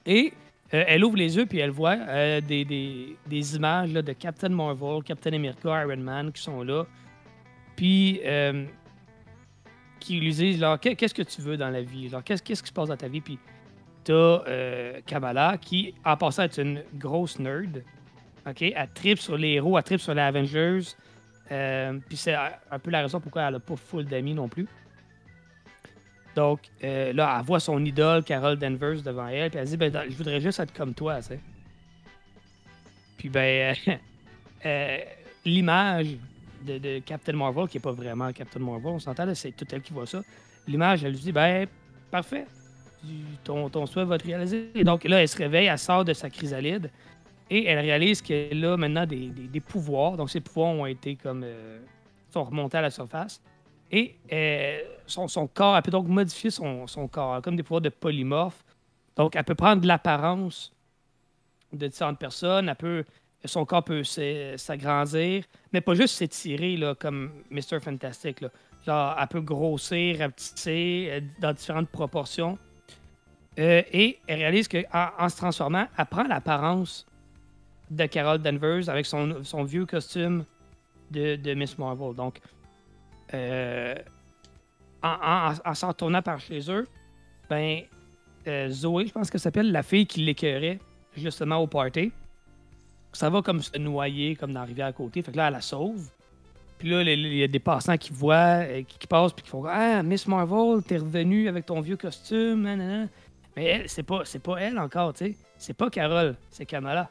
Et 0.04 0.32
euh, 0.74 0.84
elle 0.86 1.04
ouvre 1.04 1.16
les 1.16 1.36
yeux 1.36 1.46
puis 1.46 1.58
elle 1.58 1.70
voit 1.70 1.96
des, 2.40 2.64
des- 2.64 3.16
des 3.26 3.56
images 3.56 3.92
là, 3.92 4.02
de 4.02 4.12
Captain 4.12 4.48
Marvel, 4.50 5.02
Captain 5.04 5.32
America, 5.32 5.82
Iron 5.84 5.96
Man 5.96 6.32
qui 6.32 6.42
sont 6.42 6.62
là. 6.62 6.84
Puis 7.76 8.20
qui 9.98 10.20
lui 10.20 10.32
disent 10.32 10.58
genre, 10.60 10.78
Qu'est- 10.78 10.96
qu'est-ce 10.96 11.14
que 11.14 11.22
tu 11.22 11.40
veux 11.40 11.56
dans 11.56 11.70
la 11.70 11.82
vie? 11.82 12.10
Qu'est-ce, 12.24 12.42
qui 12.42 12.54
se 12.56 12.72
passe 12.72 12.88
dans 12.88 12.96
ta 12.96 13.08
vie? 13.08 13.20
Puis 13.20 13.38
t'as 14.04 14.12
euh, 14.14 15.00
Kamala 15.06 15.58
qui, 15.58 15.94
en 16.04 16.16
passant, 16.16 16.44
est 16.44 16.58
une 16.58 16.82
grosse 16.94 17.38
nerd. 17.38 17.82
OK? 18.46 18.62
Elle 18.62 18.88
tripe 18.94 19.18
sur 19.18 19.36
les 19.36 19.52
héros, 19.54 19.76
elle 19.76 19.84
tripe 19.84 20.00
sur 20.00 20.14
les 20.14 20.22
Avengers. 20.22 20.80
Euh, 21.50 21.98
puis 22.06 22.16
c'est 22.16 22.34
un 22.34 22.78
peu 22.78 22.90
la 22.90 23.02
raison 23.02 23.20
pourquoi 23.20 23.42
elle 23.42 23.54
n'a 23.54 23.60
pas 23.60 23.76
full 23.76 24.04
d'amis 24.04 24.34
non 24.34 24.48
plus. 24.48 24.66
Donc 26.34 26.60
euh, 26.84 27.12
là, 27.12 27.36
elle 27.38 27.44
voit 27.46 27.58
son 27.60 27.84
idole, 27.84 28.22
Carol 28.22 28.56
Danvers, 28.58 29.02
devant 29.02 29.26
elle, 29.28 29.50
puis 29.50 29.58
elle 29.58 29.66
dit 29.66 29.76
ben, 29.76 29.92
Je 30.08 30.14
voudrais 30.16 30.40
juste 30.40 30.60
être 30.60 30.72
comme 30.72 30.94
toi, 30.94 31.16
tu 31.20 31.28
sais. 31.28 31.40
Puis 33.16 33.28
ben, 33.28 33.74
euh, 34.66 34.98
l'image 35.44 36.16
de, 36.66 36.98
Captain 37.00 37.32
Marvel, 37.34 37.68
qui 37.68 37.76
n'est 37.76 37.82
pas 37.82 37.92
vraiment 37.92 38.32
Captain 38.32 38.60
Marvel, 38.60 38.86
on 38.92 38.98
s'entend, 38.98 39.32
c'est 39.34 39.52
tout 39.52 39.66
elle 39.72 39.82
qui 39.82 39.92
voit 39.92 40.06
ça. 40.06 40.22
L'image, 40.66 41.04
elle 41.04 41.12
lui 41.12 41.18
dit 41.20 41.32
Ben, 41.32 41.66
parfait, 42.10 42.46
ton, 43.44 43.68
ton 43.70 43.86
souhait 43.86 44.04
va 44.04 44.18
te 44.18 44.26
réaliser. 44.26 44.70
Et 44.74 44.84
donc 44.84 45.04
là, 45.04 45.20
elle 45.22 45.28
se 45.28 45.36
réveille, 45.36 45.66
elle 45.66 45.78
sort 45.78 46.04
de 46.04 46.12
sa 46.12 46.28
chrysalide 46.30 46.90
et 47.50 47.66
elle 47.66 47.78
réalise 47.78 48.20
qu'elle 48.20 48.64
a 48.64 48.76
maintenant 48.76 49.06
des, 49.06 49.28
des- 49.28 49.60
pouvoirs. 49.60 50.16
Donc 50.16 50.30
ses 50.30 50.40
pouvoirs 50.40 50.70
ont 50.74 50.86
été 50.86 51.16
comme. 51.16 51.42
euh, 51.44 51.78
sont 52.30 52.44
remontés 52.44 52.76
à 52.76 52.82
la 52.82 52.90
surface. 52.90 53.40
Et 53.90 54.16
euh, 54.32 54.80
son, 55.06 55.28
son 55.28 55.46
corps, 55.46 55.74
elle 55.76 55.82
peut 55.82 55.90
donc 55.90 56.06
modifier 56.08 56.50
son, 56.50 56.86
son 56.86 57.08
corps, 57.08 57.40
comme 57.40 57.56
des 57.56 57.62
pouvoirs 57.62 57.80
de 57.80 57.88
polymorphe. 57.88 58.62
Donc, 59.16 59.34
elle 59.34 59.44
peut 59.44 59.54
prendre 59.54 59.86
l'apparence 59.86 60.72
de 61.72 61.86
différentes 61.86 62.18
personnes. 62.18 62.68
Elle 62.68 62.76
peut, 62.76 63.04
son 63.44 63.64
corps 63.64 63.84
peut 63.84 64.02
s'agrandir, 64.56 65.44
mais 65.72 65.80
pas 65.80 65.94
juste 65.94 66.16
s'étirer 66.16 66.78
comme 66.98 67.30
Mr. 67.50 67.80
Fantastic. 67.80 68.40
Là. 68.40 68.48
Genre, 68.86 69.16
elle 69.20 69.28
peut 69.28 69.40
grossir, 69.40 70.18
rapetisser 70.18 71.08
euh, 71.10 71.20
dans 71.40 71.52
différentes 71.52 71.88
proportions. 71.88 72.58
Euh, 73.58 73.82
et 73.92 74.18
elle 74.26 74.38
réalise 74.38 74.68
qu'en 74.68 75.10
en 75.18 75.28
se 75.28 75.36
transformant, 75.36 75.86
elle 75.96 76.06
prend 76.06 76.22
l'apparence 76.24 77.06
de 77.90 78.06
Carol 78.06 78.38
Danvers 78.38 78.88
avec 78.88 79.06
son, 79.06 79.42
vieux 79.64 79.84
costume 79.86 80.44
de, 81.10 81.54
Miss 81.54 81.76
Marvel. 81.78 82.14
Donc, 82.14 82.38
euh, 83.34 83.94
en, 85.02 85.08
en- 85.08 85.70
en 85.70 85.74
s'en 85.74 85.88
retournant 85.88 86.22
par 86.22 86.38
chez 86.40 86.60
eux, 86.70 86.86
ben, 87.48 87.82
Zoé, 88.68 89.06
je 89.06 89.12
pense 89.12 89.30
que 89.30 89.38
s'appelle 89.38 89.72
la 89.72 89.82
fille 89.82 90.06
qui 90.06 90.20
l'écœurait 90.20 90.78
justement 91.16 91.56
au 91.58 91.66
party. 91.66 92.12
Ça 93.12 93.30
va 93.30 93.42
comme 93.42 93.62
se 93.62 93.76
noyer 93.78 94.36
comme 94.36 94.52
dans 94.52 94.60
la 94.60 94.66
rivière 94.66 94.86
à 94.86 94.92
côté. 94.92 95.22
Fait 95.22 95.32
que 95.32 95.36
là, 95.36 95.48
elle 95.48 95.54
la 95.54 95.60
sauve. 95.60 96.08
Puis 96.78 96.90
là, 96.90 97.02
il 97.02 97.34
y 97.34 97.42
a 97.42 97.48
des 97.48 97.58
passants 97.58 97.96
qui 97.96 98.12
voient, 98.12 98.62
euh, 98.62 98.82
qui, 98.84 98.98
qui 98.98 99.06
passent, 99.06 99.32
puis 99.32 99.42
qui 99.42 99.50
font 99.50 99.64
Ah, 99.66 100.02
Miss 100.02 100.28
Marvel, 100.28 100.82
t'es 100.86 100.98
revenue 100.98 101.48
avec 101.48 101.66
ton 101.66 101.80
vieux 101.80 101.96
costume. 101.96 102.62
nanana. 102.62 103.08
Mais 103.56 103.64
elle, 103.64 103.88
c'est 103.88 104.04
pas, 104.04 104.20
c'est 104.24 104.38
pas 104.38 104.58
elle 104.58 104.78
encore, 104.78 105.12
tu 105.14 105.26
sais. 105.26 105.36
C'est 105.56 105.74
pas 105.74 105.90
Carole, 105.90 106.36
c'est 106.50 106.66
Kamala. 106.66 107.10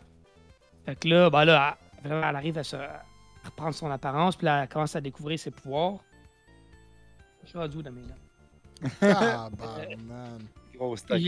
Fait 0.86 0.96
que 0.96 1.10
là, 1.10 1.30
ben 1.30 1.44
là, 1.44 1.78
elle, 2.02 2.10
vraiment, 2.10 2.30
elle 2.30 2.36
arrive 2.38 2.58
à 2.58 2.64
se 2.64 2.78
à 2.78 3.04
reprendre 3.44 3.74
son 3.76 3.92
apparence, 3.92 4.38
puis 4.38 4.46
là, 4.46 4.64
elle 4.64 4.70
commence 4.70 4.96
à 4.96 5.02
découvrir 5.02 5.38
ses 5.38 5.52
pouvoirs. 5.52 5.98
Je 7.44 7.50
suis 7.50 7.58
rendu 7.58 7.84
dans 7.84 7.92
mes 7.92 8.02
notes? 8.02 8.92
Ah, 9.02 9.50
bah, 9.58 9.78
man. 10.06 10.40
Gros 10.76 10.96
stock. 10.96 11.20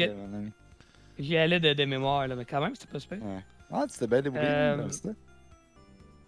J'y 1.17 1.35
allais 1.37 1.59
de, 1.59 1.73
de 1.73 1.85
mémoire, 1.85 2.25
là, 2.27 2.35
mais 2.35 2.45
quand 2.45 2.61
même, 2.61 2.75
c'était 2.75 2.91
pas 2.91 2.99
super. 2.99 3.21
Ouais. 3.21 3.43
Ah, 3.71 3.85
tu 3.91 3.97
t'es 3.97 4.07
bien 4.07 4.21
débrouillé. 4.21 4.45
Euh. 4.47 4.87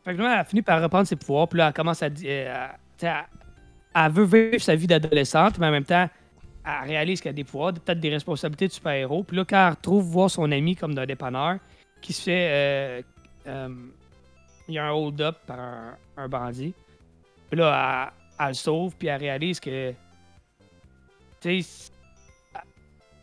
Fait 0.03 0.15
que 0.15 0.21
là, 0.21 0.33
elle 0.33 0.39
a 0.39 0.43
fini 0.43 0.61
par 0.61 0.81
reprendre 0.81 1.07
ses 1.07 1.15
pouvoirs, 1.15 1.47
puis 1.47 1.57
là, 1.59 1.67
elle 1.67 1.73
commence 1.73 2.01
à 2.03 2.09
dire. 2.09 2.29
euh, 2.29 2.67
à- 2.67 2.75
sais, 2.97 3.13
elle, 3.95 4.11
veut 4.11 4.23
vivre 4.25 4.61
sa 4.63 4.75
vie 4.75 4.87
d'adolescente, 4.87 5.57
mais 5.59 5.67
en 5.67 5.71
même 5.71 5.83
temps, 5.85 6.09
elle 6.65 6.87
réalise 6.89 7.21
qu'elle 7.21 7.31
a 7.31 7.33
des 7.33 7.43
pouvoirs, 7.43 7.73
peut-être 7.73 7.99
des 7.99 8.09
responsabilités 8.09 8.67
de 8.67 8.73
super-héros. 8.73 9.23
Puis 9.23 9.37
là, 9.37 9.45
quand 9.45 9.67
elle 9.67 9.73
retrouve 9.73 10.03
voir 10.05 10.29
son 10.29 10.51
ami 10.51 10.75
comme 10.75 10.93
d'un 10.95 11.05
dépanneur, 11.05 11.57
qui 12.01 12.13
se 12.13 12.23
fait. 12.23 12.49
euh, 12.51 13.01
euh, 13.47 13.75
il 14.67 14.75
y 14.75 14.77
a 14.79 14.85
un 14.85 14.91
hold-up 14.91 15.37
par 15.45 15.59
un, 15.59 15.97
un 16.17 16.27
bandit. 16.29 16.73
Puis 17.49 17.59
là, 17.59 18.13
elle, 18.39 18.47
le 18.49 18.53
sauve, 18.53 18.95
puis 18.97 19.07
elle 19.07 19.19
réalise 19.19 19.59
que. 19.59 19.91
Tu 21.41 21.61
sais, 21.63 21.91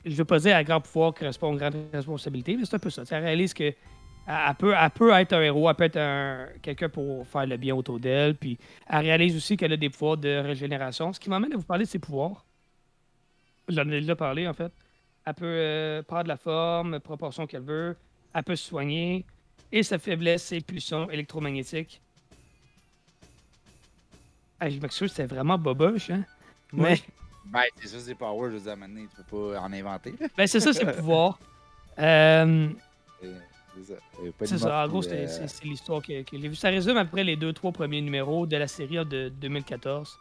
je 0.04 0.14
veux 0.14 0.24
pas 0.24 0.38
dire 0.38 0.56
à 0.56 0.64
grand 0.64 0.80
pouvoir 0.80 1.14
correspond 1.14 1.54
à 1.54 1.56
grande 1.56 1.76
responsabilité, 1.92 2.56
mais 2.56 2.64
c'est 2.64 2.76
un 2.76 2.78
peu 2.80 2.90
ça. 2.90 3.02
Elle 3.10 3.24
réalise 3.24 3.54
que 3.54 3.72
elle, 4.28 4.54
peut, 4.56 4.74
elle 4.78 4.90
peut 4.90 5.10
être 5.12 5.32
un 5.32 5.40
héros, 5.42 5.68
elle 5.70 5.74
peut 5.76 5.84
être 5.84 5.96
un- 5.96 6.48
quelqu'un 6.62 6.88
pour 6.88 7.26
faire 7.26 7.46
le 7.46 7.56
bien 7.56 7.74
autour 7.74 7.98
d'elle. 7.98 8.34
Puis 8.36 8.58
elle 8.88 8.98
réalise 9.00 9.34
aussi 9.36 9.56
qu'elle 9.56 9.72
a 9.72 9.76
des 9.76 9.90
pouvoirs 9.90 10.16
de 10.18 10.36
régénération, 10.38 11.12
ce 11.12 11.18
qui 11.20 11.30
m'amène 11.30 11.52
à 11.52 11.56
vous 11.56 11.62
parler 11.62 11.84
de 11.84 11.88
ses 11.90 11.98
pouvoirs. 11.98 12.44
J'en 13.68 13.82
ai 13.88 14.00
déjà 14.00 14.16
parlé, 14.16 14.46
en 14.48 14.54
fait. 14.54 14.72
Elle 15.26 15.34
peut 15.34 15.44
euh, 15.46 16.02
prendre 16.02 16.28
la 16.28 16.36
forme, 16.36 17.00
proportion 17.00 17.46
qu'elle 17.46 17.62
veut. 17.62 17.96
Elle 18.34 18.42
peut 18.44 18.56
se 18.56 18.66
soigner. 18.68 19.24
Et 19.70 19.82
sa 19.82 19.98
faiblesse, 19.98 20.44
c'est 20.44 20.60
pulsions 20.60 21.10
électromagnétiques. 21.10 22.00
Hey, 24.60 24.72
je 24.74 24.80
m'excuse, 24.80 25.10
c'était 25.12 25.26
vraiment 25.32 25.56
boboche, 25.58 26.10
hein? 26.10 26.24
Mais 26.72 27.00
Ben, 27.44 27.62
c'est 27.76 27.88
ça, 27.88 28.00
c'est 28.00 28.14
Power, 28.14 28.48
je 28.50 28.54
veux 28.56 28.60
dire, 28.60 28.70
à 28.70 28.72
un 28.72 28.76
moment 28.76 28.88
donné, 28.94 29.06
tu 29.08 29.22
peux 29.22 29.52
pas 29.52 29.60
en 29.60 29.72
inventer. 29.72 30.14
ben, 30.36 30.46
c'est 30.46 30.60
ça, 30.60 30.72
ses 30.72 30.84
pouvoirs. 30.96 31.38
Euh, 31.98 32.68
Euh, 33.24 33.34
C'est 33.84 33.94
ça. 33.94 34.00
Pas 34.38 34.46
C'est 34.46 34.54
de 34.54 34.60
ça, 34.60 34.84
en 34.84 34.88
gros, 34.88 35.06
euh, 35.06 35.26
c'est 35.28 35.48
c'est 35.48 35.64
l'histoire 35.64 36.02
que, 36.02 36.22
que 36.22 36.38
j'ai 36.38 36.48
vue. 36.48 36.54
Ça 36.54 36.68
résume 36.68 36.96
après 36.96 37.24
les 37.24 37.36
deux, 37.36 37.52
trois 37.52 37.72
premiers 37.72 38.00
numéros 38.00 38.46
de 38.46 38.56
la 38.56 38.66
série 38.68 38.96
de 39.04 39.28
2014. 39.28 40.18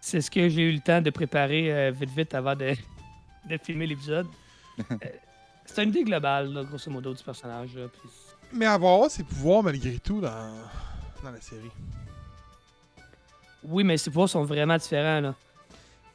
C'est 0.00 0.20
ce 0.20 0.30
que 0.30 0.48
j'ai 0.48 0.62
eu 0.62 0.72
le 0.72 0.80
temps 0.80 1.00
de 1.00 1.10
préparer 1.10 1.72
euh, 1.72 1.90
vite, 1.90 2.10
vite 2.10 2.34
avant 2.34 2.54
de, 2.56 2.74
de 3.48 3.56
filmer 3.58 3.86
l'épisode. 3.86 4.26
Euh, 4.80 4.94
c'est 5.64 5.84
une 5.84 5.90
idée 5.90 6.04
globale, 6.04 6.52
là, 6.52 6.64
grosso 6.64 6.90
modo, 6.90 7.14
du 7.14 7.22
personnage. 7.22 7.74
là, 7.76 7.86
puis 7.88 8.08
Mais 8.52 8.66
avoir 8.66 9.10
ses 9.10 9.22
pouvoirs 9.24 9.62
malgré 9.62 9.98
tout 9.98 10.20
dans, 10.20 10.54
dans 11.22 11.30
la 11.30 11.40
série. 11.40 11.70
Oui, 13.64 13.84
mais 13.84 13.96
ses 13.96 14.10
pouvoirs 14.10 14.28
sont 14.28 14.44
vraiment 14.44 14.76
différents, 14.76 15.20
là. 15.20 15.34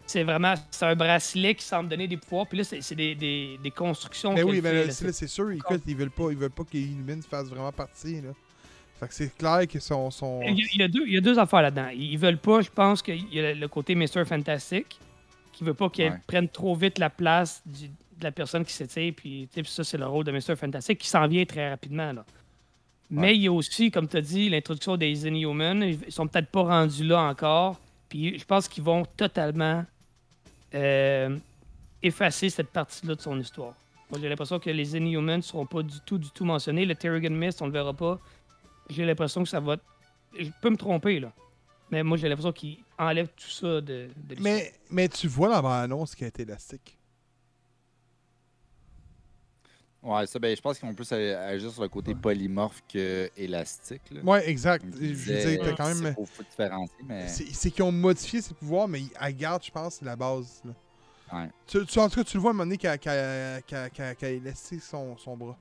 C'est 0.07 0.23
vraiment... 0.23 0.53
C'est 0.71 0.85
un 0.85 0.95
bracelet 0.95 1.53
qui 1.53 1.63
semble 1.63 1.89
donner 1.89 2.07
des 2.07 2.17
pouvoirs, 2.17 2.47
puis 2.47 2.57
là, 2.57 2.63
c'est 2.63 2.81
c'est 2.81 2.95
des, 2.95 3.13
des, 3.13 3.59
des 3.61 3.71
constructions 3.71 4.31
Mais 4.31 4.37
qu'elle 4.37 4.45
oui, 4.45 4.61
mais 4.61 4.69
fait, 4.69 4.75
là, 4.75 4.85
là. 4.85 4.91
c'est 4.91 5.05
là, 5.05 5.13
c'est 5.13 5.27
sûr, 5.27 5.51
écoute, 5.51 5.81
ils 5.85 5.95
veulent 5.95 6.09
pas, 6.09 6.31
ils 6.31 6.37
veulent 6.37 6.49
pas 6.49 6.63
que 6.63 6.77
Inhumans 6.77 7.21
fasse 7.21 7.47
vraiment 7.49 7.71
partie, 7.71 8.21
là. 8.21 8.29
Fait 8.99 9.07
que 9.07 9.13
c'est 9.13 9.37
clair 9.37 9.67
que 9.67 9.79
son. 9.79 10.09
son... 10.09 10.41
Il 10.43 10.57
y, 10.57 10.63
a, 10.63 10.67
il 10.73 10.79
y 10.79 10.83
a 10.83 10.87
deux, 10.87 11.03
il 11.05 11.13
y 11.13 11.17
a 11.17 11.21
deux 11.21 11.37
affaires 11.37 11.61
là-dedans. 11.61 11.89
Ils 11.93 12.17
veulent 12.17 12.39
pas, 12.39 12.61
je 12.61 12.69
pense 12.71 13.03
qu'il 13.03 13.31
y 13.31 13.39
a 13.39 13.53
le, 13.53 13.67
côté 13.67 13.93
Mr. 13.93 14.25
Fantastic, 14.25 14.99
qui 15.53 15.63
veut 15.63 15.75
pas 15.75 15.89
qu'elle 15.89 16.13
Ouais. 16.13 16.21
prenne 16.25 16.49
trop 16.49 16.73
vite 16.75 16.97
la 16.97 17.11
place 17.11 17.61
du- 17.65 17.89
de 17.89 18.23
la 18.23 18.31
personne 18.31 18.65
qui 18.65 18.73
s'étire, 18.73 19.13
puis 19.15 19.47
ça, 19.65 19.83
c'est 19.83 19.97
le 19.99 20.07
rôle 20.07 20.23
de 20.25 20.31
Mr. 20.31 20.55
Fantastic 20.55 20.97
qui 20.97 21.07
s'en 21.07 21.27
vient 21.27 21.45
très 21.45 21.69
rapidement. 21.69 22.11
Là. 22.13 22.25
Mais 23.11 23.35
il 23.35 23.43
y 23.43 23.47
a 23.47 23.51
aussi, 23.51 23.91
comme 23.91 24.07
tu 24.07 24.17
as 24.17 24.21
dit, 24.21 24.49
l'introduction 24.49 24.97
des 24.97 25.27
Inhumans. 25.27 25.83
Ils 25.83 26.11
sont 26.11 26.27
peut-être 26.27 26.49
pas 26.49 26.63
rendus 26.63 27.03
là 27.03 27.21
encore, 27.21 27.79
puis 28.09 28.39
je 28.39 28.45
pense 28.45 28.67
qu'ils 28.67 28.83
vont 28.83 29.05
totalement 29.15 29.85
euh, 30.77 31.37
effacer 32.01 32.49
cette 32.49 32.69
partie-là 32.69 33.15
de 33.15 33.21
son 33.21 33.39
histoire. 33.39 33.73
Moi, 34.09 34.19
j'ai 34.21 34.29
l'impression 34.29 34.59
que 34.59 34.69
les 34.69 34.95
Inhumans 34.95 35.37
ne 35.37 35.41
seront 35.41 35.65
pas 35.65 35.81
du 35.83 35.99
tout, 36.05 36.17
du 36.17 36.29
tout 36.29 36.45
mentionnés. 36.45 36.85
Le 36.85 36.95
Terrigan 36.95 37.31
Mist, 37.31 37.61
on 37.61 37.65
le 37.65 37.73
verra 37.73 37.93
pas. 37.93 38.19
J'ai 38.89 39.05
l'impression 39.05 39.43
que 39.43 39.49
ça 39.49 39.59
va. 39.59 39.75
Je 40.37 40.49
peux 40.61 40.69
me 40.69 40.77
tromper, 40.77 41.19
là. 41.19 41.33
Mais 41.91 42.03
moi, 42.03 42.17
j'ai 42.17 42.29
l'impression 42.29 42.51
qu'ils 42.53 42.77
enlèvent 42.97 43.29
tout 43.35 43.49
ça 43.49 43.81
de, 43.81 44.09
de. 44.15 44.35
Mais, 44.39 44.73
mais 44.89 45.09
tu 45.09 45.27
vois 45.27 45.49
dans 45.61 45.69
l'annonce 45.69 46.15
qui 46.15 46.23
été 46.23 46.43
élastique. 46.43 46.96
Ouais, 50.03 50.25
ça, 50.27 50.37
ben, 50.39 50.55
je 50.55 50.61
pense 50.61 50.77
qu'ils 50.79 50.87
vont 50.87 50.93
plus 50.95 51.11
a- 51.11 51.47
agir 51.47 51.71
sur 51.71 51.81
le 51.81 51.89
côté 51.89 52.13
polymorphe 52.15 52.81
que 52.91 53.29
élastique. 53.35 54.03
Là. 54.11 54.21
Ouais, 54.23 54.49
exact. 54.49 54.85
Je 54.93 55.07
veux 55.07 55.35
dire, 55.55 55.59
t'as 55.63 55.73
quand 55.73 55.85
c'est 55.93 56.01
même. 56.03 56.13
faut- 56.13 56.25
faut 56.25 56.43
différencier, 56.43 56.95
mais 57.05 57.27
C'est 57.27 57.71
qu'ils 57.71 57.83
ont 57.83 57.91
modifié 57.91 58.41
ses 58.41 58.53
pouvoirs, 58.53 58.87
mais 58.87 59.01
ils- 59.01 59.35
garde, 59.35 59.63
je 59.63 59.71
pense, 59.71 60.01
la 60.01 60.15
base. 60.15 60.61
Là. 60.63 60.71
Ouais. 61.33 61.49
Tu, 61.65 61.85
tu- 61.85 61.99
en 61.99 62.07
tout 62.07 62.15
cas, 62.21 62.23
tu 62.23 62.37
le 62.37 62.41
vois 62.41 62.51
à 62.51 62.53
un 62.53 62.57
moment 62.57 62.65
donné 62.65 62.77
qu'elle 62.77 64.23
a 64.25 64.29
élasté 64.29 64.79
son, 64.79 65.17
son 65.17 65.35
bras. 65.35 65.57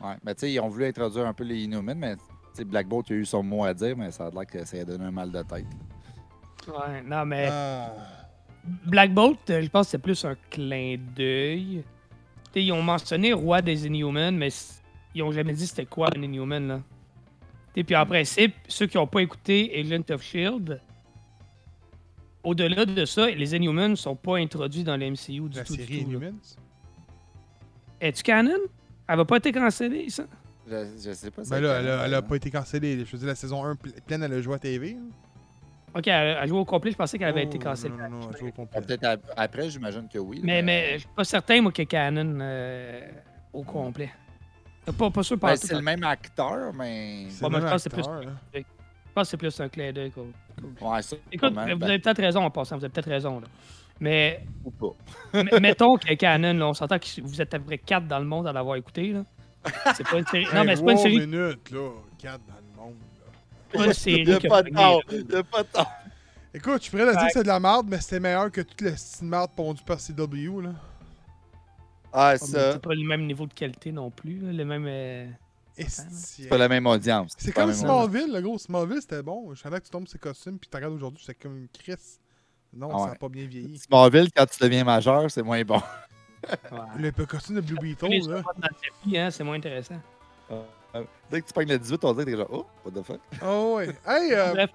Ouais, 0.00 0.16
mais 0.24 0.34
tu 0.34 0.40
sais, 0.40 0.52
ils 0.52 0.60
ont 0.60 0.68
voulu 0.68 0.86
introduire 0.86 1.26
un 1.26 1.34
peu 1.34 1.44
les 1.44 1.64
Inhumans, 1.64 1.94
mais 1.98 2.16
tu 2.16 2.22
sais, 2.54 2.64
Black 2.64 2.86
Bolt 2.88 3.10
a 3.10 3.14
eu 3.14 3.26
son 3.26 3.42
mot 3.42 3.64
à 3.64 3.74
dire, 3.74 3.94
mais 3.96 4.10
ça 4.10 4.26
a 4.28 4.30
l'air 4.30 4.46
que 4.46 4.64
ça 4.64 4.76
lui 4.76 4.82
a 4.82 4.84
donné 4.86 5.04
un 5.04 5.10
mal 5.10 5.30
de 5.30 5.42
tête. 5.42 5.66
Ouais, 6.66 7.02
non, 7.04 7.26
mais 7.26 7.48
Ah. 7.50 7.92
Black 8.86 9.12
Bolt, 9.12 9.38
je 9.48 9.68
pense 9.68 9.86
que 9.88 9.90
c'est 9.90 9.98
plus 9.98 10.24
un 10.24 10.36
clin 10.50 10.96
d'œil. 11.14 11.84
Ils 12.54 12.72
ont 12.72 12.82
mentionné 12.82 13.32
Roi 13.32 13.62
des 13.62 13.86
Inhumans, 13.86 14.32
mais 14.32 14.48
ils 15.14 15.22
ont 15.22 15.30
jamais 15.32 15.52
dit 15.52 15.66
c'était 15.66 15.86
quoi 15.86 16.08
un 16.16 16.22
Inhuman, 16.22 16.66
là. 16.66 16.80
Sais, 17.74 17.84
puis 17.84 17.94
en 17.94 18.04
principe, 18.06 18.54
ceux 18.66 18.86
qui 18.86 18.96
n'ont 18.96 19.06
pas 19.06 19.20
écouté 19.20 19.72
Agent 19.78 20.12
of 20.12 20.20
S.H.I.E.L.D., 20.22 20.74
au-delà 22.42 22.84
de 22.86 23.04
ça, 23.04 23.28
les 23.30 23.54
Inhumans 23.54 23.94
sont 23.96 24.16
pas 24.16 24.38
introduits 24.38 24.82
dans 24.82 24.96
le 24.96 25.10
MCU 25.10 25.48
du 25.48 25.56
La 25.58 25.64
tout. 25.64 25.76
du 25.76 25.84
série 25.84 26.04
tout. 26.04 26.20
Es-tu 28.00 28.22
canon? 28.22 28.58
Elle 29.06 29.16
va 29.16 29.24
pas 29.24 29.36
être 29.36 29.50
cancellée, 29.52 30.08
ça? 30.08 30.24
Je, 30.66 30.86
je 31.04 31.12
sais 31.12 31.30
pas. 31.30 31.44
si 31.44 31.50
Ben 31.50 31.56
c'est 31.56 31.62
là, 31.62 31.80
elle 31.80 31.88
a, 32.14 32.18
elle 32.18 32.26
pas 32.26 32.36
été 32.36 32.50
cancellée. 32.50 33.04
Je 33.04 33.10
veux 33.12 33.18
dire, 33.18 33.26
la 33.26 33.34
saison 33.34 33.64
1 33.64 33.76
pl- 33.76 33.94
pleine, 34.06 34.22
elle 34.22 34.32
a 34.32 34.40
joué 34.40 34.54
à 34.54 34.58
TV. 34.58 34.94
là. 34.94 35.00
Ok, 35.94 36.06
elle 36.06 36.36
a 36.36 36.46
joué 36.46 36.58
au 36.58 36.64
complet, 36.64 36.92
je 36.92 36.96
pensais 36.96 37.18
qu'elle 37.18 37.28
avait 37.28 37.42
Oh, 37.44 37.48
été 37.48 37.58
cancellée. 37.58 37.94
Non, 37.96 38.08
non, 38.08 38.18
non, 38.20 38.30
elle 38.40 38.48
au 38.48 38.52
complet. 38.52 38.80
Peut-être 38.80 39.04
ap- 39.04 39.32
après, 39.36 39.70
j'imagine 39.70 40.08
que 40.08 40.18
oui. 40.18 40.40
Mais, 40.44 40.62
mais 40.62 40.94
je 40.94 40.98
suis 40.98 41.08
pas 41.16 41.24
certain, 41.24 41.60
moi, 41.60 41.72
que 41.72 41.82
canon 41.82 42.38
euh, 42.40 43.00
au 43.52 43.62
complet. 43.64 44.10
Pas, 44.96 45.10
pas 45.10 45.22
sûr 45.22 45.36
Ben, 45.36 45.48
par 45.48 45.56
c'est 45.56 45.74
le 45.74 45.82
même 45.82 46.02
acteur, 46.04 46.72
mais. 46.74 47.26
Bon, 47.40 47.48
le 47.48 47.56
je 47.56 47.60
même 47.60 47.70
pense 47.70 47.84
que 47.84 47.90
c'est 47.90 47.98
acteur, 47.98 48.22
là. 48.22 48.32
Je 48.54 48.60
pense 49.14 49.24
que 49.26 49.30
c'est 49.30 49.36
plus 49.36 49.60
un 49.60 49.68
clin 49.68 49.92
d'œil. 49.92 50.12
Ouais, 50.80 51.02
ça. 51.02 51.16
Écoute, 51.32 51.50
vous 51.50 51.54
ben, 51.56 51.82
avez 51.82 51.98
peut-être 51.98 52.20
raison 52.22 52.40
en 52.42 52.50
passant, 52.50 52.76
vous 52.76 52.84
avez 52.84 52.92
peut-être 52.92 53.10
raison. 53.10 53.40
Là. 53.40 53.46
Mais 54.00 54.44
ou 54.64 54.70
pas. 54.70 54.94
mettons 55.60 55.96
que 55.96 56.14
Canon, 56.14 56.54
là, 56.54 56.68
on 56.68 56.72
s'entend 56.72 56.98
que 56.98 57.20
vous 57.22 57.42
êtes 57.42 57.52
à 57.52 57.58
peu 57.58 57.64
près 57.66 57.78
4 57.78 58.06
dans 58.06 58.18
le 58.18 58.24
monde 58.24 58.46
à 58.46 58.52
l'avoir 58.52 58.76
écouté. 58.76 59.12
Là. 59.12 59.24
C'est 59.94 60.08
pas 60.08 60.18
une 60.18 60.26
série. 60.26 60.46
Non, 60.54 60.64
mais 60.64 60.76
c'est 60.76 60.84
pas 60.84 60.92
une 60.92 60.98
série. 60.98 61.26
minutes, 61.26 61.70
là. 61.70 61.90
4 62.18 62.40
dans 62.46 62.54
pas 63.72 63.86
une 63.86 63.92
série 63.92 64.22
Il 64.22 64.28
y 64.28 64.34
a 64.34 64.40
pas 64.40 64.62
de 64.62 64.70
temps. 64.70 65.00
Il 65.10 65.34
a 65.36 65.42
pas 65.42 65.62
de 65.62 65.68
temps. 65.68 65.86
Écoute, 66.52 66.84
je 66.84 66.90
pourrais 66.90 67.06
te 67.06 67.10
dire 67.12 67.20
Ouais. 67.20 67.26
que 67.28 67.32
c'est 67.32 67.42
de 67.42 67.48
la 67.48 67.60
merde, 67.60 67.86
mais 67.88 68.00
c'était 68.00 68.18
meilleur 68.20 68.50
que 68.50 68.60
toute 68.60 68.80
la 68.80 68.96
style 68.96 69.28
merde 69.28 69.50
pondue 69.54 69.82
par 69.84 69.98
CW, 70.00 70.60
là. 70.62 70.70
Ah, 72.12 72.30
Ah, 72.30 72.38
ça. 72.38 72.72
C'est 72.72 72.82
pas 72.82 72.94
le 72.94 73.06
même 73.06 73.24
niveau 73.26 73.46
de 73.46 73.54
qualité 73.54 73.92
non 73.92 74.10
plus. 74.10 74.38
là, 74.40 74.52
le 74.52 74.64
même. 74.64 74.84
euh. 74.88 75.26
C'est 75.88 76.48
pas 76.48 76.58
la 76.58 76.68
même 76.68 76.86
audience. 76.86 77.32
C'est 77.38 77.52
comme. 77.52 77.72
Smallville, 77.72 78.32
le 78.32 78.40
gros. 78.42 78.58
Smallville, 78.58 79.00
c'était 79.00 79.22
bon. 79.22 79.54
Je 79.54 79.60
savais 79.60 79.78
que 79.78 79.84
tu 79.84 79.90
tombes 79.90 80.06
sur 80.08 80.12
ses 80.12 80.18
costumes, 80.18 80.58
puis 80.58 80.68
tu 80.68 80.76
regardes 80.76 80.94
aujourd'hui, 80.94 81.22
c'est 81.24 81.34
comme 81.34 81.56
une 81.56 81.68
crisse. 81.68 82.18
Non, 82.72 82.88
Ah 82.92 82.98
ça 82.98 83.04
ouais. 83.04 83.10
n'a 83.10 83.14
pas 83.16 83.28
bien 83.28 83.46
vieilli. 83.46 83.78
Smallville, 83.78 84.30
quand 84.36 84.46
tu 84.46 84.62
deviens 84.62 84.84
majeur, 84.84 85.30
c'est 85.30 85.42
moins 85.42 85.62
bon. 85.62 85.80
Le 86.98 87.12
peu 87.12 87.26
costume 87.26 87.56
de 87.56 87.60
Blue 87.60 87.76
Beetle, 87.80 88.08
là. 88.28 88.42
le 89.06 89.18
hein, 89.18 89.30
c'est 89.30 89.44
moins 89.44 89.56
intéressant. 89.56 90.00
Dès 91.30 91.40
que 91.42 91.46
tu 91.46 91.52
pognes 91.52 91.68
le 91.68 91.78
18, 91.78 92.04
on 92.04 92.12
dirait 92.12 92.24
que 92.26 92.30
t'es 92.32 92.36
genre, 92.36 92.48
oh, 92.50 92.66
what 92.84 92.92
the 93.00 93.04
fuck? 93.04 93.20
Oh, 93.44 93.74
ouais. 93.76 93.88
Hey, 94.06 94.32
euh, 94.34 94.52
Bref, 94.52 94.70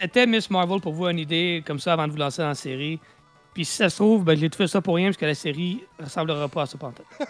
c'était 0.00 0.26
Miss 0.26 0.48
Marvel 0.50 0.80
pour 0.80 0.92
vous 0.92 1.06
une 1.08 1.18
idée 1.18 1.62
comme 1.66 1.78
ça 1.80 1.92
avant 1.94 2.06
de 2.06 2.12
vous 2.12 2.18
lancer 2.18 2.42
dans 2.42 2.48
la 2.48 2.54
série. 2.54 3.00
Puis 3.52 3.64
si 3.64 3.76
ça 3.76 3.88
se 3.88 3.96
trouve, 3.96 4.24
ben, 4.24 4.36
j'ai 4.36 4.50
tout 4.50 4.58
fait 4.58 4.66
ça 4.66 4.80
pour 4.80 4.96
rien 4.96 5.08
parce 5.08 5.16
que 5.16 5.26
la 5.26 5.34
série 5.34 5.84
ressemblera 5.98 6.48
pas 6.48 6.62
à 6.62 6.66
ça 6.66 6.78
pantoute. 6.78 7.06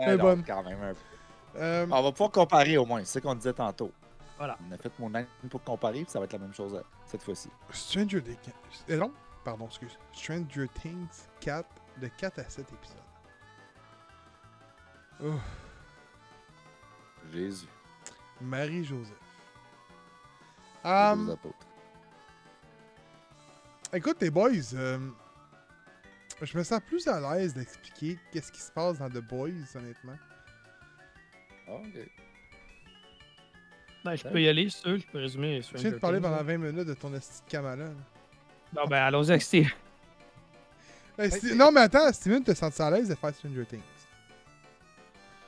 Ah, 0.00 0.16
non, 0.16 0.22
bonne. 0.22 0.42
quand 0.44 0.62
même 0.64 0.78
un 0.82 0.92
peu. 0.94 1.58
euh, 1.58 1.86
On 1.90 2.02
va 2.02 2.10
pouvoir 2.10 2.30
comparer 2.32 2.76
au 2.78 2.84
moins, 2.86 3.04
c'est 3.04 3.20
ce 3.20 3.24
qu'on 3.24 3.34
disait 3.34 3.52
tantôt. 3.52 3.92
Voilà. 4.38 4.56
On 4.68 4.72
a 4.74 4.78
fait 4.78 4.90
mon 4.98 5.14
âne 5.14 5.26
pour 5.50 5.62
comparer, 5.62 6.02
puis 6.02 6.10
ça 6.10 6.18
va 6.18 6.24
être 6.24 6.32
la 6.32 6.38
même 6.40 6.54
chose 6.54 6.74
euh, 6.74 6.80
cette 7.06 7.22
fois-ci. 7.22 7.48
Stranger 7.70 8.22
Things. 8.22 8.52
Eh 8.88 8.96
non, 8.96 9.12
pardon, 9.44 9.66
excuse. 9.66 9.96
Stranger 10.12 10.66
Things 10.80 11.26
4, 11.40 11.64
de 12.00 12.08
4 12.08 12.38
à 12.40 12.44
7 12.48 12.66
épisodes. 15.20 15.38
Jésus. 17.32 17.66
Marie-Joseph. 18.40 19.12
les 20.84 20.90
Um, 20.90 21.36
écoute, 23.92 24.16
les 24.20 24.30
boys, 24.30 24.50
euh, 24.74 24.98
je 26.40 26.58
me 26.58 26.62
sens 26.64 26.80
plus 26.86 27.06
à 27.06 27.20
l'aise 27.20 27.54
d'expliquer 27.54 28.18
qu'est-ce 28.32 28.50
qui 28.50 28.60
se 28.60 28.72
passe 28.72 28.98
dans 28.98 29.08
The 29.08 29.18
Boys, 29.22 29.50
honnêtement. 29.76 30.16
Ok. 31.68 31.98
Ben, 34.04 34.16
je 34.16 34.24
peux 34.24 34.42
y 34.42 34.48
aller, 34.48 34.68
c'est 34.68 34.80
sûr, 34.80 34.98
je 34.98 35.06
peux 35.06 35.18
résumer. 35.18 35.60
Tu 35.60 35.76
viens 35.76 35.90
de 35.92 35.98
parler 35.98 36.20
pendant 36.20 36.36
là. 36.36 36.42
20 36.42 36.58
minutes 36.58 36.86
de 36.88 36.94
ton 36.94 37.14
esti 37.14 37.44
de 37.46 37.50
Kamala. 37.50 37.84
là. 37.84 37.90
Bon, 38.72 38.86
ben, 38.88 39.02
allons-y 39.02 39.30
avec 39.30 39.42
Steve. 39.42 39.70
C'est- 41.18 41.54
non, 41.54 41.70
mais 41.70 41.82
attends, 41.82 42.12
Steven, 42.12 42.42
te 42.42 42.52
sens 42.54 42.80
à 42.80 42.90
l'aise 42.90 43.08
de 43.08 43.14
faire 43.14 43.32
Stranger 43.32 43.64
Things? 43.66 43.80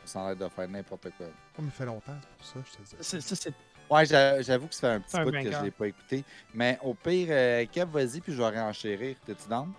Sans 0.04 0.26
l'air 0.26 0.36
de 0.36 0.48
faire 0.48 0.68
n'importe 0.68 1.08
quoi. 1.16 1.26
Oh, 1.58 1.62
mais 1.62 1.70
ça 1.70 1.76
fait 1.76 1.86
longtemps, 1.86 2.16
c'est 2.20 2.36
pour 2.36 2.46
ça, 2.64 2.70
je 2.70 2.76
te 2.76 2.82
dis. 2.96 3.04
Ça, 3.04 3.20
ça, 3.20 3.36
c'est 3.36 3.54
Ouais, 3.90 4.06
j'a- 4.06 4.40
j'avoue 4.40 4.66
que 4.66 4.74
ça 4.74 4.80
fait 4.88 4.94
un 4.94 5.00
petit 5.00 5.20
bout 5.20 5.30
que 5.30 5.52
je 5.52 5.62
l'ai 5.64 5.70
pas 5.70 5.86
écouté. 5.88 6.24
Mais 6.54 6.78
au 6.82 6.94
pire, 6.94 7.28
euh, 7.30 7.66
Kev, 7.70 7.90
vas-y, 7.90 8.20
puis 8.22 8.32
je 8.32 8.38
vais 8.42 8.58
renchérir. 8.60 9.16
T'es-tu 9.26 9.46
down? 9.48 9.72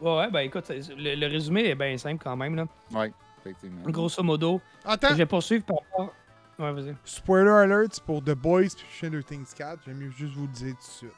Ouais, 0.00 0.16
ouais, 0.18 0.30
ben 0.30 0.40
écoute, 0.40 0.68
le, 0.68 1.14
le 1.16 1.26
résumé 1.26 1.64
est 1.68 1.74
bien 1.74 1.98
simple 1.98 2.22
quand 2.22 2.36
même. 2.36 2.54
Là. 2.54 2.66
Ouais, 2.92 3.12
effectivement. 3.40 3.82
Grosso 3.90 4.22
modo, 4.22 4.60
Attends, 4.84 5.08
je 5.10 5.14
vais 5.14 5.26
poursuivre 5.26 5.64
par 5.64 5.78
rapport. 5.90 6.14
Ouais, 6.60 6.72
vas-y. 6.72 6.94
spoiler 7.04 7.50
alert 7.50 8.00
pour 8.00 8.22
The 8.22 8.34
Boys 8.34 8.68
puis 8.76 8.86
Stranger 8.94 9.24
Things 9.24 9.52
4, 9.54 9.80
j'aime 9.84 9.96
mieux 9.98 10.10
juste 10.10 10.34
vous 10.34 10.42
le 10.46 10.52
dire 10.52 10.74
tout 10.74 10.86
de 10.86 10.92
suite. 10.92 11.10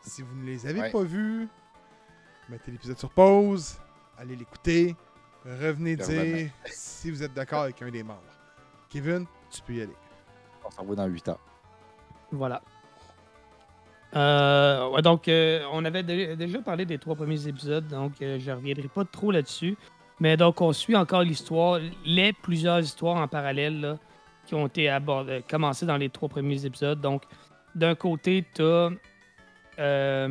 Si 0.00 0.22
vous 0.22 0.34
ne 0.34 0.44
les 0.46 0.66
avez 0.66 0.80
Ouais. 0.80 0.90
pas 0.90 1.02
vus, 1.02 1.46
mettez 2.48 2.70
l'épisode 2.70 2.98
sur 2.98 3.10
pause, 3.10 3.78
allez 4.18 4.34
l'écouter, 4.36 4.96
revenez 5.44 5.96
dire 5.96 6.50
si 6.66 7.10
vous 7.10 7.22
êtes 7.22 7.34
d'accord 7.34 7.62
avec 7.62 7.80
un 7.82 7.90
des 7.90 8.02
membres. 8.02 8.20
Kevin, 8.88 9.26
tu 9.50 9.60
peux 9.62 9.74
y 9.74 9.82
aller. 9.82 9.96
On 10.64 10.70
s'en 10.70 10.84
va 10.84 10.94
dans 10.94 11.06
8 11.06 11.28
ans. 11.30 11.38
Voilà. 12.30 12.62
Euh, 14.14 14.88
ouais, 14.90 15.02
donc, 15.02 15.26
euh, 15.28 15.64
on 15.72 15.84
avait 15.84 16.02
dé- 16.02 16.36
déjà 16.36 16.60
parlé 16.60 16.84
des 16.84 16.98
trois 16.98 17.14
premiers 17.16 17.46
épisodes, 17.46 17.86
donc 17.88 18.12
euh, 18.20 18.38
je 18.38 18.50
ne 18.50 18.56
reviendrai 18.56 18.88
pas 18.88 19.04
trop 19.06 19.30
là-dessus. 19.30 19.76
Mais 20.20 20.36
donc, 20.36 20.60
on 20.60 20.72
suit 20.72 20.94
encore 20.96 21.22
l'histoire, 21.22 21.80
les 22.04 22.32
plusieurs 22.32 22.80
histoires 22.80 23.16
en 23.16 23.26
parallèle 23.26 23.80
là, 23.80 23.98
qui 24.46 24.54
ont 24.54 24.66
été 24.66 24.88
abordées, 24.88 25.42
commencées 25.48 25.86
dans 25.86 25.96
les 25.96 26.10
trois 26.10 26.28
premiers 26.28 26.64
épisodes. 26.64 27.00
Donc, 27.00 27.22
d'un 27.74 27.94
côté, 27.94 28.44
tu 28.54 28.62
as, 28.62 30.28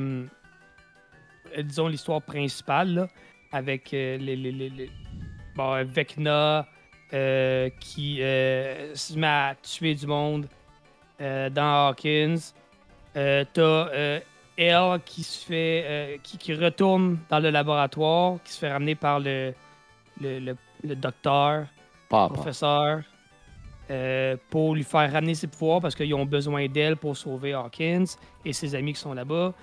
disons, 1.64 1.88
l'histoire 1.88 2.22
principale 2.22 2.94
là, 2.94 3.08
avec 3.52 3.94
euh, 3.94 4.18
les, 4.18 4.36
les- 4.36 4.52
les- 4.52 4.90
bon, 5.56 5.84
Vecna 5.86 6.68
euh, 7.14 7.70
qui 7.80 8.22
euh, 8.22 8.96
se 8.96 9.14
met 9.18 9.28
à 9.28 9.56
tuer 9.62 9.96
du 9.96 10.08
monde 10.08 10.48
euh, 11.20 11.50
dans 11.50 11.90
Hawkins. 11.90 12.38
Euh, 13.18 13.44
T'as 13.54 13.62
euh, 13.62 14.20
elle 14.58 15.00
qui 15.06 15.24
se 15.24 15.46
fait. 15.46 15.84
euh, 15.86 16.18
qui, 16.24 16.38
qui 16.38 16.54
retourne 16.54 17.18
dans 17.30 17.40
le 17.40 17.50
laboratoire, 17.50 18.38
qui 18.44 18.54
se 18.54 18.60
fait 18.60 18.72
ramener 18.72 18.96
par 18.96 19.20
le, 19.20 19.54
le, 20.22 20.40
le 20.40 20.56
le 20.84 20.96
docteur, 20.96 21.66
le 22.30 22.34
professeur, 22.34 23.02
euh, 23.92 24.36
pour 24.50 24.74
lui 24.74 24.84
faire 24.84 25.12
ramener 25.12 25.36
ses 25.36 25.46
pouvoirs 25.48 25.80
parce 25.80 25.94
qu'ils 25.94 26.14
ont 26.16 26.26
besoin 26.26 26.68
d'elle 26.68 26.96
pour 26.98 27.16
sauver 27.16 27.54
Hawkins 27.54 28.06
et 28.44 28.52
ses 28.54 28.74
amis 28.74 28.94
qui 28.94 29.00
sont 29.00 29.14
là-bas. 29.14 29.54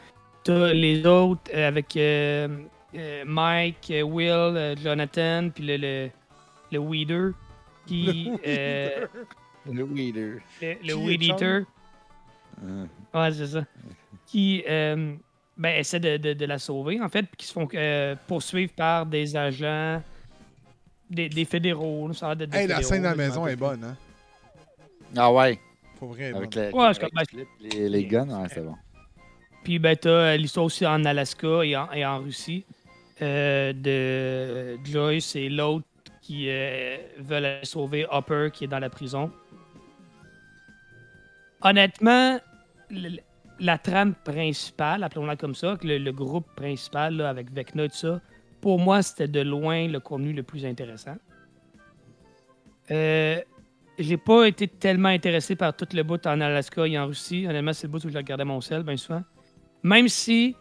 T'as 0.45 0.72
les 0.72 1.05
autres 1.07 1.41
euh, 1.55 1.66
avec 1.66 1.97
euh, 1.97 2.47
euh, 2.95 3.24
Mike, 3.26 3.91
euh, 3.91 4.03
Will, 4.03 4.28
euh, 4.57 4.74
Jonathan, 4.76 5.51
puis 5.55 5.64
le, 5.64 5.76
le, 5.76 6.11
le 6.72 6.78
Weeder 6.78 7.32
qui. 7.86 8.30
euh, 8.47 9.07
Le 9.70 9.82
Weeder. 9.84 10.39
le, 10.62 10.74
le 10.86 10.95
Weed? 10.95 11.22
Eater. 11.22 11.62
Euh, 12.64 12.86
Ouais, 13.14 13.32
c'est 13.32 13.47
ça. 13.47 13.64
Qui 14.26 14.62
euh, 14.68 15.14
ben, 15.57 15.76
essaie 15.78 16.01
de, 16.01 16.16
de- 16.18 16.32
de 16.34 16.45
la 16.45 16.59
sauver, 16.59 17.01
en 17.01 17.09
fait, 17.09 17.22
puis 17.22 17.36
qui 17.39 17.47
se 17.47 17.53
font 17.53 17.68
euh, 17.74 18.14
poursuivre 18.26 18.72
par 18.74 19.07
des 19.07 19.34
agents, 19.36 20.03
des, 21.09 21.28
des 21.28 21.45
fédéraux. 21.45 22.12
Ça 22.12 22.34
des 22.34 22.45
Hey, 22.57 22.66
la 22.66 22.82
scène 22.82 23.03
dans 23.03 23.09
la 23.11 23.14
je 23.14 23.18
maison 23.18 23.47
est 23.47 23.57
bonne, 23.57 23.84
hein? 23.84 23.97
Ah 25.16 25.32
ouais, 25.32 25.59
Pour 25.99 26.09
vrai, 26.12 26.32
avec 26.34 26.51
bonne. 26.55 26.64
le, 26.70 26.74
Ouais, 26.74 26.84
avec 26.86 27.28
clip, 27.28 27.49
les, 27.61 27.89
les 27.89 28.05
guns, 28.05 28.28
ouais, 28.43 28.49
c'est 28.53 28.61
bon. 28.62 28.76
Puis 29.64 29.78
ben, 29.78 29.97
t'as 29.97 30.36
l'histoire 30.36 30.66
aussi 30.66 30.86
en 30.86 31.05
Alaska 31.05 31.62
et 31.64 31.76
en, 31.76 31.91
et 31.93 32.05
en 32.05 32.18
Russie 32.20 32.64
euh, 33.22 33.72
de 33.72 34.78
Joyce 34.84 35.36
et 35.36 35.48
l'autre 35.48 35.86
qui 36.22 36.46
euh, 36.48 36.96
veulent 37.18 37.58
sauver 37.64 38.06
Hopper 38.10 38.50
qui 38.52 38.64
est 38.64 38.68
dans 38.68 38.78
la 38.78 38.90
prison. 38.90 39.30
Honnêtement, 41.62 42.38
la 43.58 43.78
trame 43.78 44.14
principale, 44.14 45.02
appelons-la 45.02 45.36
comme 45.36 45.54
ça, 45.54 45.76
le 45.82 46.10
groupe 46.12 46.46
principal 46.54 47.16
là, 47.16 47.28
avec 47.30 47.52
Vecna 47.52 47.84
et 47.84 47.88
tout 47.88 47.96
ça, 47.96 48.20
pour 48.60 48.78
moi, 48.78 49.02
c'était 49.02 49.28
de 49.28 49.40
loin 49.40 49.88
le 49.88 50.00
contenu 50.00 50.32
le 50.32 50.42
plus 50.42 50.64
intéressant. 50.64 51.16
Euh, 52.90 53.40
j'ai 53.98 54.16
pas 54.16 54.46
été 54.46 54.68
tellement 54.68 55.08
intéressé 55.08 55.56
par 55.56 55.76
tout 55.76 55.88
le 55.92 56.02
bout 56.02 56.24
en 56.26 56.40
Alaska 56.40 56.86
et 56.86 56.98
en 56.98 57.06
Russie. 57.06 57.46
Honnêtement, 57.48 57.72
c'est 57.72 57.86
le 57.86 57.92
bout 57.92 58.04
où 58.04 58.08
je 58.08 58.16
regardais 58.16 58.44
mon 58.44 58.60
sel, 58.60 58.82
bien 58.82 58.96
souvent. 58.96 59.22
Même 59.82 60.08
si. 60.08 60.56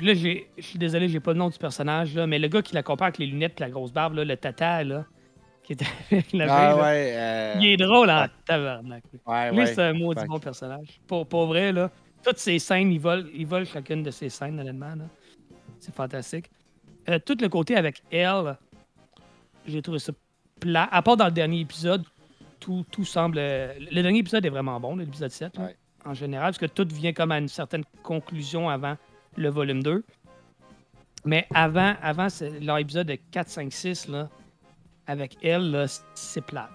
Puis 0.00 0.06
là, 0.06 0.14
j'ai- 0.14 0.48
je 0.56 0.62
suis 0.62 0.78
désolé, 0.78 1.10
j'ai 1.10 1.20
pas 1.20 1.34
le 1.34 1.38
nom 1.38 1.50
du 1.50 1.58
personnage, 1.58 2.14
là, 2.14 2.26
mais 2.26 2.38
le 2.38 2.48
gars 2.48 2.62
qui 2.62 2.74
l'accompagne 2.74 3.08
avec 3.08 3.18
les 3.18 3.26
lunettes 3.26 3.60
et 3.60 3.64
la 3.64 3.68
grosse 3.68 3.92
barbe, 3.92 4.14
là, 4.14 4.24
le 4.24 4.34
tata, 4.34 4.82
là, 4.82 5.04
qui 5.62 5.74
était 5.74 5.84
avec 6.10 6.32
la 6.32 6.46
Ah 6.48 6.76
ouais, 6.76 7.12
euh, 7.14 7.54
il 7.60 7.66
est 7.66 7.76
drôle 7.76 8.08
en 8.08 8.22
ouais. 8.22 8.28
tabarnak. 8.46 9.02
ouais, 9.26 9.52
Lui, 9.52 9.66
c'est 9.66 9.82
un 9.82 9.92
maudit 9.92 10.24
bon 10.24 10.38
personnage. 10.38 10.98
Pour, 11.06 11.26
pour 11.26 11.44
vrai, 11.48 11.70
là, 11.70 11.90
toutes 12.24 12.38
ces 12.38 12.58
scènes, 12.58 12.90
ils 12.90 12.98
volent, 12.98 13.28
ils 13.34 13.46
volent 13.46 13.66
chacune 13.66 14.02
de 14.02 14.10
ces 14.10 14.30
scènes, 14.30 14.58
honnêtement. 14.58 14.94
C'est 15.78 15.94
fantastique. 15.94 16.50
Euh, 17.10 17.18
tout 17.18 17.36
le 17.38 17.50
côté 17.50 17.76
avec 17.76 18.02
elle, 18.10 18.56
j'ai 19.66 19.82
trouvé 19.82 19.98
ça 19.98 20.12
plat. 20.60 20.88
À 20.90 21.02
part 21.02 21.18
dans 21.18 21.26
le 21.26 21.30
dernier 21.30 21.60
épisode, 21.60 22.04
tout, 22.58 22.86
tout 22.90 23.04
semble. 23.04 23.36
euh, 23.38 23.74
Le 23.78 24.00
dernier 24.02 24.20
épisode 24.20 24.46
est 24.46 24.50
vraiment 24.50 24.80
bon, 24.80 24.96
l'épisode 24.96 25.30
7, 25.30 25.58
là, 25.58 25.64
Ouais. 25.66 25.76
en 26.06 26.14
général, 26.14 26.46
parce 26.52 26.58
que 26.58 26.64
tout 26.66 26.88
vient 26.90 27.12
comme 27.12 27.32
à 27.32 27.38
une 27.38 27.48
certaine 27.48 27.84
conclusion 28.02 28.70
avant 28.70 28.96
le 29.36 29.48
volume 29.48 29.82
2. 29.82 30.04
Mais 31.24 31.46
avant, 31.54 31.94
avant 32.02 32.28
c'est- 32.28 32.60
leur 32.60 32.78
épisode 32.78 33.06
de 33.08 33.16
4, 33.30 33.48
5, 33.48 33.72
6, 33.72 34.08
là, 34.08 34.28
avec 35.06 35.36
elle, 35.42 35.70
là, 35.70 35.86
c'est 36.14 36.40
plat. 36.44 36.70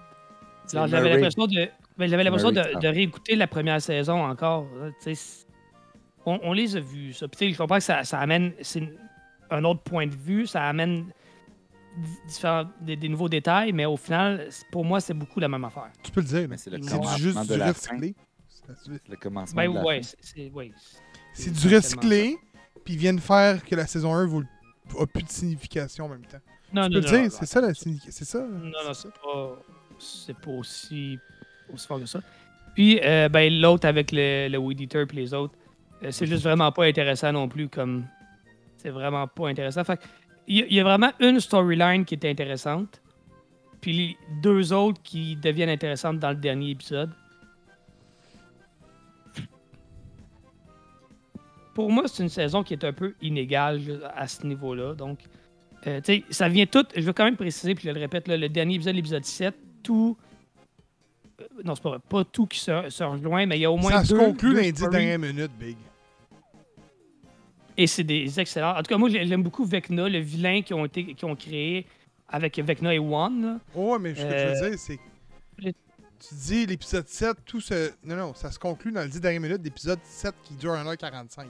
C'est 0.66 0.76
Alors, 0.76 0.88
j'avais 0.88 1.10
l'impression 1.10 1.46
de, 1.46 1.68
j'avais 1.98 2.24
l'impression 2.24 2.52
Murray, 2.52 2.74
de, 2.80 2.88
réécouter 2.88 3.34
la 3.36 3.46
première 3.46 3.80
saison 3.80 4.22
encore. 4.24 4.66
là, 4.80 4.90
on, 6.24 6.40
on 6.42 6.52
les 6.52 6.76
a 6.76 6.80
vus, 6.80 7.12
ça. 7.12 7.28
Puis, 7.28 7.52
je 7.52 7.58
comprends 7.58 7.76
que 7.78 7.82
ça, 7.84 8.04
ça 8.04 8.18
amène 8.20 8.52
c'est 8.60 8.82
un 9.50 9.62
autre 9.64 9.80
point 9.82 10.06
de 10.08 10.14
vue, 10.14 10.46
ça 10.46 10.64
amène 10.64 11.06
di- 11.96 12.18
différents, 12.26 12.64
des, 12.80 12.96
des 12.96 13.08
nouveaux 13.08 13.28
détails, 13.28 13.72
mais 13.72 13.84
au 13.86 13.96
final, 13.96 14.48
pour 14.72 14.84
moi, 14.84 15.00
c'est 15.00 15.14
beaucoup 15.14 15.38
la 15.40 15.48
même 15.48 15.64
affaire. 15.64 15.90
Tu 16.02 16.10
peux 16.10 16.20
le 16.20 16.26
dire, 16.26 16.46
Mais 16.48 16.56
c'est 16.56 16.70
le 16.70 16.76
c'est 16.78 16.82
du 16.82 16.88
commencement 16.88 17.16
juste 17.16 17.48
de 17.48 17.52
du 17.54 17.58
la 17.60 17.72
fin. 17.74 17.98
C'est 18.84 19.08
le 19.08 19.16
commencement 19.16 19.62
Ben 19.62 19.70
de 19.70 19.74
la 19.76 19.84
ouais, 19.84 20.02
fin. 20.02 20.08
c'est, 20.20 20.34
c'est- 20.34 20.50
ouais, 20.50 20.72
C'est 21.36 21.52
du 21.52 21.74
recyclé, 21.74 22.36
puis 22.84 22.94
ils 22.94 22.98
viennent 22.98 23.18
faire 23.20 23.64
que 23.64 23.74
la 23.74 23.86
saison 23.86 24.14
1 24.14 24.26
vaut- 24.26 24.42
a 24.98 25.06
plus 25.06 25.22
de 25.22 25.28
signification 25.30 26.06
en 26.06 26.08
même 26.08 26.24
temps. 26.24 26.38
Non, 26.72 26.88
Tu 26.88 26.94
non, 26.94 27.00
peux 27.00 27.06
le 27.06 27.12
non, 27.16 27.22
dire, 27.22 27.32
c'est 27.32 27.46
ça 27.46 27.60
la 27.60 27.74
signification. 27.74 28.12
C'est 28.12 28.24
ça. 28.24 28.38
Non, 28.40 28.70
non, 28.86 28.94
c'est 28.94 29.12
pas, 29.12 29.62
c'est 29.98 30.36
pas 30.36 30.50
aussi, 30.50 31.18
aussi 31.72 31.86
fort 31.86 32.00
que 32.00 32.06
ça. 32.06 32.20
Puis, 32.74 33.00
euh, 33.02 33.28
ben, 33.28 33.52
l'autre 33.60 33.86
avec 33.86 34.12
le, 34.12 34.48
le 34.48 34.58
Weed 34.58 34.80
Eater 34.80 35.06
puis 35.06 35.16
les 35.18 35.32
autres, 35.34 35.54
euh, 36.02 36.10
c'est 36.10 36.26
juste 36.26 36.42
vraiment 36.42 36.70
pas 36.72 36.84
intéressant 36.84 37.32
non 37.32 37.48
plus. 37.48 37.68
comme 37.68 38.04
C'est 38.76 38.90
vraiment 38.90 39.26
pas 39.26 39.48
intéressant. 39.48 39.82
Fait 39.84 39.96
que, 39.96 40.02
il 40.46 40.56
y, 40.58 40.62
a- 40.62 40.66
il 40.66 40.74
y 40.74 40.80
a 40.80 40.84
vraiment 40.84 41.12
une 41.20 41.40
storyline 41.40 42.04
qui 42.04 42.14
est 42.14 42.24
intéressante, 42.24 43.00
puis 43.80 43.92
les 43.92 44.16
deux 44.42 44.72
autres 44.72 45.00
qui 45.02 45.36
deviennent 45.36 45.70
intéressantes 45.70 46.18
dans 46.18 46.30
le 46.30 46.36
dernier 46.36 46.70
épisode. 46.70 47.10
Pour 51.76 51.92
moi, 51.92 52.04
c'est 52.08 52.22
une 52.22 52.30
saison 52.30 52.62
qui 52.62 52.72
est 52.72 52.84
un 52.84 52.92
peu 52.94 53.12
inégale 53.20 53.82
à 54.16 54.26
ce 54.26 54.46
niveau-là. 54.46 54.94
Donc, 54.94 55.18
euh, 55.86 56.00
tu 56.00 56.14
sais, 56.20 56.24
ça 56.30 56.48
vient 56.48 56.64
tout. 56.64 56.86
Je 56.96 57.02
veux 57.02 57.12
quand 57.12 57.24
même 57.26 57.36
préciser, 57.36 57.74
puis 57.74 57.86
je 57.86 57.92
le 57.92 58.00
répète, 58.00 58.28
là, 58.28 58.36
le 58.38 58.48
dernier 58.48 58.76
épisode, 58.76 58.94
l'épisode 58.96 59.24
7, 59.26 59.54
tout. 59.82 60.16
euh, 61.38 61.44
non, 61.64 61.74
c'est 61.74 61.82
pas 61.82 61.90
vrai. 61.90 61.98
Pas 62.08 62.24
tout 62.24 62.46
qui 62.46 62.58
se, 62.60 62.88
se 62.88 63.04
rejoint, 63.04 63.44
mais 63.44 63.58
il 63.58 63.60
y 63.60 63.64
a 63.66 63.70
au 63.70 63.76
moins 63.76 63.90
Ça 63.92 64.04
se 64.04 64.14
deux. 64.14 64.18
conclut 64.18 64.48
deux 64.50 64.54
dans 64.56 64.62
les 64.62 64.72
10 64.72 64.78
stories. 64.78 64.96
dernières 64.96 65.18
minutes, 65.18 65.52
Big. 65.60 65.76
Et 67.76 67.86
c'est 67.86 68.04
des 68.04 68.40
excellents. 68.40 68.72
En 68.72 68.78
tout 68.82 68.88
cas, 68.88 68.96
moi, 68.96 69.10
j'ai- 69.10 69.26
j'aime 69.26 69.42
beaucoup 69.42 69.64
Vecna, 69.66 70.08
le 70.08 70.18
vilain 70.20 70.62
qu'ils 70.62 70.76
ont, 70.76 70.86
été, 70.86 71.14
ont 71.24 71.36
créé 71.36 71.84
avec 72.28 72.58
Vecna 72.58 72.94
et 72.94 72.98
One. 72.98 73.42
là. 73.42 73.58
Oh, 73.74 73.92
ouais, 73.92 73.98
mais 73.98 74.14
ce 74.14 74.22
que 74.22 74.30
je 74.30 74.34
Euh, 74.34 74.54
veux 74.62 74.70
dire, 74.70 74.78
c'est. 74.78 74.98
Tu 76.18 76.34
dis 76.34 76.66
l'épisode 76.66 77.06
7, 77.06 77.44
tout 77.44 77.60
ce. 77.60 77.92
Non, 78.04 78.16
non, 78.16 78.34
ça 78.34 78.50
se 78.50 78.58
conclut 78.58 78.90
dans 78.92 79.02
les 79.02 79.08
10 79.08 79.20
dernières 79.20 79.40
minutes 79.40 79.62
d'épisode 79.62 79.98
7 80.02 80.34
qui 80.44 80.54
dure 80.54 80.72
1h45. 80.72 81.46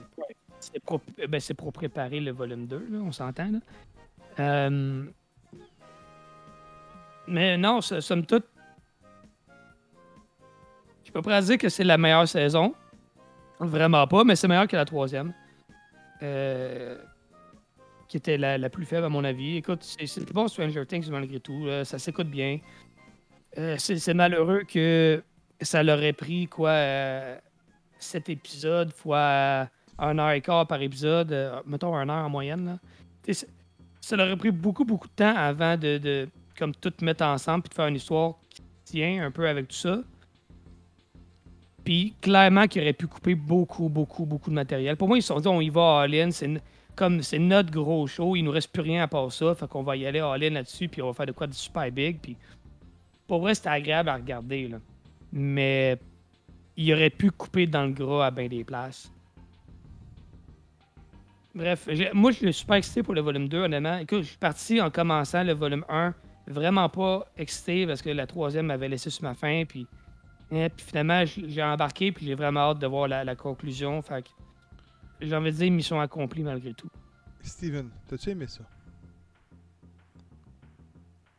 C'est 0.59 0.79
pour, 0.83 1.01
ben, 1.29 1.39
c'est 1.39 1.53
pour 1.53 1.71
préparer 1.71 2.19
le 2.19 2.31
volume 2.31 2.65
2, 2.67 2.77
là, 2.91 2.97
on 2.99 3.11
s'entend. 3.11 3.49
là. 3.51 3.59
Euh, 4.39 5.05
Mais 7.27 7.57
non, 7.57 7.81
so- 7.81 8.01
somme 8.01 8.25
toute, 8.25 8.45
je 11.03 11.11
suis 11.11 11.11
pas 11.21 11.41
dire 11.41 11.57
que 11.57 11.69
c'est 11.69 11.83
la 11.83 11.97
meilleure 11.97 12.27
saison. 12.27 12.73
Vraiment 13.59 14.05
pas, 14.07 14.23
mais 14.23 14.35
c'est 14.35 14.47
meilleur 14.47 14.67
que 14.67 14.75
la 14.75 14.85
troisième. 14.85 15.33
Euh, 16.21 16.97
Qui 18.07 18.17
était 18.17 18.37
la, 18.37 18.57
la 18.57 18.69
plus 18.69 18.85
faible, 18.85 19.05
à 19.05 19.09
mon 19.09 19.23
avis. 19.23 19.57
Écoute, 19.57 19.83
c'est 19.83 20.31
bon 20.33 20.47
Stranger 20.47 20.85
Things 20.85 21.09
malgré 21.09 21.39
tout. 21.39 21.67
ça 21.83 21.99
s'écoute 21.99 22.27
bien. 22.29 22.59
Euh, 23.57 23.75
c'est 23.79 24.13
malheureux 24.13 24.63
que 24.67 25.23
ça 25.61 25.81
leur 25.81 26.01
ait 26.03 26.13
pris 26.13 26.47
quoi 26.47 26.69
euh, 26.69 27.37
cet 27.97 28.29
épisode 28.29 28.91
fois 28.93 29.67
un 29.97 30.19
heure 30.19 30.31
et 30.31 30.41
quart 30.41 30.67
par 30.67 30.81
épisode, 30.81 31.31
euh, 31.31 31.59
mettons 31.65 31.95
un 31.95 32.07
heure 32.07 32.25
en 32.25 32.29
moyenne. 32.29 32.79
Là. 33.27 33.33
Ça 33.99 34.15
leur 34.15 34.31
a 34.31 34.35
pris 34.37 34.51
beaucoup, 34.51 34.85
beaucoup 34.85 35.07
de 35.07 35.13
temps 35.13 35.35
avant 35.35 35.75
de, 35.75 36.29
comme 36.57 36.73
tout 36.75 36.93
mettre 37.01 37.25
ensemble 37.25 37.63
puis 37.63 37.69
de 37.69 37.73
faire 37.73 37.87
une 37.87 37.95
histoire 37.95 38.35
qui 38.49 38.61
tient 38.85 39.25
un 39.25 39.31
peu 39.31 39.47
avec 39.47 39.69
tout 39.69 39.75
ça. 39.75 40.01
Puis 41.83 42.13
clairement 42.21 42.67
qu'ils 42.67 42.83
auraient 42.83 42.93
pu 42.93 43.07
couper 43.07 43.33
beaucoup, 43.33 43.89
beaucoup, 43.89 44.25
beaucoup 44.25 44.49
de 44.51 44.55
matériel. 44.55 44.97
Pour 44.97 45.07
moi, 45.07 45.17
ils 45.17 45.21
se 45.21 45.29
sont 45.29 45.39
dit 45.39 45.47
on 45.47 45.61
y 45.61 45.69
va 45.69 46.01
all-in, 46.01 46.29
c'est 46.31 46.61
comme 46.95 47.21
c'est 47.21 47.39
notre 47.39 47.71
gros 47.71 48.07
show, 48.07 48.35
il 48.35 48.43
nous 48.43 48.51
reste 48.51 48.71
plus 48.71 48.81
rien 48.81 49.03
à 49.03 49.07
part 49.07 49.31
ça, 49.31 49.53
fait 49.55 49.67
qu'on 49.67 49.83
va 49.83 49.95
y 49.95 50.05
aller 50.05 50.19
all-in 50.19 50.49
là-dessus, 50.49 50.87
puis 50.89 51.01
on 51.01 51.07
va 51.07 51.13
faire 51.13 51.27
de 51.27 51.31
quoi 51.31 51.47
de 51.47 51.53
super 51.53 51.89
big. 51.91 52.19
Puis 52.19 52.35
pour 53.27 53.41
vrai, 53.41 53.55
c'était 53.55 53.69
agréable 53.69 54.09
à 54.09 54.15
regarder. 54.15 54.67
Là. 54.67 54.77
Mais 55.31 55.99
il 56.77 56.93
aurait 56.93 57.09
pu 57.09 57.31
couper 57.31 57.67
dans 57.67 57.83
le 57.83 57.91
gras 57.91 58.27
à 58.27 58.31
bien 58.31 58.47
des 58.47 58.63
places. 58.63 59.11
Bref, 61.53 61.89
moi, 62.13 62.31
je 62.31 62.37
suis 62.37 62.53
super 62.53 62.75
excité 62.75 63.01
pour 63.01 63.15
le 63.15 63.21
volume 63.21 63.49
2, 63.49 63.63
honnêtement. 63.63 63.97
Écoute, 63.97 64.21
je 64.21 64.27
suis 64.27 64.37
parti 64.37 64.79
en 64.79 64.91
commençant 64.91 65.43
le 65.43 65.53
volume 65.53 65.83
1, 65.89 66.13
vraiment 66.45 66.87
pas 66.87 67.25
excité 67.35 67.87
parce 67.87 68.03
que 68.03 68.11
la 68.11 68.27
troisième 68.27 68.67
m'avait 68.67 68.87
laissé 68.87 69.09
sur 69.09 69.23
ma 69.23 69.33
faim. 69.33 69.63
Puis, 69.67 69.87
eh, 70.51 70.69
puis 70.69 70.85
finalement, 70.85 71.23
j'ai 71.25 71.63
embarqué, 71.63 72.11
puis 72.11 72.27
j'ai 72.27 72.35
vraiment 72.35 72.59
hâte 72.59 72.79
de 72.79 72.85
voir 72.85 73.07
la, 73.07 73.35
conclusion. 73.35 74.01
Fait 74.03 74.23
j'ai 75.19 75.35
envie 75.35 75.51
de 75.51 75.57
dire 75.57 75.71
mission 75.71 75.99
accomplie 75.99 76.43
malgré 76.43 76.75
tout. 76.75 76.91
Steven, 77.41 77.89
t'as-tu 78.07 78.29
aimé 78.29 78.45
ça? 78.45 78.61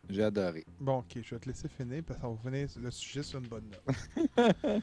J'ai 0.08 0.22
adoré. 0.22 0.64
Bon, 0.80 0.98
ok, 0.98 1.18
je 1.22 1.34
vais 1.34 1.38
te 1.38 1.48
laisser 1.48 1.68
finir 1.68 2.02
parce 2.06 2.18
qu'on 2.20 2.34
va 2.34 2.50
finir 2.50 2.68
le 2.82 2.90
sujet 2.90 3.22
sur 3.22 3.38
une 3.38 3.46
bonne 3.48 3.64
note. 3.70 4.82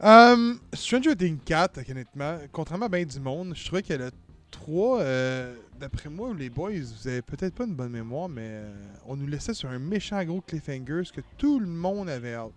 Euh, 0.00 0.54
Stranger 0.74 1.16
Things 1.16 1.40
4, 1.44 1.80
honnêtement, 1.90 2.38
contrairement 2.52 2.86
à 2.86 2.88
bien 2.88 3.04
du 3.04 3.18
monde, 3.18 3.52
je 3.56 3.66
trouvais 3.66 3.82
que 3.82 3.94
le 3.94 4.12
3, 4.52 5.00
euh, 5.00 5.56
d'après 5.78 6.08
moi, 6.08 6.32
les 6.34 6.50
boys, 6.50 6.70
vous 6.70 7.08
avez 7.08 7.22
peut-être 7.22 7.54
pas 7.54 7.64
une 7.64 7.74
bonne 7.74 7.90
mémoire, 7.90 8.28
mais 8.28 8.46
euh, 8.46 8.72
on 9.06 9.16
nous 9.16 9.26
laissait 9.26 9.54
sur 9.54 9.68
un 9.68 9.80
méchant 9.80 10.22
gros 10.24 10.40
cliffhanger, 10.40 11.02
ce 11.04 11.12
que 11.12 11.20
tout 11.36 11.58
le 11.58 11.66
monde 11.66 12.08
avait 12.08 12.34
hâte. 12.34 12.52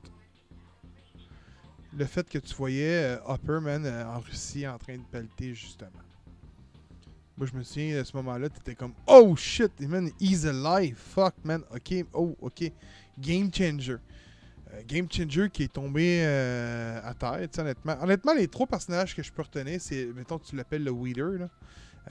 Le 1.97 2.05
fait 2.05 2.29
que 2.29 2.37
tu 2.37 2.53
voyais 2.55 3.15
euh, 3.15 3.17
Hopper, 3.25 3.59
man, 3.61 3.85
euh, 3.85 4.05
en 4.05 4.19
Russie, 4.19 4.67
en 4.67 4.77
train 4.77 4.97
de 4.97 5.03
pelleter, 5.11 5.53
justement. 5.53 5.89
Moi, 7.41 7.49
je 7.51 7.57
me 7.57 7.63
souviens, 7.63 7.99
à 7.99 8.05
ce 8.05 8.15
moment-là, 8.17 8.49
t'étais 8.49 8.75
comme 8.75 8.93
«Oh, 9.07 9.35
shit, 9.35 9.71
man, 9.79 10.11
he's 10.19 10.45
alive, 10.45 10.95
fuck, 10.95 11.33
man, 11.43 11.63
ok, 11.73 12.05
oh, 12.13 12.37
ok. 12.39 12.71
Game 13.17 13.51
changer. 13.51 13.95
Euh, 14.71 14.81
game 14.87 15.07
changer 15.11 15.49
qui 15.49 15.63
est 15.63 15.73
tombé 15.73 16.21
euh, 16.21 17.01
à 17.03 17.15
terre, 17.15 17.47
tu 17.51 17.59
honnêtement. 17.59 17.97
Honnêtement, 17.99 18.35
les 18.35 18.47
trois 18.47 18.67
personnages 18.67 19.15
que 19.15 19.23
je 19.23 19.31
peux 19.31 19.41
retenir, 19.41 19.81
c'est, 19.81 20.05
mettons 20.15 20.37
que 20.37 20.45
tu 20.45 20.55
l'appelles 20.55 20.83
le 20.83 20.91
Weeder, 20.91 21.39
là. 21.39 21.49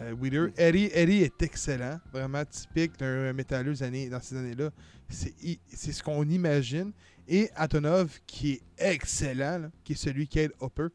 Euh, 0.01 0.17
Weeder. 0.21 0.49
Eddie, 0.57 0.91
Eddie 0.93 1.23
est 1.23 1.41
excellent, 1.43 2.01
vraiment 2.13 2.45
typique 2.45 2.99
d'un 2.99 3.33
métalleux 3.33 3.85
années, 3.85 4.09
dans 4.09 4.21
ces 4.21 4.37
années-là. 4.37 4.71
C'est 5.09 5.93
ce 5.93 6.03
qu'on 6.03 6.29
imagine. 6.29 6.91
Et 7.29 7.51
Atonov, 7.55 8.19
qui 8.27 8.55
est 8.55 8.63
excellent, 8.79 9.59
là, 9.59 9.71
qui 9.85 9.93
est 9.93 9.97
celui 9.97 10.27
qui 10.27 10.41
aide 10.41 10.55
Hopper. 10.59 10.89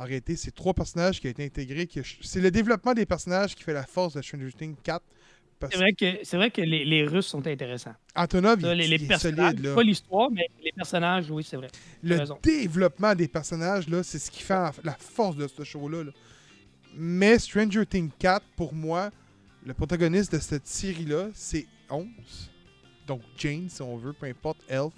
Arrêtez, 0.00 0.36
c'est 0.36 0.54
trois 0.54 0.72
personnages 0.74 1.20
qui 1.20 1.26
ont 1.26 1.30
été 1.30 1.44
intégrés. 1.44 1.88
C'est 2.22 2.40
le 2.40 2.50
développement 2.50 2.94
des 2.94 3.04
personnages 3.06 3.54
qui 3.54 3.62
fait 3.62 3.72
la 3.74 3.84
force 3.86 4.14
de 4.14 4.22
Stranger 4.22 4.52
Things 4.52 4.76
4. 4.82 5.02
Parce 5.58 5.72
C'est 5.74 5.78
vrai 5.78 5.92
que, 5.92 6.06
c'est 6.22 6.36
vrai 6.38 6.50
que 6.50 6.62
les, 6.62 6.86
les 6.86 7.04
Russes 7.06 7.26
sont 7.26 7.46
intéressants. 7.46 7.94
Antonov, 8.16 8.60
Ça, 8.62 8.72
il, 8.72 8.78
les, 8.78 8.88
les 8.88 8.96
il 8.96 9.02
est 9.04 9.06
personnages, 9.08 9.50
solide. 9.50 9.64
Là. 9.66 9.74
pas 9.74 9.82
l'histoire, 9.82 10.30
mais 10.30 10.46
les 10.64 10.72
personnages, 10.72 11.30
oui, 11.30 11.44
c'est 11.44 11.56
vrai. 11.58 11.68
Le 12.02 12.18
développement 12.42 13.14
des 13.14 13.28
personnages, 13.28 13.86
là, 13.88 14.02
c'est 14.02 14.18
ce 14.18 14.30
qui 14.30 14.42
fait 14.42 14.54
en- 14.54 14.70
la 14.82 14.94
force 14.94 15.36
de 15.36 15.46
ce 15.46 15.62
show-là. 15.62 16.04
là. 16.04 16.12
Mais 16.96 17.38
Stranger 17.38 17.84
Things 17.84 18.10
4, 18.18 18.42
pour 18.56 18.72
moi, 18.72 19.10
le 19.66 19.74
protagoniste 19.74 20.32
de 20.32 20.38
cette 20.38 20.66
série-là, 20.66 21.28
c'est 21.34 21.66
11. 21.90 22.06
Donc 23.06 23.20
Jane, 23.36 23.68
si 23.68 23.82
on 23.82 23.98
veut, 23.98 24.14
peu 24.14 24.26
importe, 24.26 24.58
Elf, 24.66 24.94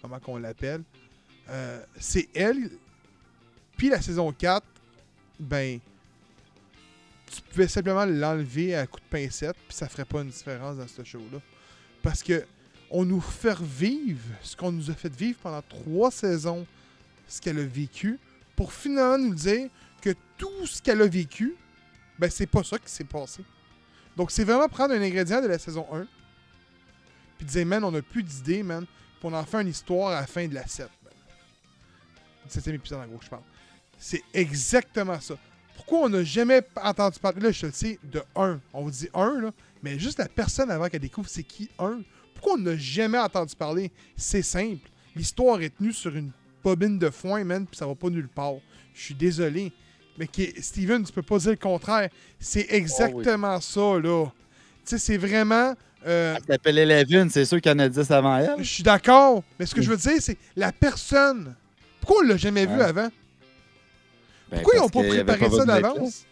comment 0.00 0.18
qu'on 0.18 0.38
l'appelle. 0.38 0.82
Euh, 1.50 1.82
c'est 1.98 2.28
elle. 2.34 2.70
Puis 3.76 3.88
la 3.88 4.00
saison 4.00 4.32
4, 4.32 4.64
ben, 5.38 5.78
tu 7.30 7.42
pouvais 7.42 7.68
simplement 7.68 8.04
l'enlever 8.04 8.74
à 8.74 8.86
coup 8.86 9.00
de 9.00 9.04
pincette, 9.10 9.56
puis 9.68 9.76
ça 9.76 9.88
ferait 9.88 10.04
pas 10.04 10.22
une 10.22 10.30
différence 10.30 10.76
dans 10.76 10.88
ce 10.88 11.04
show-là. 11.04 11.38
Parce 12.02 12.22
que 12.22 12.44
on 12.90 13.04
nous 13.04 13.20
fait 13.20 13.52
revivre 13.52 14.22
ce 14.42 14.56
qu'on 14.56 14.70
nous 14.70 14.90
a 14.90 14.94
fait 14.94 15.12
vivre 15.14 15.38
pendant 15.42 15.62
trois 15.62 16.10
saisons, 16.10 16.66
ce 17.26 17.40
qu'elle 17.40 17.58
a 17.58 17.64
vécu, 17.64 18.18
pour 18.54 18.72
finalement 18.72 19.18
nous 19.18 19.34
dire 19.34 19.68
que 20.00 20.14
tout 20.38 20.66
ce 20.66 20.80
qu'elle 20.80 21.02
a 21.02 21.06
vécu, 21.06 21.56
ben 22.18 22.30
c'est 22.30 22.46
pas 22.46 22.62
ça 22.62 22.78
qui 22.78 22.90
s'est 22.90 23.04
passé. 23.04 23.42
Donc 24.16 24.30
c'est 24.30 24.44
vraiment 24.44 24.68
prendre 24.68 24.94
un 24.94 25.02
ingrédient 25.02 25.42
de 25.42 25.48
la 25.48 25.58
saison 25.58 25.84
1, 25.92 26.06
puis 27.38 27.46
dire, 27.46 27.66
man, 27.66 27.84
on 27.84 27.94
a 27.94 28.00
plus 28.00 28.22
d'idées, 28.22 28.62
man, 28.62 28.86
on 29.26 29.32
en 29.32 29.44
fait 29.44 29.60
une 29.60 29.68
histoire 29.68 30.12
à 30.12 30.20
la 30.20 30.26
fin 30.26 30.46
de 30.46 30.54
la 30.54 30.66
7. 30.66 30.88
man. 31.04 31.12
Le 32.44 32.50
septième 32.50 32.76
épisode, 32.76 33.00
en 33.00 33.06
gros, 33.06 33.18
je 33.20 33.28
parle. 33.28 33.42
C'est 33.98 34.22
exactement 34.34 35.20
ça. 35.20 35.34
Pourquoi 35.76 36.00
on 36.00 36.08
n'a 36.08 36.24
jamais 36.24 36.62
entendu 36.82 37.18
parler, 37.18 37.40
là, 37.40 37.50
je 37.52 37.60
te 37.60 37.66
le 37.66 37.72
sais, 37.72 37.98
de 38.04 38.22
1. 38.34 38.60
On 38.72 38.82
vous 38.82 38.90
dit 38.90 39.08
1, 39.14 39.40
là, 39.40 39.50
mais 39.82 39.98
juste 39.98 40.18
la 40.18 40.28
personne 40.28 40.70
avant 40.70 40.88
qu'elle 40.88 41.00
découvre 41.00 41.28
c'est 41.28 41.42
qui 41.42 41.68
1. 41.78 42.00
Pourquoi 42.34 42.54
on 42.54 42.58
n'a 42.58 42.76
jamais 42.76 43.18
entendu 43.18 43.54
parler? 43.56 43.90
C'est 44.16 44.42
simple. 44.42 44.88
L'histoire 45.14 45.60
est 45.62 45.76
tenue 45.76 45.92
sur 45.92 46.14
une 46.14 46.30
bobine 46.62 46.98
de 46.98 47.08
foin, 47.10 47.44
man, 47.44 47.66
puis 47.66 47.76
ça 47.76 47.86
va 47.86 47.94
pas 47.94 48.08
nulle 48.10 48.28
part. 48.28 48.54
Je 48.94 49.02
suis 49.02 49.14
désolé. 49.14 49.72
Mais 50.18 50.26
qui 50.26 50.52
Steven, 50.62 51.04
tu 51.04 51.12
peux 51.12 51.22
pas 51.22 51.38
dire 51.38 51.50
le 51.50 51.56
contraire. 51.56 52.08
C'est 52.40 52.66
exactement 52.70 53.60
ça, 53.60 53.98
là. 54.02 54.26
Tu 54.26 54.32
sais, 54.84 54.98
c'est 54.98 55.16
vraiment. 55.18 55.74
euh, 56.06 56.36
Elle 56.36 56.54
s'appelle 56.54 56.78
Eleven, 56.78 57.28
c'est 57.30 57.44
sûr 57.44 57.60
qu'il 57.60 57.70
y 57.70 57.74
en 57.74 57.78
a 57.78 57.88
10 57.88 58.10
avant 58.10 58.36
elle. 58.38 58.54
je 58.58 58.62
suis 58.64 58.82
d'accord. 58.82 59.42
Mais 59.58 59.66
ce 59.66 59.74
que 59.74 59.82
je 59.82 59.90
veux 59.90 59.96
dire, 59.96 60.16
c'est 60.20 60.38
la 60.56 60.72
personne. 60.72 61.54
Pourquoi 62.00 62.22
on 62.24 62.28
l'a 62.28 62.36
jamais 62.36 62.66
vu 62.66 62.80
avant? 62.80 63.08
Ben, 64.50 64.56
Pourquoi 64.62 64.74
ils 64.76 64.80
n'ont 64.80 64.88
pas 64.88 65.02
préparé 65.02 65.50
ça 65.50 65.56
pas 65.66 65.80
d'avance? 65.80 66.24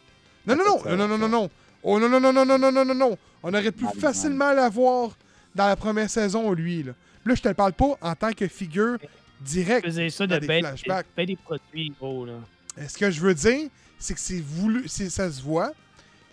Non, 0.47 0.57
non, 0.57 0.65
non, 0.65 0.97
non, 0.97 1.09
non, 1.09 1.19
non, 1.19 1.29
non. 1.29 1.51
Oh 1.83 1.99
non, 1.99 2.09
non, 2.09 2.21
non, 2.21 2.33
non, 2.33 2.45
non, 2.47 2.59
non, 2.59 2.73
non, 2.73 2.85
non, 2.85 2.95
non. 2.95 3.19
On 3.43 3.53
aurait 3.53 3.73
pu 3.73 3.85
facilement 3.99 4.53
l'avoir 4.53 5.17
dans 5.55 5.67
la 5.67 5.77
première 5.77 6.09
saison, 6.09 6.53
lui. 6.53 6.83
Là, 6.83 6.93
là 7.25 7.35
je 7.35 7.43
te 7.43 7.49
le 7.49 7.55
parle 7.55 7.73
pas 7.73 7.97
en 8.01 8.15
tant 8.15 8.33
que 8.33 8.47
figure 8.49 8.99
directe. 9.41 9.85
Faisait 9.87 10.11
ça 10.11 10.27
de 10.27 10.39
des 10.39 10.47
flashbacks. 10.47 11.07
des 11.17 11.37
produits, 11.37 11.93
gros, 11.99 12.25
là. 12.25 12.35
Et 12.81 12.89
Ce 12.89 12.97
que 12.97 13.11
je 13.11 13.21
veux 13.21 13.35
dire, 13.35 13.69
c'est 13.99 14.15
que 14.15 14.21
c'est 14.21 14.41
voulu, 14.41 14.89
c'est- 14.89 15.11
ça 15.11 15.31
se 15.31 15.43
voit 15.43 15.73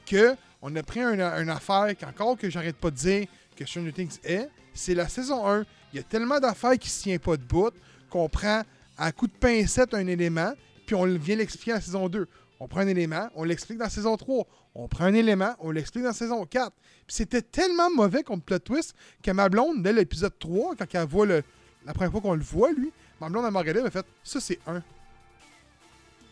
que 0.06 0.36
on 0.62 0.76
a 0.76 0.84
pris 0.84 1.02
un- 1.02 1.42
une 1.42 1.50
affaire 1.50 1.88
qu'encore 2.00 2.38
que 2.38 2.50
j'arrête 2.50 2.76
pas 2.78 2.92
de 2.92 2.96
dire 2.96 3.26
que 3.56 3.66
Stranger 3.66 3.92
Things 3.92 4.18
est, 4.24 4.48
c'est 4.74 4.94
la 4.96 5.08
saison 5.08 5.46
1. 5.48 5.66
Il 5.94 5.98
y 5.98 6.00
a 6.00 6.04
tellement 6.04 6.40
d'affaires 6.40 6.78
qui 6.80 6.90
se 6.90 7.04
tient 7.04 7.18
pas 7.18 7.36
de 7.38 7.44
bout 7.44 7.74
qu'on 8.10 8.30
prend 8.30 8.62
à 8.98 9.12
coup 9.12 9.28
de 9.28 9.34
pincette 9.34 9.94
un 9.94 10.08
élément, 10.08 10.54
puis 10.92 10.96
on 11.00 11.06
vient 11.06 11.38
l'expliquer 11.38 11.72
la 11.72 11.80
saison 11.80 12.10
2. 12.10 12.28
On 12.60 12.68
prend 12.68 12.82
un 12.82 12.88
élément, 12.88 13.30
on 13.36 13.46
l'explique 13.46 13.78
dans 13.78 13.88
saison 13.88 14.18
3. 14.18 14.46
On 14.76 14.89
prend 14.89 15.06
un 15.06 15.14
élément, 15.14 15.56
on 15.60 15.72
l'explique 15.72 16.04
dans 16.04 16.12
saison 16.12 16.46
4. 16.46 16.70
Puis 17.08 17.16
c'était 17.16 17.42
tellement 17.42 17.89
mauvais 17.89 18.24
comme 18.24 18.42
plot 18.42 18.60
twist 18.60 18.94
que 19.24 19.32
ma 19.32 19.48
blonde, 19.48 19.82
dès 19.84 19.94
l'épisode 19.94 20.38
3, 20.38 20.76
quand 20.76 20.86
elle 20.92 21.08
voit 21.08 21.26
le, 21.26 21.44
la 21.86 21.94
première 21.94 22.12
fois 22.12 22.20
qu'on 22.20 22.34
le 22.34 22.44
voit, 22.44 22.74
lui, 22.74 22.92
ma 23.22 23.30
blonde, 23.30 23.46
elle 23.46 23.54
m'a 23.54 23.60
regardé, 23.60 23.80
elle 23.80 23.86
m'a 23.86 23.89
fait 23.89 24.06
Ça, 24.22 24.42
c'est 24.42 24.60
un. 24.68 24.84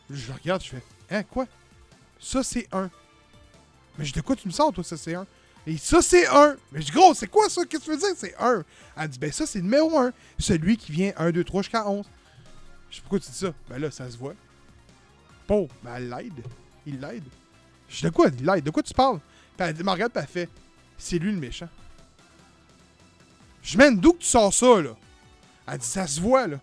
Je 0.09 0.27
le 0.27 0.33
regarde, 0.33 0.61
je 0.61 0.71
fais 0.71 0.83
Hein, 1.09 1.23
quoi? 1.23 1.47
Ça, 2.19 2.43
c'est 2.43 2.67
un. 2.73 2.89
Mais 3.97 4.03
je 4.03 4.11
dis 4.11 4.19
de 4.19 4.25
quoi 4.25 4.35
tu 4.35 4.45
me 4.49 4.53
sors, 4.53 4.73
toi, 4.73 4.83
ça, 4.83 4.97
c'est 4.97 5.15
un? 5.15 5.25
Et 5.65 5.77
ça, 5.77 6.01
c'est 6.01 6.27
un. 6.27 6.57
Mais 6.73 6.81
je 6.81 6.87
dis 6.87 6.91
Gros, 6.91 7.13
c'est 7.13 7.27
quoi 7.27 7.47
ça? 7.47 7.63
Qu'est-ce 7.63 7.85
que 7.85 7.85
tu 7.85 7.91
veux 7.91 7.97
dire 7.97 8.09
C'est 8.17 8.35
un? 8.37 8.65
Elle 8.97 9.07
dit 9.07 9.19
Ben, 9.19 9.31
ça, 9.31 9.45
c'est 9.45 9.61
numéro 9.61 9.97
1. 9.97 10.11
Celui 10.37 10.75
qui 10.75 10.91
vient 10.91 11.13
1, 11.15 11.31
2, 11.31 11.45
3 11.45 11.61
jusqu'à 11.61 11.87
11. 11.89 12.05
Je 12.89 12.95
sais 12.95 13.01
pourquoi 13.01 13.19
tu 13.21 13.29
dis 13.31 13.37
ça? 13.37 13.53
Ben 13.69 13.79
là, 13.79 13.89
ça 13.89 14.09
se 14.09 14.17
voit. 14.17 14.33
Bon, 15.49 15.67
ben 15.83 15.95
elle 15.97 16.09
l'aide. 16.09 16.43
Il 16.85 16.99
l'aide. 17.01 17.23
Je 17.89 17.97
dis 17.97 18.03
de 18.03 18.09
quoi? 18.11 18.27
Il 18.39 18.45
l'aide 18.45 18.63
De 18.63 18.69
quoi 18.69 18.83
tu 18.83 18.93
parles? 18.93 19.19
Puis 19.57 19.67
elle 19.67 19.73
dit, 19.73 19.83
me 19.83 19.89
regarde, 19.91 20.11
puis 20.13 20.21
elle 20.23 20.29
fait 20.29 20.49
C'est 20.97 21.17
lui 21.17 21.31
le 21.31 21.37
méchant. 21.39 21.67
Je 23.63 23.77
mène 23.77 23.99
d'où 23.99 24.13
que 24.13 24.19
tu 24.19 24.27
sors 24.27 24.53
ça, 24.53 24.81
là 24.81 24.91
Elle 25.67 25.79
dit 25.79 25.85
Ça 25.85 26.07
se 26.07 26.21
voit, 26.21 26.47
là. 26.47 26.57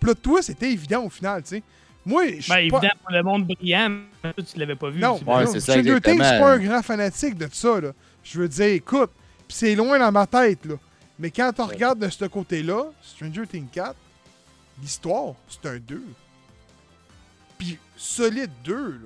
Plot 0.00 0.14
toi, 0.14 0.42
c'était 0.42 0.70
évident 0.72 1.04
au 1.04 1.10
final, 1.10 1.42
tu 1.42 1.48
sais. 1.50 1.62
Moi, 2.06 2.26
je 2.36 2.40
suis 2.40 2.48
Ben, 2.50 2.70
pas... 2.70 2.76
évidemment, 2.78 3.00
pour 3.02 3.10
le 3.12 3.22
monde 3.22 3.46
brillant, 3.46 3.88
mais 4.24 4.32
toi, 4.32 4.44
tu 4.44 4.58
l'avais 4.58 4.76
pas 4.76 4.88
vu. 4.90 5.00
Non, 5.00 5.20
Ouais, 5.26 5.46
c'est 5.46 5.60
ça, 5.60 5.72
Stranger 5.72 6.00
Things, 6.00 6.18
je 6.22 6.28
suis 6.28 6.38
pas 6.38 6.52
un 6.54 6.58
grand 6.58 6.82
fanatique 6.82 7.36
de 7.36 7.48
ça, 7.52 7.80
là. 7.80 7.92
Je 8.22 8.40
veux 8.40 8.48
dire, 8.48 8.66
écoute, 8.66 9.10
pis 9.46 9.54
c'est 9.54 9.74
loin 9.74 9.98
dans 9.98 10.12
ma 10.12 10.26
tête, 10.26 10.64
là. 10.64 10.76
Mais 11.18 11.30
quand 11.30 11.52
on 11.58 11.66
Ouais. 11.66 11.74
regarde 11.74 11.98
de 11.98 12.08
ce 12.08 12.24
côté-là, 12.24 12.84
Stranger 13.02 13.46
Things 13.46 13.68
4, 13.68 13.94
l'histoire, 14.80 15.34
c'est 15.48 15.68
un 15.68 15.78
2. 15.78 16.02
Puis 17.58 17.78
solide 17.96 18.50
2, 18.64 18.74
là. 18.92 18.98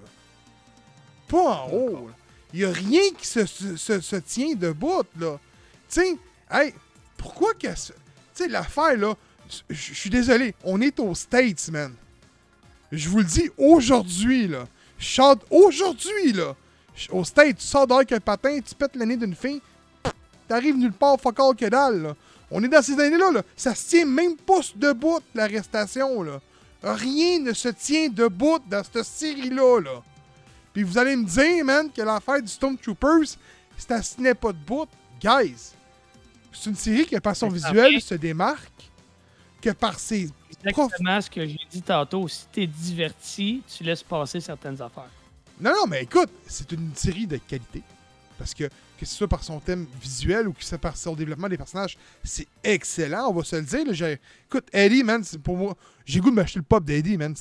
Pas 1.28 1.42
en 1.62 1.70
haut, 1.70 2.06
là. 2.08 2.14
Il 2.54 2.60
y 2.60 2.64
a 2.66 2.70
rien 2.70 3.00
qui 3.16 3.26
se, 3.26 3.46
se, 3.46 3.76
se- 3.76 4.00
se 4.00 4.16
tient 4.16 4.54
debout, 4.54 5.02
là. 5.18 5.38
Tu 5.88 6.00
sais, 6.00 6.16
hey, 6.50 6.74
pourquoi 7.16 7.54
que... 7.54 7.66
Tu 7.68 7.92
sais, 8.34 8.48
l'affaire, 8.48 8.96
là, 8.96 9.14
je 9.70 9.94
suis 9.94 10.10
désolé, 10.10 10.54
on 10.64 10.80
est 10.80 10.98
aux 11.00 11.14
States, 11.14 11.68
man. 11.70 11.94
Je 12.90 13.08
vous 13.08 13.18
le 13.18 13.24
dis 13.24 13.50
aujourd'hui, 13.56 14.48
là. 14.48 14.66
Chante 14.98 15.42
aujourd'hui, 15.50 16.32
là. 16.34 16.54
Au 17.10 17.24
States, 17.24 17.56
tu 17.56 17.66
sors 17.66 17.86
dehors 17.86 17.98
avec 18.00 18.12
un 18.12 18.20
patin, 18.20 18.58
tu 18.60 18.74
pètes 18.74 18.96
le 18.96 19.06
nez 19.06 19.16
d'une 19.16 19.34
fille, 19.34 19.62
t'arrives 20.46 20.76
nulle 20.76 20.92
part, 20.92 21.18
fuck 21.18 21.40
all 21.40 21.56
que 21.56 21.64
dalle, 21.66 22.02
là. 22.02 22.16
On 22.50 22.62
est 22.62 22.68
dans 22.68 22.82
ces 22.82 23.00
années-là, 23.00 23.30
là. 23.32 23.42
Ça 23.56 23.74
se 23.74 23.88
tient 23.88 24.04
même 24.04 24.36
pas 24.36 24.60
debout, 24.76 25.20
l'arrestation, 25.34 26.22
là. 26.22 26.38
Rien 26.82 27.40
ne 27.40 27.52
se 27.52 27.68
tient 27.68 28.08
debout 28.08 28.58
dans 28.68 28.82
cette 28.82 29.04
série-là, 29.04 29.80
là. 29.80 30.02
Puis 30.72 30.82
vous 30.82 30.98
allez 30.98 31.16
me 31.16 31.24
dire, 31.24 31.64
man, 31.64 31.90
que 31.90 32.02
l'affaire 32.02 32.40
du 32.42 32.48
Stormtroopers, 32.48 33.36
ça 33.76 34.02
se 34.02 34.16
tenait 34.16 34.34
pas 34.34 34.52
debout. 34.52 34.86
Guys, 35.20 35.72
c'est 36.52 36.70
une 36.70 36.76
série 36.76 37.06
qui, 37.06 37.18
par 37.20 37.36
son 37.36 37.48
visuel, 37.48 38.00
se 38.00 38.14
démarque, 38.14 38.90
que 39.60 39.70
par 39.70 39.98
ses 39.98 40.30
Exactement 40.64 41.20
ce 41.20 41.30
que 41.30 41.46
j'ai 41.46 41.58
dit 41.70 41.82
tantôt. 41.82 42.28
Si 42.28 42.46
t'es 42.52 42.66
diverti, 42.66 43.62
tu 43.66 43.82
laisses 43.82 44.02
passer 44.02 44.40
certaines 44.40 44.80
affaires. 44.80 45.10
Non, 45.60 45.72
non, 45.72 45.86
mais 45.88 46.02
écoute, 46.02 46.30
c'est 46.46 46.70
une 46.72 46.94
série 46.94 47.26
de 47.26 47.36
qualité. 47.36 47.82
Parce 48.38 48.54
que, 48.54 48.64
que 48.98 49.06
ce 49.06 49.14
soit 49.14 49.28
par 49.28 49.42
son 49.42 49.60
thème 49.60 49.86
visuel 50.00 50.48
ou 50.48 50.52
que 50.52 50.62
ce 50.62 50.70
soit 50.70 50.78
par 50.78 50.96
son 50.96 51.14
développement 51.14 51.48
des 51.48 51.56
personnages, 51.56 51.96
c'est 52.24 52.46
excellent, 52.62 53.28
on 53.28 53.32
va 53.32 53.44
se 53.44 53.56
le 53.56 53.62
dire. 53.62 53.84
là. 53.86 54.16
Écoute, 54.46 54.68
Eddie, 54.72 55.02
man, 55.02 55.22
c'est 55.24 55.40
pour 55.40 55.56
moi, 55.56 55.76
j'ai 56.04 56.20
goût 56.20 56.30
de 56.30 56.34
m'acheter 56.36 56.58
le 56.58 56.64
pop 56.64 56.84
d'Eddie, 56.84 57.16
man. 57.16 57.34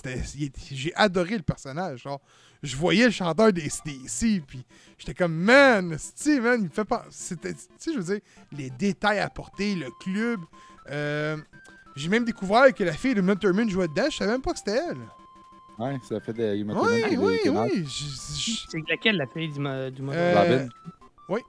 J'ai 0.72 0.93
adoré 0.95 1.38
le 1.38 1.43
personnage. 1.43 2.01
Genre, 2.03 2.22
je 2.64 2.76
voyais 2.76 3.05
le 3.05 3.12
chanteur 3.12 3.51
des 3.51 3.70
CDC, 3.70 4.41
puis 4.45 4.64
j'étais 4.97 5.14
comme, 5.14 5.34
man, 5.34 5.95
Steve, 5.97 6.43
man, 6.43 6.59
il 6.59 6.66
me 6.66 6.70
fait 6.70 6.86
pas. 6.86 7.05
C'était, 7.09 7.53
tu 7.53 7.59
sais, 7.78 7.93
je 7.93 7.97
veux 7.99 8.14
dire, 8.14 8.22
les 8.51 8.70
détails 8.70 9.20
apportés, 9.20 9.76
le 9.76 9.89
club. 10.01 10.39
euh, 10.89 11.38
j'ai 11.95 12.07
même 12.09 12.24
découvert 12.24 12.74
que 12.74 12.84
la 12.84 12.93
fille 12.93 13.14
de 13.14 13.22
Munterman 13.22 13.70
jouait 13.70 13.88
dedans, 13.88 14.05
je 14.09 14.18
savais 14.18 14.32
même 14.32 14.41
pas 14.41 14.53
que 14.53 14.59
c'était 14.59 14.80
elle. 14.89 14.97
Ouais, 15.78 15.97
ça 16.07 16.20
fait 16.20 16.34
de 16.34 16.55
Human 16.55 16.78
Oui, 16.80 16.88
oui, 17.18 17.38
des- 17.43 17.43
des- 17.43 17.49
oui. 17.49 17.86
je- 17.86 18.51
je- 18.51 18.59
C'est 18.70 18.89
laquelle 18.89 19.18
la 19.18 19.26
fille 19.28 19.47
du, 19.49 19.53
du 19.55 19.62
Euh, 19.62 20.36
Robin. 20.41 20.70
oui. 21.30 21.39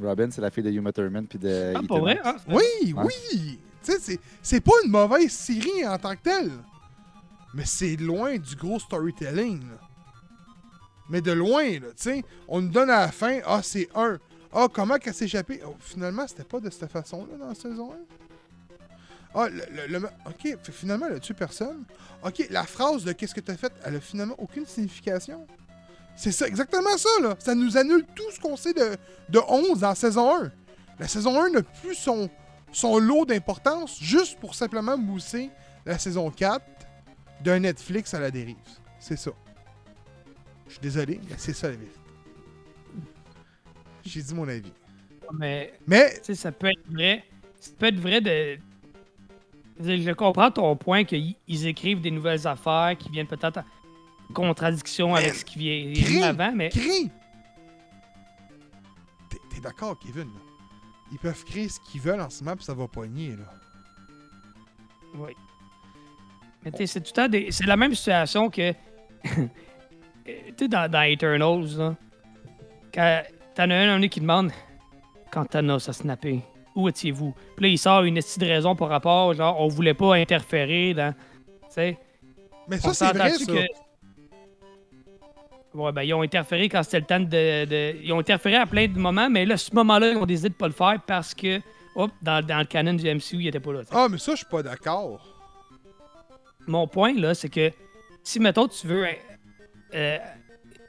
Robin, 0.00 0.30
c'est 0.30 0.40
la 0.40 0.50
fille 0.50 0.62
de 0.64 0.70
Uma 0.70 0.92
Thurman 0.92 1.26
puis 1.26 1.38
de 1.38 1.48
Ah, 1.74 1.78
Ethan 1.78 1.86
pour 1.86 2.00
vrai? 2.00 2.18
Ah, 2.24 2.36
Oui, 2.48 2.92
Ouais. 2.94 3.04
oui! 3.32 3.58
C'est- 4.42 4.60
pas 4.60 4.72
une 4.84 4.90
mauvaise 4.90 5.30
série 5.32 5.86
en 5.86 5.98
tant 5.98 6.14
que 6.14 6.22
telle. 6.22 6.50
Mais 7.54 7.64
c'est 7.66 7.96
loin 7.96 8.36
du 8.38 8.56
gros 8.56 8.78
storytelling. 8.78 9.62
Mais 11.10 11.20
de 11.20 11.32
loin. 11.32 11.64
On 12.48 12.60
nous 12.62 12.68
donne 12.70 12.90
à 12.90 13.00
la 13.00 13.12
fin, 13.12 13.40
ah, 13.44 13.60
c'est 13.62 13.88
1. 13.94 14.18
Ah, 14.54 14.66
comment 14.72 14.98
qu'elle 14.98 15.14
s'est 15.14 15.24
échappée? 15.26 15.60
Oh, 15.66 15.74
finalement, 15.80 16.26
c'était 16.26 16.44
pas 16.44 16.60
de 16.60 16.70
cette 16.70 16.90
façon-là 16.90 17.36
dans 17.38 17.48
la 17.48 17.54
saison 17.54 17.92
1. 17.92 17.96
Ah, 19.34 19.48
le, 19.48 19.86
le- 19.98 20.08
Ok, 20.26 20.56
finalement, 20.70 21.06
elle 21.08 21.16
a 21.16 21.20
tué 21.20 21.34
personne. 21.34 21.84
Ok, 22.22 22.46
la 22.50 22.64
phrase 22.64 23.04
de 23.04 23.12
qu'est-ce 23.12 23.34
que 23.34 23.40
t'as 23.40 23.56
fait, 23.56 23.72
elle 23.84 23.96
a 23.96 24.00
finalement 24.00 24.34
aucune 24.38 24.66
signification. 24.66 25.46
C'est 26.16 26.32
ça, 26.32 26.46
exactement 26.46 26.96
ça, 26.98 27.08
là. 27.22 27.34
Ça 27.38 27.54
nous 27.54 27.76
annule 27.78 28.04
tout 28.14 28.30
ce 28.30 28.38
qu'on 28.40 28.56
sait 28.56 28.74
de, 28.74 28.96
de 29.30 29.40
11 29.48 29.80
dans 29.80 29.94
saison 29.94 30.30
1. 30.44 30.52
La 30.98 31.08
saison 31.08 31.40
1 31.42 31.48
n'a 31.50 31.62
plus 31.62 31.94
son, 31.94 32.28
son 32.72 32.98
lot 32.98 33.24
d'importance 33.24 33.98
juste 34.00 34.38
pour 34.40 34.54
simplement 34.54 34.96
mousser 34.96 35.50
la 35.84 35.98
saison 35.98 36.30
4 36.30 36.64
d'un 37.42 37.60
Netflix 37.60 38.14
à 38.14 38.20
la 38.20 38.30
dérive. 38.30 38.56
C'est 38.98 39.18
ça. 39.18 39.32
Je 40.66 40.72
suis 40.72 40.80
désolé, 40.80 41.20
mais 41.28 41.34
c'est 41.36 41.52
ça 41.52 41.68
la 41.68 41.76
vérité. 41.76 41.98
J'ai 44.04 44.22
dit 44.22 44.34
mon 44.34 44.48
avis. 44.48 44.72
Mais 45.38 45.72
Mais, 45.86 46.20
ça 46.34 46.52
peut 46.52 46.68
être 46.68 46.90
vrai. 46.90 47.24
Ça 47.60 47.70
peut 47.78 47.86
être 47.86 48.00
vrai 48.00 48.20
de. 48.20 48.58
Je 49.80 50.12
comprends 50.12 50.50
ton 50.50 50.76
point 50.76 51.04
qu'ils 51.04 51.36
ils 51.48 51.66
écrivent 51.66 52.00
des 52.00 52.10
nouvelles 52.10 52.46
affaires 52.46 52.96
qui 52.98 53.10
viennent 53.10 53.26
peut-être 53.26 53.58
en 53.58 54.32
contradiction 54.32 55.14
avec 55.14 55.34
ce 55.34 55.44
qui 55.44 55.58
vient 55.58 56.28
avant, 56.28 56.52
mais 56.52 56.68
crie! 56.68 57.10
T'es 59.50 59.60
d'accord, 59.60 59.98
Kevin? 59.98 60.24
là? 60.24 60.51
Ils 61.12 61.18
peuvent 61.18 61.44
créer 61.44 61.68
ce 61.68 61.78
qu'ils 61.80 62.00
veulent 62.00 62.20
en 62.20 62.30
ce 62.30 62.42
moment, 62.42 62.56
puis 62.56 62.64
ça 62.64 62.74
va 62.74 62.88
pogner, 62.88 63.30
là. 63.36 63.44
Oui. 65.14 65.32
Mais 66.64 66.70
tu 66.70 66.78
sais, 66.78 66.86
c'est 66.86 67.00
tout 67.00 67.10
le 67.10 67.22
temps 67.22 67.28
des... 67.28 67.50
C'est 67.50 67.66
la 67.66 67.76
même 67.76 67.94
situation 67.94 68.48
que. 68.48 68.72
tu 69.24 69.50
sais, 70.58 70.68
dans, 70.68 70.90
dans 70.90 71.02
Eternals, 71.02 71.76
là. 71.76 71.96
Quand 72.94 73.22
t'en 73.54 73.70
as 73.70 73.74
un, 73.74 74.02
un 74.02 74.08
qui 74.08 74.20
demande 74.20 74.52
quand 75.30 75.44
Thanos 75.44 75.88
a 75.88 75.92
snappé, 75.92 76.42
où 76.74 76.88
étiez-vous? 76.88 77.34
Puis 77.56 77.66
là, 77.66 77.68
il 77.68 77.78
sort 77.78 78.02
une 78.04 78.14
petite 78.14 78.42
raison 78.42 78.74
par 78.76 78.88
rapport, 78.88 79.34
genre, 79.34 79.60
on 79.60 79.68
voulait 79.68 79.94
pas 79.94 80.14
interférer 80.14 80.94
dans. 80.94 81.12
Tu 81.12 81.18
sais. 81.70 81.98
Mais 82.68 82.78
ça, 82.78 82.94
c'est 82.94 83.12
vrai, 83.12 83.30
ça. 83.30 83.52
que- 83.52 83.81
Ouais, 85.74 85.90
ben, 85.92 86.02
ils 86.02 86.12
ont 86.12 86.22
interféré 86.22 86.68
quand 86.68 86.82
c'était 86.82 87.00
le 87.00 87.06
temps 87.06 87.20
de, 87.20 87.64
de- 87.64 87.96
Ils 88.02 88.12
ont 88.12 88.18
interféré 88.18 88.56
à 88.56 88.66
plein 88.66 88.86
de 88.88 88.98
moments, 88.98 89.30
mais 89.30 89.46
là, 89.46 89.56
ce 89.56 89.74
moment-là, 89.74 90.10
ils 90.10 90.16
ont 90.18 90.26
décidé 90.26 90.50
de 90.50 90.54
pas 90.54 90.66
le 90.66 90.72
faire 90.74 90.98
parce 91.06 91.34
que. 91.34 91.60
Hop, 91.94 92.10
dans, 92.22 92.44
dans 92.44 92.58
le 92.58 92.64
canon 92.64 92.94
du 92.94 93.04
MCU, 93.04 93.36
il 93.36 93.46
était 93.48 93.60
pas 93.60 93.72
là. 93.74 93.80
Ah, 93.90 94.06
mais 94.10 94.16
ça, 94.16 94.32
je 94.32 94.38
suis 94.38 94.46
pas 94.46 94.62
d'accord. 94.62 95.20
Mon 96.66 96.86
point, 96.86 97.12
là, 97.14 97.34
c'est 97.34 97.48
que 97.48 97.70
si, 98.22 98.40
mettons, 98.40 98.68
tu 98.68 98.86
veux. 98.86 99.04
euh, 99.06 99.12
euh, 99.94 100.18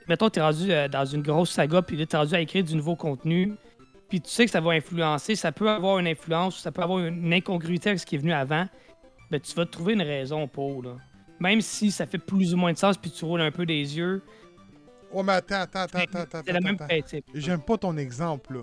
mettons, 0.07 0.29
tu 0.29 0.39
es 0.39 0.41
rendu 0.41 0.71
euh, 0.71 0.87
dans 0.87 1.03
une 1.05 1.21
grosse 1.21 1.51
saga, 1.51 1.81
puis 1.81 1.97
là, 1.97 2.05
tu 2.05 2.15
es 2.15 2.19
rendu 2.19 2.35
à 2.35 2.39
écrire 2.39 2.63
du 2.63 2.75
nouveau 2.75 2.95
contenu, 2.95 3.53
puis 4.07 4.21
tu 4.21 4.29
sais 4.29 4.45
que 4.45 4.51
ça 4.51 4.61
va 4.61 4.71
influencer, 4.71 5.35
ça 5.35 5.51
peut 5.51 5.69
avoir 5.69 5.99
une 5.99 6.07
influence, 6.07 6.59
ça 6.59 6.71
peut 6.71 6.81
avoir 6.83 6.99
une 6.99 7.33
incongruité 7.33 7.89
avec 7.89 7.99
ce 7.99 8.05
qui 8.05 8.15
est 8.15 8.19
venu 8.19 8.31
avant, 8.31 8.65
ben, 9.31 9.41
tu 9.41 9.53
vas 9.55 9.65
te 9.65 9.71
trouver 9.71 9.93
une 9.93 10.03
raison 10.03 10.47
pour, 10.47 10.83
là. 10.83 10.95
Même 11.39 11.59
si 11.61 11.91
ça 11.91 12.05
fait 12.05 12.19
plus 12.19 12.53
ou 12.53 12.57
moins 12.57 12.71
de 12.71 12.77
sens, 12.77 12.95
puis 12.95 13.11
tu 13.11 13.25
roules 13.25 13.41
un 13.41 13.51
peu 13.51 13.65
des 13.65 13.97
yeux, 13.97 14.21
Oh, 15.13 15.21
mais 15.23 15.33
attends, 15.33 15.61
attends, 15.61 15.79
attends, 15.81 15.99
attends, 15.99 16.19
attends. 16.19 16.41
c'est 16.45 16.53
le 16.53 16.59
même 16.59 16.75
attends. 16.75 16.87
principe. 16.87 17.25
J'aime 17.33 17.61
pas 17.61 17.77
ton 17.77 17.95
exemple, 17.97 18.55
là. 18.55 18.61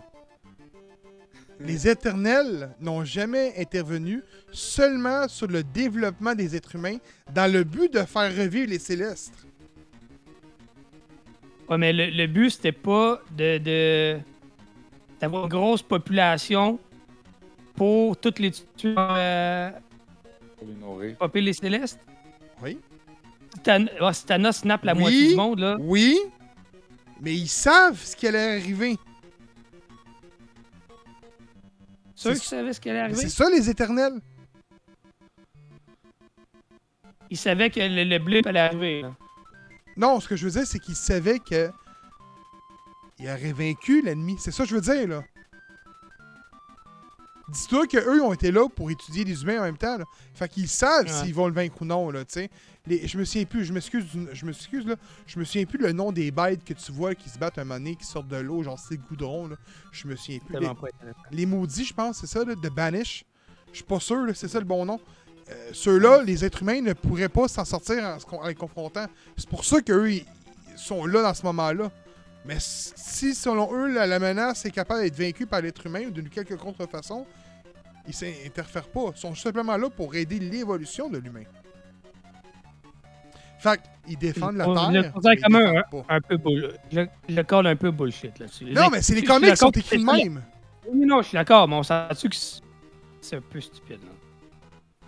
Les 1.63 1.87
éternels 1.87 2.75
n'ont 2.81 3.05
jamais 3.05 3.53
intervenu 3.59 4.23
seulement 4.51 5.29
sur 5.29 5.47
le 5.47 5.63
développement 5.63 6.35
des 6.35 6.57
êtres 6.57 6.75
humains 6.77 6.97
dans 7.35 7.53
le 7.53 7.65
but 7.65 7.93
de 7.93 8.01
faire 8.01 8.35
revivre 8.35 8.71
les 8.71 8.79
célestes. 8.79 9.47
Ouais, 11.69 11.79
mais 11.79 11.93
le, 11.93 12.07
le 12.11 12.27
but, 12.27 12.51
c'était 12.51 12.73
pas 12.73 13.21
de, 13.37 13.59
de- 13.59 14.19
d'avoir 15.21 15.45
une 15.45 15.51
grosse 15.51 15.83
population 15.83 16.79
pour 17.77 18.17
toutes 18.17 18.39
les 18.39 18.51
tuer, 18.51 18.95
euh, 18.97 19.71
Pour 20.59 20.67
les 20.67 20.75
nourrir. 20.75 21.17
popper 21.19 21.43
les 21.43 21.53
célestes? 21.53 22.01
Oui. 22.63 22.79
Thanos 23.63 24.57
snap 24.57 24.83
la 24.85 24.95
Oui. 24.95 25.01
moitié 25.01 25.29
du 25.29 25.35
monde, 25.37 25.59
là. 25.61 25.77
Oui, 25.79 26.19
mais 27.21 27.35
ils 27.35 27.49
savent 27.49 28.01
ce 28.03 28.17
qui 28.17 28.27
allait 28.27 28.59
arriver. 28.59 28.99
Ceux 32.15 32.35
C'est- 32.35 32.41
qui 32.41 32.47
savaient 32.49 32.73
ce 32.73 32.81
qui 32.81 32.91
allait 32.91 33.01
arriver, 33.01 33.21
C'est 33.21 33.29
ça, 33.31 33.49
les 33.51 33.69
éternels. 33.71 34.21
ils 37.31 37.37
savaient 37.39 37.71
que 37.71 37.81
le, 37.81 38.05
le 38.05 38.19
blip 38.19 38.47
allait 38.47 38.61
arriver. 38.61 39.03
là. 39.03 39.15
Non, 39.97 40.21
ce 40.21 40.29
que 40.29 40.37
je 40.37 40.45
veux 40.47 40.51
dire, 40.53 40.67
c'est 40.67 40.79
qu'ils 40.79 40.97
savaient 40.97 41.39
que. 41.39 41.71
Il 43.19 43.29
aurait 43.29 43.53
vaincu 43.53 44.01
l'ennemi. 44.03 44.37
C'est 44.41 44.51
ça 44.51 44.65
que 44.65 44.71
je 44.71 44.75
veux 44.77 44.81
dire, 44.81 45.07
là. 45.07 45.23
Dis-toi 47.53 47.87
qu'eux 47.87 48.23
ont 48.23 48.33
été 48.33 48.51
là 48.53 48.69
pour 48.69 48.91
étudier 48.91 49.25
les 49.25 49.43
humains 49.43 49.59
en 49.61 49.65
même 49.65 49.77
temps. 49.77 49.99
Là. 49.99 50.05
Fait 50.35 50.49
qu'ils 50.49 50.69
savent 50.69 51.07
Ouais. 51.07 51.13
s'ils 51.13 51.35
vont 51.35 51.47
le 51.49 51.53
vaincre 51.55 51.77
ou 51.81 51.85
non, 51.85 52.11
là, 52.11 52.25
tu 52.25 52.35
sais. 52.35 52.51
Les- 52.87 53.07
Je 53.07 53.19
me 53.19 53.25
souviens 53.25 53.45
plus, 53.45 53.65
je 53.65 53.73
m'excuse, 53.73 54.05
je 54.33 54.47
m'excuse, 54.47 54.87
là. 54.87 54.95
Je 55.27 55.39
me 55.39 55.45
souviens 55.45 55.65
plus 55.67 55.79
le 55.79 55.93
nom 55.93 56.13
des 56.13 56.31
bêtes 56.31 56.65
que 56.65 56.73
tu 56.75 56.93
vois 56.93 57.15
qui 57.15 57.29
se 57.29 57.39
battent 57.39 57.59
un 57.59 57.65
moment 57.65 57.79
donné, 57.79 57.97
qui 57.97 58.05
sortent 58.07 58.29
de 58.29 58.37
l'eau, 58.37 58.63
genre 58.63 58.79
c'est 58.79 58.95
le 58.95 59.03
goudron, 59.09 59.49
là. 59.49 59.57
Je 59.93 60.07
me 60.09 60.17
souviens 60.17 60.39
plus. 60.39 60.59
Les, 60.59 60.69
les 61.33 61.47
maudits, 61.47 61.85
je 61.85 61.95
pense, 61.95 62.19
c'est 62.19 62.27
ça, 62.27 62.45
là, 62.45 62.55
de 62.55 62.69
Banish. 62.69 63.25
Je 63.73 63.77
suis 63.77 63.85
pas 63.85 64.01
sûr, 64.01 64.17
là, 64.25 64.33
c'est 64.35 64.49
ça 64.49 64.59
le 64.59 64.65
bon 64.65 64.85
nom. 64.85 64.99
Euh, 65.51 65.71
Ceux-là, 65.73 66.23
les 66.23 66.45
êtres 66.45 66.63
humains 66.63 66.81
ne 66.81 66.93
pourraient 66.93 67.29
pas 67.29 67.49
s'en 67.49 67.65
sortir 67.65 68.17
en, 68.33 68.47
les 68.47 68.55
confrontant. 68.55 69.07
C'est 69.37 69.49
pour 69.49 69.65
ça 69.65 69.81
qu'eux, 69.81 70.13
ils 70.13 70.25
sont 70.77 71.05
là 71.07 71.23
dans 71.23 71.35
ce 71.35 71.43
moment-là. 71.47 71.91
Mais 72.47 72.57
si, 72.59 73.35
selon 73.35 73.71
eux, 73.75 73.93
la, 73.93 74.07
la 74.07 74.19
menace 74.19 74.65
est 74.65 74.71
capable 74.71 75.03
d'être 75.03 75.17
vaincue 75.17 75.47
par 75.47 75.61
l'être 75.61 75.85
humain 75.87 76.05
ou 76.07 76.11
d'une 76.11 76.31
quelque 76.31 76.55
contrefaçon, 76.55 77.27
ils 78.07 78.15
s'interfèrent 78.15 78.89
pas. 78.89 79.11
Ils 79.15 79.19
sont 79.21 79.35
simplement 79.35 79.77
là 79.77 79.89
pour 79.91 80.15
aider 80.15 80.39
l'évolution 80.39 81.09
de 81.09 81.19
l'humain. 81.19 81.45
Fait 83.59 83.79
qu'ils 84.07 84.17
défendent 84.19 84.57
la 84.57 84.65
Terre. 84.65 84.75
je 84.75 84.99
le 84.99 85.05
ils 85.05 85.45
un- 85.45 85.49
défendent 85.61 86.05
pas. 86.07 86.15
Un 86.15 86.21
peu 86.21 86.37
bull... 86.39 86.73
je, 86.91 87.01
je 87.29 87.35
le 87.37 87.43
colle 87.43 87.67
un 87.67 87.77
peu 87.77 87.91
bullshit 87.91 88.39
là-dessus. 88.39 88.65
Non, 88.73 88.89
mais 88.91 89.03
c'est 89.03 89.15
les 89.15 89.23
comics 89.23 89.51
qui 89.51 89.57
sont 89.57 89.71
écrits 89.71 89.99
de 89.99 90.05
même. 90.05 90.43
Oui, 90.89 91.05
non, 91.07 91.21
je 91.23 91.29
suis 91.29 91.37
d'accord, 91.37 91.69
mais 91.69 91.77
on 91.77 91.83
s'entend-tu 91.83 92.29
que 92.31 92.37
c'est 92.37 92.61
c'est 93.23 93.37
un 93.37 93.43
peu 93.43 93.61
stupide. 93.61 93.99
Là? 94.03 94.09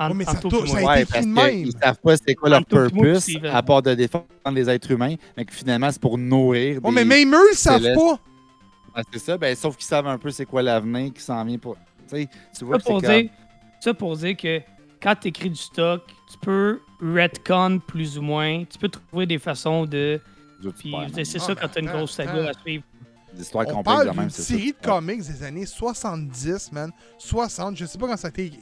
En- 0.07 0.09
Ouais, 0.11 0.15
mais 0.15 0.25
ça 0.25 0.33
entre 0.33 0.41
tou- 0.43 0.49
toi 0.51 0.65
et 0.65 0.69
ça 0.69 0.91
a 0.91 1.01
été 1.01 1.11
écrit 1.11 1.21
de 1.27 1.33
même. 1.33 1.71
savent 1.83 1.99
pas 1.99 2.17
c'est 2.17 2.35
quoi 2.35 2.49
leur 2.51 2.65
purpose, 2.67 3.31
à 3.51 3.63
part 3.63 3.81
de 3.83 3.95
défendre 3.95 4.27
les 4.53 4.69
êtres 4.69 4.91
humains, 4.91 5.15
mais 5.37 5.45
que 5.47 5.53
finalement, 5.55 5.91
c'est 5.91 6.01
pour 6.01 6.19
nourrir 6.19 6.81
Oh, 6.83 6.89
des... 6.91 6.95
mais 6.97 7.05
même 7.07 7.35
eux, 7.35 7.49
ils 7.53 7.57
savent 7.57 7.83
pas. 7.95 8.19
Ah, 8.95 9.03
c'est 9.11 9.19
ça, 9.19 9.39
ben, 9.39 9.55
sauf 9.57 9.77
qu'ils 9.77 9.87
savent 9.87 10.07
un 10.07 10.19
peu 10.19 10.31
c'est 10.31 10.45
quoi 10.45 10.61
l'avenir 10.63 11.13
qui 11.15 11.23
s'en 11.23 11.43
vient 11.45 11.57
pour... 11.57 11.77
Tu 12.57 12.65
vois 12.65 12.77
Ça 12.77 12.79
que 12.79 12.85
pour, 12.85 13.01
comme... 13.03 13.11
dire, 13.13 13.31
ça 13.81 13.95
pour 13.95 14.17
dire 14.17 14.37
que 14.37 14.61
quand 15.03 15.15
tu 15.21 15.29
écris 15.29 15.51
du 15.51 15.57
stock, 15.57 16.03
tu 16.31 16.39
peux 16.39 16.81
retcon 17.01 17.81
plus 17.87 18.19
ou 18.19 18.23
moins. 18.23 18.65
Tu 18.65 18.79
peux 18.79 18.89
trouver 18.89 19.27
des 19.27 19.39
façons 19.39 19.85
de. 19.87 20.21
Puis 20.79 20.95
c'est 21.25 21.37
Ah, 21.37 21.41
ça 21.41 21.55
quand 21.57 21.69
tu 21.69 21.79
as 21.79 21.81
une 21.83 21.89
grosse 21.89 22.13
saga 22.13 22.51
à 22.51 22.53
suivre. 22.63 22.85
Des 23.35 23.41
histoires 23.43 23.65
On 23.67 23.77
complexes 23.77 23.97
parle 23.97 24.11
de 24.15 24.21
même, 24.21 24.29
c'est 24.31 24.43
série 24.43 24.69
ça. 24.69 24.73
de 24.83 24.87
comics 24.95 25.23
des 25.23 25.43
années 25.43 25.65
70, 25.65 26.71
man. 26.73 26.93
60, 27.19 27.77
je 27.79 27.87
sais 27.87 27.97
pas 27.97 28.07
quand 28.07 28.17
ça 28.19 28.29
a 28.29 28.31
été 28.31 28.53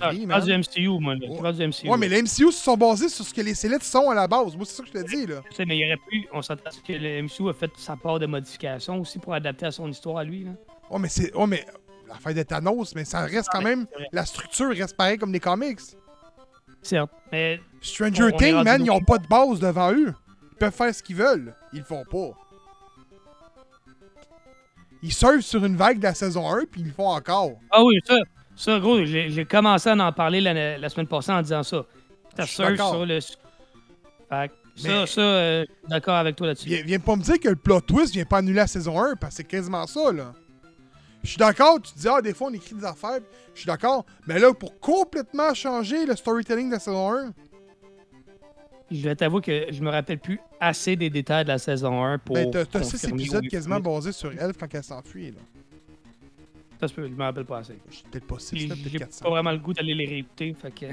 Ah, 0.00 0.12
écrit, 0.12 0.20
je 0.22 0.26
man. 0.26 0.40
du 0.40 0.52
MCU, 0.56 0.88
moi. 1.00 1.14
Ouais. 1.16 1.36
parle 1.42 1.56
du 1.56 1.66
MCU. 1.66 1.88
Ouais, 1.88 1.98
mais 1.98 2.08
les 2.08 2.22
MCU 2.22 2.52
se 2.52 2.62
sont 2.62 2.76
basés 2.76 3.08
sur 3.08 3.24
ce 3.24 3.34
que 3.34 3.40
les 3.40 3.54
Célestes 3.56 3.82
sont 3.82 4.08
à 4.08 4.14
la 4.14 4.28
base. 4.28 4.54
Moi, 4.56 4.64
c'est 4.66 4.74
ça 4.76 4.82
que 4.84 4.88
je 4.88 4.92
te 5.02 5.08
dis, 5.08 5.26
là. 5.26 5.42
Tu 5.50 5.56
sais, 5.56 5.66
mais 5.66 5.76
il 5.76 5.80
y 5.80 5.84
aurait 5.86 6.00
pu. 6.08 6.28
On 6.32 6.42
s'entend 6.42 6.70
que 6.86 6.92
le 6.92 7.22
MCU 7.22 7.48
a 7.50 7.52
fait 7.54 7.72
sa 7.76 7.96
part 7.96 8.20
de 8.20 8.26
modification 8.26 9.00
aussi 9.00 9.18
pour 9.18 9.34
adapter 9.34 9.66
à 9.66 9.72
son 9.72 9.88
histoire 9.90 10.18
à 10.18 10.24
lui. 10.24 10.44
Là. 10.44 10.52
Ouais, 10.90 10.98
mais 11.00 11.08
c'est. 11.08 11.34
Ouais, 11.34 11.46
mais. 11.48 11.66
L'affaire 12.10 12.34
de 12.34 12.42
Thanos, 12.42 12.94
mais 12.94 13.04
ça 13.04 13.20
reste 13.20 13.48
quand 13.52 13.62
même. 13.62 13.86
La 14.12 14.26
structure 14.26 14.70
reste 14.70 14.96
pareille 14.96 15.18
comme 15.18 15.32
les 15.32 15.40
comics. 15.40 15.80
Certes. 16.82 17.10
Mais 17.32 17.60
Stranger 17.80 18.32
Things, 18.36 18.62
man, 18.64 18.84
ils 18.84 18.90
ont 18.90 19.00
pas 19.00 19.18
de 19.18 19.26
base 19.26 19.60
devant 19.60 19.92
eux. 19.92 20.12
Ils 20.52 20.56
peuvent 20.58 20.72
faire 20.74 20.94
ce 20.94 21.02
qu'ils 21.02 21.16
veulent. 21.16 21.54
Ils 21.72 21.78
le 21.80 21.84
font 21.84 22.04
pas. 22.10 22.30
Ils 25.02 25.12
surfent 25.12 25.40
sur 25.40 25.64
une 25.64 25.76
vague 25.76 25.98
de 25.98 26.02
la 26.02 26.14
saison 26.14 26.50
1, 26.52 26.64
puis 26.70 26.82
ils 26.82 26.88
le 26.88 26.92
font 26.92 27.08
encore. 27.08 27.52
Ah 27.70 27.82
oui, 27.82 27.98
ça, 28.06 28.16
ça 28.54 28.78
gros, 28.78 29.02
j'ai 29.04 29.46
commencé 29.46 29.88
à 29.88 29.94
en 29.96 30.12
parler 30.12 30.40
la, 30.40 30.76
la 30.76 30.88
semaine 30.90 31.06
passée 31.06 31.32
en 31.32 31.40
disant 31.40 31.62
ça. 31.62 31.84
Ça 32.36 32.42
Je 32.42 32.46
suis 32.46 32.56
surfe 32.56 32.70
d'accord. 32.70 32.90
sur 32.94 33.06
le. 33.06 33.20
Fait 33.20 34.52
ça, 34.76 34.88
Mais- 34.88 35.06
ça, 35.06 35.20
euh, 35.20 35.64
je 35.66 35.72
suis 35.80 35.88
d'accord 35.88 36.14
avec 36.16 36.36
toi 36.36 36.48
là-dessus. 36.48 36.68
Viens, 36.68 36.82
viens 36.84 37.00
pas 37.00 37.16
me 37.16 37.22
dire 37.22 37.40
que 37.40 37.48
le 37.48 37.56
plot 37.56 37.80
twist 37.80 38.12
vient 38.12 38.24
pas 38.24 38.38
annuler 38.38 38.56
la 38.56 38.66
saison 38.66 39.00
1, 39.00 39.16
parce 39.16 39.32
que 39.32 39.36
c'est 39.38 39.44
quasiment 39.44 39.86
ça, 39.86 40.12
là. 40.12 40.32
Je 41.22 41.28
suis 41.28 41.36
d'accord, 41.36 41.80
tu 41.82 41.92
te 41.92 41.98
dis, 41.98 42.08
ah, 42.08 42.22
des 42.22 42.32
fois, 42.34 42.48
on 42.50 42.54
écrit 42.54 42.74
des 42.74 42.84
affaires, 42.84 43.18
je 43.54 43.58
suis 43.60 43.66
d'accord. 43.66 44.06
Mais 44.26 44.38
là, 44.38 44.52
pour 44.54 44.78
complètement 44.80 45.52
changer 45.54 46.06
le 46.06 46.16
storytelling 46.16 46.68
de 46.68 46.72
la 46.74 46.78
saison 46.80 47.12
1, 47.12 47.32
Je 48.90 49.02
vais 49.02 49.14
t'avouer 49.14 49.40
que 49.40 49.66
je 49.70 49.80
me 49.82 49.90
rappelle 49.90 50.18
plus 50.18 50.40
assez 50.58 50.96
des 50.96 51.10
détails 51.10 51.44
de 51.44 51.48
la 51.50 51.58
saison 51.58 52.02
1 52.04 52.18
pour. 52.18 52.34
ben, 52.34 52.50
t'as 52.50 52.82
six 52.82 53.04
épisodes 53.04 53.46
quasiment 53.48 53.78
basés 53.80 54.10
sur 54.12 54.32
elle 54.36 54.52
quand 54.56 54.66
elle 54.74 54.82
s'enfuit, 54.82 55.30
là. 55.30 55.38
Ça 56.80 56.88
se 56.88 56.94
peut, 56.94 57.06
je 57.06 57.12
me 57.12 57.22
rappelle 57.22 57.44
pas 57.44 57.58
assez. 57.58 57.74
Peut-être 58.10 58.26
pas 58.26 58.38
six, 58.38 58.50
Puis 58.56 58.66
là, 58.66 58.74
J'ai 58.74 58.82
peut-être 58.84 58.98
pas 59.00 59.04
400. 59.06 59.30
vraiment 59.30 59.52
le 59.52 59.58
goût 59.58 59.74
d'aller 59.74 59.94
les 59.94 60.06
réécouter. 60.06 60.54
Fait 60.62 60.70
que. 60.72 60.86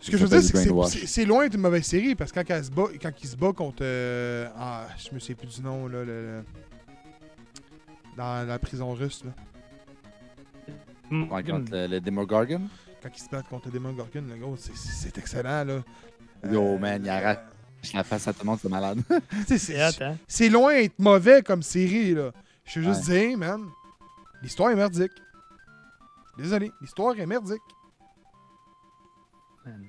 Ce 0.00 0.10
que 0.10 0.16
je 0.18 0.24
veux 0.26 0.28
dire, 0.40 0.42
c'est 0.42 0.52
que 1.00 1.06
c'est- 1.06 1.24
loin 1.24 1.46
d'une 1.48 1.60
mauvaise 1.60 1.84
série 1.84 2.14
parce 2.16 2.32
que 2.32 2.40
quand, 2.40 2.50
elle 2.54 2.64
se 2.64 2.70
bat, 2.70 2.86
quand 3.00 3.12
il 3.22 3.28
se 3.28 3.36
bat 3.36 3.52
contre. 3.52 3.78
euh, 3.82 4.48
ah, 4.56 4.88
je 4.98 5.14
me 5.14 5.20
sais 5.20 5.34
plus 5.36 5.46
du 5.46 5.62
nom, 5.62 5.86
là. 5.86 6.00
le- 6.02 6.04
le- 6.04 6.44
dans 8.16 8.46
la 8.46 8.58
prison 8.58 8.92
russe, 8.94 9.24
là. 9.24 9.30
Ouais, 11.10 11.42
contre 11.44 11.72
le, 11.72 11.86
le 11.86 12.00
Demogorgon. 12.00 12.62
Quand 13.02 13.10
il 13.14 13.20
se 13.20 13.28
bat 13.28 13.42
contre 13.42 13.66
le 13.66 13.72
démon 13.72 13.92
Gorgon, 13.92 14.24
le 14.28 14.36
gros, 14.36 14.56
c'est- 14.56 15.18
excellent, 15.18 15.64
là. 15.64 15.82
Yo, 16.50 16.62
Euh, 16.62 16.78
man, 16.78 17.02
il 17.04 17.08
arrache 17.10 17.38
la 17.92 18.04
face 18.04 18.28
à 18.28 18.32
tout 18.32 18.40
le 18.42 18.46
monde, 18.46 18.58
c'est 18.62 18.68
malade. 18.68 19.00
C'est 19.46 19.80
hein? 20.02 20.16
c'est 20.28 20.48
loin 20.48 20.72
d'être 20.74 20.98
mauvais 20.98 21.42
comme 21.42 21.62
série, 21.62 22.14
là. 22.14 22.30
Je 22.64 22.78
veux 22.80 22.86
juste 22.94 23.04
dire, 23.10 23.36
man, 23.36 23.60
l'histoire 24.40 24.70
est 24.70 24.76
merdique. 24.76 25.12
Désolé, 26.38 26.70
l'histoire 26.80 27.18
est 27.18 27.26
merdique. 27.26 27.60
Man. 29.66 29.84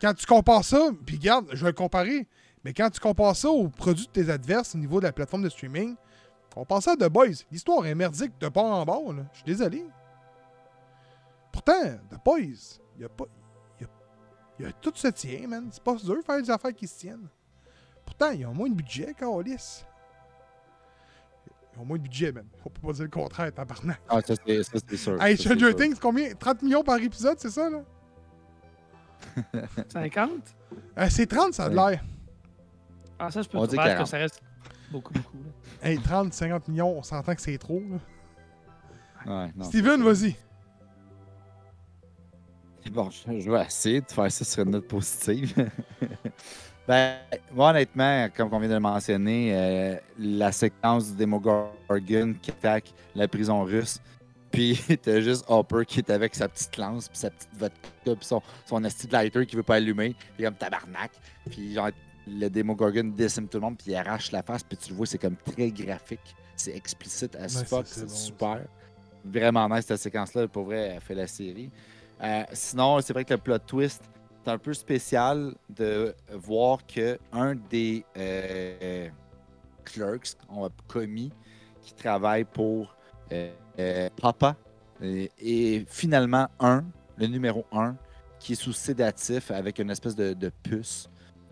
Quand 0.00 0.14
tu 0.14 0.26
compares 0.26 0.64
ça, 0.64 0.88
puis 1.06 1.16
regarde, 1.16 1.48
je 1.52 1.60
vais 1.62 1.70
le 1.70 1.76
comparer, 1.76 2.26
mais 2.64 2.72
quand 2.72 2.88
tu 2.90 2.98
compares 3.00 3.36
ça 3.36 3.48
aux 3.50 3.68
produits 3.68 4.06
de 4.06 4.10
tes 4.12 4.30
adverses 4.30 4.74
au 4.74 4.78
niveau 4.78 5.00
de 5.00 5.04
la 5.04 5.12
plateforme 5.12 5.42
de 5.42 5.48
streaming, 5.48 5.96
compare 6.60 6.82
ça 6.82 6.92
à 6.92 6.96
The 6.96 7.08
Boys. 7.08 7.44
L'histoire 7.50 7.86
est 7.86 7.94
merdique 7.94 8.38
de 8.40 8.48
bord 8.48 8.64
en 8.66 8.84
bord, 8.84 9.12
là. 9.12 9.22
Je 9.32 9.36
suis 9.38 9.44
désolé. 9.46 9.84
Pourtant, 11.52 11.96
The 12.10 12.24
Boys, 12.24 12.78
il 12.96 13.02
y 13.02 13.04
a 13.04 13.08
pas. 13.08 13.24
Il 13.80 13.86
y 14.64 14.64
a, 14.64 14.68
y 14.68 14.70
a 14.70 14.72
tout 14.72 14.92
se 14.94 15.08
tient, 15.08 15.46
man. 15.48 15.68
C'est 15.70 15.82
pas 15.82 15.94
dur 15.94 16.16
de 16.16 16.22
faire 16.22 16.40
des 16.42 16.50
affaires 16.50 16.74
qui 16.74 16.86
se 16.88 16.98
tiennent. 16.98 17.28
Pourtant, 18.04 18.30
ils 18.30 18.44
ont 18.46 18.54
moins 18.54 18.68
de 18.68 18.74
budget 18.74 19.14
qu'Alice. 19.14 19.84
Ils 21.74 21.80
ont 21.80 21.84
moins 21.84 21.96
de 21.98 22.02
budget, 22.02 22.32
man. 22.32 22.46
On 22.64 22.70
peut 22.70 22.80
pas 22.88 22.92
dire 22.92 23.04
le 23.04 23.10
contraire, 23.10 23.52
tabarnak. 23.54 24.00
Ah, 24.08 24.20
ça, 24.26 24.34
c'est 24.44 24.62
ça, 24.64 24.78
c'est 24.88 24.96
sûr. 24.96 25.22
Hey, 25.22 25.36
Stranger. 25.36 25.74
Things, 25.76 25.96
combien? 26.00 26.32
30 26.34 26.62
millions 26.62 26.82
par 26.82 26.96
épisode, 26.98 27.38
c'est 27.38 27.50
ça, 27.50 27.68
là? 27.70 27.82
50? 29.92 30.30
Euh, 30.98 31.06
C'est 31.10 31.26
30, 31.26 31.54
ça 31.54 31.64
a 31.66 31.68
de 31.70 31.74
l'air. 31.76 32.02
Ah, 33.18 33.30
ça, 33.30 33.42
je 33.42 33.48
peux 33.48 33.58
On 33.58 33.66
te 33.66 33.70
dire 33.70 33.82
que 33.82 33.88
40. 33.88 34.06
ça 34.06 34.16
reste 34.16 34.42
beaucoup, 34.90 35.12
beaucoup. 35.12 35.36
là. 35.36 35.88
Hey, 35.88 35.98
30, 35.98 36.32
50 36.32 36.68
millions, 36.68 36.98
on 36.98 37.02
s'entend 37.02 37.34
que 37.34 37.40
c'est 37.40 37.58
trop, 37.58 37.80
là. 37.80 37.98
Ouais, 39.26 39.52
non. 39.56 39.64
Steven, 39.64 40.02
vas-y. 40.02 40.36
Bon, 42.92 43.10
je, 43.10 43.40
je 43.40 43.50
vais 43.50 43.62
essayer 43.62 44.00
de 44.00 44.10
faire 44.10 44.32
ça 44.32 44.44
sur 44.46 44.62
une 44.62 44.70
note 44.70 44.88
positive. 44.88 45.52
ben, 46.88 47.16
moi, 47.52 47.70
honnêtement, 47.70 48.28
comme 48.34 48.48
on 48.50 48.58
vient 48.58 48.68
de 48.68 48.74
le 48.74 48.80
mentionner, 48.80 49.50
euh, 49.54 49.96
la 50.18 50.52
séquence 50.52 51.10
du 51.10 51.16
Demogorgon 51.18 52.34
qui 52.40 52.50
attaque 52.50 52.94
la 53.14 53.28
prison 53.28 53.62
russe, 53.64 54.00
puis 54.50 54.80
t'as 55.02 55.20
juste 55.20 55.44
Hopper 55.48 55.84
qui 55.86 55.98
est 55.98 56.08
avec 56.08 56.34
sa 56.34 56.48
petite 56.48 56.78
lance, 56.78 57.10
puis 57.10 57.18
sa 57.18 57.28
petite 57.28 57.50
vodka, 57.58 57.78
puis 58.04 58.16
son, 58.22 58.40
son 58.64 58.82
esti 58.84 59.06
de 59.06 59.12
lighter 59.12 59.44
qui 59.44 59.56
veut 59.56 59.62
pas 59.62 59.74
allumer, 59.74 60.16
puis 60.36 60.44
comme 60.44 60.54
tabarnak. 60.54 61.10
Puis 61.50 61.74
genre, 61.74 61.90
le 62.28 62.48
Demogorgon 62.48 63.12
décime 63.16 63.48
tout 63.48 63.58
le 63.58 63.62
monde, 63.62 63.76
puis 63.78 63.92
il 63.92 63.94
arrache 63.96 64.30
la 64.32 64.42
face, 64.42 64.62
puis 64.62 64.76
tu 64.76 64.90
le 64.90 64.96
vois, 64.96 65.06
c'est 65.06 65.18
comme 65.18 65.36
très 65.36 65.70
graphique. 65.70 66.34
C'est 66.56 66.74
explicite 66.76 67.36
as 67.36 67.58
Ouais, 67.58 67.64
fuck, 67.64 67.86
c'est- 67.86 68.02
bon, 68.02 68.08
super. 68.08 68.64
Vraiment 69.24 69.68
nice 69.68 69.86
cette 69.86 70.00
séquence-là, 70.00 70.48
pour 70.48 70.64
vrai, 70.64 70.92
elle 70.94 71.00
fait 71.00 71.14
la 71.14 71.26
série. 71.26 71.70
Euh, 72.22 72.42
sinon, 72.52 73.00
c'est 73.00 73.12
vrai 73.12 73.24
que 73.24 73.34
le 73.34 73.40
plot 73.40 73.58
twist, 73.58 74.02
c'est 74.44 74.50
un 74.50 74.58
peu 74.58 74.72
spécial 74.74 75.54
de 75.68 76.14
voir 76.32 76.86
que 76.86 77.18
un 77.32 77.54
des 77.54 78.04
euh, 78.16 79.08
clerks, 79.84 80.36
on 80.48 80.66
a 80.66 80.70
commis, 80.86 81.30
qui 81.82 81.94
travaille 81.94 82.44
pour 82.44 82.94
euh, 83.32 83.52
euh, 83.78 84.08
Papa, 84.20 84.56
et, 85.02 85.30
et 85.38 85.84
finalement 85.88 86.48
un, 86.60 86.84
le 87.16 87.26
numéro 87.26 87.64
un, 87.72 87.96
qui 88.40 88.52
est 88.52 88.56
sous 88.56 88.72
sédatif 88.72 89.50
avec 89.50 89.78
une 89.78 89.90
espèce 89.90 90.14
de, 90.16 90.32
de 90.32 90.50
puce 90.62 91.08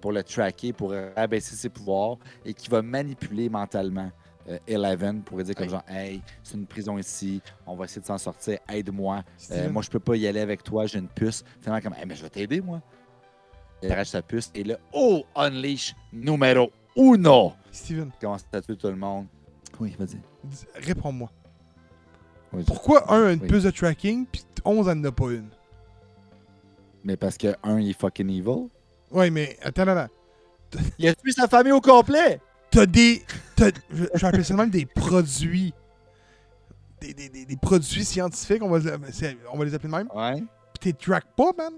pour 0.07 0.13
le 0.13 0.23
tracker, 0.23 0.73
pour 0.73 0.95
abaisser 1.17 1.57
ses 1.57 1.69
pouvoirs 1.69 2.17
et 2.45 2.55
qui 2.55 2.69
va 2.69 2.81
manipuler 2.81 3.49
mentalement 3.49 4.09
euh, 4.49 4.57
Eleven 4.69 5.21
pour 5.21 5.43
dire 5.43 5.53
comme 5.57 5.65
Hey. 5.65 5.71
genre 5.71 5.83
Hey, 5.89 6.23
c'est 6.45 6.55
une 6.57 6.65
prison 6.67 6.97
ici, 6.97 7.43
on 7.67 7.75
va 7.75 7.87
essayer 7.87 8.01
de 8.03 8.07
s'en 8.07 8.17
sortir, 8.17 8.61
aide-moi. 8.69 9.25
Euh, 9.51 9.69
moi, 9.69 9.83
je 9.83 9.91
peux 9.91 9.99
pas 9.99 10.15
y 10.15 10.29
aller 10.29 10.39
avec 10.39 10.63
toi, 10.63 10.87
j'ai 10.87 11.01
une 11.01 11.09
puce. 11.09 11.43
Finalement, 11.61 11.83
comme, 11.83 11.95
Hey, 11.95 12.07
mais 12.07 12.15
je 12.15 12.23
vais 12.23 12.31
t'aider, 12.31 12.61
moi. 12.61 12.81
Il 13.83 13.91
arrache 13.91 14.11
sa 14.11 14.23
puce 14.23 14.53
et 14.55 14.63
là, 14.63 14.77
oh, 14.93 15.25
unleash 15.35 15.97
numéro 16.13 16.71
uno. 16.95 17.55
Steven, 17.73 18.13
Il 18.15 18.21
commence 18.21 18.45
à 18.53 18.61
tuer 18.63 18.77
tout 18.77 18.87
le 18.87 18.95
monde? 18.95 19.27
Oui, 19.81 19.97
vas-y. 19.99 20.21
réponds-moi. 20.85 21.33
Pourquoi 22.65 23.13
un 23.13 23.27
a 23.27 23.33
une 23.33 23.41
Oui. 23.41 23.49
puce 23.49 23.65
de 23.65 23.71
tracking, 23.73 24.25
puis 24.25 24.45
11 24.65 24.89
en 24.89 25.03
a 25.03 25.11
pas 25.11 25.33
une? 25.33 25.49
Mais 27.03 27.17
parce 27.17 27.37
que 27.37 27.57
un, 27.65 27.81
il 27.81 27.91
est 27.91 28.01
fucking 28.01 28.31
evil. 28.31 28.69
Ouais, 29.11 29.31
mais 29.31 29.57
attends, 29.63 29.83
attends. 29.89 30.13
Il 30.99 31.09
a 31.09 31.15
tué 31.15 31.33
sa 31.33 31.47
famille 31.49 31.73
au 31.73 31.81
complet? 31.81 32.41
T'as 32.71 32.87
des. 32.87 33.23
t'as- 33.55 33.71
je 33.91 34.05
vais 34.05 34.25
appeler 34.27 34.43
ça 34.45 34.55
même 34.55 34.71
des 34.71 34.85
produits. 34.87 35.73
Des, 37.01 37.15
des, 37.15 37.29
des, 37.29 37.45
des 37.45 37.57
produits 37.57 38.05
scientifiques, 38.05 38.63
on 38.63 38.71
va, 38.71 38.79
on 39.53 39.59
va 39.59 39.65
les 39.65 39.75
appeler 39.75 39.93
de 39.93 39.97
même. 39.97 40.09
Ouais. 40.15 40.41
Pis 40.73 40.81
t'es 40.81 40.93
track 40.93 41.25
pas, 41.37 41.53
man. 41.57 41.73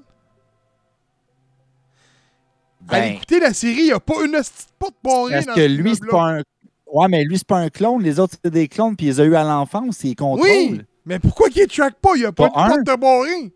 Allez 2.89 3.09
Ben, 3.09 3.15
écouter 3.17 3.41
la 3.41 3.53
série, 3.53 3.87
y 3.87 3.93
a 3.93 4.01
pas 4.01 4.25
une 4.25 4.33
petite 4.33 4.69
porte 4.79 4.95
barrée 5.03 5.33
parce 5.35 5.47
dans 5.47 5.55
que 5.55 5.67
lui, 5.67 5.95
c'est 5.95 6.07
pas 6.09 6.37
un. 6.39 6.43
Ouais, 6.91 7.09
mais 7.09 7.25
lui, 7.25 7.37
c'est 7.37 7.47
pas 7.47 7.59
un 7.59 7.69
clone. 7.69 8.03
Les 8.03 8.19
autres, 8.19 8.37
c'est 8.43 8.51
des 8.51 8.69
clones, 8.69 8.97
puis 8.97 9.07
ils 9.07 9.11
les 9.11 9.21
a 9.21 9.25
eu 9.25 9.35
à 9.35 9.43
l'enfance, 9.45 10.03
ils 10.05 10.15
contrôlent. 10.17 10.49
Oui, 10.49 10.81
mais 11.05 11.19
pourquoi 11.19 11.51
qu'il 11.51 11.67
track 11.67 11.97
pas? 11.97 12.17
Y 12.17 12.25
a 12.25 12.33
pas, 12.33 12.49
Pas 12.49 12.55
de 12.55 12.65
un. 12.65 12.69
porte 12.69 12.87
de 12.87 13.01
barrée. 13.01 13.53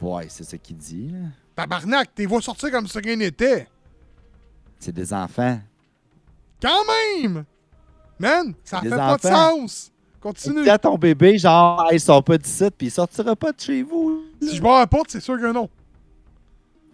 Ouais, 0.00 0.26
c'est 0.28 0.44
ce 0.44 0.56
qu'il 0.56 0.76
dit. 0.76 1.08
là. 1.10 1.18
Tabarnak, 1.56 2.14
t'es 2.14 2.26
vois 2.26 2.42
sortir 2.42 2.70
comme 2.70 2.86
si 2.86 2.98
rien 2.98 3.16
n'était. 3.16 3.66
C'est 4.78 4.92
des 4.92 5.12
enfants. 5.12 5.58
Quand 6.60 6.82
même! 7.24 7.44
Man, 8.18 8.54
ça 8.62 8.80
fait 8.80 8.90
pas 8.90 9.16
de 9.16 9.22
sens. 9.22 9.90
Continue. 10.20 10.62
Dis 10.64 10.70
à 10.70 10.78
ton 10.78 10.96
bébé, 10.96 11.38
genre, 11.38 11.86
hey, 11.90 11.96
il 11.96 12.00
sort 12.00 12.22
pas 12.22 12.36
d'ici, 12.38 12.64
puis 12.76 12.88
il 12.88 12.90
sortira 12.90 13.34
pas 13.36 13.52
de 13.52 13.60
chez 13.60 13.82
vous. 13.82 14.22
là. 14.40 14.48
Si 14.48 14.56
je 14.56 14.62
barre 14.62 14.80
la 14.80 14.86
porte, 14.86 15.10
c'est 15.10 15.20
sûr 15.20 15.38
que 15.38 15.52
non. 15.52 15.68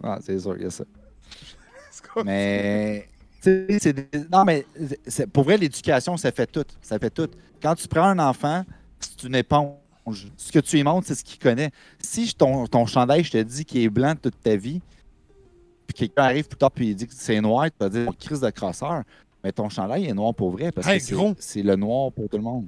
Ah, 0.01 0.19
c'est 0.21 0.39
sûr, 0.39 0.55
a 0.65 0.69
ça. 0.69 0.83
Mais. 2.25 3.09
tu 3.41 3.65
sais, 3.69 3.79
c'est 3.79 3.93
des- 3.93 4.07
Non, 4.31 4.43
mais 4.45 4.65
pour 5.31 5.43
vrai, 5.45 5.57
l'éducation, 5.57 6.15
ça 6.17 6.31
fait 6.31 6.45
tout. 6.45 6.65
Ça 6.81 6.99
fait 6.99 7.09
tout. 7.09 7.29
Quand 7.61 7.73
tu 7.75 7.87
prends 7.87 8.03
un 8.09 8.19
enfant, 8.19 8.63
c'est 8.99 9.23
une 9.23 9.35
éponge. 9.35 9.73
Ce 10.37 10.51
que 10.51 10.59
tu 10.59 10.75
lui 10.75 10.83
montres, 10.83 11.07
c'est 11.07 11.15
ce 11.15 11.23
qu'il 11.23 11.39
connaît. 11.39 11.71
Si 11.99 12.33
ton, 12.35 12.67
ton 12.67 12.85
chandail, 12.85 13.23
je 13.23 13.31
te 13.31 13.37
dis 13.41 13.63
qu'il 13.63 13.81
est 13.81 13.89
blanc 13.89 14.13
toute 14.21 14.39
ta 14.41 14.55
vie, 14.55 14.81
puis 15.87 15.93
quelqu'un 15.95 16.23
arrive 16.23 16.47
plus 16.47 16.57
tard 16.57 16.71
puis 16.71 16.89
il 16.89 16.95
dit 16.95 17.07
que 17.07 17.13
c'est 17.15 17.39
noir, 17.41 17.65
tu 17.67 17.71
vas 17.79 17.89
dire 17.89 18.07
oh, 18.09 18.13
crise 18.19 18.41
de 18.41 18.49
crosseur. 18.49 19.03
Mais 19.43 19.51
ton 19.51 19.67
chandail 19.69 20.05
est 20.05 20.13
noir 20.13 20.33
pour 20.33 20.51
vrai 20.51 20.71
parce 20.71 20.87
Hey, 20.87 20.99
que 20.99 21.05
c'est- 21.39 21.63
le 21.63 21.75
noir 21.75 22.11
pour 22.11 22.29
tout 22.29 22.37
le 22.37 22.43
monde. 22.43 22.65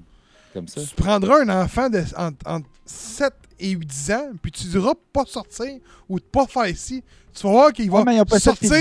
Comme 0.54 0.68
ça. 0.68 0.82
Tu 0.82 0.96
prendras 0.96 1.42
un 1.44 1.50
enfant 1.64 1.90
de, 1.90 2.02
entre, 2.18 2.38
entre 2.50 2.68
7 2.86 3.34
et 3.60 3.70
8 3.72 4.12
ans, 4.12 4.32
puis 4.42 4.52
tu 4.52 4.68
diras 4.68 4.94
pas 5.12 5.26
sortir 5.26 5.80
ou 6.08 6.20
de 6.20 6.24
pas 6.26 6.46
faire 6.48 6.68
ici. 6.68 7.04
Tu 7.34 7.44
vas 7.44 7.52
voir 7.52 7.74
qu'il 7.74 7.90
va 7.92 8.04
Ouais, 8.04 8.26
pas 8.26 8.40
sortir, 8.40 8.72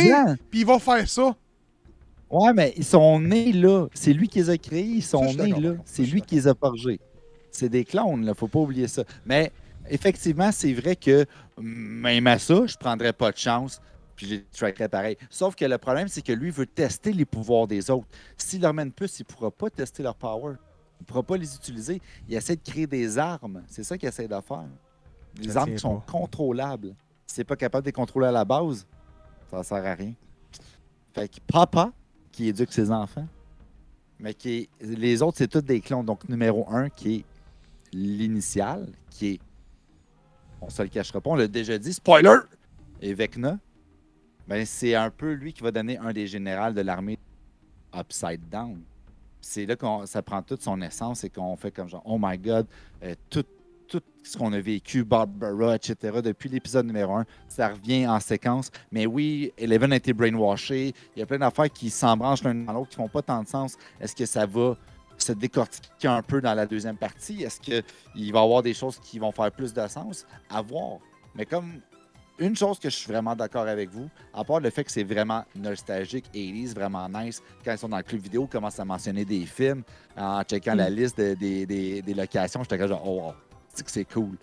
puis 0.51 0.61
il 0.61 0.67
va 0.67 0.79
faire 0.79 1.09
ça. 1.09 1.35
Ouais, 2.31 2.53
mais 2.53 2.73
ils 2.77 2.85
sont 2.85 3.21
nés 3.21 3.53
là. 3.53 3.87
C'est 3.95 4.13
lui 4.13 4.29
qui 4.29 4.39
les 4.39 4.51
a 4.51 4.59
créés. 4.59 4.85
Ils 4.85 5.03
sont 5.03 5.29
Ça, 5.33 5.45
nés 5.45 5.53
là. 5.61 5.75
C'est 5.85 6.03
lui 6.05 6.21
qui 6.23 6.37
les 6.37 6.49
a 6.49 6.55
forgés. 6.55 7.01
C'est 7.57 7.69
des 7.69 7.85
clones, 7.85 8.25
là. 8.25 8.35
Faut 8.35 8.49
pas 8.49 8.59
oublier 8.59 8.89
ça. 8.89 9.05
Mais 9.25 9.53
effectivement, 9.89 10.51
c'est 10.53 10.73
vrai 10.75 10.97
que 10.97 11.25
même 11.59 12.27
à 12.27 12.39
ça, 12.39 12.67
je 12.67 12.77
prendrais 12.77 13.13
pas 13.13 13.31
de 13.31 13.37
chance. 13.37 13.81
Puis 14.17 14.27
je 14.27 14.35
les 14.35 14.45
trackerais 14.45 14.89
pareil. 14.89 15.17
Sauf 15.31 15.55
que 15.57 15.65
le 15.65 15.79
problème, 15.79 16.09
c'est 16.09 16.23
que 16.23 16.33
lui 16.33 16.51
veut 16.51 16.67
tester 16.67 17.13
les 17.13 17.25
pouvoirs 17.25 17.67
des 17.67 17.91
autres. 17.91 18.07
S'il 18.37 18.61
leur 18.63 18.73
mène 18.75 18.93
plus, 18.93 19.19
il 19.19 19.23
ne 19.29 19.35
pourra 19.35 19.51
pas 19.51 19.71
tester 19.71 20.03
leur 20.03 20.15
power. 20.15 20.55
Il 21.01 21.03
ne 21.03 21.07
pourra 21.07 21.23
pas 21.23 21.37
les 21.37 21.55
utiliser. 21.57 22.01
Il 22.29 22.35
essaie 22.35 22.57
de 22.57 22.63
créer 22.63 22.87
des 22.87 23.19
armes. 23.19 23.63
C'est 23.69 23.83
ça 23.83 23.99
qu'il 23.99 24.09
essaie 24.09 24.29
de 24.29 24.41
faire. 24.41 24.65
Des 25.35 25.51
Ça 25.51 25.63
armes 25.63 25.73
qui 25.73 25.79
sont 25.81 25.99
pas. 26.01 26.13
contrôlables. 26.13 26.95
Si 27.27 27.41
n'est 27.41 27.45
pas 27.45 27.57
capable 27.57 27.85
de 27.85 27.89
les 27.89 27.93
contrôler 27.93 28.29
à 28.29 28.33
la 28.33 28.45
base, 28.45 28.87
ça 29.51 29.59
ne 29.59 29.63
sert 29.65 29.85
à 29.85 29.95
rien. 29.95 30.13
Fait 31.13 31.29
que 31.29 31.39
papa, 31.47 31.91
qui 32.31 32.49
éduque 32.49 32.73
ses 32.73 32.91
enfants, 32.93 33.27
mais 34.21 34.33
qui 34.35 34.69
est- 34.81 34.85
les 34.85 35.23
autres, 35.23 35.39
c'est 35.39 35.49
tous 35.49 35.61
des 35.61 35.81
clones. 35.81 36.05
Donc, 36.07 36.29
numéro 36.29 36.67
un, 36.71 36.89
qui 36.89 37.17
est 37.17 37.25
l'initial, 37.95 38.89
qui 39.11 39.27
est, 39.29 39.41
on 40.61 40.69
se 40.69 40.83
le 40.83 40.89
cachera 40.89 41.21
pas, 41.21 41.31
on 41.31 41.37
l'a 41.37 41.49
déjà 41.49 41.79
dit, 41.79 41.93
spoiler! 41.93 42.39
Et 43.01 43.15
Vecna, 43.15 43.59
ben, 44.47 44.65
c'est 44.67 44.95
un 44.95 45.11
peu 45.11 45.33
lui 45.33 45.53
qui 45.53 45.63
va 45.63 45.71
donner 45.71 45.99
un 45.99 46.13
des 46.13 46.27
généraux 46.27 46.73
de 46.73 46.81
l'armée 46.81 47.19
Upside 47.95 48.49
Down. 48.51 48.83
C'est 49.41 49.67
là 49.67 49.77
que 49.77 49.87
ça 50.07 50.23
prend 50.23 50.43
toute 50.43 50.63
son 50.63 50.81
essence 50.81 51.25
et 51.25 51.31
qu'on 51.31 51.57
fait 51.57 51.71
comme 51.71 51.89
genre, 51.89 52.03
oh 52.05 52.19
my 52.21 52.39
god, 52.39 52.67
euh, 53.03 53.15
tout, 53.29 53.45
tout 53.87 54.03
ce 54.23 54.37
qu'on 54.39 54.53
a 54.53 54.61
vécu, 54.61 55.05
Barbara, 55.05 55.77
etc., 55.77 56.21
depuis 56.23 56.49
l'épisode 56.49 56.87
numéro 56.87 57.15
1, 57.15 57.27
ça 57.49 57.69
revient 57.69 58.07
en 58.07 58.21
séquence. 58.21 58.71
Mais 58.91 59.07
oui, 59.07 59.53
Eleven 59.59 59.93
a 59.93 59.97
été 59.97 60.13
brainwashé. 60.13 60.95
Il 61.15 61.21
y 61.21 61.23
a 61.23 61.27
plein 61.27 61.39
d'affaires 61.39 61.71
qui 61.71 61.91
s'embranchent 61.91 62.43
l'un 62.43 62.55
dans 62.55 62.73
l'autre, 62.73 62.91
qui 62.91 62.97
font 62.97 63.09
pas 63.09 63.23
tant 63.23 63.43
de 63.43 63.49
sens. 63.49 63.77
Est-ce 64.01 64.17
que 64.17 64.27
ça 64.27 64.47
va 64.47 64.77
se 65.19 65.33
décortiquer 65.33 66.09
un 66.09 66.23
peu 66.23 66.41
dans 66.41 66.55
la 66.55 66.67
deuxième 66.67 66.97
partie? 66.97 67.43
Est-ce 67.43 67.61
qu'il 67.61 68.33
va 68.33 68.41
y 68.41 68.43
avoir 68.43 68.63
des 68.63 68.75
choses 68.75 68.99
qui 68.99 69.19
vont 69.19 69.33
faire 69.33 69.51
plus 69.53 69.73
de 69.73 69.87
sens? 69.89 70.27
À 70.51 70.61
voir. 70.63 70.99
Mais 71.35 71.45
comme 71.47 71.81
une 72.39 72.57
chose 72.57 72.79
que 72.81 72.91
je 72.91 72.97
suis 72.97 73.13
vraiment 73.13 73.37
d'accord 73.37 73.67
avec 73.69 73.91
vous, 73.91 74.09
à 74.33 74.43
part 74.45 74.59
le 74.61 74.69
fait 74.71 74.83
que 74.85 74.91
c'est 74.91 75.05
vraiment 75.05 75.45
nostalgique, 75.55 76.25
80s, 76.35 76.75
vraiment 76.75 77.09
nice, 77.09 77.41
quand 77.65 77.73
ils 77.73 77.79
sont 77.79 77.89
dans 77.89 77.97
le 77.97 78.03
club 78.03 78.21
vidéo, 78.23 78.45
ils 78.45 78.49
commencent 78.53 78.81
à 78.81 78.85
mentionner 78.85 79.25
des 79.25 79.47
films, 79.47 79.83
en 80.17 80.43
checkant 80.43 80.75
la 80.75 80.91
liste 80.91 81.17
de- 81.19 81.35
des, 81.35 81.65
des- 81.65 82.03
des 82.03 82.15
locations, 82.15 82.63
j'étais 82.65 82.77
comme 82.79 82.89
genre, 82.89 83.03
oh, 83.07 83.21
wow, 83.29 83.35
c'est 83.73 83.85
que 83.85 83.91
c'est 83.91 84.05
cool. 84.05 84.37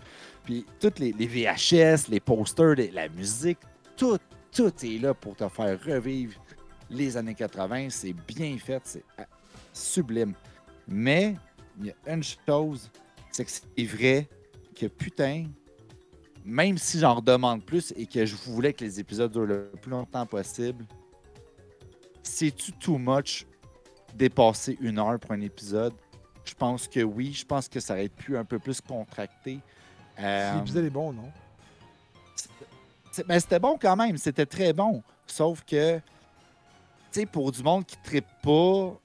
Puis 0.46 0.66
toutes 0.80 1.00
les, 1.00 1.12
les 1.12 1.28
VHS, 1.28 2.08
les 2.10 2.20
posters, 2.22 2.76
les- 2.76 2.92
la 2.92 3.10
musique, 3.10 3.60
tout, 3.98 4.18
tout 4.54 4.72
est 4.84 5.02
là 5.02 5.14
pour 5.14 5.36
te 5.36 5.48
faire 5.50 5.78
revivre 5.86 6.34
les 6.90 7.16
années 7.18 7.36
80. 7.36 7.88
C'est 7.90 8.14
bien 8.14 8.58
fait, 8.58 8.82
c'est 8.86 9.04
ah, 9.18 9.26
sublime. 9.74 10.34
Mais 10.88 11.36
il 11.80 11.88
y 11.88 11.92
a 11.92 12.14
une 12.14 12.24
chose, 12.24 12.90
c'est 13.32 13.46
que 13.46 13.52
c'est 13.52 13.86
vrai 13.86 14.28
que 14.76 14.88
putain, 14.88 15.46
même 16.44 16.78
si 16.78 17.00
j'en 17.00 17.16
redemande 17.16 17.64
plus 17.64 17.94
et 17.96 18.06
que 18.06 18.26
je 18.26 18.36
voulais 18.36 18.74
que 18.74 18.84
les 18.84 19.00
épisodes 19.00 19.32
durent 19.32 19.46
le 19.46 19.72
plus 19.82 19.92
longtemps 19.92 20.26
possible, 20.26 20.86
c'est-tu 22.24 22.72
too 22.74 22.98
much 22.98 23.46
dépasser 24.14 24.78
une 24.82 25.00
heure 25.00 25.20
pour 25.20 25.32
un 25.32 25.42
épisode? 25.42 25.94
Je 26.44 26.54
pense 26.54 26.88
que 26.88 27.02
oui. 27.02 27.34
Je 27.34 27.46
pense 27.46 27.68
que 27.68 27.80
ça 27.80 27.94
aurait 27.94 28.10
pu 28.10 28.38
un 28.38 28.46
peu 28.46 28.60
plus 28.60 28.82
contracté. 28.82 29.60
Euh, 30.20 30.56
L'épisode 30.56 30.86
est 30.86 30.90
bon, 30.90 31.14
non? 31.14 31.32
Mais 33.28 33.40
c'était 33.40 33.60
bon 33.60 33.78
quand 33.80 33.96
même, 33.96 34.18
c'était 34.18 34.46
très 34.46 34.74
bon. 34.74 35.04
Sauf 35.28 35.64
que, 35.66 35.98
tu 35.98 36.02
sais, 37.12 37.26
pour 37.26 37.52
du 37.52 37.62
monde 37.62 37.86
qui 37.86 37.98
ne 37.98 38.04
trippe 38.04 38.28
pas 38.42 39.01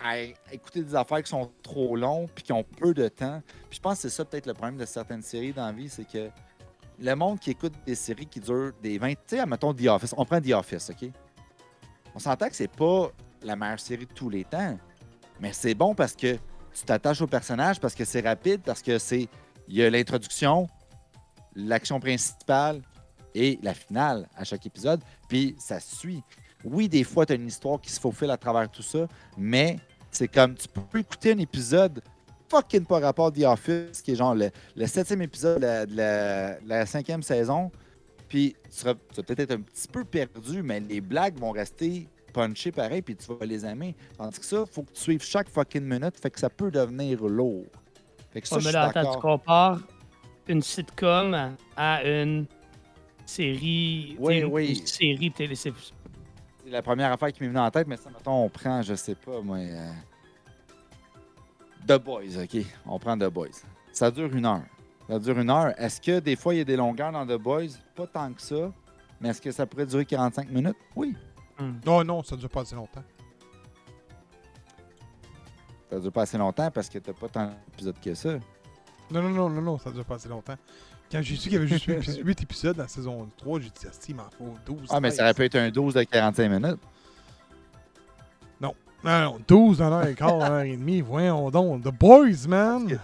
à 0.00 0.20
écouter 0.52 0.82
des 0.82 0.94
affaires 0.94 1.22
qui 1.22 1.30
sont 1.30 1.50
trop 1.62 1.96
longues 1.96 2.28
puis 2.34 2.44
qui 2.44 2.52
ont 2.52 2.64
peu 2.64 2.94
de 2.94 3.08
temps, 3.08 3.42
puis 3.68 3.76
je 3.76 3.80
pense 3.80 3.96
que 3.96 4.02
c'est 4.02 4.10
ça 4.10 4.24
peut-être 4.24 4.46
le 4.46 4.54
problème 4.54 4.76
de 4.76 4.86
certaines 4.86 5.22
séries 5.22 5.52
dans 5.52 5.66
la 5.66 5.72
vie, 5.72 5.88
c'est 5.88 6.06
que 6.06 6.30
le 7.00 7.14
monde 7.14 7.38
qui 7.38 7.50
écoute 7.50 7.74
des 7.86 7.94
séries 7.94 8.26
qui 8.26 8.40
durent 8.40 8.72
des 8.82 8.98
20... 8.98 9.10
Tu 9.12 9.18
sais, 9.26 9.46
mettons 9.46 9.72
The 9.72 9.86
Office. 9.86 10.14
On 10.16 10.24
prend 10.24 10.40
The 10.40 10.50
Office, 10.50 10.90
OK? 10.90 11.10
On 12.14 12.18
s'entend 12.18 12.48
que 12.48 12.56
c'est 12.56 12.70
pas 12.70 13.12
la 13.42 13.54
meilleure 13.54 13.78
série 13.78 14.06
de 14.06 14.12
tous 14.12 14.28
les 14.28 14.44
temps, 14.44 14.76
mais 15.40 15.52
c'est 15.52 15.74
bon 15.74 15.94
parce 15.94 16.14
que 16.14 16.34
tu 16.34 16.84
t'attaches 16.84 17.20
au 17.20 17.26
personnage, 17.26 17.78
parce 17.80 17.94
que 17.94 18.04
c'est 18.04 18.20
rapide, 18.20 18.62
parce 18.64 18.82
que 18.82 18.98
c'est... 18.98 19.28
Il 19.68 19.76
y 19.76 19.82
a 19.84 19.90
l'introduction, 19.90 20.66
l'action 21.54 22.00
principale, 22.00 22.82
et 23.34 23.58
la 23.62 23.74
finale 23.74 24.28
à 24.36 24.44
chaque 24.44 24.66
épisode, 24.66 25.00
puis 25.28 25.54
ça 25.58 25.80
suit. 25.80 26.22
Oui, 26.64 26.88
des 26.88 27.04
fois, 27.04 27.24
tu 27.26 27.32
as 27.32 27.36
une 27.36 27.46
histoire 27.46 27.80
qui 27.80 27.90
se 27.90 28.00
faufile 28.00 28.30
à 28.30 28.36
travers 28.36 28.68
tout 28.70 28.82
ça, 28.82 29.06
mais 29.36 29.78
c'est 30.10 30.28
comme 30.28 30.54
tu 30.54 30.66
peux 30.90 30.98
écouter 30.98 31.32
un 31.32 31.38
épisode 31.38 32.02
fucking 32.50 32.84
pas 32.86 32.98
rapport 33.00 33.32
The 33.32 33.42
Office, 33.44 34.00
qui 34.02 34.12
est 34.12 34.16
genre 34.16 34.34
le, 34.34 34.50
le 34.74 34.86
septième 34.86 35.22
épisode 35.22 35.56
de 35.60 35.66
la, 35.66 35.86
de 35.86 35.96
la- 35.96 36.60
de 36.60 36.68
la 36.68 36.86
cinquième 36.86 37.22
saison, 37.22 37.70
puis 38.28 38.56
tu, 38.64 38.76
seras- 38.78 38.94
peut-être 38.94 39.40
être 39.40 39.52
un 39.52 39.60
petit 39.60 39.86
peu 39.88 40.04
perdu, 40.04 40.62
mais 40.62 40.80
les 40.80 41.00
blagues 41.00 41.38
vont 41.38 41.50
rester 41.52 42.08
punchées 42.32 42.72
pareil, 42.72 43.02
puis 43.02 43.16
tu 43.16 43.26
vas 43.32 43.44
les 43.46 43.64
aimer. 43.64 43.94
Tandis 44.16 44.38
que 44.38 44.44
ça, 44.44 44.64
faut 44.70 44.82
que 44.82 44.92
tu 44.92 45.00
suives 45.00 45.22
chaque 45.22 45.48
fucking 45.48 45.82
minute, 45.82 46.18
fait 46.20 46.30
que 46.30 46.40
ça 46.40 46.50
peut 46.50 46.70
devenir 46.70 47.22
lourd. 47.24 47.64
Fait 48.32 48.40
que 48.40 48.48
ça, 48.48 48.56
Ouais, 48.56 48.60
je 48.62 48.66
mais 48.66 48.70
suis 48.72 48.78
là, 48.80 48.86
attends, 48.94 49.12
tu 49.14 49.18
compares 49.20 49.80
une 50.46 50.62
sitcom 50.62 51.54
à 51.76 52.04
une 52.04 52.46
série. 53.26 54.16
Oui, 54.18 54.42
oui. 54.44 54.78
Une 54.80 54.86
série 54.86 55.30
télé. 55.32 55.54
C'est- 56.68 56.72
la 56.72 56.82
première 56.82 57.12
affaire 57.12 57.32
qui 57.32 57.42
m'est 57.42 57.48
venue 57.48 57.58
en 57.58 57.70
tête, 57.70 57.86
mais 57.86 57.96
ça, 57.96 58.10
mettons, 58.10 58.44
on 58.44 58.48
prend, 58.48 58.82
je 58.82 58.94
sais 58.94 59.14
pas, 59.14 59.40
moi. 59.40 59.56
euh, 59.58 59.92
The 61.86 61.98
Boys, 62.02 62.36
OK? 62.42 62.64
On 62.86 62.98
prend 62.98 63.16
The 63.16 63.30
Boys. 63.30 63.62
Ça 63.92 64.10
dure 64.10 64.34
une 64.34 64.44
heure. 64.46 64.62
Ça 65.08 65.18
dure 65.18 65.38
une 65.38 65.50
heure. 65.50 65.72
Est-ce 65.80 66.00
que 66.00 66.20
des 66.20 66.36
fois, 66.36 66.54
il 66.54 66.58
y 66.58 66.60
a 66.60 66.64
des 66.64 66.76
longueurs 66.76 67.12
dans 67.12 67.26
The 67.26 67.40
Boys? 67.40 67.68
Pas 67.94 68.06
tant 68.06 68.32
que 68.32 68.42
ça. 68.42 68.70
Mais 69.20 69.30
est-ce 69.30 69.40
que 69.40 69.50
ça 69.50 69.66
pourrait 69.66 69.86
durer 69.86 70.04
45 70.04 70.48
minutes? 70.50 70.76
Oui. 70.94 71.16
Non, 71.86 72.04
non, 72.04 72.22
ça 72.22 72.36
dure 72.36 72.48
pas 72.50 72.60
assez 72.60 72.76
longtemps. 72.76 73.02
Ça 75.90 75.98
dure 75.98 76.12
pas 76.12 76.22
assez 76.22 76.38
longtemps 76.38 76.70
parce 76.70 76.88
que 76.88 76.98
t'as 76.98 77.12
pas 77.14 77.28
tant 77.28 77.46
d'épisodes 77.70 77.98
que 78.00 78.14
ça. 78.14 78.34
Non, 79.10 79.22
non, 79.22 79.30
non, 79.30 79.48
non, 79.50 79.62
non, 79.62 79.78
ça 79.78 79.90
dure 79.90 80.04
pas 80.04 80.16
assez 80.16 80.28
longtemps. 80.28 80.56
Quand 81.10 81.22
j'ai 81.22 81.36
su 81.36 81.44
qu'il 81.48 81.54
y 81.54 81.56
avait 81.56 81.66
juste 81.66 81.86
8, 82.22 82.42
épisodes 82.42 82.76
dans 82.76 82.82
la 82.82 82.88
saison 82.88 83.28
3, 83.38 83.60
j'ai 83.60 83.68
dit, 83.70 83.86
ah, 83.86 83.90
si, 83.98 84.10
il 84.10 84.16
m'en 84.16 84.28
faut 84.36 84.54
12. 84.66 84.88
Ah, 84.90 85.00
mais 85.00 85.10
ça 85.10 85.22
aurait 85.24 85.34
pu 85.34 85.44
être 85.44 85.56
un 85.56 85.70
12 85.70 85.94
de 85.94 86.02
45 86.02 86.48
minutes. 86.50 86.78
Non, 88.60 88.74
non, 89.04 89.38
12 89.46 89.78
dans 89.78 89.90
l'heure 89.90 90.06
et 90.08 90.14
quart, 90.14 90.38
dans 90.38 90.48
l'heure 90.48 90.60
et 90.62 90.76
demie, 90.76 91.00
voyons 91.00 91.50
donc. 91.50 91.84
The 91.84 91.88
Boys, 91.96 92.48
man! 92.48 92.98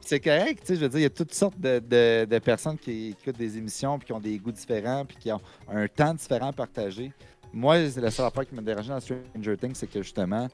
C'est 0.00 0.18
correct, 0.20 0.60
tu 0.60 0.66
sais, 0.66 0.76
je 0.76 0.80
veux 0.80 0.88
dire, 0.88 0.98
il 1.00 1.02
y 1.02 1.06
a 1.06 1.10
toutes 1.10 1.32
sortes 1.34 1.58
de, 1.60 1.78
de- 1.78 2.24
de 2.24 2.38
personnes 2.38 2.76
qui 2.78 3.08
écoutent 3.18 3.36
des 3.38 3.56
émissions, 3.58 3.98
puis 3.98 4.06
qui 4.06 4.12
ont 4.12 4.20
des 4.20 4.38
goûts 4.38 4.52
différents, 4.52 5.04
puis 5.04 5.16
qui 5.18 5.30
ont 5.32 5.40
un 5.70 5.86
temps 5.88 6.12
différent 6.14 6.48
à 6.48 6.52
partager. 6.52 7.12
Moi, 7.52 7.88
c'est 7.90 8.00
la 8.00 8.10
seule 8.10 8.26
affaire 8.26 8.46
qui 8.46 8.54
me 8.54 8.60
dérangeait 8.62 8.90
dans 8.92 9.00
Stranger 9.00 9.56
Things, 9.58 9.74
c'est 9.74 9.86
que 9.86 10.02
justement, 10.02 10.48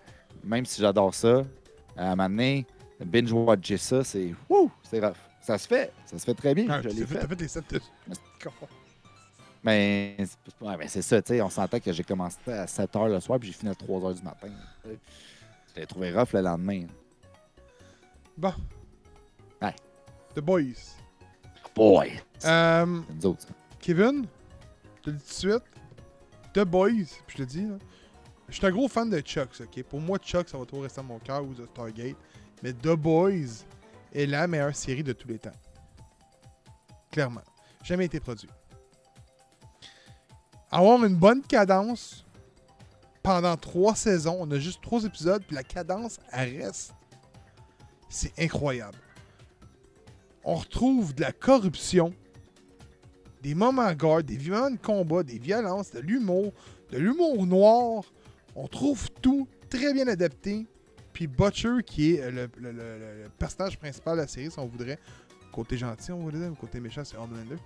même 0.45 0.67
si 0.67 0.81
j'adore 0.81 1.15
ça, 1.15 1.45
à 1.97 2.07
un 2.13 2.17
moment 2.17 2.29
donné, 2.29 2.67
binge-watcher 3.05 3.77
ça, 3.77 4.05
c'est 4.05 4.35
wouh, 4.49 4.71
c'est 4.83 5.01
rough. 5.01 5.15
Ça 5.41 5.57
se 5.59 5.67
fait, 5.67 5.93
ça 6.07 6.19
se 6.19 6.25
fait 6.25 6.35
très 6.35 6.55
bien, 6.55 6.67
Ah, 6.69 6.81
je 6.83 6.89
t'as 6.89 6.95
l'ai 6.95 7.07
fait, 7.07 7.15
fait. 7.15 7.21
t'as 7.21 7.29
fait 7.29 7.41
les 7.41 7.49
7 7.49 7.75
de... 7.75 7.81
Mais 9.63 10.17
c'est 10.19 10.65
ouais, 10.65 10.77
mais 10.79 10.89
c'est 10.89 11.03
ça, 11.03 11.21
tu 11.21 11.35
sais, 11.35 11.43
on 11.43 11.51
s'entend 11.51 11.79
que 11.81 11.93
j'ai 11.93 12.03
commencé 12.05 12.39
à 12.51 12.67
7 12.67 12.93
h 12.95 13.09
le 13.09 13.21
soir, 13.21 13.39
puis 13.39 13.49
j'ai 13.49 13.55
fini 13.55 13.71
à 13.71 13.75
3 13.75 14.01
h 14.01 14.15
du 14.17 14.23
matin. 14.23 14.49
l'ai 15.77 15.87
trouvé 15.87 16.11
rough 16.13 16.33
le 16.33 16.41
lendemain. 16.41 16.87
Bon. 18.37 18.53
Ouais. 19.61 19.75
The 20.35 20.41
Boys. 20.41 20.97
Boy! 21.75 22.21
Euh, 22.45 23.01
C'est 23.07 23.15
nous 23.15 23.27
autres, 23.27 23.43
ça. 23.43 23.49
Kevin, 23.81 24.27
je 24.99 25.03
te 25.03 25.11
le 25.11 25.17
dis 25.17 25.23
tout 25.25 25.47
de 25.47 25.53
suite. 25.55 25.63
The 26.55 26.61
Boys, 26.65 27.05
puis 27.27 27.37
je 27.39 27.43
te 27.45 27.49
dis, 27.49 27.67
là, 27.67 27.77
je 28.49 28.55
suis 28.57 28.67
un 28.67 28.71
gros 28.71 28.89
fan 28.89 29.09
de 29.11 29.21
Chucks, 29.21 29.61
ok? 29.61 29.83
Pour 29.85 30.01
moi, 30.01 30.19
Chuck, 30.19 30.49
ça 30.49 30.59
va 30.59 30.65
toujours 30.65 30.83
rester 30.85 31.01
dans 31.01 31.07
mon 31.07 31.19
cœur 31.19 31.45
ou 31.45 31.55
The 31.55 31.67
Stargate. 31.67 32.17
Mais 32.63 32.73
The 32.73 32.95
Boys 32.97 33.65
est 34.13 34.27
la 34.27 34.47
meilleure 34.47 34.75
série 34.75 35.03
de 35.03 35.13
tous 35.13 35.29
les 35.29 35.39
temps. 35.39 35.51
Clairement. 37.11 37.43
Jamais 37.83 38.07
été 38.07 38.21
produit. 38.21 38.49
Avoir 40.71 41.05
une 41.05 41.17
bonne 41.17 41.43
cadence 41.43 42.25
pendant 43.23 43.57
trois 43.57 43.95
saisons, 43.95 44.37
on 44.41 44.51
a 44.51 44.59
juste 44.59 44.81
trois 44.83 45.05
épisodes, 45.05 45.43
puis 45.47 45.57
la 45.57 45.65
cadence, 45.65 46.19
reste. 46.33 46.95
C'est 48.09 48.33
incroyable. 48.39 48.99
On 50.45 50.55
retrouve 50.55 51.15
de 51.15 51.23
la 51.23 51.33
corruption, 51.33 52.15
des 53.43 53.55
moments 53.55 53.93
gore, 53.95 54.23
des 54.23 54.39
moments 54.39 54.71
de 54.71 54.79
combat, 54.79 55.23
des 55.23 55.39
violences, 55.39 55.91
de 55.93 56.01
l'humour, 56.01 56.53
de 56.91 56.99
l'humour 56.99 57.47
noir. 57.47 58.05
On 58.55 58.67
trouve 58.67 59.11
tout 59.23 59.49
très 59.69 59.93
bien 59.93 60.09
adapté. 60.09 60.67
Puis 61.21 61.27
Butcher, 61.27 61.83
qui 61.85 62.15
est 62.15 62.31
le, 62.31 62.49
le- 62.59 62.73
le- 62.73 62.73
le- 62.73 63.23
le 63.25 63.29
personnage 63.39 63.79
principal 63.79 64.17
de 64.17 64.23
la 64.23 64.27
série, 64.27 64.51
si 64.51 64.59
on 64.59 64.65
voudrait, 64.67 64.99
côté 65.53 65.77
gentil, 65.77 66.13
on 66.13 66.21
voudrait 66.21 66.41
dire, 66.41 66.51
ou 66.51 66.55
côté 66.55 66.81
méchant, 66.81 67.05
c'est 67.05 67.19
Homelander. 67.19 67.57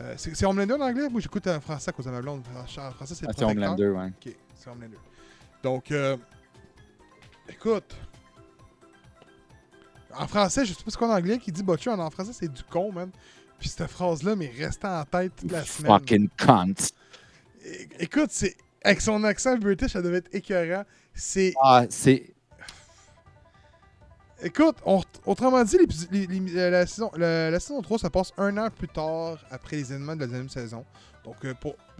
Euh, 0.00 0.14
c'est 0.16 0.44
Homelander 0.44 0.74
en 0.74 0.80
anglais? 0.80 1.08
Moi, 1.08 1.20
j'écoute 1.20 1.46
en 1.46 1.60
français 1.60 1.90
à 1.90 1.92
cause 1.92 2.06
de 2.06 2.10
ma 2.10 2.20
blonde. 2.20 2.42
En 2.52 2.90
français, 2.90 3.14
c'est 3.14 3.26
Ah, 3.28 3.32
c'est. 3.36 3.44
Homelander, 3.44 3.90
ouais. 3.90 4.06
Ok, 4.08 4.34
c'est 4.56 4.70
Homelander. 4.70 4.96
Donc, 5.62 5.92
euh, 5.92 6.16
écoute. 7.48 7.94
En 10.12 10.26
français, 10.26 10.64
je 10.66 10.74
sais 10.74 10.82
pas 10.82 10.90
ce 10.90 10.98
qu'on 10.98 11.08
en 11.12 11.14
anglais 11.16 11.38
qui 11.38 11.52
dit 11.52 11.62
Butcher. 11.62 11.90
En 11.90 12.10
français, 12.10 12.32
c'est 12.32 12.52
du 12.52 12.64
con, 12.64 12.90
man. 12.90 13.10
Puis 13.60 13.68
cette 13.68 13.86
phrase-là 13.86 14.34
m'est 14.34 14.50
restée 14.58 14.88
en 14.88 15.04
tête 15.04 15.36
toute 15.36 15.52
la 15.52 15.64
semaine. 15.64 15.92
Fucking 15.92 16.28
cunt! 16.36 16.74
É- 17.64 17.88
Écoute, 18.00 18.30
c'est 18.32 18.56
avec 18.82 19.00
son 19.00 19.22
accent 19.22 19.56
british, 19.58 19.92
ça 19.92 20.02
devait 20.02 20.16
être 20.16 20.34
écœurant. 20.34 20.82
C'est. 21.14 21.54
Ah, 21.62 21.84
c'est. 21.88 22.34
Écoute, 24.42 24.76
autrement 25.26 25.62
dit, 25.64 25.76
euh, 25.76 26.70
la, 26.70 26.86
saison, 26.86 27.10
la, 27.16 27.60
saison 27.60 27.82
3, 27.82 27.98
ça 27.98 28.10
passe 28.10 28.32
un 28.38 28.56
an 28.56 28.70
plus 28.70 28.88
tard 28.88 29.38
après 29.50 29.76
les 29.76 29.92
événements 29.92 30.14
de 30.16 30.20
la 30.20 30.26
deuxième 30.26 30.48
saison. 30.48 30.84
Donc, 31.24 31.44
euh, 31.44 31.52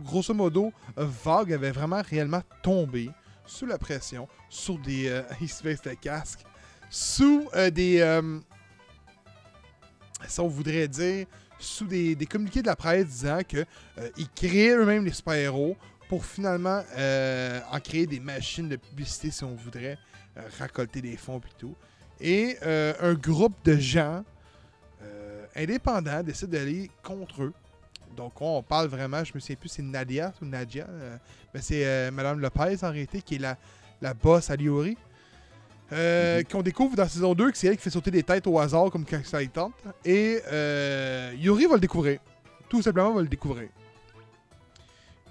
grosso 0.03 0.33
modo, 0.33 0.73
Vague 0.97 1.53
avait 1.53 1.71
vraiment 1.71 2.01
réellement 2.03 2.43
tombé 2.63 3.11
sous 3.51 3.67
la 3.67 3.79
pression, 3.79 4.29
sous 4.49 4.79
des. 4.79 5.09
euh, 5.09 5.23
il 5.41 5.49
se 5.49 5.63
baisse 5.63 5.85
le 5.85 5.95
casque. 5.97 6.41
Sous 6.89 7.49
des. 7.73 8.01
euh, 8.01 8.39
ça, 10.27 10.43
on 10.43 10.49
voudrait 10.49 10.89
dire. 10.89 11.27
Sous 11.59 11.87
des, 11.87 12.15
des 12.15 12.25
communiqués 12.25 12.63
de 12.63 12.69
la 12.69 12.77
presse 12.77 13.07
disant 13.07 13.41
euh, 13.53 13.65
ils 14.17 14.31
créaient 14.31 14.75
eux-mêmes 14.75 15.05
les 15.05 15.13
super-héros 15.13 15.77
pour 16.09 16.25
finalement 16.25 16.83
en 17.71 17.81
créer 17.81 18.07
des 18.07 18.19
machines 18.19 18.69
de 18.69 18.77
publicité, 18.77 19.31
si 19.31 19.45
on 19.45 19.55
voudrait, 19.55 19.99
récolter 20.59 21.03
des 21.03 21.17
fonds 21.19 21.39
et 21.39 21.59
tout. 21.59 21.77
Et 22.21 22.57
euh, 22.63 22.93
un 23.01 23.15
groupe 23.15 23.55
de 23.65 23.77
gens 23.77 24.25
euh, 25.03 25.47
indépendants 25.57 26.23
décide 26.23 26.51
d'aller 26.51 26.91
contre 27.03 27.43
eux. 27.45 27.53
Donc 28.17 28.41
on 28.41 28.63
parle 28.63 28.89
vraiment, 28.89 29.23
je 29.25 29.33
me 29.35 29.41
souviens 29.41 29.57
plus, 29.57 29.69
c'est 29.69 29.83
Nadia 29.83 30.33
ou 30.43 30.45
Nadia, 30.45 30.87
euh, 30.89 31.17
mais 31.55 31.61
c'est 31.63 32.11
Madame 32.11 32.41
Lopez 32.41 32.77
en 32.83 32.91
réalité 32.91 33.23
qui 33.23 33.37
est 33.37 33.39
la, 33.39 33.57
la 34.03 34.13
boss 34.15 34.51
à 34.51 34.57
Liori. 34.57 34.97
Euh, 35.93 36.39
Mhm. 36.39 36.45
Qu'on 36.45 36.63
découvre 36.63 36.95
dans 36.95 37.09
saison 37.09 37.35
2 37.35 37.51
que 37.51 37.59
c'est 37.59 37.67
elle 37.69 37.77
qui 37.77 37.83
fait 37.83 37.91
sauter 37.91 38.11
des 38.13 38.23
têtes 38.23 38.47
au 38.47 38.59
hasard 38.61 38.91
comme 38.91 39.05
quand 39.05 39.25
ça 39.25 39.43
y 39.43 39.49
tente. 39.49 39.73
Et 40.05 40.41
euh, 40.53 41.33
Yuri 41.37 41.67
va 41.67 41.75
le 41.75 41.81
découvrir. 41.81 42.21
tout 42.69 42.81
simplement 42.83 43.13
va 43.13 43.23
le 43.23 43.27
découvrir. 43.29 43.69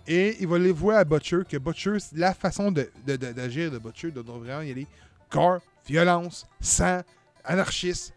Et 0.07 0.37
il 0.41 0.47
va 0.47 0.57
les 0.57 0.71
voir 0.71 0.97
à 0.97 1.03
Butcher, 1.05 1.39
que 1.47 1.55
Butcher, 1.57 1.97
la 2.15 2.33
façon 2.33 2.71
de- 2.71 2.89
de- 3.05 3.15
de- 3.15 3.31
d'agir 3.31 3.71
de, 3.71 3.77
Butcher, 3.77 4.11
de 4.11 4.19
vraiment 4.21 4.61
y 4.61 4.71
aller 4.71 4.87
corps, 5.29 5.61
violence, 5.89 6.45
sang, 6.61 7.01
anarchisme, 7.43 8.13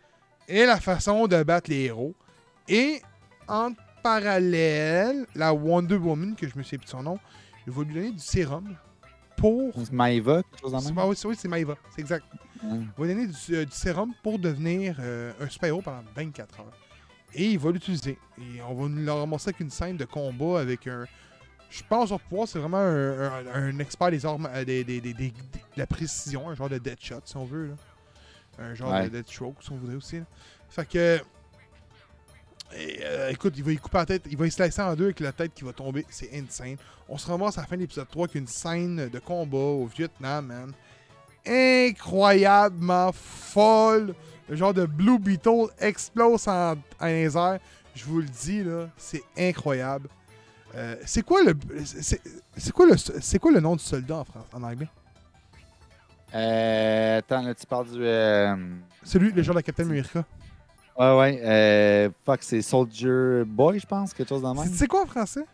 et 0.48 0.66
la 0.66 0.78
façon 0.78 1.26
de 1.26 1.42
battre 1.42 1.70
les 1.70 1.84
héros. 1.84 2.14
Et 2.68 3.00
en 3.48 3.70
parallèle, 4.02 5.26
la 5.34 5.54
Wonder 5.54 5.96
Woman, 5.96 6.34
que 6.36 6.48
je 6.48 6.56
me 6.56 6.62
souviens 6.62 6.78
plus 6.78 6.86
de 6.86 6.90
son 6.90 7.02
nom, 7.02 7.18
il 7.66 7.72
va 7.72 7.82
lui 7.84 7.94
donner 7.94 8.10
du 8.12 8.18
sérum 8.18 8.76
pour. 9.36 9.72
C'est 9.76 9.92
Maïva, 9.92 10.42
quelque 10.42 10.60
chose 10.60 10.74
en 10.74 10.82
même? 10.82 10.98
ah 10.98 11.08
oui, 11.08 11.16
c'est 11.16 11.28
oui, 11.28 11.36
c'est 11.38 11.48
c'est 11.48 12.00
exact. 12.00 12.24
Il 12.62 12.68
va 12.96 13.06
lui 13.06 13.14
donner 13.14 13.26
du, 13.26 13.54
euh, 13.54 13.64
du 13.64 13.72
sérum 13.72 14.12
pour 14.22 14.38
devenir 14.38 14.96
euh, 15.00 15.32
un 15.40 15.48
super-héros 15.48 15.82
pendant 15.82 16.02
24 16.14 16.60
heures. 16.60 16.78
Et 17.34 17.46
il 17.52 17.58
va 17.58 17.70
l'utiliser. 17.70 18.18
Et 18.38 18.62
on 18.62 18.74
va 18.74 18.88
nous 18.88 19.04
le 19.04 19.12
ramasser 19.12 19.48
avec 19.48 19.60
une 19.60 19.70
scène 19.70 19.96
de 19.96 20.04
combat 20.04 20.60
avec 20.60 20.86
un. 20.86 21.06
Je 21.74 21.82
pense 21.88 22.12
au 22.12 22.18
pouvoir, 22.18 22.46
c'est 22.46 22.58
vraiment 22.58 22.76
un, 22.78 23.22
un- 23.22 23.46
un 23.54 23.78
expert 23.78 24.10
des 24.10 24.26
armes, 24.26 24.46
euh, 24.52 24.62
des, 24.64 24.84
des- 24.84 25.00
des- 25.00 25.14
de 25.14 25.32
la 25.76 25.86
précision, 25.86 26.50
un 26.50 26.54
genre 26.54 26.68
de 26.68 26.76
Deadshot, 26.76 27.22
si 27.24 27.36
on 27.36 27.44
veut. 27.46 27.68
Là. 27.68 27.74
Un 28.66 28.74
genre 28.74 28.92
Ouais. 28.92 29.04
de 29.04 29.08
Deadstroke, 29.08 29.56
si 29.62 29.72
on 29.72 29.76
voudrait 29.76 29.96
aussi. 29.96 30.18
là. 30.18 30.24
Fait 30.68 30.86
que. 30.86 31.18
et, 32.76 33.00
euh, 33.04 33.30
écoute, 33.30 33.54
il 33.56 33.64
va 33.64 33.72
y 33.72 33.76
couper 33.78 33.96
la 33.98 34.06
tête, 34.06 34.22
il 34.30 34.36
va 34.36 34.46
y 34.46 34.50
slicer 34.50 34.82
en 34.82 34.94
deux 34.94 35.04
avec 35.06 35.20
la 35.20 35.32
tête 35.32 35.54
qui 35.54 35.64
va 35.64 35.72
tomber. 35.72 36.04
C'est 36.10 36.30
insane. 36.38 36.76
On 37.08 37.16
se 37.16 37.26
ramasse 37.26 37.56
à 37.56 37.62
la 37.62 37.66
fin 37.66 37.76
de 37.76 37.80
l'épisode 37.82 38.08
3 38.08 38.24
avec 38.26 38.34
une 38.34 38.46
scène 38.46 39.08
de 39.08 39.18
combat 39.18 39.56
au 39.56 39.86
Vietnam, 39.86 40.46
man 40.46 40.72
incroyablement 41.44 43.10
folle. 43.12 44.14
Le 44.48 44.56
genre 44.56 44.74
de 44.74 44.84
Blue 44.86 45.18
Beetle 45.18 45.66
explose 45.80 46.46
en, 46.48 46.74
en 47.00 47.06
les 47.06 47.36
airs. 47.36 47.58
Je 47.94 48.04
vous 48.04 48.18
le 48.20 48.26
dis, 48.26 48.62
là, 48.62 48.88
c'est 48.96 49.22
incroyable. 49.36 50.08
Euh, 50.74 50.96
c'est 51.04 51.22
quoi 51.22 51.42
le 51.44 51.54
c'est 51.84 52.72
quoi 52.72 52.86
le 52.86 52.96
c'est 52.96 53.38
quoi 53.38 53.52
le 53.52 53.60
nom 53.60 53.76
du 53.76 53.82
soldat 53.84 54.16
en 54.18 54.24
France 54.24 54.46
en 54.54 54.62
anglais? 54.62 54.88
Euh, 56.34 57.18
attends, 57.18 57.42
là, 57.42 57.54
tu 57.54 57.66
parles 57.66 57.90
du. 57.90 58.02
euh, 58.02 58.56
Celui 59.02 59.32
le 59.32 59.42
genre 59.42 59.54
de 59.54 59.60
Captain 59.60 59.84
America. 59.84 60.24
Ouais, 60.98 61.18
ouais. 61.18 61.40
Euh, 61.44 62.10
fuck, 62.24 62.42
c'est 62.42 62.62
Soldier 62.62 63.44
Boy, 63.46 63.78
je 63.80 63.86
pense, 63.86 64.14
quelque 64.14 64.28
chose 64.30 64.42
dans 64.42 64.52
le 64.54 64.58
C'est 64.60 64.64
même. 64.66 64.74
c'est 64.74 64.86
quoi 64.86 65.02
en 65.02 65.06
français? 65.06 65.44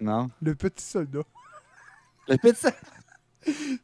Non. 0.00 0.28
Le 0.40 0.54
petit 0.54 0.84
soldat. 0.84 1.20
Le 2.28 2.36
petit. 2.36 2.66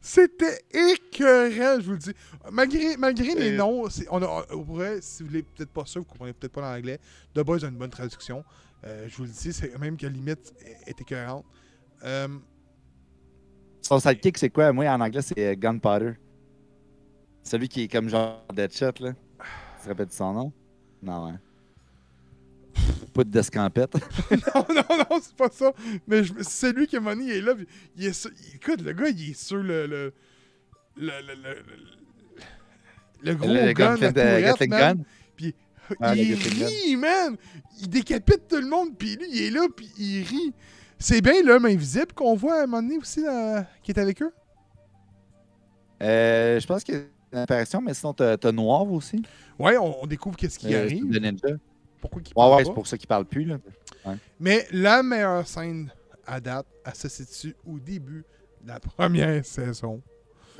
C'était 0.01 0.61
écœurant, 0.71 1.79
je 1.81 1.85
vous 1.85 1.91
le 1.91 1.97
dis. 1.97 2.13
Malgré, 2.51 2.95
malgré 2.97 3.35
les 3.35 3.51
Euh. 3.53 3.57
noms, 3.57 3.83
on 4.09 4.21
a, 4.23 4.45
on 4.51 4.63
pourrait, 4.63 4.99
si 5.01 5.23
vous 5.23 5.31
n'êtes 5.31 5.47
peut-être 5.53 5.71
pas 5.71 5.85
sûr, 5.85 6.01
vous 6.01 6.07
comprenez 6.07 6.31
peut-être 6.31 6.53
pas 6.53 6.61
l'anglais, 6.61 6.97
The 7.33 7.41
Boys 7.41 7.63
a 7.65 7.67
une 7.67 7.75
bonne 7.75 7.89
traduction. 7.89 8.43
Euh, 8.85 9.07
je 9.09 9.15
vous 9.17 9.23
le 9.23 9.29
dis, 9.29 9.51
c'est 9.53 9.77
même 9.79 9.97
que 9.97 10.05
la 10.05 10.11
limite 10.11 10.53
est 10.87 10.99
écœurante. 11.01 11.45
Euh, 12.03 12.27
Son 13.81 13.99
sidekick, 13.99 14.37
c'est 14.37 14.49
quoi? 14.49 14.71
Moi, 14.71 14.85
en 14.87 15.01
anglais, 15.01 15.21
c'est 15.21 15.37
euh, 15.37 15.55
Gunpowder. 15.55 16.13
Celui 17.43 17.67
qui 17.67 17.83
est 17.83 17.87
comme 17.87 18.09
genre 18.09 18.43
Deadshot, 18.53 18.91
là. 19.01 19.13
Tu 19.77 19.83
te 19.83 19.89
rappelles 19.89 20.07
de 20.07 20.11
son 20.11 20.33
nom 20.33 20.53
Non, 21.01 21.27
ouais. 21.27 21.33
Pas 23.13 23.23
de 23.23 23.29
d'escampette. 23.31 23.93
non, 24.31 24.65
non, 24.69 24.97
non, 25.09 25.19
c'est 25.21 25.35
pas 25.35 25.49
ça. 25.49 25.73
Mais 26.07 26.23
je- 26.23 26.33
c'est 26.41 26.71
lui 26.73 26.85
qui 26.87 26.95
est 26.95 26.99
money, 26.99 27.23
il 27.25 27.31
est 27.31 27.41
là. 27.41 27.55
puis 27.55 27.67
Il 27.97 28.05
est 28.05 28.13
sur- 28.13 28.29
il- 28.31 28.55
écoute, 28.55 28.81
le 28.81 28.93
gars, 28.93 29.09
il 29.09 29.31
est 29.31 29.33
sur 29.33 29.57
le. 29.57 29.87
Le, 29.87 30.13
le, 30.97 31.11
le, 31.21 31.33
le- 31.35 31.63
le- 33.23 33.33
gros 33.35 33.47
Le 33.47 33.53
la 33.53 33.73
tourette. 33.73 34.69
Gun? 34.69 35.03
Ouais, 35.99 36.15
le 36.15 36.21
il 36.21 36.33
rit, 36.35 36.95
man! 36.95 37.35
Il 37.81 37.89
décapite 37.89 38.47
tout 38.47 38.57
le 38.57 38.67
monde, 38.67 38.97
puis 38.97 39.15
lui, 39.15 39.27
il 39.31 39.41
est 39.43 39.49
là, 39.51 39.67
puis 39.75 39.89
il 39.97 40.23
rit. 40.23 40.53
C'est 40.97 41.21
bien 41.21 41.41
l'homme 41.43 41.65
invisible 41.65 42.13
qu'on 42.13 42.35
voit 42.35 42.59
à 42.59 42.63
un 42.63 42.65
moment 42.67 42.81
donné 42.83 42.97
aussi, 42.97 43.21
là, 43.23 43.65
qui 43.83 43.91
est 43.91 43.99
avec 43.99 44.21
eux. 44.21 44.33
Euh, 46.01 46.59
je 46.59 46.67
pense 46.67 46.83
qu'il 46.83 46.95
y 46.95 46.97
a 46.97 47.01
une 47.33 47.39
apparition, 47.39 47.81
mais 47.81 47.93
sinon, 47.93 48.13
t'as 48.13 48.37
t'as 48.37 48.51
Noir 48.51 48.89
aussi. 48.91 49.21
Ouais, 49.57 49.77
on, 49.77 50.03
on 50.03 50.07
découvre 50.07 50.35
qu'est-ce 50.37 50.57
qui 50.59 50.73
Euh, 50.73 50.83
arrive, 50.85 51.05
Ninja. 51.05 51.55
pourquoi 52.01 52.21
il 52.21 52.27
Ouais, 52.29 52.33
parle 52.35 52.51
ouais, 52.51 52.57
pas. 52.63 52.67
c'est 52.69 52.73
pour 52.73 52.87
ça 52.87 52.97
qu'il 52.97 53.07
parle 53.07 53.25
plus, 53.25 53.45
là. 53.45 53.57
Mais 54.39 54.65
la 54.71 55.03
meilleure 55.03 55.47
scène 55.47 55.91
à 56.25 56.39
date, 56.39 56.65
elle 56.85 56.95
se 56.95 57.09
situe 57.09 57.55
au 57.67 57.79
début 57.79 58.23
de 58.63 58.67
la 58.69 58.79
première 58.79 59.43
saison. 59.45 60.01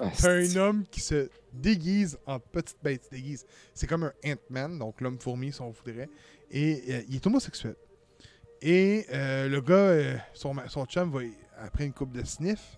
Ah, 0.01 0.11
C'est 0.13 0.55
un 0.55 0.55
homme 0.55 0.85
qui 0.89 1.01
se 1.01 1.29
déguise 1.51 2.17
en 2.25 2.39
petite 2.39 2.77
bête. 2.81 3.05
Se 3.05 3.09
déguise. 3.09 3.45
C'est 3.73 3.87
comme 3.87 4.03
un 4.03 4.13
Ant-Man, 4.25 4.79
donc 4.79 5.01
l'homme 5.01 5.19
fourmi, 5.19 5.51
si 5.51 5.61
on 5.61 5.71
voudrait. 5.71 6.09
Et 6.51 6.83
euh, 6.89 7.01
il 7.09 7.15
est 7.15 7.27
homosexuel. 7.27 7.75
Et 8.61 9.05
euh, 9.11 9.47
le 9.47 9.61
gars, 9.61 9.75
euh, 9.75 10.17
son, 10.33 10.55
son 10.67 10.85
chum, 10.85 11.11
va, 11.11 11.21
après 11.57 11.85
une 11.85 11.93
coupe 11.93 12.13
de 12.13 12.23
sniff, 12.23 12.77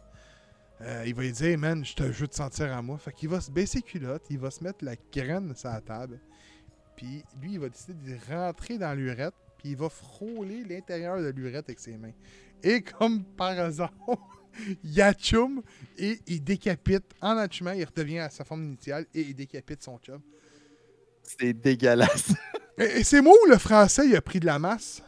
il 1.05 1.13
va 1.13 1.21
lui 1.21 1.31
dire 1.31 1.59
Man, 1.59 1.85
je 1.85 1.93
te 1.93 2.01
veux 2.01 2.27
te 2.27 2.35
sentir 2.35 2.75
à 2.75 2.81
moi. 2.81 2.97
Fait 2.97 3.11
qu'il 3.11 3.29
va 3.29 3.39
se 3.39 3.51
baisser 3.51 3.79
les 3.79 3.83
culottes, 3.83 4.23
il 4.31 4.39
va 4.39 4.49
se 4.49 4.63
mettre 4.63 4.83
la 4.83 4.95
graine 5.13 5.55
sur 5.55 5.69
la 5.69 5.79
table. 5.79 6.19
Puis 6.95 7.23
lui, 7.39 7.53
il 7.53 7.59
va 7.59 7.69
décider 7.69 8.13
de 8.13 8.33
rentrer 8.33 8.79
dans 8.79 8.93
l'urette, 8.95 9.35
puis 9.59 9.69
il 9.69 9.77
va 9.77 9.89
frôler 9.89 10.63
l'intérieur 10.63 11.21
de 11.21 11.29
l'urette 11.29 11.65
avec 11.65 11.79
ses 11.79 11.97
mains. 11.97 12.13
Et 12.63 12.81
comme 12.81 13.23
par 13.23 13.57
hasard, 13.59 13.93
il 14.83 15.01
achum 15.01 15.61
et 15.97 16.19
il 16.27 16.43
décapite 16.43 17.03
en 17.21 17.37
il 17.43 17.85
redevient 17.85 18.19
à 18.19 18.29
sa 18.29 18.43
forme 18.43 18.63
initiale 18.65 19.05
et 19.13 19.21
il 19.21 19.35
décapite 19.35 19.81
son 19.83 19.97
chum. 19.99 20.21
C'est 21.23 21.53
dégueulasse. 21.53 22.33
Et, 22.77 22.99
et 22.99 23.03
c'est 23.03 23.21
moi 23.21 23.33
où 23.45 23.49
le 23.49 23.57
français 23.57 24.07
il 24.07 24.15
a 24.15 24.21
pris 24.21 24.39
de 24.39 24.45
la 24.45 24.59
masse? 24.59 25.01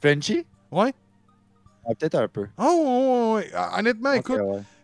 Frenchie 0.00 0.46
Ouais. 0.70 0.92
Ah, 1.84 1.94
Peut-être 1.94 2.16
un 2.16 2.28
peu. 2.28 2.46
Oh, 2.58 3.34
ouais. 3.36 3.50
Ah, 3.54 3.78
Honnêtement, 3.78 4.12
écoute, 4.12 4.38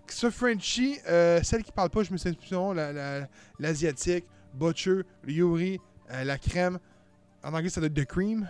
ce 0.08 0.30
Frenchie, 0.30 0.98
euh, 1.08 1.40
celle 1.42 1.62
qui 1.62 1.72
parle 1.72 1.90
pas, 1.90 2.02
je 2.02 2.12
me 2.12 2.16
souviens 2.16 2.34
plus 2.34 2.48
son 2.48 2.54
nom, 2.56 2.72
la- 2.72 2.92
la- 2.92 3.28
l'asiatique, 3.58 4.24
Butcher, 4.54 5.02
Yuri, 5.26 5.78
euh, 6.10 6.24
la 6.24 6.38
crème. 6.38 6.78
En 7.44 7.52
anglais, 7.54 7.68
ça 7.68 7.80
doit 7.80 7.88
être 7.88 7.94
The 7.94 8.04
Cream. 8.06 8.48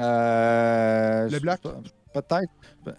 Euh, 0.00 1.28
Le 1.28 1.38
black? 1.40 1.60
Peut-être. 2.12 2.52
Pe- 2.84 2.90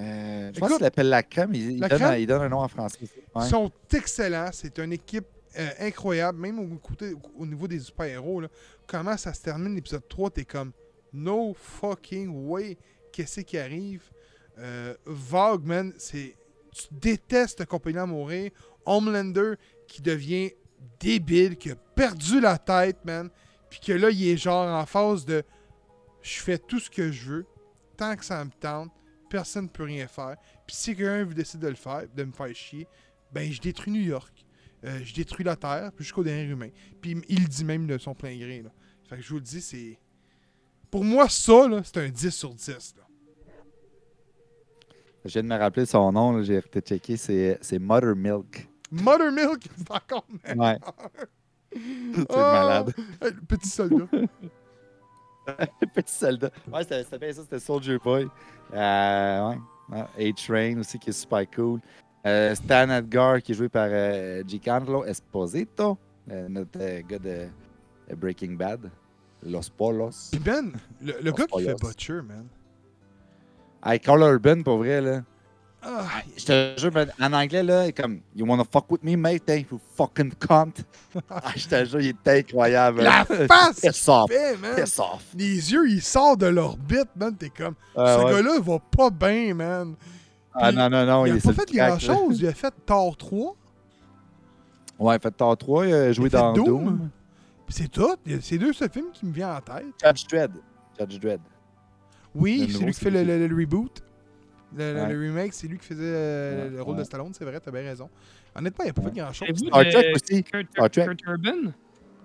Euh, 0.00 0.52
je 0.54 0.60
pense 0.60 0.68
Écoute, 0.68 0.76
qu'il 0.78 0.84
l'appelle 0.84 1.08
la 1.08 1.22
crème. 1.24 1.50
Il, 1.54 1.72
il 1.72 1.80
la 1.80 1.88
donne, 1.88 1.98
crème? 1.98 2.20
il 2.20 2.26
donne 2.28 2.42
un 2.42 2.48
nom 2.48 2.60
en 2.60 2.68
français. 2.68 2.98
Ils 3.02 3.08
Ouais. 3.34 3.48
sont 3.48 3.70
excellents. 3.92 4.50
C'est 4.52 4.78
une 4.78 4.92
équipe 4.92 5.26
euh, 5.58 5.70
incroyable, 5.80 6.38
même 6.38 6.60
au, 6.60 6.76
côté, 6.78 7.14
au 7.36 7.44
niveau 7.44 7.66
des 7.66 7.80
super-héros. 7.80 8.42
Comment 8.86 9.16
ça 9.16 9.34
se 9.34 9.42
termine 9.42 9.74
l'épisode 9.74 10.06
3, 10.08 10.30
t'es 10.30 10.44
comme 10.44 10.70
No 11.12 11.52
fucking 11.54 12.28
way. 12.48 12.76
Qu'est-ce 13.10 13.40
qui 13.40 13.58
arrive? 13.58 14.02
Euh, 14.58 14.94
Vogue, 15.04 15.64
man, 15.64 15.92
c'est. 15.98 16.34
Tu 16.72 16.86
détestes 16.92 17.58
le 17.58 17.66
compagnon 17.66 18.02
à 18.02 18.06
mourir. 18.06 18.52
Homelander 18.86 19.54
qui 19.88 20.00
devient 20.00 20.52
débile, 21.00 21.56
qui 21.56 21.72
a 21.72 21.74
perdu 21.74 22.40
la 22.40 22.56
tête, 22.56 23.04
man. 23.04 23.30
Puis 23.68 23.80
que 23.80 23.92
là, 23.94 24.10
il 24.10 24.28
est 24.28 24.36
genre 24.36 24.68
en 24.80 24.86
phase 24.86 25.24
de 25.24 25.42
je 26.22 26.38
fais 26.40 26.58
tout 26.58 26.78
ce 26.78 26.88
que 26.88 27.10
je 27.10 27.30
veux, 27.30 27.46
tant 27.98 28.16
que 28.16 28.24
ça 28.24 28.42
me 28.42 28.50
tente, 28.50 28.90
personne 29.28 29.64
ne 29.64 29.68
peut 29.68 29.82
rien 29.82 30.06
faire. 30.06 30.36
Puis 30.66 30.76
si 30.76 30.96
quelqu'un 30.96 31.24
veut 31.24 31.34
décider 31.34 31.66
de 31.66 31.70
le 31.70 31.76
faire, 31.76 32.04
de 32.14 32.24
me 32.24 32.32
faire 32.32 32.54
chier, 32.54 32.88
ben 33.30 33.52
je 33.52 33.60
détruis 33.60 33.92
New 33.92 34.00
York. 34.00 34.46
Euh, 34.84 35.00
je 35.02 35.12
détruis 35.12 35.44
la 35.44 35.56
Terre, 35.56 35.90
jusqu'au 35.98 36.22
dernier 36.22 36.44
humain. 36.44 36.70
Puis 37.02 37.20
il 37.28 37.42
le 37.42 37.48
dit 37.48 37.64
même 37.64 37.86
de 37.86 37.98
son 37.98 38.14
plein 38.14 38.34
gré. 38.38 38.62
Là. 38.62 38.70
Fait 39.08 39.16
que 39.16 39.22
je 39.22 39.28
vous 39.28 39.36
le 39.36 39.42
dis, 39.42 39.60
c'est. 39.60 39.98
Pour 40.90 41.04
moi, 41.04 41.28
ça, 41.28 41.68
c'est 41.84 41.98
un 41.98 42.08
10 42.08 42.30
sur 42.30 42.54
10. 42.54 42.94
Là. 42.96 43.02
Je 45.24 45.32
viens 45.32 45.42
de 45.42 45.48
me 45.48 45.58
rappeler 45.58 45.84
son 45.84 46.10
nom. 46.12 46.42
J'ai 46.42 46.56
été 46.56 46.80
checker. 46.80 47.16
C'est 47.16 47.58
c'est 47.60 47.78
Muttermilk. 47.78 48.68
Mothermilk, 48.90 49.68
c'est 49.76 49.90
encore 49.90 50.26
meilleur. 50.44 50.58
Ouais. 50.58 50.78
C'est 52.16 52.30
malade. 52.30 52.94
Le 53.20 53.46
petit 53.46 53.68
soldat. 53.68 54.06
Petit 55.94 56.12
soldat. 56.14 56.50
Ouais, 56.72 56.82
c'était 56.82 57.18
bien 57.18 57.32
ça. 57.32 57.42
C'était 57.42 57.58
Soldier 57.60 57.98
Boy. 57.98 58.28
Euh, 58.74 59.50
ouais. 59.90 60.28
A-Train 60.28 60.78
aussi 60.80 60.98
qui 60.98 61.10
est 61.10 61.12
super 61.12 61.48
cool. 61.50 61.80
Euh, 62.26 62.54
Stan 62.54 62.90
Edgar 62.90 63.40
qui 63.40 63.52
est 63.52 63.54
joué 63.54 63.68
par 63.68 63.88
euh, 63.90 64.42
Giancarlo 64.46 65.04
Esposito, 65.04 65.96
euh, 66.30 66.48
notre 66.48 66.78
euh, 66.80 67.00
gars 67.08 67.18
de 67.18 67.46
Breaking 68.16 68.52
Bad. 68.52 68.90
Los 69.46 69.70
Polos. 69.76 70.30
Puis 70.32 70.40
Ben, 70.40 70.72
le, 71.00 71.14
le 71.22 71.32
gars 71.32 71.46
qui 71.46 71.64
fait. 71.64 71.74
Butcher, 71.80 72.20
man. 72.22 72.46
Hey, 73.84 74.00
Carl 74.00 74.20
Urban, 74.20 74.62
pour 74.62 74.78
vrai, 74.78 75.00
là. 75.00 75.22
Ah, 75.80 76.22
Je 76.36 76.44
te 76.44 76.74
jure, 76.80 76.90
en 77.20 77.32
anglais, 77.32 77.62
là, 77.62 77.90
comme 77.92 78.20
You 78.34 78.44
wanna 78.46 78.64
fuck 78.64 78.90
with 78.90 79.02
me, 79.04 79.16
mate? 79.16 79.48
Hey, 79.48 79.64
you 79.70 79.78
fucking 79.96 80.32
cunt. 80.34 80.72
ah, 81.30 81.52
je 81.54 81.68
te 81.68 81.84
jure, 81.84 82.00
il 82.00 82.08
est 82.08 82.28
incroyable. 82.40 83.02
la 83.02 83.24
face 83.24 83.80
Piss 83.80 84.08
off. 84.08 84.28
fait, 84.30 84.56
man. 84.56 84.74
Piss 84.74 84.98
off. 84.98 85.24
Les 85.36 85.72
yeux, 85.72 85.88
ils 85.88 86.02
sortent 86.02 86.40
de 86.40 86.46
l'orbite, 86.46 87.08
man. 87.14 87.34
T'es 87.36 87.50
comme, 87.50 87.74
Ah, 87.96 88.16
ce 88.18 88.24
ouais. 88.24 88.30
gars-là, 88.32 88.54
il 88.56 88.62
va 88.62 88.78
pas 88.80 89.10
bien, 89.10 89.54
man. 89.54 89.94
Ah, 90.52 90.72
non, 90.72 90.90
non, 90.90 91.06
non. 91.06 91.26
il 91.26 91.36
est 91.36 91.46
a 91.46 91.52
pas 91.52 91.62
fait 91.62 91.72
grand-chose. 91.72 92.40
Il 92.40 92.48
a 92.48 92.52
fait 92.54 92.74
Thor 92.84 93.16
3. 93.16 93.54
Ouais, 94.98 95.14
il 95.14 95.16
a 95.16 95.18
fait 95.20 95.30
Thor 95.30 95.56
3, 95.56 95.86
il 95.86 95.94
a 95.94 96.12
joué 96.12 96.28
dans 96.28 96.52
Doom. 96.52 97.08
C'est 97.68 97.86
tout. 97.88 98.16
Il 98.26 98.32
y 98.32 98.34
a 98.34 98.40
ces 98.40 98.58
deux 98.58 98.72
seuls 98.72 98.90
films 98.90 99.12
qui 99.12 99.26
me 99.26 99.32
viennent 99.32 99.50
en 99.50 99.60
tête. 99.60 99.84
Judge 100.02 100.26
Dredd. 100.26 100.50
Judge 100.98 101.20
Dredd. 101.20 101.40
Oui, 102.34 102.68
c'est 102.72 102.78
lui 102.78 102.86
qui 102.92 102.98
c'est 102.98 103.04
fait 103.04 103.10
le, 103.10 103.22
lui. 103.22 103.26
le- 103.26 103.46
le 103.46 103.56
reboot. 103.56 104.02
Le, 104.76 104.92
le- 104.94 105.00
Ouais. 105.00 105.12
le 105.14 105.20
remake, 105.20 105.52
c'est 105.54 105.66
lui 105.66 105.78
qui 105.78 105.86
faisait 105.86 106.02
euh, 106.04 106.64
Ouais, 106.64 106.70
le 106.76 106.82
rôle 106.82 106.96
de. 106.96 107.04
Stallone, 107.04 107.32
c'est 107.32 107.44
vrai, 107.44 107.58
t'as 107.58 107.70
bien 107.70 107.82
raison. 107.82 108.10
Honnêtement, 108.54 108.84
il 108.84 108.90
a 108.90 108.92
pas 108.92 109.02
fait 109.02 109.10
grand 109.16 109.32
chose. 109.32 109.48
Avez-vous 109.48 109.66
Star 109.66 109.88
Trek 109.88 110.12
aussi. 110.14 110.44
Kurt, 110.44 110.70
Star 110.72 110.90
Trek. 110.90 111.06
Kurt 111.06 111.20
Urban? 111.26 111.72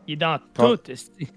Il 0.08 0.14
est 0.14 0.18
dans 0.18 0.38
Star- 0.54 0.78
tout. 0.78 0.92
Il 1.20 1.28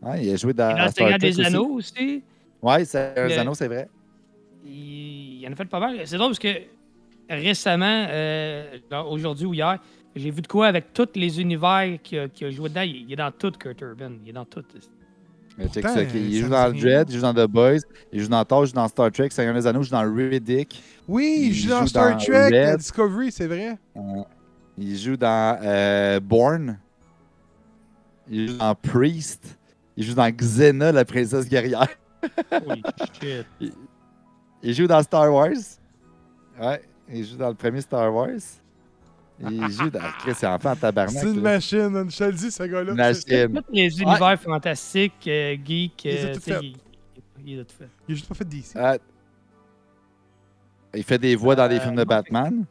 Ouais, 0.00 0.24
il 0.24 0.32
a 0.32 0.36
joué 0.36 0.52
dans, 0.52 0.70
est 0.70 0.78
dans 0.78 0.88
Star 0.90 1.08
Trek 1.08 1.18
des 1.18 1.28
aussi. 1.40 1.44
Anneaux 1.44 1.68
aussi. 1.72 2.22
Ouais, 2.62 2.84
c'est 2.84 3.18
un 3.18 3.28
Le- 3.28 3.38
anneaux, 3.38 3.54
c'est 3.54 3.66
vrai. 3.68 3.88
Il, 4.64 5.40
il 5.42 5.46
en 5.48 5.52
a 5.52 5.56
fait 5.56 5.64
pas 5.66 5.80
mal. 5.80 6.00
C'est 6.06 6.16
drôle 6.16 6.30
parce 6.30 6.38
que 6.38 6.54
récemment, 7.28 8.06
euh, 8.10 8.78
aujourd'hui 9.06 9.46
ou 9.46 9.54
hier, 9.54 9.78
j'ai 10.16 10.30
vu 10.30 10.40
de 10.40 10.46
quoi 10.46 10.68
avec 10.68 10.92
tous 10.94 11.08
les 11.14 11.40
univers 11.40 11.98
qu'il 12.02 12.18
a, 12.18 12.50
joué 12.50 12.68
dedans. 12.68 12.82
Il, 12.82 12.96
il 13.02 13.12
est 13.12 13.16
dans 13.16 13.30
tout, 13.32 13.50
Kurt 13.52 13.80
Urban. 13.82 14.12
Il 14.24 14.30
est 14.30 14.32
dans 14.32 14.44
tout. 14.44 14.64
Mais 15.58 15.64
check 15.68 15.82
Pourtant, 15.84 15.98
ça, 15.98 16.02
ok, 16.04 16.10
Il 16.14 16.34
ça 16.36 16.40
joue 16.40 16.48
dans 16.48 16.70
dit 16.70 16.80
Dread, 16.80 17.10
il 17.10 17.16
joue 17.16 17.22
dans 17.22 17.34
The 17.34 17.50
Boys, 17.50 17.78
il 18.12 18.22
joue 18.22 18.28
dans 18.28 18.44
Thor, 18.44 18.64
il 18.64 18.68
joue 18.68 18.74
dans 18.74 18.88
Star 18.88 19.10
Trek, 19.10 19.28
Seigneur 19.30 19.54
des 19.54 19.66
Anneaux, 19.66 19.80
il 19.80 19.84
joue 19.84 19.90
dans 19.90 20.14
Riddick, 20.14 20.82
Oui, 21.08 21.36
il 21.40 21.46
Il 21.48 21.54
joue 21.54 21.68
dans 21.70 21.80
joue 21.80 21.86
Star 21.88 22.10
dans 22.12 22.16
Trek, 22.24 22.70
Red. 22.70 22.78
Discovery, 22.78 23.32
c'est 23.32 23.46
vrai. 23.48 23.76
il 24.78 24.96
joue 24.96 25.16
dans 25.16 25.58
euh, 25.60 26.20
Bourne, 26.20 26.78
il 28.30 28.48
joue 28.50 28.56
dans 28.58 28.74
Priest, 28.76 29.58
il 29.96 30.04
joue 30.04 30.14
dans 30.14 30.30
Xena, 30.30 30.92
la 30.92 31.04
princesse 31.04 31.48
guerrière, 31.48 31.88
Holy 32.52 32.82
shit. 33.20 33.46
il 34.62 34.74
joue 34.74 34.86
dans 34.86 35.02
Star 35.02 35.32
Wars. 35.32 35.50
Ouais, 36.60 36.82
il 37.12 37.24
joue 37.26 37.36
dans 37.36 37.48
le 37.48 37.54
premier 37.54 37.80
Star 37.80 38.14
Wars. 38.14 38.30
Il 39.40 39.70
joue 39.70 39.90
dans. 39.90 40.00
Chris, 40.18 40.32
c'est 40.34 40.46
enfant 40.46 40.72
en 40.72 40.76
tabarnak. 40.76 41.14
C'est 41.16 41.28
une 41.30 41.36
là. 41.36 41.42
machine, 41.42 42.10
je 42.10 42.16
te 42.18 42.24
le 42.24 42.32
dis, 42.32 42.50
ce 42.50 42.62
gars-là. 42.64 42.94
Machine. 42.94 43.54
Tous 43.54 43.72
les 43.72 44.00
univers 44.02 44.40
fantastiques, 44.40 45.12
euh, 45.28 45.56
geeks, 45.64 46.04
Il 46.04 46.10
a 46.10 46.12
euh, 46.30 46.34
faits. 46.34 46.58
il, 46.62 46.76
il 47.46 47.60
a 47.60 47.64
tout 47.64 47.74
fait. 47.78 47.88
Il 48.08 48.12
a 48.12 48.14
juste 48.16 48.28
pas 48.28 48.34
fait 48.34 48.44
DC. 48.48 48.72
Ah, 48.76 48.96
il 50.94 51.04
fait 51.04 51.18
des 51.18 51.36
voix 51.36 51.54
dans 51.54 51.68
des 51.68 51.76
Euh, 51.76 51.80
films 51.80 51.96
de 51.96 52.04
Batman. 52.04 52.64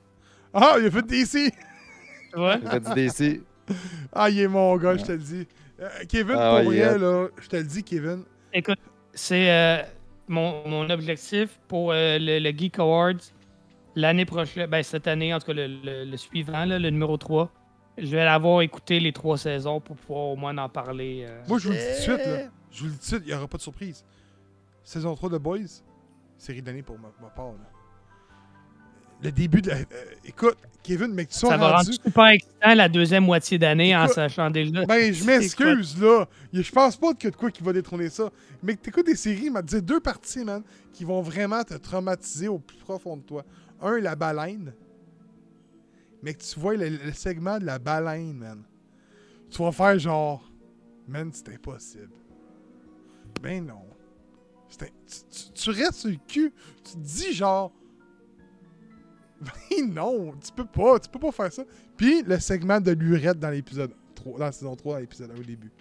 Ah, 0.54 0.76
il 0.80 0.88
a 0.88 0.92
fait 0.92 1.06
DC! 1.06 1.54
Ouais. 2.36 2.60
Il 2.62 2.70
fait 2.70 2.80
du 2.80 2.94
DC. 2.94 3.42
Ah, 4.14 4.30
il 4.30 4.40
est 4.40 4.48
mon 4.48 4.76
gars, 4.78 4.98
je 4.98 5.04
te 5.04 5.12
le 5.12 5.18
dis. 5.20 5.48
Euh, 5.80 5.88
Kevin, 6.10 6.36
Ah, 6.38 6.58
pour 6.62 6.70
ouais, 6.70 6.78
yeah. 6.78 6.98
là, 6.98 7.28
je 7.40 7.48
te 7.48 7.56
le 7.56 7.64
dis, 7.64 7.84
Kevin. 7.84 8.24
Écoute, 8.54 8.80
c'est 9.14 9.52
euh, 9.52 9.84
mon, 10.28 10.68
mon 10.68 10.90
objectif 10.90 11.60
pour 11.68 11.92
euh, 11.92 12.18
le, 12.20 12.40
le 12.40 12.50
Geek 12.58 12.80
Awards 12.80 13.14
l'année 14.00 14.26
prochaine, 14.26 14.68
ben 14.70 14.84
cette 14.84 15.08
année, 15.08 15.34
en 15.34 15.40
tout 15.40 15.48
cas 15.48 15.54
le, 15.54 15.68
le- 15.68 16.06
le 16.06 16.18
suivant, 16.18 16.66
là, 16.66 16.78
le 16.80 16.90
numéro 16.90 17.18
3. 17.18 17.52
Je 17.98 18.06
vais 18.16 18.24
l'avoir 18.24 18.62
écouté 18.62 19.00
les 19.00 19.12
trois 19.12 19.38
saisons 19.40 19.82
pour 19.82 19.96
pouvoir 19.96 20.26
au 20.28 20.36
moins 20.36 20.56
en 20.60 20.70
parler. 20.70 21.26
euh. 21.28 21.42
Moi, 21.48 21.58
je 21.58 21.68
vous 21.68 21.74
le 21.74 21.80
dis 21.80 21.84
tout 21.84 22.12
de 22.12 22.18
suite, 22.18 22.26
là. 22.28 22.40
Je 22.72 22.80
vous 22.82 22.86
le 22.86 22.92
dis 22.92 22.98
tout 22.98 23.02
de 23.02 23.08
suite, 23.08 23.22
il 23.26 23.28
n'y 23.30 23.34
aura 23.34 23.48
pas 23.48 23.58
de 23.58 23.62
surprise. 23.64 24.06
Saison 24.84 25.16
3 25.16 25.30
de 25.32 25.38
Boys, 25.40 25.82
série 26.38 26.62
d'année 26.62 26.84
pour 26.84 27.00
ma, 27.00 27.10
ma 27.22 27.30
part, 27.30 27.48
là. 27.54 27.72
Le 29.24 29.32
début 29.32 29.64
de 29.64 29.72
la... 29.72 29.78
euh, 29.78 29.84
écoute, 30.26 30.58
Kevin, 30.84 31.08
mec, 31.08 31.30
tu 31.30 31.36
Ça 31.40 31.58
va 31.58 31.72
rendu... 31.78 31.90
rendre 31.90 32.04
super 32.06 32.28
excitant 32.28 32.76
la 32.76 32.88
deuxième 32.88 33.24
moitié 33.26 33.58
d'année 33.58 33.96
en 33.98 34.08
sachant 34.08 34.52
déjà. 34.52 34.86
Ben, 34.86 35.12
je 35.12 35.24
m'excuse, 35.26 36.00
là. 36.00 36.28
Je 36.54 36.72
pense 36.72 36.96
pas 36.98 37.16
qu'il 37.16 37.24
y 37.24 37.28
a 37.30 37.32
de 37.32 37.36
quoi 37.36 37.50
qui 37.50 37.64
va 37.64 37.74
détrôner 37.74 38.10
ça. 38.10 38.30
Mais 38.62 38.76
que 38.76 38.82
t'écoutes 38.82 39.08
des 39.08 39.16
séries, 39.16 39.50
m'a 39.50 39.64
dit 39.64 39.82
deux 39.82 40.00
parties, 40.00 40.44
man, 40.46 40.62
qui 40.94 41.04
vont 41.04 41.22
vraiment 41.24 41.64
te 41.64 41.74
traumatiser 41.74 42.48
au 42.48 42.60
plus 42.60 42.78
profond 42.78 43.18
de 43.18 43.24
toi. 43.24 43.44
Un, 43.82 44.00
la 44.00 44.16
baleine. 44.16 44.74
Mais 46.24 46.34
que 46.34 46.42
tu 46.44 46.60
vois 46.60 46.76
le, 46.76 46.90
le 46.90 47.12
segment 47.14 47.60
de 47.60 47.66
la 47.66 47.80
baleine, 47.80 48.34
man. 48.38 48.64
Tu 49.50 49.62
vas 49.62 49.72
faire 49.72 49.98
genre, 50.00 50.50
man, 51.08 51.30
c'est 51.34 51.50
impossible. 51.54 52.10
Ben 53.42 53.66
non. 53.66 53.84
Un- 54.82 54.86
tu, 54.86 54.86
tu- 55.32 55.52
tu 55.54 55.70
restes 55.70 55.94
sur 56.02 56.10
le 56.10 56.18
cul. 56.28 56.54
Tu 56.84 56.92
te 56.94 56.98
dis 56.98 57.34
genre, 57.34 57.72
ben 59.42 59.94
non, 59.94 60.34
tu 60.44 60.52
peux 60.52 60.66
pas, 60.66 61.00
tu 61.00 61.10
peux 61.10 61.20
pas 61.20 61.32
faire 61.32 61.54
ça. 61.54 61.64
Puis 61.96 62.24
le 62.24 62.40
segment 62.40 62.82
de 62.82 62.92
l'urette 62.92 63.40
dans 63.40 63.50
l'épisode 63.52 63.92
3, 64.16 64.40
dans 64.40 64.46
la 64.46 64.52
saison 64.52 64.76
3, 64.76 64.96
dans 64.96 65.00
l'épisode 65.00 65.32
1 65.32 65.36
au 65.40 65.44
début. 65.44 65.72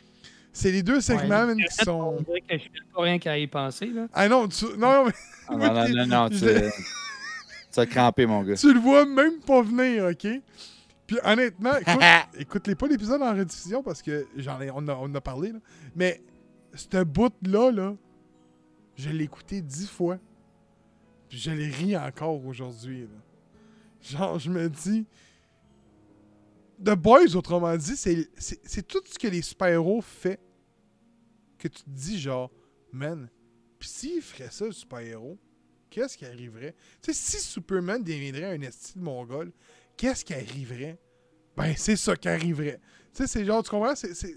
C'est 0.52 0.70
les 0.72 0.82
deux 0.82 1.00
segments, 1.02 1.40
Ouais, 1.40 1.54
man, 1.54 1.56
qui 1.58 1.64
On 1.82 1.84
sont. 1.84 2.22
dirait 2.22 2.40
que 2.42 2.56
je 2.58 2.62
fais 2.64 2.70
pas 2.94 3.02
rien 3.02 3.18
qu'à 3.18 3.36
y 3.38 3.46
penser. 3.46 3.86
Là. 3.86 4.06
Ah 4.12 4.28
non, 4.28 4.48
tu... 4.48 4.64
non, 4.78 5.04
non, 5.04 5.04
mais 5.06 5.12
Ah, 5.48 5.56
non, 5.56 5.74
non, 5.74 5.88
non, 5.88 6.06
non, 6.06 6.28
tu, 6.30 6.44
As 7.78 7.86
crampé, 7.86 8.26
mon 8.26 8.42
gars. 8.42 8.54
tu 8.56 8.72
le 8.72 8.80
vois 8.80 9.04
même 9.06 9.40
pas 9.40 9.62
venir, 9.62 10.04
ok? 10.06 10.26
Puis 11.06 11.18
honnêtement, 11.24 11.76
écoute, 11.76 11.96
écoute-les 12.38 12.74
pas 12.74 12.86
l'épisode 12.88 13.22
en 13.22 13.34
rediffusion 13.34 13.82
parce 13.82 14.02
que 14.02 14.26
j'en 14.36 14.60
ai, 14.60 14.70
on, 14.70 14.86
a, 14.88 14.94
on 14.94 15.04
en 15.04 15.14
a 15.14 15.20
parlé, 15.20 15.52
là. 15.52 15.58
Mais 15.94 16.22
ce 16.74 17.04
bout-là, 17.04 17.70
là, 17.70 17.96
je 18.96 19.10
l'ai 19.10 19.24
écouté 19.24 19.60
dix 19.60 19.86
fois. 19.88 20.18
Puis 21.28 21.38
je 21.38 21.50
l'ai 21.50 21.68
ri 21.68 21.96
encore 21.96 22.44
aujourd'hui, 22.44 23.02
là. 23.02 23.08
Genre, 24.00 24.38
je 24.38 24.50
me 24.50 24.68
dis. 24.68 25.04
The 26.84 26.90
Boys, 26.94 27.34
autrement 27.36 27.74
dit, 27.76 27.96
c'est 27.96 28.28
c'est- 28.36 28.60
c'est 28.64 28.86
tout 28.86 29.00
ce 29.06 29.18
que 29.18 29.28
les 29.28 29.40
super-héros 29.42 30.02
fait 30.02 30.38
que 31.58 31.68
tu 31.68 31.82
te 31.82 31.88
dis, 31.90 32.18
genre, 32.20 32.50
man, 32.92 33.28
pis 33.78 33.88
s'il 33.88 34.20
ferait 34.20 34.50
ça, 34.50 34.66
le 34.66 34.72
super-héros, 34.72 35.38
qu'est-ce 35.90 36.16
qui 36.16 36.24
arriverait? 36.26 36.74
Tu 37.02 37.12
sais, 37.12 37.38
si 37.38 37.44
Superman 37.44 38.02
deviendrait 38.02 38.44
un 38.56 38.60
esti 38.62 38.94
de 38.98 39.02
mongol, 39.02 39.52
qu'est-ce 39.96 40.24
qui 40.24 40.34
arriverait? 40.34 40.98
Ben, 41.56 41.74
c'est 41.76 41.96
ça 41.96 42.16
qui 42.16 42.28
arriverait. 42.28 42.80
Tu 43.14 43.22
sais, 43.22 43.26
c'est 43.26 43.44
genre, 43.44 43.62
tu 43.62 43.70
comprends? 43.70 43.94
C'est- 43.94 44.14
C'est 44.14 44.34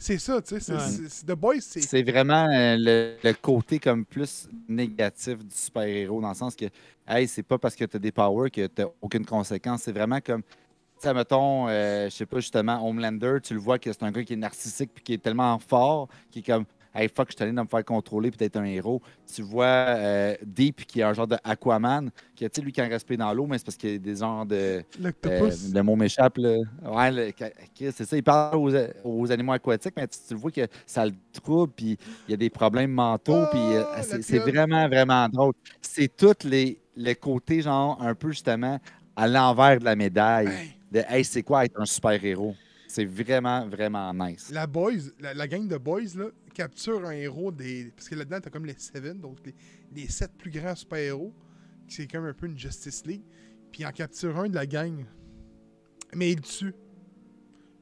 c'est 0.00 0.18
ça, 0.18 0.40
tu 0.40 0.60
sais. 0.60 0.72
Ouais. 0.72 1.08
The 1.26 1.32
Boys, 1.32 1.60
c'est. 1.60 1.80
C'est 1.80 2.02
vraiment 2.04 2.46
euh, 2.48 2.76
le, 2.78 3.16
le 3.22 3.32
côté 3.34 3.80
comme 3.80 4.04
plus 4.04 4.48
négatif 4.68 5.38
du 5.44 5.54
super-héros, 5.54 6.20
dans 6.20 6.28
le 6.28 6.34
sens 6.36 6.54
que, 6.54 6.66
hey, 7.08 7.26
c'est 7.26 7.42
pas 7.42 7.58
parce 7.58 7.74
que 7.74 7.84
t'as 7.84 7.98
des 7.98 8.12
powers 8.12 8.48
que 8.50 8.68
t'as 8.68 8.84
aucune 9.00 9.26
conséquence. 9.26 9.82
C'est 9.82 9.92
vraiment 9.92 10.20
comme, 10.20 10.42
tu 10.42 10.48
sais, 10.98 11.12
mettons, 11.14 11.68
euh, 11.68 12.04
je 12.10 12.14
sais 12.14 12.26
pas, 12.26 12.38
justement, 12.38 12.86
Homelander, 12.88 13.38
tu 13.42 13.54
le 13.54 13.60
vois 13.60 13.78
que 13.80 13.92
c'est 13.92 14.02
un 14.04 14.12
gars 14.12 14.22
qui 14.22 14.34
est 14.34 14.36
narcissique 14.36 14.90
puis 14.94 15.02
qui 15.02 15.12
est 15.14 15.18
tellement 15.22 15.58
fort, 15.58 16.08
qui 16.30 16.40
est 16.40 16.42
comme, 16.42 16.64
hey, 16.94 17.08
fuck, 17.08 17.28
je 17.30 17.36
suis 17.36 17.42
allé 17.42 17.52
me 17.52 17.64
faire 17.66 17.84
contrôler 17.84 18.30
puis 18.30 18.38
d'être 18.38 18.56
un 18.56 18.64
héros. 18.64 19.00
Tu 19.32 19.42
vois 19.42 19.64
euh, 19.66 20.34
Deep, 20.44 20.86
qui 20.86 21.00
est 21.00 21.02
un 21.04 21.12
genre 21.14 21.26
de 21.26 21.36
Aquaman, 21.44 22.10
qui 22.34 22.44
a, 22.44 22.48
tu 22.48 22.60
lui, 22.60 22.72
qui 22.72 22.80
a 22.80 22.84
respect 22.86 23.16
dans 23.16 23.32
l'eau, 23.32 23.46
mais 23.46 23.58
c'est 23.58 23.64
parce 23.64 23.76
qu'il 23.76 23.92
y 23.92 23.94
a 23.94 23.98
des 23.98 24.16
genres 24.16 24.46
de. 24.46 24.82
Euh, 25.00 25.50
le 25.74 25.82
mot 25.82 25.96
m'échappe, 25.96 26.38
là. 26.38 26.56
Ouais, 26.84 27.34
c'est 27.76 28.04
ça. 28.04 28.16
Il 28.16 28.22
parle 28.22 28.56
aux, 28.56 28.70
aux 29.04 29.30
animaux 29.32 29.52
aquatiques, 29.52 29.94
mais 29.96 30.06
tu, 30.08 30.18
tu 30.26 30.34
le 30.34 30.40
vois 30.40 30.50
que 30.50 30.66
ça 30.86 31.06
le 31.06 31.12
trouble, 31.32 31.72
puis 31.74 31.98
il 32.26 32.30
y 32.30 32.34
a 32.34 32.36
des 32.36 32.50
problèmes 32.50 32.92
mentaux, 32.92 33.46
puis 33.50 33.60
euh, 33.60 33.84
Ah, 33.94 34.02
c'est 34.02 34.38
vraiment, 34.38 34.86
vraiment 34.88 35.28
drôle. 35.28 35.54
C'est 35.80 36.14
tous 36.16 36.44
les, 36.44 36.80
les 36.96 37.14
côtés, 37.14 37.62
genre, 37.62 38.00
un 38.02 38.14
peu 38.14 38.30
justement 38.30 38.78
à 39.16 39.26
l'envers 39.26 39.78
de 39.80 39.84
la 39.84 39.96
médaille. 39.96 40.48
Hey, 40.48 40.74
De, 40.92 41.02
hey, 41.08 41.24
c'est 41.24 41.42
quoi 41.42 41.64
être 41.64 41.80
un 41.80 41.84
super-héros? 41.84 42.54
C'est 42.86 43.04
vraiment, 43.04 43.66
vraiment 43.68 44.14
nice. 44.14 44.50
la 44.50 44.66
Boys, 44.66 45.10
la, 45.20 45.34
la 45.34 45.46
gang 45.46 45.68
de 45.68 45.76
Boys, 45.76 46.14
là, 46.16 46.26
capture 46.58 47.04
un 47.06 47.12
héros 47.12 47.50
des. 47.52 47.92
Parce 47.96 48.08
que 48.08 48.14
là-dedans, 48.16 48.40
t'as 48.40 48.50
comme 48.50 48.66
les 48.66 48.74
Seven, 48.78 49.18
donc 49.20 49.38
les, 49.46 49.54
les 49.94 50.08
sept 50.08 50.32
plus 50.36 50.50
grands 50.50 50.74
super-héros, 50.74 51.32
qui 51.86 51.94
c'est 51.96 52.06
comme 52.10 52.24
un 52.26 52.34
peu 52.34 52.46
une 52.46 52.58
Justice 52.58 53.06
League. 53.06 53.22
Puis 53.70 53.82
il 53.82 53.86
en 53.86 53.92
capture 53.92 54.36
un 54.38 54.48
de 54.48 54.54
la 54.54 54.66
gang. 54.66 55.04
Mais 56.14 56.32
il 56.32 56.36
le 56.36 56.42
tue. 56.42 56.74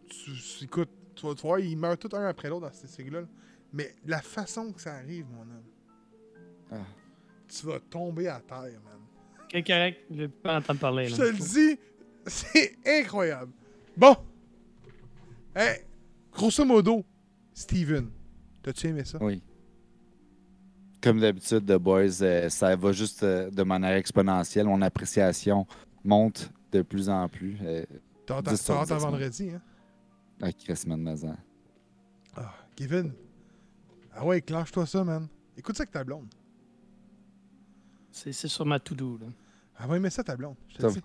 Tu, 0.09 0.31
tu- 0.33 0.65
écoute, 0.65 0.91
tu 1.15 1.23
vas 1.27 1.33
vas 1.35 1.41
voir, 1.43 1.59
ils 1.61 1.77
meurent 1.77 1.99
tout 1.99 2.11
un 2.13 2.27
après 2.27 2.49
l'autre 2.49 2.67
dans 2.67 2.73
cette 2.73 2.91
série-là. 2.91 3.23
là. 3.23 3.29
Mais 3.73 3.95
la 4.05 4.21
façon 4.21 4.73
que 4.73 4.81
ça 4.81 4.95
arrive, 4.95 5.27
mon 5.31 5.43
homme, 5.43 5.65
Ah. 6.71 6.85
tu 7.49 7.67
vas 7.67 7.81
tomber 7.81 8.29
à 8.29 8.41
terre, 8.41 8.81
man. 8.85 9.01
Ok, 9.45 9.65
correct. 9.67 10.01
Je 10.11 10.17
vais 10.17 10.29
pas 10.29 10.59
entendre 10.59 10.81
parler. 10.81 11.09
Je 11.09 11.17
te 11.17 11.23
le 11.23 11.33
dis, 11.33 11.79
c'est 12.27 12.77
incroyable. 12.87 13.53
Bon. 13.97 14.17
Hey, 15.55 15.81
grosso 16.33 16.65
modo, 16.65 17.05
Steven, 17.55 18.11
t'as-tu 18.67 18.89
aimé 18.89 19.05
ça? 19.05 19.19
Oui. 19.21 19.41
Comme 21.01 21.21
d'habitude, 21.21 21.65
The 21.67 21.79
Boys, 21.79 22.21
euh, 22.23 22.49
ça 22.49 22.75
va 22.75 22.91
juste 22.91 23.23
euh, 23.23 23.49
de 23.49 23.63
manière 23.63 23.93
exponentielle. 23.93 24.67
Mon 24.67 24.83
appréciation 24.83 25.67
monte 26.03 26.51
de 26.73 26.83
plus 26.83 27.09
en 27.09 27.29
plus. 27.29 27.57
Euh, 27.63 27.85
hâte 28.29 28.91
à 28.91 28.99
vendredi, 28.99 29.51
hein? 29.51 29.63
à 30.43 30.53
Christmas 30.53 30.97
Mazan. 30.97 31.37
Ah, 32.35 32.53
Kevin. 32.75 33.13
Ah 34.13 34.27
ouais, 34.27 34.41
clenche-toi 34.41 34.85
ça, 34.85 35.05
man. 35.05 35.29
Écoute 35.57 35.77
ça 35.77 35.83
avec 35.83 35.93
ta 35.93 36.03
blonde. 36.03 36.27
C'est 38.11 38.33
c'est 38.33 38.49
sur 38.49 38.67
ma 38.67 38.81
to-do. 38.81 39.19
là. 39.19 39.27
Elle 39.79 39.87
va 39.87 39.97
aimer 39.97 40.11
ça, 40.11 40.25
ta 40.25 40.37
blonde. 40.37 40.57
Je 40.69 40.77
te 40.79 40.83
Ça 40.83 40.89
le 40.89 40.95
dis. 40.95 41.01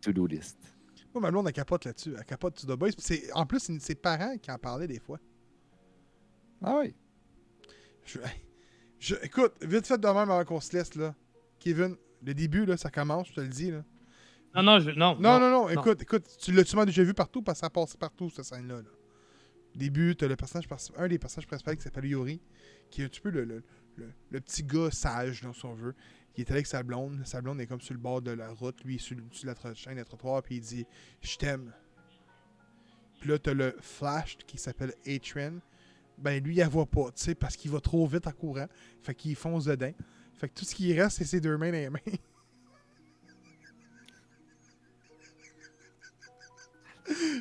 To-do 0.00 0.26
list. 0.26 0.58
Moi, 1.12 1.22
ma 1.22 1.30
blonde, 1.32 1.48
elle 1.48 1.52
capote 1.52 1.86
là-dessus. 1.86 2.14
Elle 2.16 2.24
capote 2.24 2.56
sur 2.58 2.68
The 2.68 2.78
Boys. 2.78 2.90
En 3.34 3.46
plus, 3.46 3.58
c'est 3.60 3.80
ses 3.80 3.94
parents 3.96 4.36
qui 4.38 4.50
en 4.52 4.58
parlaient 4.58 4.86
des 4.86 5.00
fois. 5.00 5.18
Ah 6.62 6.78
oui. 6.80 6.94
Je, 8.04 8.18
je- 8.98 9.14
écoute, 9.22 9.52
vite 9.62 9.86
fait 9.86 9.98
de 9.98 10.06
même 10.06 10.16
avant 10.30 10.44
qu'on 10.44 10.60
se 10.60 10.76
laisse, 10.76 10.94
là. 10.94 11.14
Kevin, 11.60 11.96
le 12.24 12.34
début, 12.34 12.64
là, 12.64 12.76
ça 12.76 12.90
commence, 12.90 13.28
je 13.28 13.34
te 13.34 13.40
le 13.40 13.48
dis, 13.48 13.70
là. 13.70 13.84
Non, 14.54 14.62
non, 14.62 14.80
je, 14.80 14.90
non, 14.90 15.14
Non, 15.20 15.38
non, 15.38 15.50
non, 15.50 15.68
écoute, 15.68 16.02
écoute, 16.02 16.24
tu 16.40 16.52
l'as 16.52 16.64
sûrement 16.64 16.86
déjà 16.86 17.02
vu 17.02 17.14
partout? 17.14 17.42
Parce 17.42 17.60
que 17.60 17.66
ça 17.66 17.70
passe 17.70 17.96
partout, 17.96 18.30
cette 18.30 18.44
scène-là. 18.46 18.76
là. 18.78 18.88
début, 19.74 20.16
t'as 20.16 20.26
le 20.26 20.36
personnage, 20.36 20.66
un 20.96 21.06
des 21.08 21.18
personnages 21.18 21.46
principaux 21.46 21.72
qui 21.76 21.82
s'appelle 21.82 22.06
Yori, 22.06 22.40
qui 22.90 23.02
est 23.02 23.04
un 23.04 23.08
petit 23.08 23.20
peu 23.20 23.30
le, 23.30 23.44
le, 23.44 23.62
le- 23.96 24.12
le 24.30 24.40
petit 24.40 24.64
gars 24.64 24.90
sage, 24.90 25.42
là, 25.42 25.50
si 25.52 25.64
on 25.66 25.74
veut. 25.74 25.94
Il 26.36 26.40
est 26.40 26.50
avec 26.50 26.66
sa 26.66 26.82
blonde. 26.82 27.20
Sa 27.26 27.42
blonde 27.42 27.60
est 27.60 27.66
comme 27.66 27.80
sur 27.80 27.94
le 27.94 28.00
bord 28.00 28.22
de 28.22 28.30
la 28.30 28.50
route. 28.50 28.82
Lui, 28.84 28.94
il 28.94 28.96
est 28.96 29.00
sur, 29.00 29.16
sur 29.32 29.46
la 29.46 29.74
chaîne 29.74 29.98
de 29.98 30.02
trottoir, 30.04 30.42
puis 30.42 30.56
il 30.56 30.60
dit 30.60 30.86
Je 31.20 31.36
t'aime. 31.36 31.72
Puis 33.20 33.28
là, 33.28 33.38
t'as 33.38 33.54
le 33.54 33.74
Flash 33.80 34.36
qui 34.46 34.56
s'appelle 34.58 34.94
A-Train. 35.06 35.58
Ben, 36.18 36.42
lui, 36.42 36.54
il 36.54 36.58
la 36.58 36.68
voit 36.68 36.86
pas, 36.86 37.10
tu 37.14 37.22
sais, 37.22 37.34
parce 37.34 37.56
qu'il 37.56 37.70
va 37.70 37.80
trop 37.80 38.06
vite 38.06 38.26
en 38.26 38.32
courant. 38.32 38.66
Fait 39.02 39.14
qu'il 39.14 39.36
fonce 39.36 39.66
dedans. 39.66 39.92
Fait 40.34 40.48
que 40.48 40.54
tout 40.54 40.64
ce 40.64 40.74
qui 40.74 40.98
reste, 40.98 41.18
c'est 41.18 41.24
ses 41.24 41.40
deux 41.40 41.56
mains 41.56 41.70
dans 41.70 41.78
les 41.78 41.90
mains. 41.90 42.00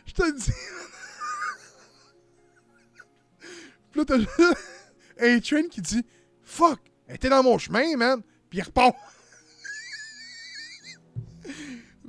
Je 0.05 0.13
te 0.13 0.37
dis. 0.37 0.51
Puis 3.91 3.99
là, 3.99 4.05
t'as 4.05 4.17
A-Train 5.19 5.67
qui 5.69 5.81
dit 5.81 6.05
Fuck, 6.43 6.79
elle 7.07 7.15
était 7.15 7.29
dans 7.29 7.41
mon 7.43 7.57
chemin, 7.57 7.97
man. 7.97 8.21
Puis 8.49 8.59
il. 8.59 8.65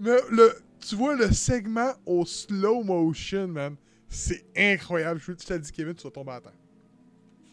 Mais 0.01 0.17
le, 0.31 0.57
tu 0.81 0.95
vois 0.95 1.17
le 1.17 1.33
segment 1.33 1.93
au 2.07 2.25
slow 2.25 2.85
motion, 2.85 3.49
man. 3.49 3.77
C'est 4.09 4.45
incroyable. 4.57 5.21
Je 5.21 5.33
te 5.33 5.55
dis, 5.55 5.73
Kevin, 5.73 5.95
tu 5.95 6.05
vas 6.05 6.11
tomber 6.11 6.33
à 6.33 6.41
terre. 6.41 6.53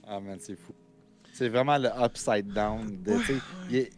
Ah, 0.08 0.20
man, 0.20 0.38
c'est 0.40 0.56
fou. 0.56 0.74
C'est 1.34 1.50
vraiment 1.50 1.78
le 1.78 1.90
upside 1.98 2.48
down. 2.54 3.02
de- 3.04 3.90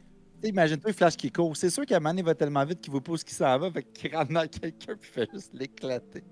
Imagine-toi 0.44 0.94
Flash 0.94 1.18
qui 1.18 1.32
court. 1.32 1.56
C'est 1.58 1.70
sûr 1.70 1.86
qu'à 1.86 2.00
il 2.16 2.24
va 2.24 2.36
tellement 2.36 2.64
vite 2.64 2.80
qu'il 2.80 2.92
ne 2.92 2.98
voit 3.00 3.04
pas 3.04 3.12
où 3.12 3.16
qu'il 3.18 3.34
s'en 3.34 3.58
va, 3.58 3.72
fait 3.72 3.84
qu'il 3.92 4.16
rentre 4.16 4.32
dans 4.32 4.48
quelqu'un 4.48 4.96
puis 4.96 5.10
il 5.10 5.14
fait 5.14 5.30
juste 5.34 5.52
l'éclater. 5.54 6.24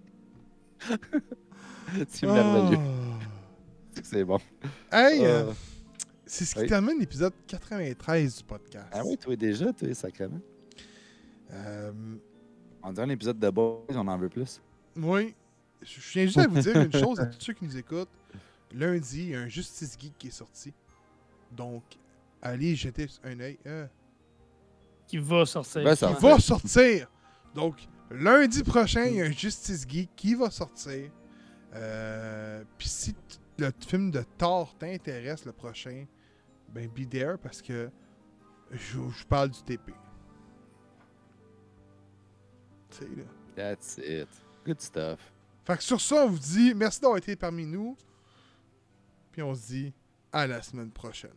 c'est 2.10 2.26
merveilleux. 2.27 2.80
C'est 3.93 4.02
que 4.02 4.07
C'est 4.07 4.23
bon. 4.23 4.39
Ah. 4.91 5.10
Hey, 5.11 5.26
euh, 5.26 5.45
Euh, 5.47 5.53
c'est 6.26 6.45
ce 6.45 6.53
qui 6.53 6.61
oui. 6.61 6.68
termine 6.68 6.99
l'épisode 6.99 7.34
93 7.47 8.38
du 8.38 8.43
podcast. 8.43 8.88
ah 8.91 9.02
oui, 9.06 9.18
toi 9.18 9.35
déjà, 9.35 9.73
toi, 9.73 9.93
sacrément. 9.93 10.39
Euh, 11.52 11.91
On 12.84 12.91
dirait 12.93 13.07
un 13.07 13.10
épisode 13.10 13.39
de 13.39 13.49
Boys, 13.49 13.85
on 13.89 14.07
en 14.07 14.18
veut 14.18 14.30
plus. 14.30 14.61
oui. 14.97 15.34
Je 15.81 15.99
viens 16.14 16.26
juste 16.26 16.38
à 16.38 16.47
vous 16.47 16.60
dire 16.60 16.76
une 16.81 16.91
chose 16.93 17.19
à 17.19 17.26
tous 17.27 17.39
ceux 17.41 17.53
qui 17.53 17.65
nous 17.65 17.77
écoutent. 17.77 18.10
Lundi, 18.73 19.23
il 19.23 19.30
y 19.30 19.35
a 19.35 19.41
un 19.41 19.47
Justice 19.47 19.97
Geek 19.99 20.18
qui 20.18 20.27
est 20.27 20.31
sorti. 20.31 20.73
Donc, 21.52 21.84
allez 22.41 22.76
jeter 22.76 23.07
un 23.23 23.39
œil. 23.39 23.57
Euh, 23.65 23.85
Qui 25.07 25.18
va 25.18 25.45
sortir. 25.45 25.81
Qui 25.95 26.14
va 26.22 26.39
sortir. 26.39 27.10
Donc, 27.53 27.88
lundi 28.11 28.64
prochain, 28.64 29.06
il 29.06 29.15
y 29.15 29.22
a 29.22 29.26
un 29.26 29.31
Justice 29.31 29.85
Geek 29.88 30.10
qui 30.15 30.35
va 30.35 30.49
sortir. 30.49 31.10
Euh, 31.73 32.64
Puis 32.77 32.88
si 32.89 33.15
le 33.57 33.72
film 33.88 34.11
de 34.11 34.23
Thor 34.38 34.76
t'intéresse, 34.77 35.45
le 35.45 35.52
prochain, 35.53 36.06
ben 36.69 36.89
be 36.89 37.07
there 37.07 37.38
parce 37.41 37.61
que 37.61 37.89
je, 38.72 38.99
je 39.18 39.26
parle 39.26 39.49
du 39.52 39.61
TP. 39.61 39.93
Tu 42.89 42.97
sais, 42.97 43.06
là. 43.06 43.23
That's 43.56 43.97
it. 43.97 44.27
Good 44.65 44.81
stuff. 44.81 45.19
Fait 45.65 45.77
que 45.77 45.83
sur 45.83 45.99
ça, 45.99 46.25
on 46.25 46.29
vous 46.29 46.39
dit 46.39 46.73
merci 46.75 47.01
d'avoir 47.01 47.17
été 47.17 47.35
parmi 47.35 47.65
nous. 47.65 47.97
Puis 49.31 49.41
on 49.41 49.55
se 49.55 49.67
dit 49.67 49.93
à 50.31 50.47
la 50.47 50.61
semaine 50.61 50.91
prochaine. 50.91 51.31